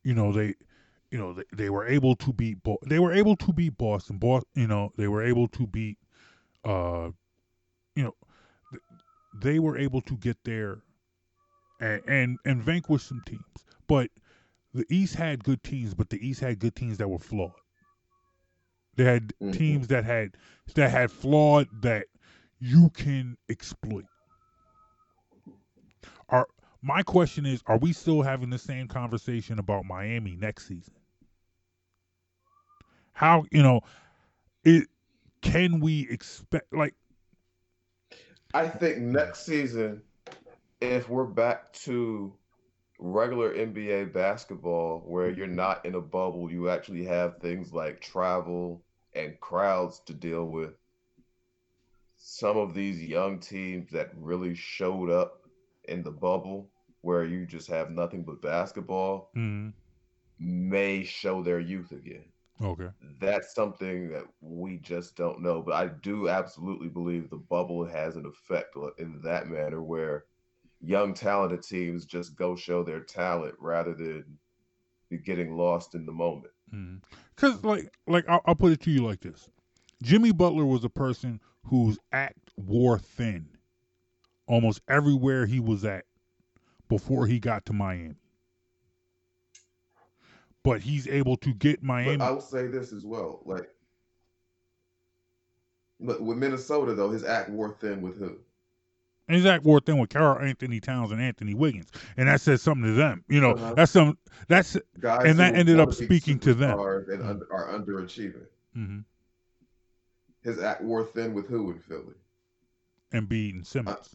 You 0.02 0.14
know 0.14 0.32
they 0.32 0.54
you 1.10 1.18
know 1.18 1.32
they, 1.34 1.44
they 1.52 1.70
were 1.70 1.86
able 1.86 2.14
to 2.16 2.32
beat 2.32 2.62
Bo- 2.62 2.78
they 2.86 2.98
were 2.98 3.12
able 3.12 3.36
to 3.36 3.52
beat 3.52 3.76
Boston. 3.78 4.18
Boston, 4.18 4.50
you 4.54 4.66
know 4.66 4.92
they 4.96 5.08
were 5.08 5.22
able 5.22 5.48
to 5.48 5.66
beat 5.66 5.98
uh 6.64 7.10
you 7.94 8.04
know 8.04 8.14
th- 8.70 8.82
they 9.34 9.58
were 9.58 9.76
able 9.78 10.00
to 10.02 10.16
get 10.16 10.36
there 10.44 10.82
and 11.80 12.02
and, 12.06 12.38
and 12.44 12.62
vanquish 12.62 13.04
some 13.04 13.22
teams. 13.26 13.64
But 13.86 14.10
the 14.74 14.84
East 14.90 15.14
had 15.16 15.44
good 15.44 15.62
teams, 15.62 15.94
but 15.94 16.10
the 16.10 16.24
East 16.26 16.40
had 16.40 16.58
good 16.58 16.76
teams 16.76 16.98
that 16.98 17.08
were 17.08 17.18
flawed. 17.18 17.52
They 18.96 19.04
had 19.04 19.32
Mhm. 19.40 19.52
teams 19.52 19.88
that 19.88 20.04
had 20.04 20.36
that 20.74 20.90
had 20.90 21.10
flawed 21.10 21.68
that 21.82 22.06
you 22.58 22.90
can 22.90 23.36
exploit. 23.48 24.06
My 26.82 27.02
question 27.02 27.46
is, 27.46 27.62
are 27.66 27.78
we 27.78 27.92
still 27.92 28.22
having 28.22 28.50
the 28.50 28.58
same 28.58 28.88
conversation 28.88 29.58
about 29.58 29.84
Miami 29.84 30.36
next 30.36 30.68
season? 30.68 30.94
How 33.12 33.44
you 33.50 33.62
know 33.62 33.80
it? 34.64 34.88
Can 35.40 35.80
we 35.80 36.08
expect 36.10 36.72
like 36.72 36.94
I 38.52 38.68
think 38.68 38.98
next 38.98 39.44
season, 39.46 40.02
if 40.80 41.08
we're 41.08 41.24
back 41.24 41.72
to 41.84 42.32
regular 42.98 43.54
NBA 43.54 44.12
basketball 44.12 45.02
where 45.06 45.30
you're 45.30 45.46
not 45.46 45.84
in 45.84 45.94
a 45.94 46.00
bubble, 46.00 46.50
you 46.50 46.70
actually 46.70 47.04
have 47.04 47.38
things 47.38 47.72
like 47.72 48.00
travel 48.00 48.82
and 49.14 49.38
crowds 49.40 50.00
to 50.06 50.14
deal 50.14 50.44
with. 50.44 50.74
Some 52.16 52.56
of 52.56 52.74
these 52.74 53.02
young 53.02 53.38
teams 53.38 53.90
that 53.92 54.10
really 54.16 54.54
showed 54.54 55.10
up 55.10 55.35
in 55.88 56.02
the 56.02 56.10
bubble 56.10 56.70
where 57.02 57.24
you 57.24 57.46
just 57.46 57.68
have 57.68 57.90
nothing 57.90 58.22
but 58.22 58.42
basketball 58.42 59.30
mm, 59.36 59.72
may 60.38 61.04
show 61.04 61.42
their 61.42 61.60
youth 61.60 61.92
again 61.92 62.24
okay? 62.62 62.88
that's 63.20 63.54
something 63.54 64.10
that 64.10 64.24
we 64.40 64.78
just 64.78 65.16
don't 65.16 65.42
know. 65.42 65.62
But 65.62 65.74
I 65.74 65.86
do 65.88 66.28
absolutely 66.28 66.88
believe 66.88 67.30
the 67.30 67.36
bubble 67.36 67.84
has 67.84 68.16
an 68.16 68.26
effect 68.26 68.76
in 68.98 69.20
that 69.22 69.48
manner 69.48 69.82
where 69.82 70.24
young 70.80 71.14
talented 71.14 71.62
teams 71.62 72.04
just 72.04 72.36
go 72.36 72.56
show 72.56 72.82
their 72.82 73.00
talent 73.00 73.54
rather 73.58 73.94
than 73.94 74.38
getting 75.24 75.56
lost 75.56 75.94
in 75.94 76.06
the 76.06 76.12
moment. 76.12 76.52
Because 77.34 77.62
like 77.64 77.92
like 78.06 78.28
I'll, 78.28 78.42
I'll 78.46 78.54
put 78.54 78.72
it 78.72 78.80
to 78.82 78.90
you 78.90 79.04
like 79.04 79.20
this: 79.20 79.48
Jimmy 80.02 80.32
Butler 80.32 80.66
was 80.66 80.84
a 80.84 80.90
person 80.90 81.40
whose 81.64 81.98
act 82.12 82.50
wore 82.56 82.98
thin 82.98 83.55
almost 84.46 84.80
everywhere 84.88 85.46
he 85.46 85.60
was 85.60 85.84
at 85.84 86.04
before 86.88 87.26
he 87.26 87.38
got 87.38 87.66
to 87.66 87.72
Miami. 87.72 88.14
But 90.62 90.80
he's 90.80 91.06
able 91.06 91.36
to 91.38 91.52
get 91.54 91.82
Miami. 91.82 92.16
But 92.16 92.24
I 92.24 92.30
will 92.32 92.40
say 92.40 92.66
this 92.66 92.92
as 92.92 93.04
well, 93.04 93.40
like, 93.44 93.68
but 96.00 96.20
with 96.22 96.36
Minnesota 96.38 96.94
though, 96.94 97.10
his 97.10 97.24
act 97.24 97.50
wore 97.50 97.70
thin 97.70 98.02
with 98.02 98.18
who? 98.18 98.36
And 99.28 99.42
Zach 99.42 99.64
wore 99.64 99.80
thin 99.80 99.98
with 99.98 100.10
Karl-Anthony 100.10 100.78
Towns 100.78 101.10
and 101.10 101.20
Anthony 101.20 101.52
Wiggins, 101.54 101.88
and 102.16 102.28
that 102.28 102.40
says 102.40 102.62
something 102.62 102.84
to 102.84 102.92
them. 102.92 103.24
You 103.28 103.40
know, 103.40 103.52
Uh-huh. 103.52 103.74
that's 103.74 103.90
some 103.92 104.18
that's 104.46 104.76
Guys 105.00 105.26
and 105.28 105.38
that 105.40 105.56
ended 105.56 105.80
up 105.80 105.92
speaking 105.94 106.38
to 106.40 106.54
them. 106.54 106.78
and 106.78 107.22
under, 107.22 107.52
are 107.52 107.68
underachieving. 107.76 108.46
hmm 108.74 109.00
His 110.42 110.60
act 110.60 110.82
wore 110.82 111.04
thin 111.04 111.32
with 111.34 111.48
who 111.48 111.70
in 111.72 111.78
Philly? 111.80 112.14
and 113.12 113.28
beating 113.28 113.62
Simmons. 113.64 114.14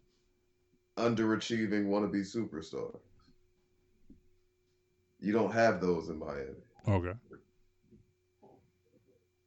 Underachieving 0.98 1.88
wannabe 1.88 2.22
superstars. 2.22 3.00
You 5.20 5.34
don't 5.34 5.54
have 5.54 5.80
those 5.80 6.10
in 6.10 6.18
Miami. 6.20 6.64
okay. 6.88 7.14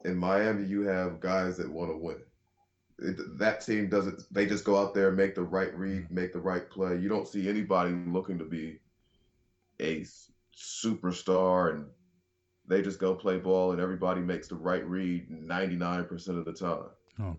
in 0.05 0.17
Miami, 0.17 0.65
you 0.65 0.83
have 0.83 1.21
guys 1.21 1.57
that 1.57 1.71
want 1.71 1.91
to 1.91 1.97
win. 1.97 2.19
It, 3.01 3.39
that 3.39 3.61
team 3.65 3.89
doesn't. 3.89 4.23
They 4.33 4.47
just 4.47 4.65
go 4.65 4.79
out 4.79 4.95
there 4.95 5.09
and 5.09 5.17
make 5.17 5.35
the 5.35 5.43
right 5.43 5.77
read, 5.77 6.11
make 6.11 6.33
the 6.33 6.41
right 6.41 6.69
play. 6.71 6.97
You 6.97 7.09
don't 7.09 7.27
see 7.27 7.49
anybody 7.49 7.93
looking 8.07 8.39
to 8.39 8.45
be 8.45 8.79
a 9.81 10.07
superstar, 10.57 11.75
and 11.75 11.87
they 12.69 12.83
just 12.83 13.01
go 13.01 13.15
play 13.15 13.39
ball, 13.39 13.73
and 13.73 13.81
everybody 13.81 14.21
makes 14.21 14.47
the 14.47 14.55
right 14.55 14.87
read 14.89 15.29
ninety 15.29 15.75
nine 15.75 16.05
percent 16.05 16.39
of 16.39 16.45
the 16.45 16.53
time. 16.53 16.85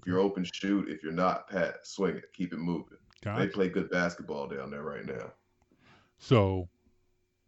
If 0.01 0.05
you're 0.07 0.19
open, 0.19 0.45
shoot. 0.53 0.89
If 0.89 1.03
you're 1.03 1.13
not, 1.13 1.49
pat, 1.49 1.85
swing 1.87 2.17
it, 2.17 2.33
keep 2.33 2.51
it 2.51 2.59
moving. 2.59 2.97
They 3.25 3.47
play 3.47 3.69
good 3.69 3.89
basketball 3.89 4.47
down 4.47 4.71
there 4.71 4.83
right 4.83 5.05
now. 5.05 5.33
So, 6.17 6.69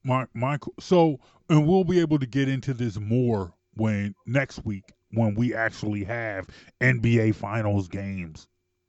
my 0.03 0.25
my 0.33 0.57
so 0.79 1.19
and 1.49 1.67
we'll 1.67 1.83
be 1.83 1.99
able 1.99 2.19
to 2.19 2.25
get 2.25 2.49
into 2.49 2.73
this 2.73 2.99
more 2.99 3.53
when 3.75 4.15
next 4.25 4.65
week 4.65 4.83
when 5.11 5.35
we 5.35 5.53
actually 5.53 6.03
have 6.03 6.47
NBA 6.81 7.35
Finals 7.35 7.87
games 7.87 8.47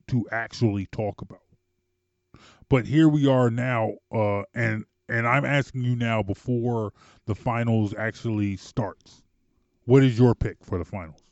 to 0.09 0.27
actually 0.33 0.87
talk 0.87 1.21
about. 1.21 1.43
But 2.69 2.87
here 2.87 3.09
we 3.09 3.27
are 3.27 3.51
now, 3.51 3.95
uh, 4.13 4.43
and 4.55 4.85
and 5.09 5.27
I'm 5.27 5.45
asking 5.45 5.83
you 5.85 5.97
now 5.97 6.23
before 6.23 6.93
the 7.27 7.35
finals 7.35 7.95
actually 7.97 8.57
starts. 8.57 9.23
What 9.85 10.03
is 10.03 10.19
your 10.19 10.35
pick 10.35 10.59
for 10.63 10.79
the 10.79 10.85
finals? 10.85 11.28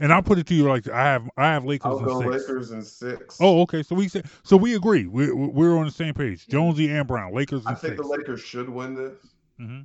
And 0.00 0.12
I'll 0.12 0.22
put 0.22 0.38
it 0.38 0.46
to 0.48 0.54
you 0.54 0.68
like 0.68 0.88
I 0.88 1.02
have 1.02 1.28
I 1.36 1.46
have 1.52 1.64
Lakers 1.64 1.86
I'll 1.92 1.98
in 1.98 2.04
go 2.04 2.20
six. 2.20 2.48
Lakers 2.48 2.70
in 2.72 2.82
six. 2.82 3.38
Oh, 3.40 3.62
okay. 3.62 3.82
So 3.82 3.94
we 3.94 4.08
said 4.08 4.26
so 4.42 4.56
we 4.56 4.74
agree. 4.74 5.06
We 5.06 5.32
we're 5.32 5.76
on 5.76 5.84
the 5.86 5.92
same 5.92 6.14
page. 6.14 6.46
Jonesy 6.48 6.90
and 6.90 7.06
Brown, 7.06 7.32
Lakers 7.34 7.62
in 7.62 7.68
I 7.68 7.74
think 7.74 7.94
six. 7.94 8.02
the 8.02 8.08
Lakers 8.08 8.40
should 8.40 8.68
win 8.68 8.94
this. 8.94 9.14
hmm 9.58 9.80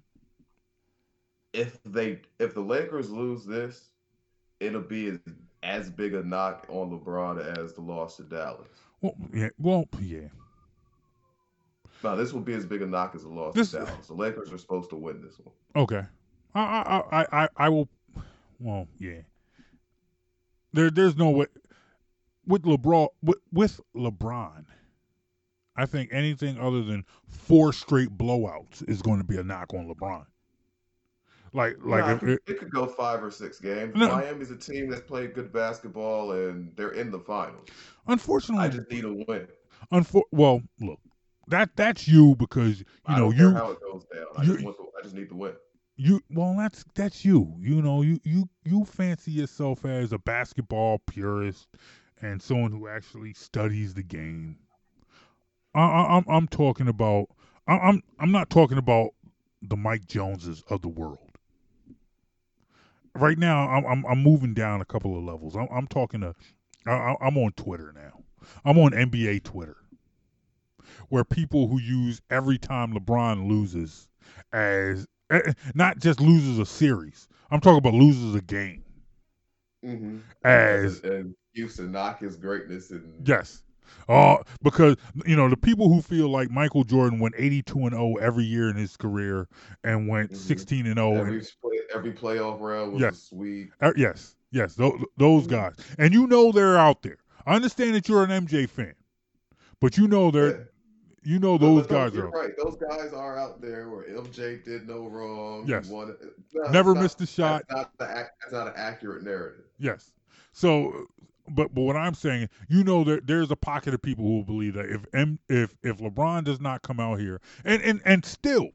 if 1.53 1.79
they 1.83 2.19
if 2.37 2.53
the 2.53 2.61
Lakers 2.61 3.09
lose 3.09 3.43
this, 3.45 3.89
it'll 4.59 4.81
be 4.81 5.07
as, 5.07 5.19
as 5.63 5.89
big 5.89 6.13
a 6.13 6.21
knock 6.23 6.65
on 6.69 6.91
LeBron 6.91 7.57
as 7.57 7.73
the 7.73 7.81
loss 7.81 8.17
to 8.17 8.23
Dallas. 8.23 8.67
Well, 9.01 9.15
yeah. 9.33 9.49
Well, 9.57 9.85
yeah. 9.99 10.27
No, 12.03 12.15
this 12.15 12.31
will 12.33 12.41
be 12.41 12.53
as 12.53 12.65
big 12.65 12.81
a 12.81 12.85
knock 12.85 13.15
as 13.15 13.23
the 13.23 13.29
loss 13.29 13.55
This- 13.55 13.71
to 13.71 13.77
Dallas. 13.79 14.07
The 14.07 14.13
Lakers 14.13 14.53
are 14.53 14.57
supposed 14.59 14.89
to 14.91 14.95
win 14.95 15.21
this 15.21 15.39
one. 15.43 15.53
Okay. 15.75 16.03
I 16.55 16.59
I 16.61 17.21
I 17.21 17.43
I, 17.43 17.47
I 17.57 17.69
will. 17.69 17.89
Well, 18.59 18.87
yeah. 18.99 19.21
There 20.73 20.89
there's 20.89 21.17
no 21.17 21.29
way 21.31 21.47
with 22.45 22.63
LeBron 22.63 23.07
with, 23.21 23.39
with 23.51 23.79
LeBron. 23.95 24.65
I 25.75 25.85
think 25.85 26.09
anything 26.11 26.59
other 26.59 26.83
than 26.83 27.05
four 27.27 27.71
straight 27.71 28.17
blowouts 28.17 28.87
is 28.89 29.01
going 29.01 29.19
to 29.19 29.23
be 29.23 29.37
a 29.37 29.43
knock 29.43 29.73
on 29.73 29.87
LeBron. 29.87 30.25
Like 31.53 31.77
like 31.83 32.17
if 32.17 32.23
it, 32.23 32.41
it, 32.47 32.59
could 32.59 32.69
go 32.69 32.85
five 32.85 33.23
or 33.23 33.31
six 33.31 33.59
games. 33.59 33.95
No. 33.95 34.09
Miami's 34.09 34.51
a 34.51 34.57
team 34.57 34.89
that's 34.89 35.01
played 35.01 35.33
good 35.33 35.51
basketball 35.51 36.33
and 36.33 36.71
they're 36.75 36.91
in 36.91 37.09
the 37.11 37.19
finals. 37.19 37.67
unfortunately, 38.07 38.65
I 38.65 38.69
just 38.69 38.91
need 38.91 39.05
a 39.05 39.13
win. 39.13 39.47
unfor- 39.91 40.21
well, 40.31 40.61
look, 40.79 40.99
that 41.47 41.75
that's 41.75 42.07
you 42.07 42.35
because 42.35 42.79
you 42.79 42.85
I 43.07 43.17
know 43.17 43.31
you 43.31 43.51
how 43.51 43.71
it 43.71 43.81
goes 43.81 44.05
down. 44.13 44.25
I 44.37 44.43
you- 44.43 44.53
just 44.53 44.65
the, 44.65 44.85
I 44.99 45.01
just 45.01 45.15
need 45.15 45.29
the 45.29 45.35
win. 45.35 45.53
You 45.99 46.21
well 46.29 46.55
that's 46.57 46.85
that's 46.95 47.25
you 47.25 47.53
you 47.59 47.81
know 47.81 48.01
you 48.01 48.21
you 48.23 48.47
you 48.63 48.85
fancy 48.85 49.31
yourself 49.31 49.83
as 49.83 50.13
a 50.13 50.17
basketball 50.17 50.99
purist 50.99 51.67
and 52.21 52.41
someone 52.41 52.71
who 52.71 52.87
actually 52.87 53.33
studies 53.33 53.93
the 53.93 54.03
game. 54.03 54.57
I, 55.75 55.81
I, 55.81 56.17
I'm 56.17 56.25
I'm 56.29 56.47
talking 56.47 56.87
about 56.87 57.27
I, 57.67 57.73
I'm 57.73 58.01
I'm 58.17 58.31
not 58.31 58.49
talking 58.49 58.77
about 58.77 59.09
the 59.61 59.75
Mike 59.75 60.07
Joneses 60.07 60.63
of 60.69 60.81
the 60.81 60.87
world. 60.87 61.37
Right 63.13 63.37
now 63.37 63.67
I'm 63.67 63.85
I'm, 63.85 64.05
I'm 64.05 64.23
moving 64.23 64.53
down 64.53 64.79
a 64.79 64.85
couple 64.85 65.17
of 65.17 65.25
levels. 65.25 65.57
I'm, 65.57 65.67
I'm 65.69 65.87
talking 65.87 66.21
to 66.21 66.33
I, 66.87 67.15
I'm 67.19 67.37
on 67.37 67.51
Twitter 67.57 67.93
now. 67.93 68.23
I'm 68.63 68.79
on 68.79 68.91
NBA 68.91 69.43
Twitter 69.43 69.75
where 71.09 71.25
people 71.25 71.67
who 71.67 71.77
use 71.77 72.21
every 72.29 72.57
time 72.57 72.93
LeBron 72.93 73.49
loses 73.49 74.07
as 74.53 75.05
not 75.75 75.99
just 75.99 76.19
loses 76.19 76.59
a 76.59 76.65
series. 76.65 77.27
I'm 77.51 77.59
talking 77.61 77.77
about 77.79 77.93
loses 77.93 78.35
a 78.35 78.41
game. 78.41 78.83
Mm-hmm. 79.85 80.17
As 80.43 80.99
and 81.01 81.33
used 81.53 81.77
to 81.77 81.83
knock 81.83 82.19
his 82.19 82.35
greatness 82.35 82.91
and 82.91 83.25
yes, 83.25 83.63
uh, 84.09 84.37
because 84.61 84.97
you 85.25 85.35
know 85.37 85.49
the 85.49 85.55
people 85.57 85.87
who 85.87 86.01
feel 86.01 86.29
like 86.29 86.51
Michael 86.51 86.83
Jordan 86.83 87.19
went 87.19 87.35
82 87.37 87.79
and 87.79 87.91
0 87.91 88.15
every 88.21 88.43
year 88.43 88.69
in 88.69 88.75
his 88.75 88.97
career 88.97 89.47
and 89.85 90.07
went 90.07 90.31
Mhm. 90.31 90.35
16 90.37 90.85
and 90.85 90.97
0. 90.97 91.15
every 91.15 91.37
And, 91.37 91.51
play, 91.61 91.79
every 91.95 92.11
playoff 92.11 92.59
round 92.59 92.93
was 92.93 93.01
Yes. 93.01 93.13
a 93.13 93.21
sweep. 93.27 93.71
uh, 93.81 93.93
yes, 93.95 94.35
yes, 94.51 94.75
those, 94.75 95.01
those 95.17 95.47
guys, 95.47 95.75
and 95.97 96.13
you 96.13 96.27
know 96.27 96.51
they're 96.51 96.77
out 96.77 97.01
there. 97.01 97.17
I 97.45 97.55
understand 97.55 97.95
that 97.95 98.09
you're 98.09 98.23
an 98.23 98.31
MJ 98.31 98.67
fan, 98.67 98.95
but 99.79 99.97
you 99.97 100.07
know 100.09 100.29
they're 100.29 100.57
Yeah. 100.57 100.63
You 101.23 101.39
know 101.39 101.57
those 101.57 101.89
no, 101.89 102.09
guys 102.09 102.17
are 102.17 102.29
right. 102.29 102.51
Those 102.57 102.77
guys 102.77 103.13
are 103.13 103.37
out 103.37 103.61
there 103.61 103.89
where 103.89 104.03
MJ 104.03 104.63
did 104.63 104.87
no 104.87 105.07
wrong. 105.07 105.65
Yes. 105.67 105.87
won. 105.87 106.15
No, 106.53 106.69
Never 106.69 106.95
missed 106.95 107.21
a 107.21 107.25
shot. 107.25 107.63
That's 107.69 107.79
not, 107.79 107.97
the, 107.97 108.05
that's 108.05 108.51
not 108.51 108.67
an 108.67 108.73
accurate 108.75 109.23
narrative. 109.23 109.65
Yes. 109.77 110.11
So, 110.51 111.07
but 111.49 111.73
but 111.73 111.81
what 111.81 111.95
I'm 111.95 112.13
saying, 112.13 112.49
you 112.67 112.83
know, 112.83 113.03
there 113.03 113.21
there's 113.21 113.51
a 113.51 113.55
pocket 113.55 113.93
of 113.93 114.01
people 114.01 114.25
who 114.25 114.35
will 114.37 114.43
believe 114.43 114.73
that 114.75 114.89
if 114.89 115.05
M, 115.13 115.39
if 115.49 115.75
if 115.83 115.97
LeBron 115.97 116.43
does 116.43 116.59
not 116.59 116.81
come 116.81 116.99
out 116.99 117.19
here, 117.19 117.41
and 117.65 117.81
and 117.81 118.01
and 118.05 118.25
still, 118.25 118.69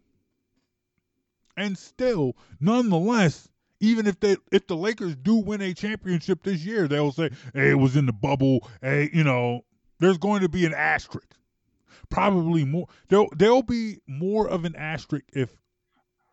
and 1.56 1.76
still, 1.76 2.36
nonetheless, 2.60 3.48
even 3.80 4.06
if 4.06 4.18
they 4.20 4.36
if 4.52 4.66
the 4.66 4.76
Lakers 4.76 5.16
do 5.16 5.36
win 5.36 5.60
a 5.62 5.74
championship 5.74 6.42
this 6.42 6.64
year, 6.64 6.88
they'll 6.88 7.12
say, 7.12 7.30
hey, 7.54 7.70
it 7.70 7.78
was 7.78 7.96
in 7.96 8.06
the 8.06 8.12
bubble. 8.12 8.68
Hey, 8.82 9.10
you 9.12 9.24
know, 9.24 9.64
there's 10.00 10.18
going 10.18 10.40
to 10.42 10.48
be 10.48 10.66
an 10.66 10.74
asterisk. 10.74 11.34
Probably 12.10 12.64
more. 12.64 12.86
There'll 13.08 13.28
there'll 13.36 13.62
be 13.62 14.00
more 14.06 14.48
of 14.48 14.64
an 14.64 14.74
asterisk 14.76 15.24
if 15.32 15.56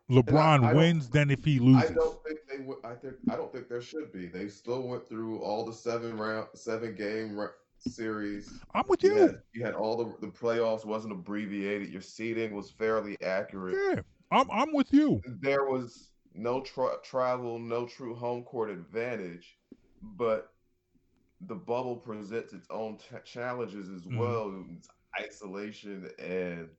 LeBron 0.09 0.33
I 0.35 0.57
don't- 0.67 0.75
wins 0.75 1.09
than 1.09 1.29
if 1.31 1.43
he 1.45 1.59
loses. 1.59 1.91
I 1.91 1.93
don't 1.93 2.23
think 2.23 2.39
they 2.49 2.63
would. 2.63 2.77
I 2.83 2.95
think 2.95 3.15
I 3.29 3.35
don't 3.35 3.51
think 3.51 3.69
there 3.69 3.81
should 3.81 4.11
be. 4.11 4.27
They 4.27 4.47
still 4.49 4.83
went 4.87 5.07
through 5.07 5.39
all 5.39 5.65
the 5.65 5.73
seven 5.73 6.17
round, 6.17 6.47
seven 6.53 6.95
game 6.95 7.39
series. 7.77 8.51
I'm 8.73 8.83
with 8.87 9.03
You 9.03 9.13
you. 9.15 9.21
had, 9.21 9.41
you 9.53 9.65
had 9.65 9.73
all 9.73 9.97
the 9.97 10.27
the 10.27 10.31
playoffs 10.31 10.85
wasn't 10.85 11.13
abbreviated. 11.13 11.89
Your 11.89 12.01
seating 12.01 12.53
was 12.53 12.69
fairly 12.71 13.15
accurate. 13.21 13.77
Yeah, 13.95 14.01
I'm 14.31 14.49
I'm 14.51 14.73
with 14.73 14.91
you. 14.93 15.21
There 15.39 15.65
was 15.65 16.09
no 16.33 16.61
tra- 16.61 16.97
travel, 17.03 17.59
no 17.59 17.85
true 17.85 18.13
home 18.15 18.43
court 18.43 18.69
advantage, 18.69 19.57
but 20.01 20.53
the 21.47 21.55
bubble 21.55 21.95
presents 21.95 22.53
its 22.53 22.67
own 22.69 22.97
t- 22.97 23.15
challenges 23.25 23.89
as 23.89 24.01
Mhm. 24.03 24.17
well. 24.17 24.63
It's 24.77 24.87
isolation 25.19 26.09
and 26.19 26.69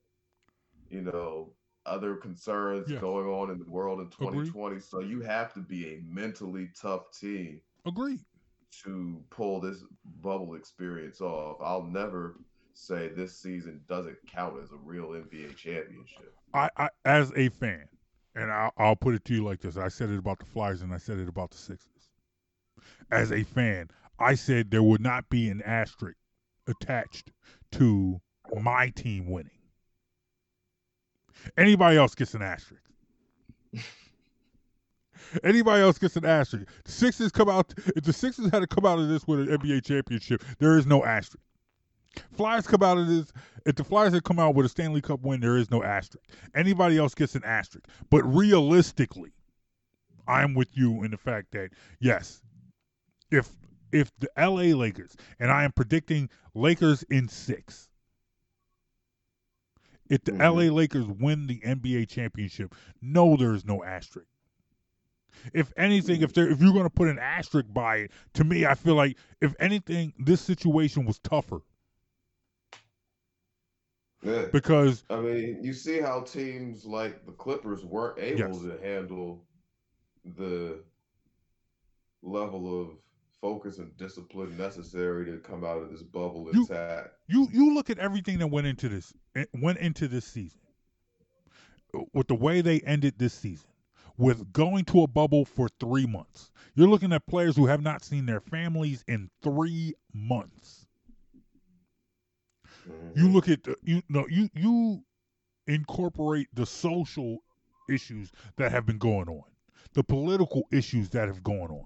you 0.89 1.01
know 1.01 1.51
other 1.85 2.15
concerns 2.15 2.89
Yes. 2.89 3.01
going 3.01 3.27
on 3.27 3.49
in 3.51 3.59
the 3.59 3.69
world 3.69 3.99
in 3.99 4.05
Agreed. 4.07 4.45
2020. 4.53 4.79
So 4.79 4.99
you 5.01 5.21
have 5.21 5.53
to 5.53 5.59
be 5.59 5.95
a 5.95 6.01
mentally 6.07 6.69
tough 6.79 7.11
team 7.19 7.59
Agreed. 7.85 8.19
to 8.83 9.21
pull 9.29 9.59
this 9.59 9.83
bubble 10.21 10.55
experience 10.55 11.19
off. 11.21 11.57
I'll 11.61 11.83
never 11.83 12.39
say 12.73 13.09
this 13.09 13.37
season 13.37 13.81
doesn't 13.87 14.17
count 14.27 14.55
as 14.63 14.71
a 14.71 14.77
real 14.77 15.09
NBA 15.09 15.55
championship. 15.57 16.33
I, 16.53 16.69
I 16.77 16.89
as 17.05 17.31
a 17.35 17.49
fan, 17.49 17.87
and 18.35 18.51
I'll, 18.51 18.71
I'll 18.77 18.95
put 18.95 19.13
it 19.15 19.25
to 19.25 19.33
you 19.33 19.43
like 19.43 19.59
this: 19.59 19.75
I 19.77 19.89
said 19.89 20.09
it 20.09 20.17
about 20.17 20.39
the 20.39 20.45
Flyers, 20.45 20.81
and 20.81 20.93
I 20.93 20.97
said 20.97 21.19
it 21.19 21.27
about 21.27 21.51
the 21.51 21.57
Sixers. 21.57 21.89
As 23.11 23.31
a 23.31 23.43
fan, 23.43 23.89
I 24.19 24.35
said 24.35 24.71
there 24.71 24.83
would 24.83 25.01
not 25.01 25.29
be 25.29 25.49
an 25.49 25.61
asterisk 25.63 26.17
attached 26.67 27.31
to 27.73 28.19
my 28.61 28.89
team 28.89 29.29
winning. 29.29 29.51
Anybody 31.57 31.97
else 31.97 32.15
gets 32.15 32.33
an 32.33 32.41
asterisk. 32.41 32.83
Anybody 35.43 35.81
else 35.81 35.97
gets 35.97 36.15
an 36.15 36.25
asterisk. 36.25 36.67
The 36.85 36.91
Sixers 36.91 37.31
come 37.31 37.49
out. 37.49 37.73
If 37.95 38.03
the 38.03 38.13
Sixers 38.13 38.51
had 38.51 38.59
to 38.59 38.67
come 38.67 38.85
out 38.85 38.99
of 38.99 39.09
this 39.09 39.27
with 39.27 39.39
an 39.39 39.47
NBA 39.57 39.83
championship, 39.83 40.43
there 40.59 40.77
is 40.77 40.85
no 40.85 41.03
asterisk. 41.03 41.43
Flyers 42.33 42.67
come 42.67 42.83
out 42.83 42.97
of 42.99 43.07
this. 43.07 43.33
If 43.65 43.75
the 43.75 43.83
Flyers 43.83 44.13
had 44.13 44.23
come 44.23 44.39
out 44.39 44.53
with 44.53 44.65
a 44.65 44.69
Stanley 44.69 45.01
Cup 45.01 45.21
win, 45.21 45.39
there 45.39 45.57
is 45.57 45.71
no 45.71 45.83
asterisk. 45.83 46.27
Anybody 46.53 46.97
else 46.97 47.15
gets 47.15 47.33
an 47.35 47.43
asterisk. 47.43 47.87
But 48.09 48.23
realistically, 48.23 49.31
I'm 50.27 50.53
with 50.53 50.77
you 50.77 51.03
in 51.03 51.11
the 51.11 51.17
fact 51.17 51.51
that 51.51 51.71
yes, 51.99 52.41
if 53.31 53.49
if 53.93 54.11
the 54.19 54.29
LA 54.35 54.75
Lakers 54.75 55.15
and 55.39 55.51
I 55.51 55.63
am 55.63 55.71
predicting 55.71 56.29
Lakers 56.53 57.03
in 57.03 57.29
six. 57.29 57.89
If 60.09 60.23
the 60.23 60.31
Mhm. 60.31 60.39
LA 60.39 60.69
Lakers 60.73 61.07
win 61.07 61.47
the 61.47 61.61
NBA 61.63 62.05
championship, 62.05 62.73
no, 63.01 63.35
there's 63.35 63.65
no 63.65 63.83
asterisk. 63.83 64.29
If 65.53 65.73
anything, 65.77 66.21
if 66.21 66.33
there 66.33 66.49
if 66.49 66.61
you're 66.61 66.73
going 66.73 66.83
to 66.85 66.89
put 66.89 67.07
an 67.09 67.19
asterisk 67.19 67.67
by 67.73 67.97
it, 67.97 68.11
to 68.33 68.43
me, 68.43 68.65
I 68.65 68.75
feel 68.75 68.95
like 68.95 69.17
if 69.41 69.55
anything, 69.59 70.13
this 70.19 70.41
situation 70.41 71.05
was 71.05 71.19
tougher 71.19 71.61
Yeah. 74.23 74.47
because 74.51 75.05
I 75.09 75.19
mean, 75.21 75.63
you 75.63 75.73
see 75.73 75.99
how 75.99 76.21
teams 76.21 76.85
like 76.85 77.25
the 77.25 77.33
Clippers 77.33 77.85
weren't 77.85 78.19
able 78.19 78.59
Yes. 78.59 78.61
to 78.61 78.79
handle 78.81 79.45
the 80.25 80.83
level 82.23 82.81
of 82.81 82.97
focus 83.43 83.77
and 83.77 83.95
discipline 83.97 84.55
necessary 84.55 85.25
to 85.25 85.37
come 85.39 85.65
out 85.65 85.77
of 85.83 85.91
this 85.91 86.01
bubble 86.01 86.49
You- 86.53 86.61
intact. 86.61 87.09
you 87.27 87.49
you 87.51 87.73
look 87.73 87.89
at 87.89 87.99
everything 87.99 88.39
that 88.39 88.47
went 88.47 88.67
into 88.67 88.87
this 88.87 89.13
eh, 89.35 89.43
went 89.53 89.79
into 89.79 90.07
this 90.07 90.25
season 90.25 90.61
with 92.13 92.27
the 92.27 92.35
way 92.35 92.61
they 92.61 92.79
ended 92.79 93.15
this 93.17 93.33
season 93.33 93.69
with 94.17 94.53
going 94.53 94.85
to 94.85 95.01
a 95.03 95.07
bubble 95.07 95.43
for 95.43 95.67
three 95.79 96.05
months. 96.05 96.51
You're 96.75 96.87
looking 96.87 97.11
at 97.11 97.27
players 97.27 97.57
who 97.57 97.65
have 97.65 97.81
not 97.81 98.03
seen 98.03 98.25
their 98.25 98.39
families 98.39 99.03
in 99.09 99.29
three 99.41 99.93
months. 100.13 100.87
You 103.15 103.27
look 103.27 103.49
at 103.49 103.63
the, 103.63 103.75
you 103.83 104.01
know 104.07 104.25
you 104.29 104.49
you 104.55 105.03
incorporate 105.67 106.47
the 106.53 106.65
social 106.65 107.39
issues 107.89 108.31
that 108.55 108.71
have 108.71 108.85
been 108.85 108.97
going 108.97 109.27
on 109.27 109.43
the 109.93 110.03
political 110.03 110.63
issues 110.71 111.09
that 111.09 111.27
have 111.27 111.43
gone 111.43 111.69
on 111.69 111.85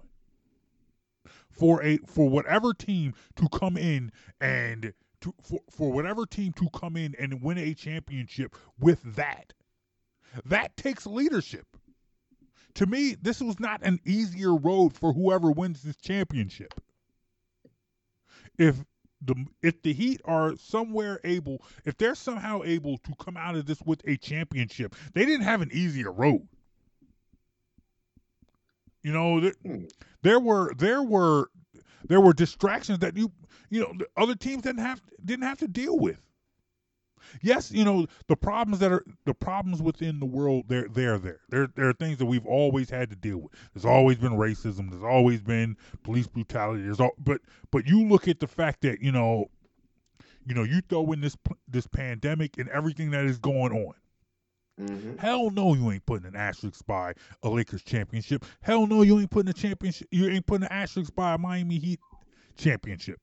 for 1.58 1.84
a 1.84 1.98
for 2.06 2.30
whatever 2.30 2.74
team 2.74 3.14
to 3.36 3.48
come 3.50 3.78
in 3.78 4.12
and 4.40 4.94
to 5.22 5.34
for, 5.42 5.60
for 5.70 5.92
whatever 5.92 6.26
team 6.26 6.54
to 6.54 6.70
come 6.74 6.96
in 6.96 7.16
and 7.20 7.42
win 7.42 7.58
a 7.58 7.74
championship 7.74 8.56
with 8.80 9.02
that. 9.16 9.54
That 10.46 10.76
takes 10.78 11.06
leadership. 11.06 11.66
To 12.76 12.86
me 12.86 13.16
this 13.22 13.42
was 13.42 13.60
not 13.60 13.82
an 13.84 14.00
easier 14.06 14.56
road 14.56 14.94
for 14.94 15.14
whoever 15.14 15.52
wins 15.52 15.82
this 15.82 15.98
championship. 15.98 16.80
If 18.58 18.84
the 19.22 19.46
if 19.62 19.82
the 19.82 19.94
heat 19.94 20.22
are 20.26 20.56
somewhere 20.58 21.20
able 21.24 21.64
if 21.86 21.98
they're 21.98 22.16
somehow 22.16 22.62
able 22.64 22.98
to 23.00 23.14
come 23.20 23.36
out 23.36 23.56
of 23.56 23.66
this 23.66 23.82
with 23.82 24.02
a 24.06 24.16
championship 24.18 24.96
they 25.14 25.26
didn't 25.26 25.44
have 25.44 25.62
an 25.62 25.72
easier 25.74 26.12
road 26.12 26.48
you 29.04 29.12
know 29.14 29.40
there, 29.40 29.54
Hmm. 29.64 29.86
there 30.24 30.40
were 30.40 30.74
there 30.78 31.04
were 31.04 31.50
there 32.08 32.22
were 32.22 32.34
distractions 32.34 33.00
that 33.00 33.18
you 33.18 33.32
you 33.70 33.82
know 33.82 33.94
the 33.98 34.08
other 34.18 34.36
teams 34.36 34.64
didn't 34.64 34.82
have 34.82 35.02
didn't 35.24 35.46
have 35.46 35.60
to 35.60 35.68
deal 35.68 35.98
with. 36.00 36.22
Yes 37.42 37.72
you 37.72 37.84
know 37.84 38.08
the 38.28 38.38
problems 38.38 38.80
that 38.80 38.92
are 38.92 39.04
the 39.26 39.34
problems 39.34 39.82
within 39.82 40.20
the 40.20 40.26
world 40.26 40.66
they're 40.68 40.88
they're 40.90 41.18
there. 41.20 41.42
There 41.50 41.68
there 41.76 41.90
are 41.90 41.94
things 41.94 42.18
that 42.20 42.26
we've 42.26 42.46
always 42.46 42.90
had 42.90 43.10
to 43.10 43.16
deal 43.16 43.40
with. 43.40 43.52
There's 43.74 43.86
always 43.86 44.18
been 44.18 44.34
racism. 44.34 44.90
There's 44.90 45.04
always 45.04 45.42
been 45.42 45.78
police 46.04 46.28
brutality. 46.28 46.84
There's 46.84 47.00
all 47.02 47.12
but 47.20 47.42
but 47.72 47.88
you 47.88 48.08
look 48.08 48.28
at 48.28 48.40
the 48.40 48.48
fact 48.48 48.82
that 48.82 49.02
you 49.02 49.12
know 49.12 49.48
you 50.46 50.56
know 50.56 50.64
you 50.64 50.82
throw 50.90 51.12
in 51.12 51.22
this 51.22 51.38
this 51.68 51.88
pandemic 51.88 52.58
and 52.58 52.70
everything 52.70 53.12
that 53.12 53.26
is 53.26 53.38
going 53.40 53.74
on 53.74 53.94
Mm-hmm. 54.80 55.16
Hell 55.18 55.50
no, 55.52 55.74
you 55.74 55.92
ain't 55.92 56.06
putting 56.06 56.28
an 56.28 56.36
asterisk 56.36 56.86
by 56.86 57.14
a 57.44 57.50
Lakers 57.50 57.84
championship. 57.84 58.46
Hell 58.62 58.86
no, 58.88 59.02
you 59.02 59.20
ain't 59.20 59.30
putting 59.32 59.50
a 59.50 59.54
championship. 59.54 60.08
You 60.12 60.30
ain't 60.30 60.46
putting 60.46 60.66
an 60.66 60.72
asterisk 60.72 61.16
by 61.16 61.34
a 61.34 61.38
Miami 61.38 61.78
Heat 61.80 62.00
championship. 62.56 63.20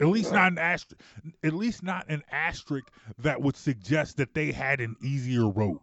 At 0.00 0.08
least 0.08 0.32
No. 0.32 0.38
not 0.38 0.52
an 0.52 0.58
asterisk. 0.58 1.00
At 1.42 1.52
least 1.54 1.82
not 1.82 2.06
an 2.08 2.22
asterisk 2.30 2.86
that 3.18 3.40
would 3.42 3.56
suggest 3.56 4.16
that 4.18 4.34
they 4.34 4.52
had 4.52 4.80
an 4.80 4.96
easier 5.02 5.48
road. 5.48 5.80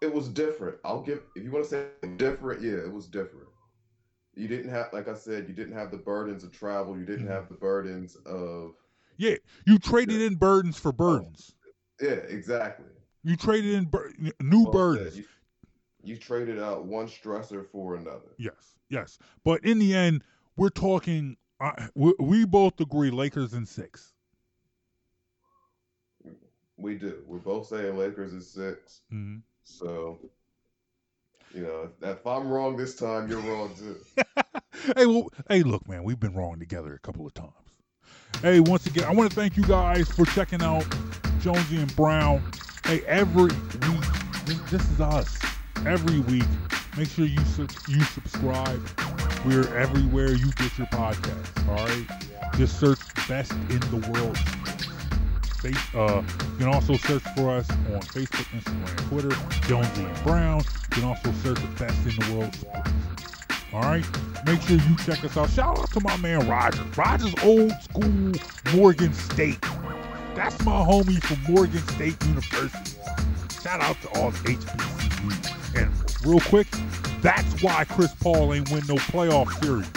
It 0.00 0.12
was 0.12 0.28
different. 0.28 0.78
I'll 0.84 1.02
give 1.02 1.22
if 1.34 1.44
you 1.44 1.50
want 1.50 1.64
to 1.64 1.70
say 1.70 1.86
different, 2.16 2.36
yeah, 2.36 2.52
it 2.56 2.92
was 2.92 3.06
different. 3.08 3.48
You 4.34 4.48
didn't 4.48 4.70
have, 4.70 4.92
like 4.92 5.08
I 5.08 5.14
said, 5.14 5.48
you 5.48 5.54
didn't 5.54 5.74
have 5.74 5.90
the 5.90 5.96
burdens 5.96 6.44
of 6.44 6.52
travel. 6.52 6.96
You 6.98 7.04
Mm-hmm. 7.06 7.10
didn't 7.12 7.26
have 7.28 7.48
the 7.48 7.54
burdens 7.54 8.16
of, 8.26 8.72
Yeah, 9.16 9.36
you 9.66 9.78
traded 9.78 10.20
in 10.20 10.36
burdens 10.36 10.78
for 10.78 10.92
burdens. 10.92 11.54
yeah, 12.00 12.10
exactly. 12.28 12.86
You 13.26 13.34
traded 13.34 13.74
in 13.74 13.86
bur- 13.86 14.12
new 14.40 14.62
Well 14.62 14.72
burdens. 14.72 15.18
You, 15.18 15.24
you 16.04 16.16
traded 16.16 16.60
out 16.60 16.84
one 16.84 17.08
stressor 17.08 17.66
for 17.72 17.96
another. 17.96 18.30
Yes, 18.38 18.76
yes. 18.88 19.18
But 19.44 19.64
in 19.64 19.80
the 19.80 19.96
end, 19.96 20.22
we're 20.56 20.68
talking. 20.68 21.36
Uh, 21.60 21.88
we, 21.96 22.14
we 22.20 22.44
both 22.44 22.78
agree 22.78 23.10
Lakers 23.10 23.52
in 23.52 23.66
six. 23.66 24.12
We 26.76 26.94
do. 26.94 27.24
We're 27.26 27.38
both 27.38 27.66
saying 27.66 27.96
Lakers 27.96 28.32
is 28.32 28.48
6 28.52 29.00
Mhm. 29.12 29.42
So, 29.64 30.20
you 31.52 31.62
know, 31.62 31.90
if, 32.00 32.08
if 32.08 32.26
I'm 32.26 32.46
wrong 32.48 32.76
this 32.76 32.94
time, 32.94 33.28
you're 33.28 33.40
wrong 33.40 33.74
too. 33.74 33.96
hey, 34.96 35.06
well, 35.06 35.30
hey, 35.48 35.64
look, 35.64 35.88
man, 35.88 36.04
we've 36.04 36.20
been 36.20 36.34
wrong 36.34 36.60
together 36.60 36.94
a 36.94 37.00
couple 37.00 37.26
of 37.26 37.34
times. 37.34 37.50
Hey, 38.40 38.60
once 38.60 38.86
again, 38.86 39.04
I 39.04 39.12
want 39.12 39.30
to 39.30 39.34
thank 39.34 39.56
you 39.56 39.64
guys 39.64 40.06
for 40.08 40.26
checking 40.26 40.62
out 40.62 40.86
Jonesy 41.40 41.78
and 41.78 41.96
Brown. 41.96 42.44
Hey, 42.86 43.00
every 43.08 43.42
week, 43.42 44.04
this, 44.70 44.88
is 44.92 45.00
us. 45.00 45.36
Every 45.84 46.20
week, 46.20 46.44
make 46.96 47.08
sure 47.08 47.24
you 47.24 47.44
sub- 47.46 47.72
you 47.88 48.00
subscribe. 48.04 48.80
We're 49.44 49.76
everywhere 49.76 50.34
you 50.34 50.52
get 50.52 50.78
your 50.78 50.86
podcast. 50.86 51.68
All 51.68 51.84
right, 51.84 52.54
just 52.56 52.78
search 52.78 53.00
"Best 53.26 53.50
in 53.70 53.80
the 53.90 54.08
World." 54.12 54.38
Uh, 55.96 56.22
you 56.52 56.58
can 56.58 56.68
also 56.68 56.96
search 56.96 57.24
for 57.34 57.50
us 57.50 57.68
on 57.70 58.02
Facebook, 58.02 58.46
Instagram, 58.56 58.96
Twitter, 59.08 59.66
Jonesy 59.66 60.04
and 60.04 60.22
Brown. 60.22 60.60
You 60.60 60.88
can 60.90 61.04
also 61.06 61.32
search 61.42 61.58
the 61.58 61.84
"Best 61.84 62.06
in 62.06 62.24
the 62.24 62.38
World." 62.38 62.56
All 63.72 63.82
right. 63.82 64.06
Make 64.46 64.62
sure 64.62 64.76
you 64.76 64.96
check 64.98 65.24
us 65.24 65.36
out. 65.36 65.50
Shout 65.50 65.76
out 65.76 65.90
to 65.90 66.00
my 66.04 66.16
man 66.18 66.48
Roger. 66.48 66.84
Roger's 66.96 67.34
old 67.42 67.72
school 67.82 68.32
Morgan 68.76 69.12
State. 69.12 69.58
That's 70.36 70.62
my 70.66 70.84
homie 70.84 71.22
from 71.22 71.54
Morgan 71.54 71.80
State 71.88 72.22
University. 72.26 73.00
Shout 73.62 73.80
out 73.80 73.96
to 74.02 74.08
all 74.20 74.30
the 74.30 74.38
HBCUs. 74.50 75.80
And 75.80 76.26
real 76.26 76.40
quick, 76.40 76.66
that's 77.22 77.62
why 77.62 77.84
Chris 77.84 78.14
Paul 78.16 78.52
ain't 78.52 78.70
win 78.70 78.82
no 78.86 78.96
playoff 78.96 79.50
series. 79.64 79.90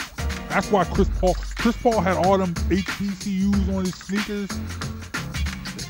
That's 0.48 0.72
why 0.72 0.86
Chris 0.86 1.10
Paul 1.20 1.34
Chris 1.34 1.76
Paul 1.76 2.00
had 2.00 2.16
all 2.16 2.38
them 2.38 2.54
HBCUs 2.54 3.76
on 3.76 3.84
his 3.84 3.96
sneakers. 3.96 4.50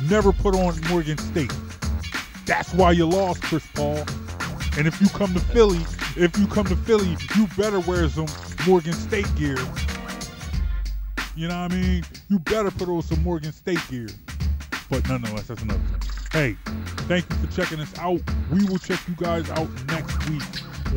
Never 0.09 0.34
put 0.34 0.55
on 0.55 0.81
Morgan 0.89 1.19
State. 1.19 1.53
That's 2.47 2.73
why 2.73 2.93
you 2.93 3.05
lost, 3.05 3.43
Chris 3.43 3.65
Paul. 3.76 4.03
And 4.77 4.88
if 4.88 4.99
you 4.99 5.09
come 5.09 5.31
to 5.35 5.39
Philly, 5.39 5.85
if 6.15 6.35
you 6.39 6.47
come 6.47 6.65
to 6.65 6.76
Philly, 6.76 7.15
you 7.35 7.45
better 7.55 7.81
wear 7.81 8.09
some 8.09 8.26
Morgan 8.65 8.93
State 8.93 9.27
gear. 9.35 9.57
You 11.35 11.47
know 11.47 11.61
what 11.61 11.71
I 11.71 11.76
mean? 11.76 12.03
You 12.30 12.39
better 12.39 12.71
put 12.71 12.89
on 12.89 13.03
some 13.03 13.21
Morgan 13.23 13.53
State 13.53 13.80
gear. 13.89 14.07
But 14.90 15.07
nonetheless, 15.07 15.48
that's 15.48 15.61
another 15.61 15.80
thing. 15.80 16.10
Hey, 16.32 16.57
thank 17.07 17.30
you 17.30 17.36
for 17.38 17.52
checking 17.53 17.80
us 17.80 17.98
out. 17.99 18.22
We 18.52 18.64
will 18.66 18.80
check 18.80 18.99
you 19.07 19.16
guys 19.18 19.49
out 19.52 19.68
next 19.88 20.30
week 20.30 20.44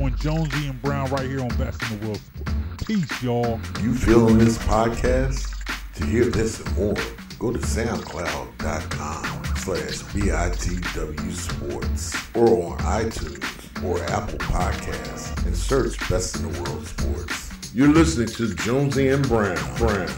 on 0.03 0.17
Jonesy 0.17 0.69
and 0.69 0.81
Brown 0.81 1.11
right 1.11 1.27
here 1.29 1.41
on 1.41 1.49
Best 1.57 1.83
in 1.91 2.01
the 2.01 2.07
World 2.07 2.21
Sport. 2.21 2.51
Peace, 2.87 3.23
y'all. 3.23 3.61
You 3.83 3.95
feeling 3.95 4.39
this 4.39 4.59
podcast? 4.59 5.49
To 5.97 6.07
hear 6.07 6.25
this 6.25 6.61
and 6.61 6.77
more, 6.77 6.95
go 7.39 7.53
to 7.53 7.59
soundcloud.com 7.59 9.45
slash 9.57 10.03
BITW 10.15 11.33
Sports 11.33 12.17
or 12.35 12.73
on 12.73 12.79
iTunes 12.79 13.85
or 13.85 14.03
Apple 14.05 14.39
Podcasts 14.39 15.45
and 15.47 15.55
search 15.55 15.99
Best 16.09 16.37
in 16.37 16.51
the 16.51 16.63
World 16.63 16.87
Sports. 16.87 17.75
You're 17.75 17.93
listening 17.93 18.29
to 18.29 18.55
Jonesy 18.55 19.09
and 19.09 19.27
Brown. 19.29 19.57
Brown. 19.77 20.09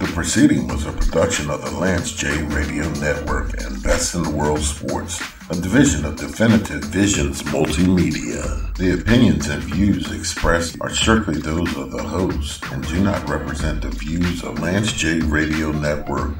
The 0.00 0.06
proceeding 0.06 0.66
was 0.66 0.86
a 0.86 0.92
production 0.92 1.50
of 1.50 1.62
the 1.62 1.72
Lance 1.72 2.12
J 2.12 2.42
Radio 2.44 2.88
Network 2.94 3.62
and 3.62 3.82
Best 3.82 4.14
in 4.14 4.22
the 4.22 4.30
World 4.30 4.60
Sports, 4.60 5.20
a 5.50 5.54
division 5.54 6.06
of 6.06 6.16
Definitive 6.16 6.84
Visions 6.84 7.42
Multimedia. 7.42 8.74
The 8.76 8.98
opinions 8.98 9.48
and 9.48 9.62
views 9.62 10.10
expressed 10.10 10.78
are 10.80 10.88
strictly 10.88 11.34
those 11.34 11.76
of 11.76 11.90
the 11.90 12.02
host 12.02 12.64
and 12.72 12.82
do 12.88 13.04
not 13.04 13.28
represent 13.28 13.82
the 13.82 13.90
views 13.90 14.42
of 14.42 14.58
Lance 14.60 14.90
J 14.94 15.20
Radio 15.20 15.70
Network 15.70 16.32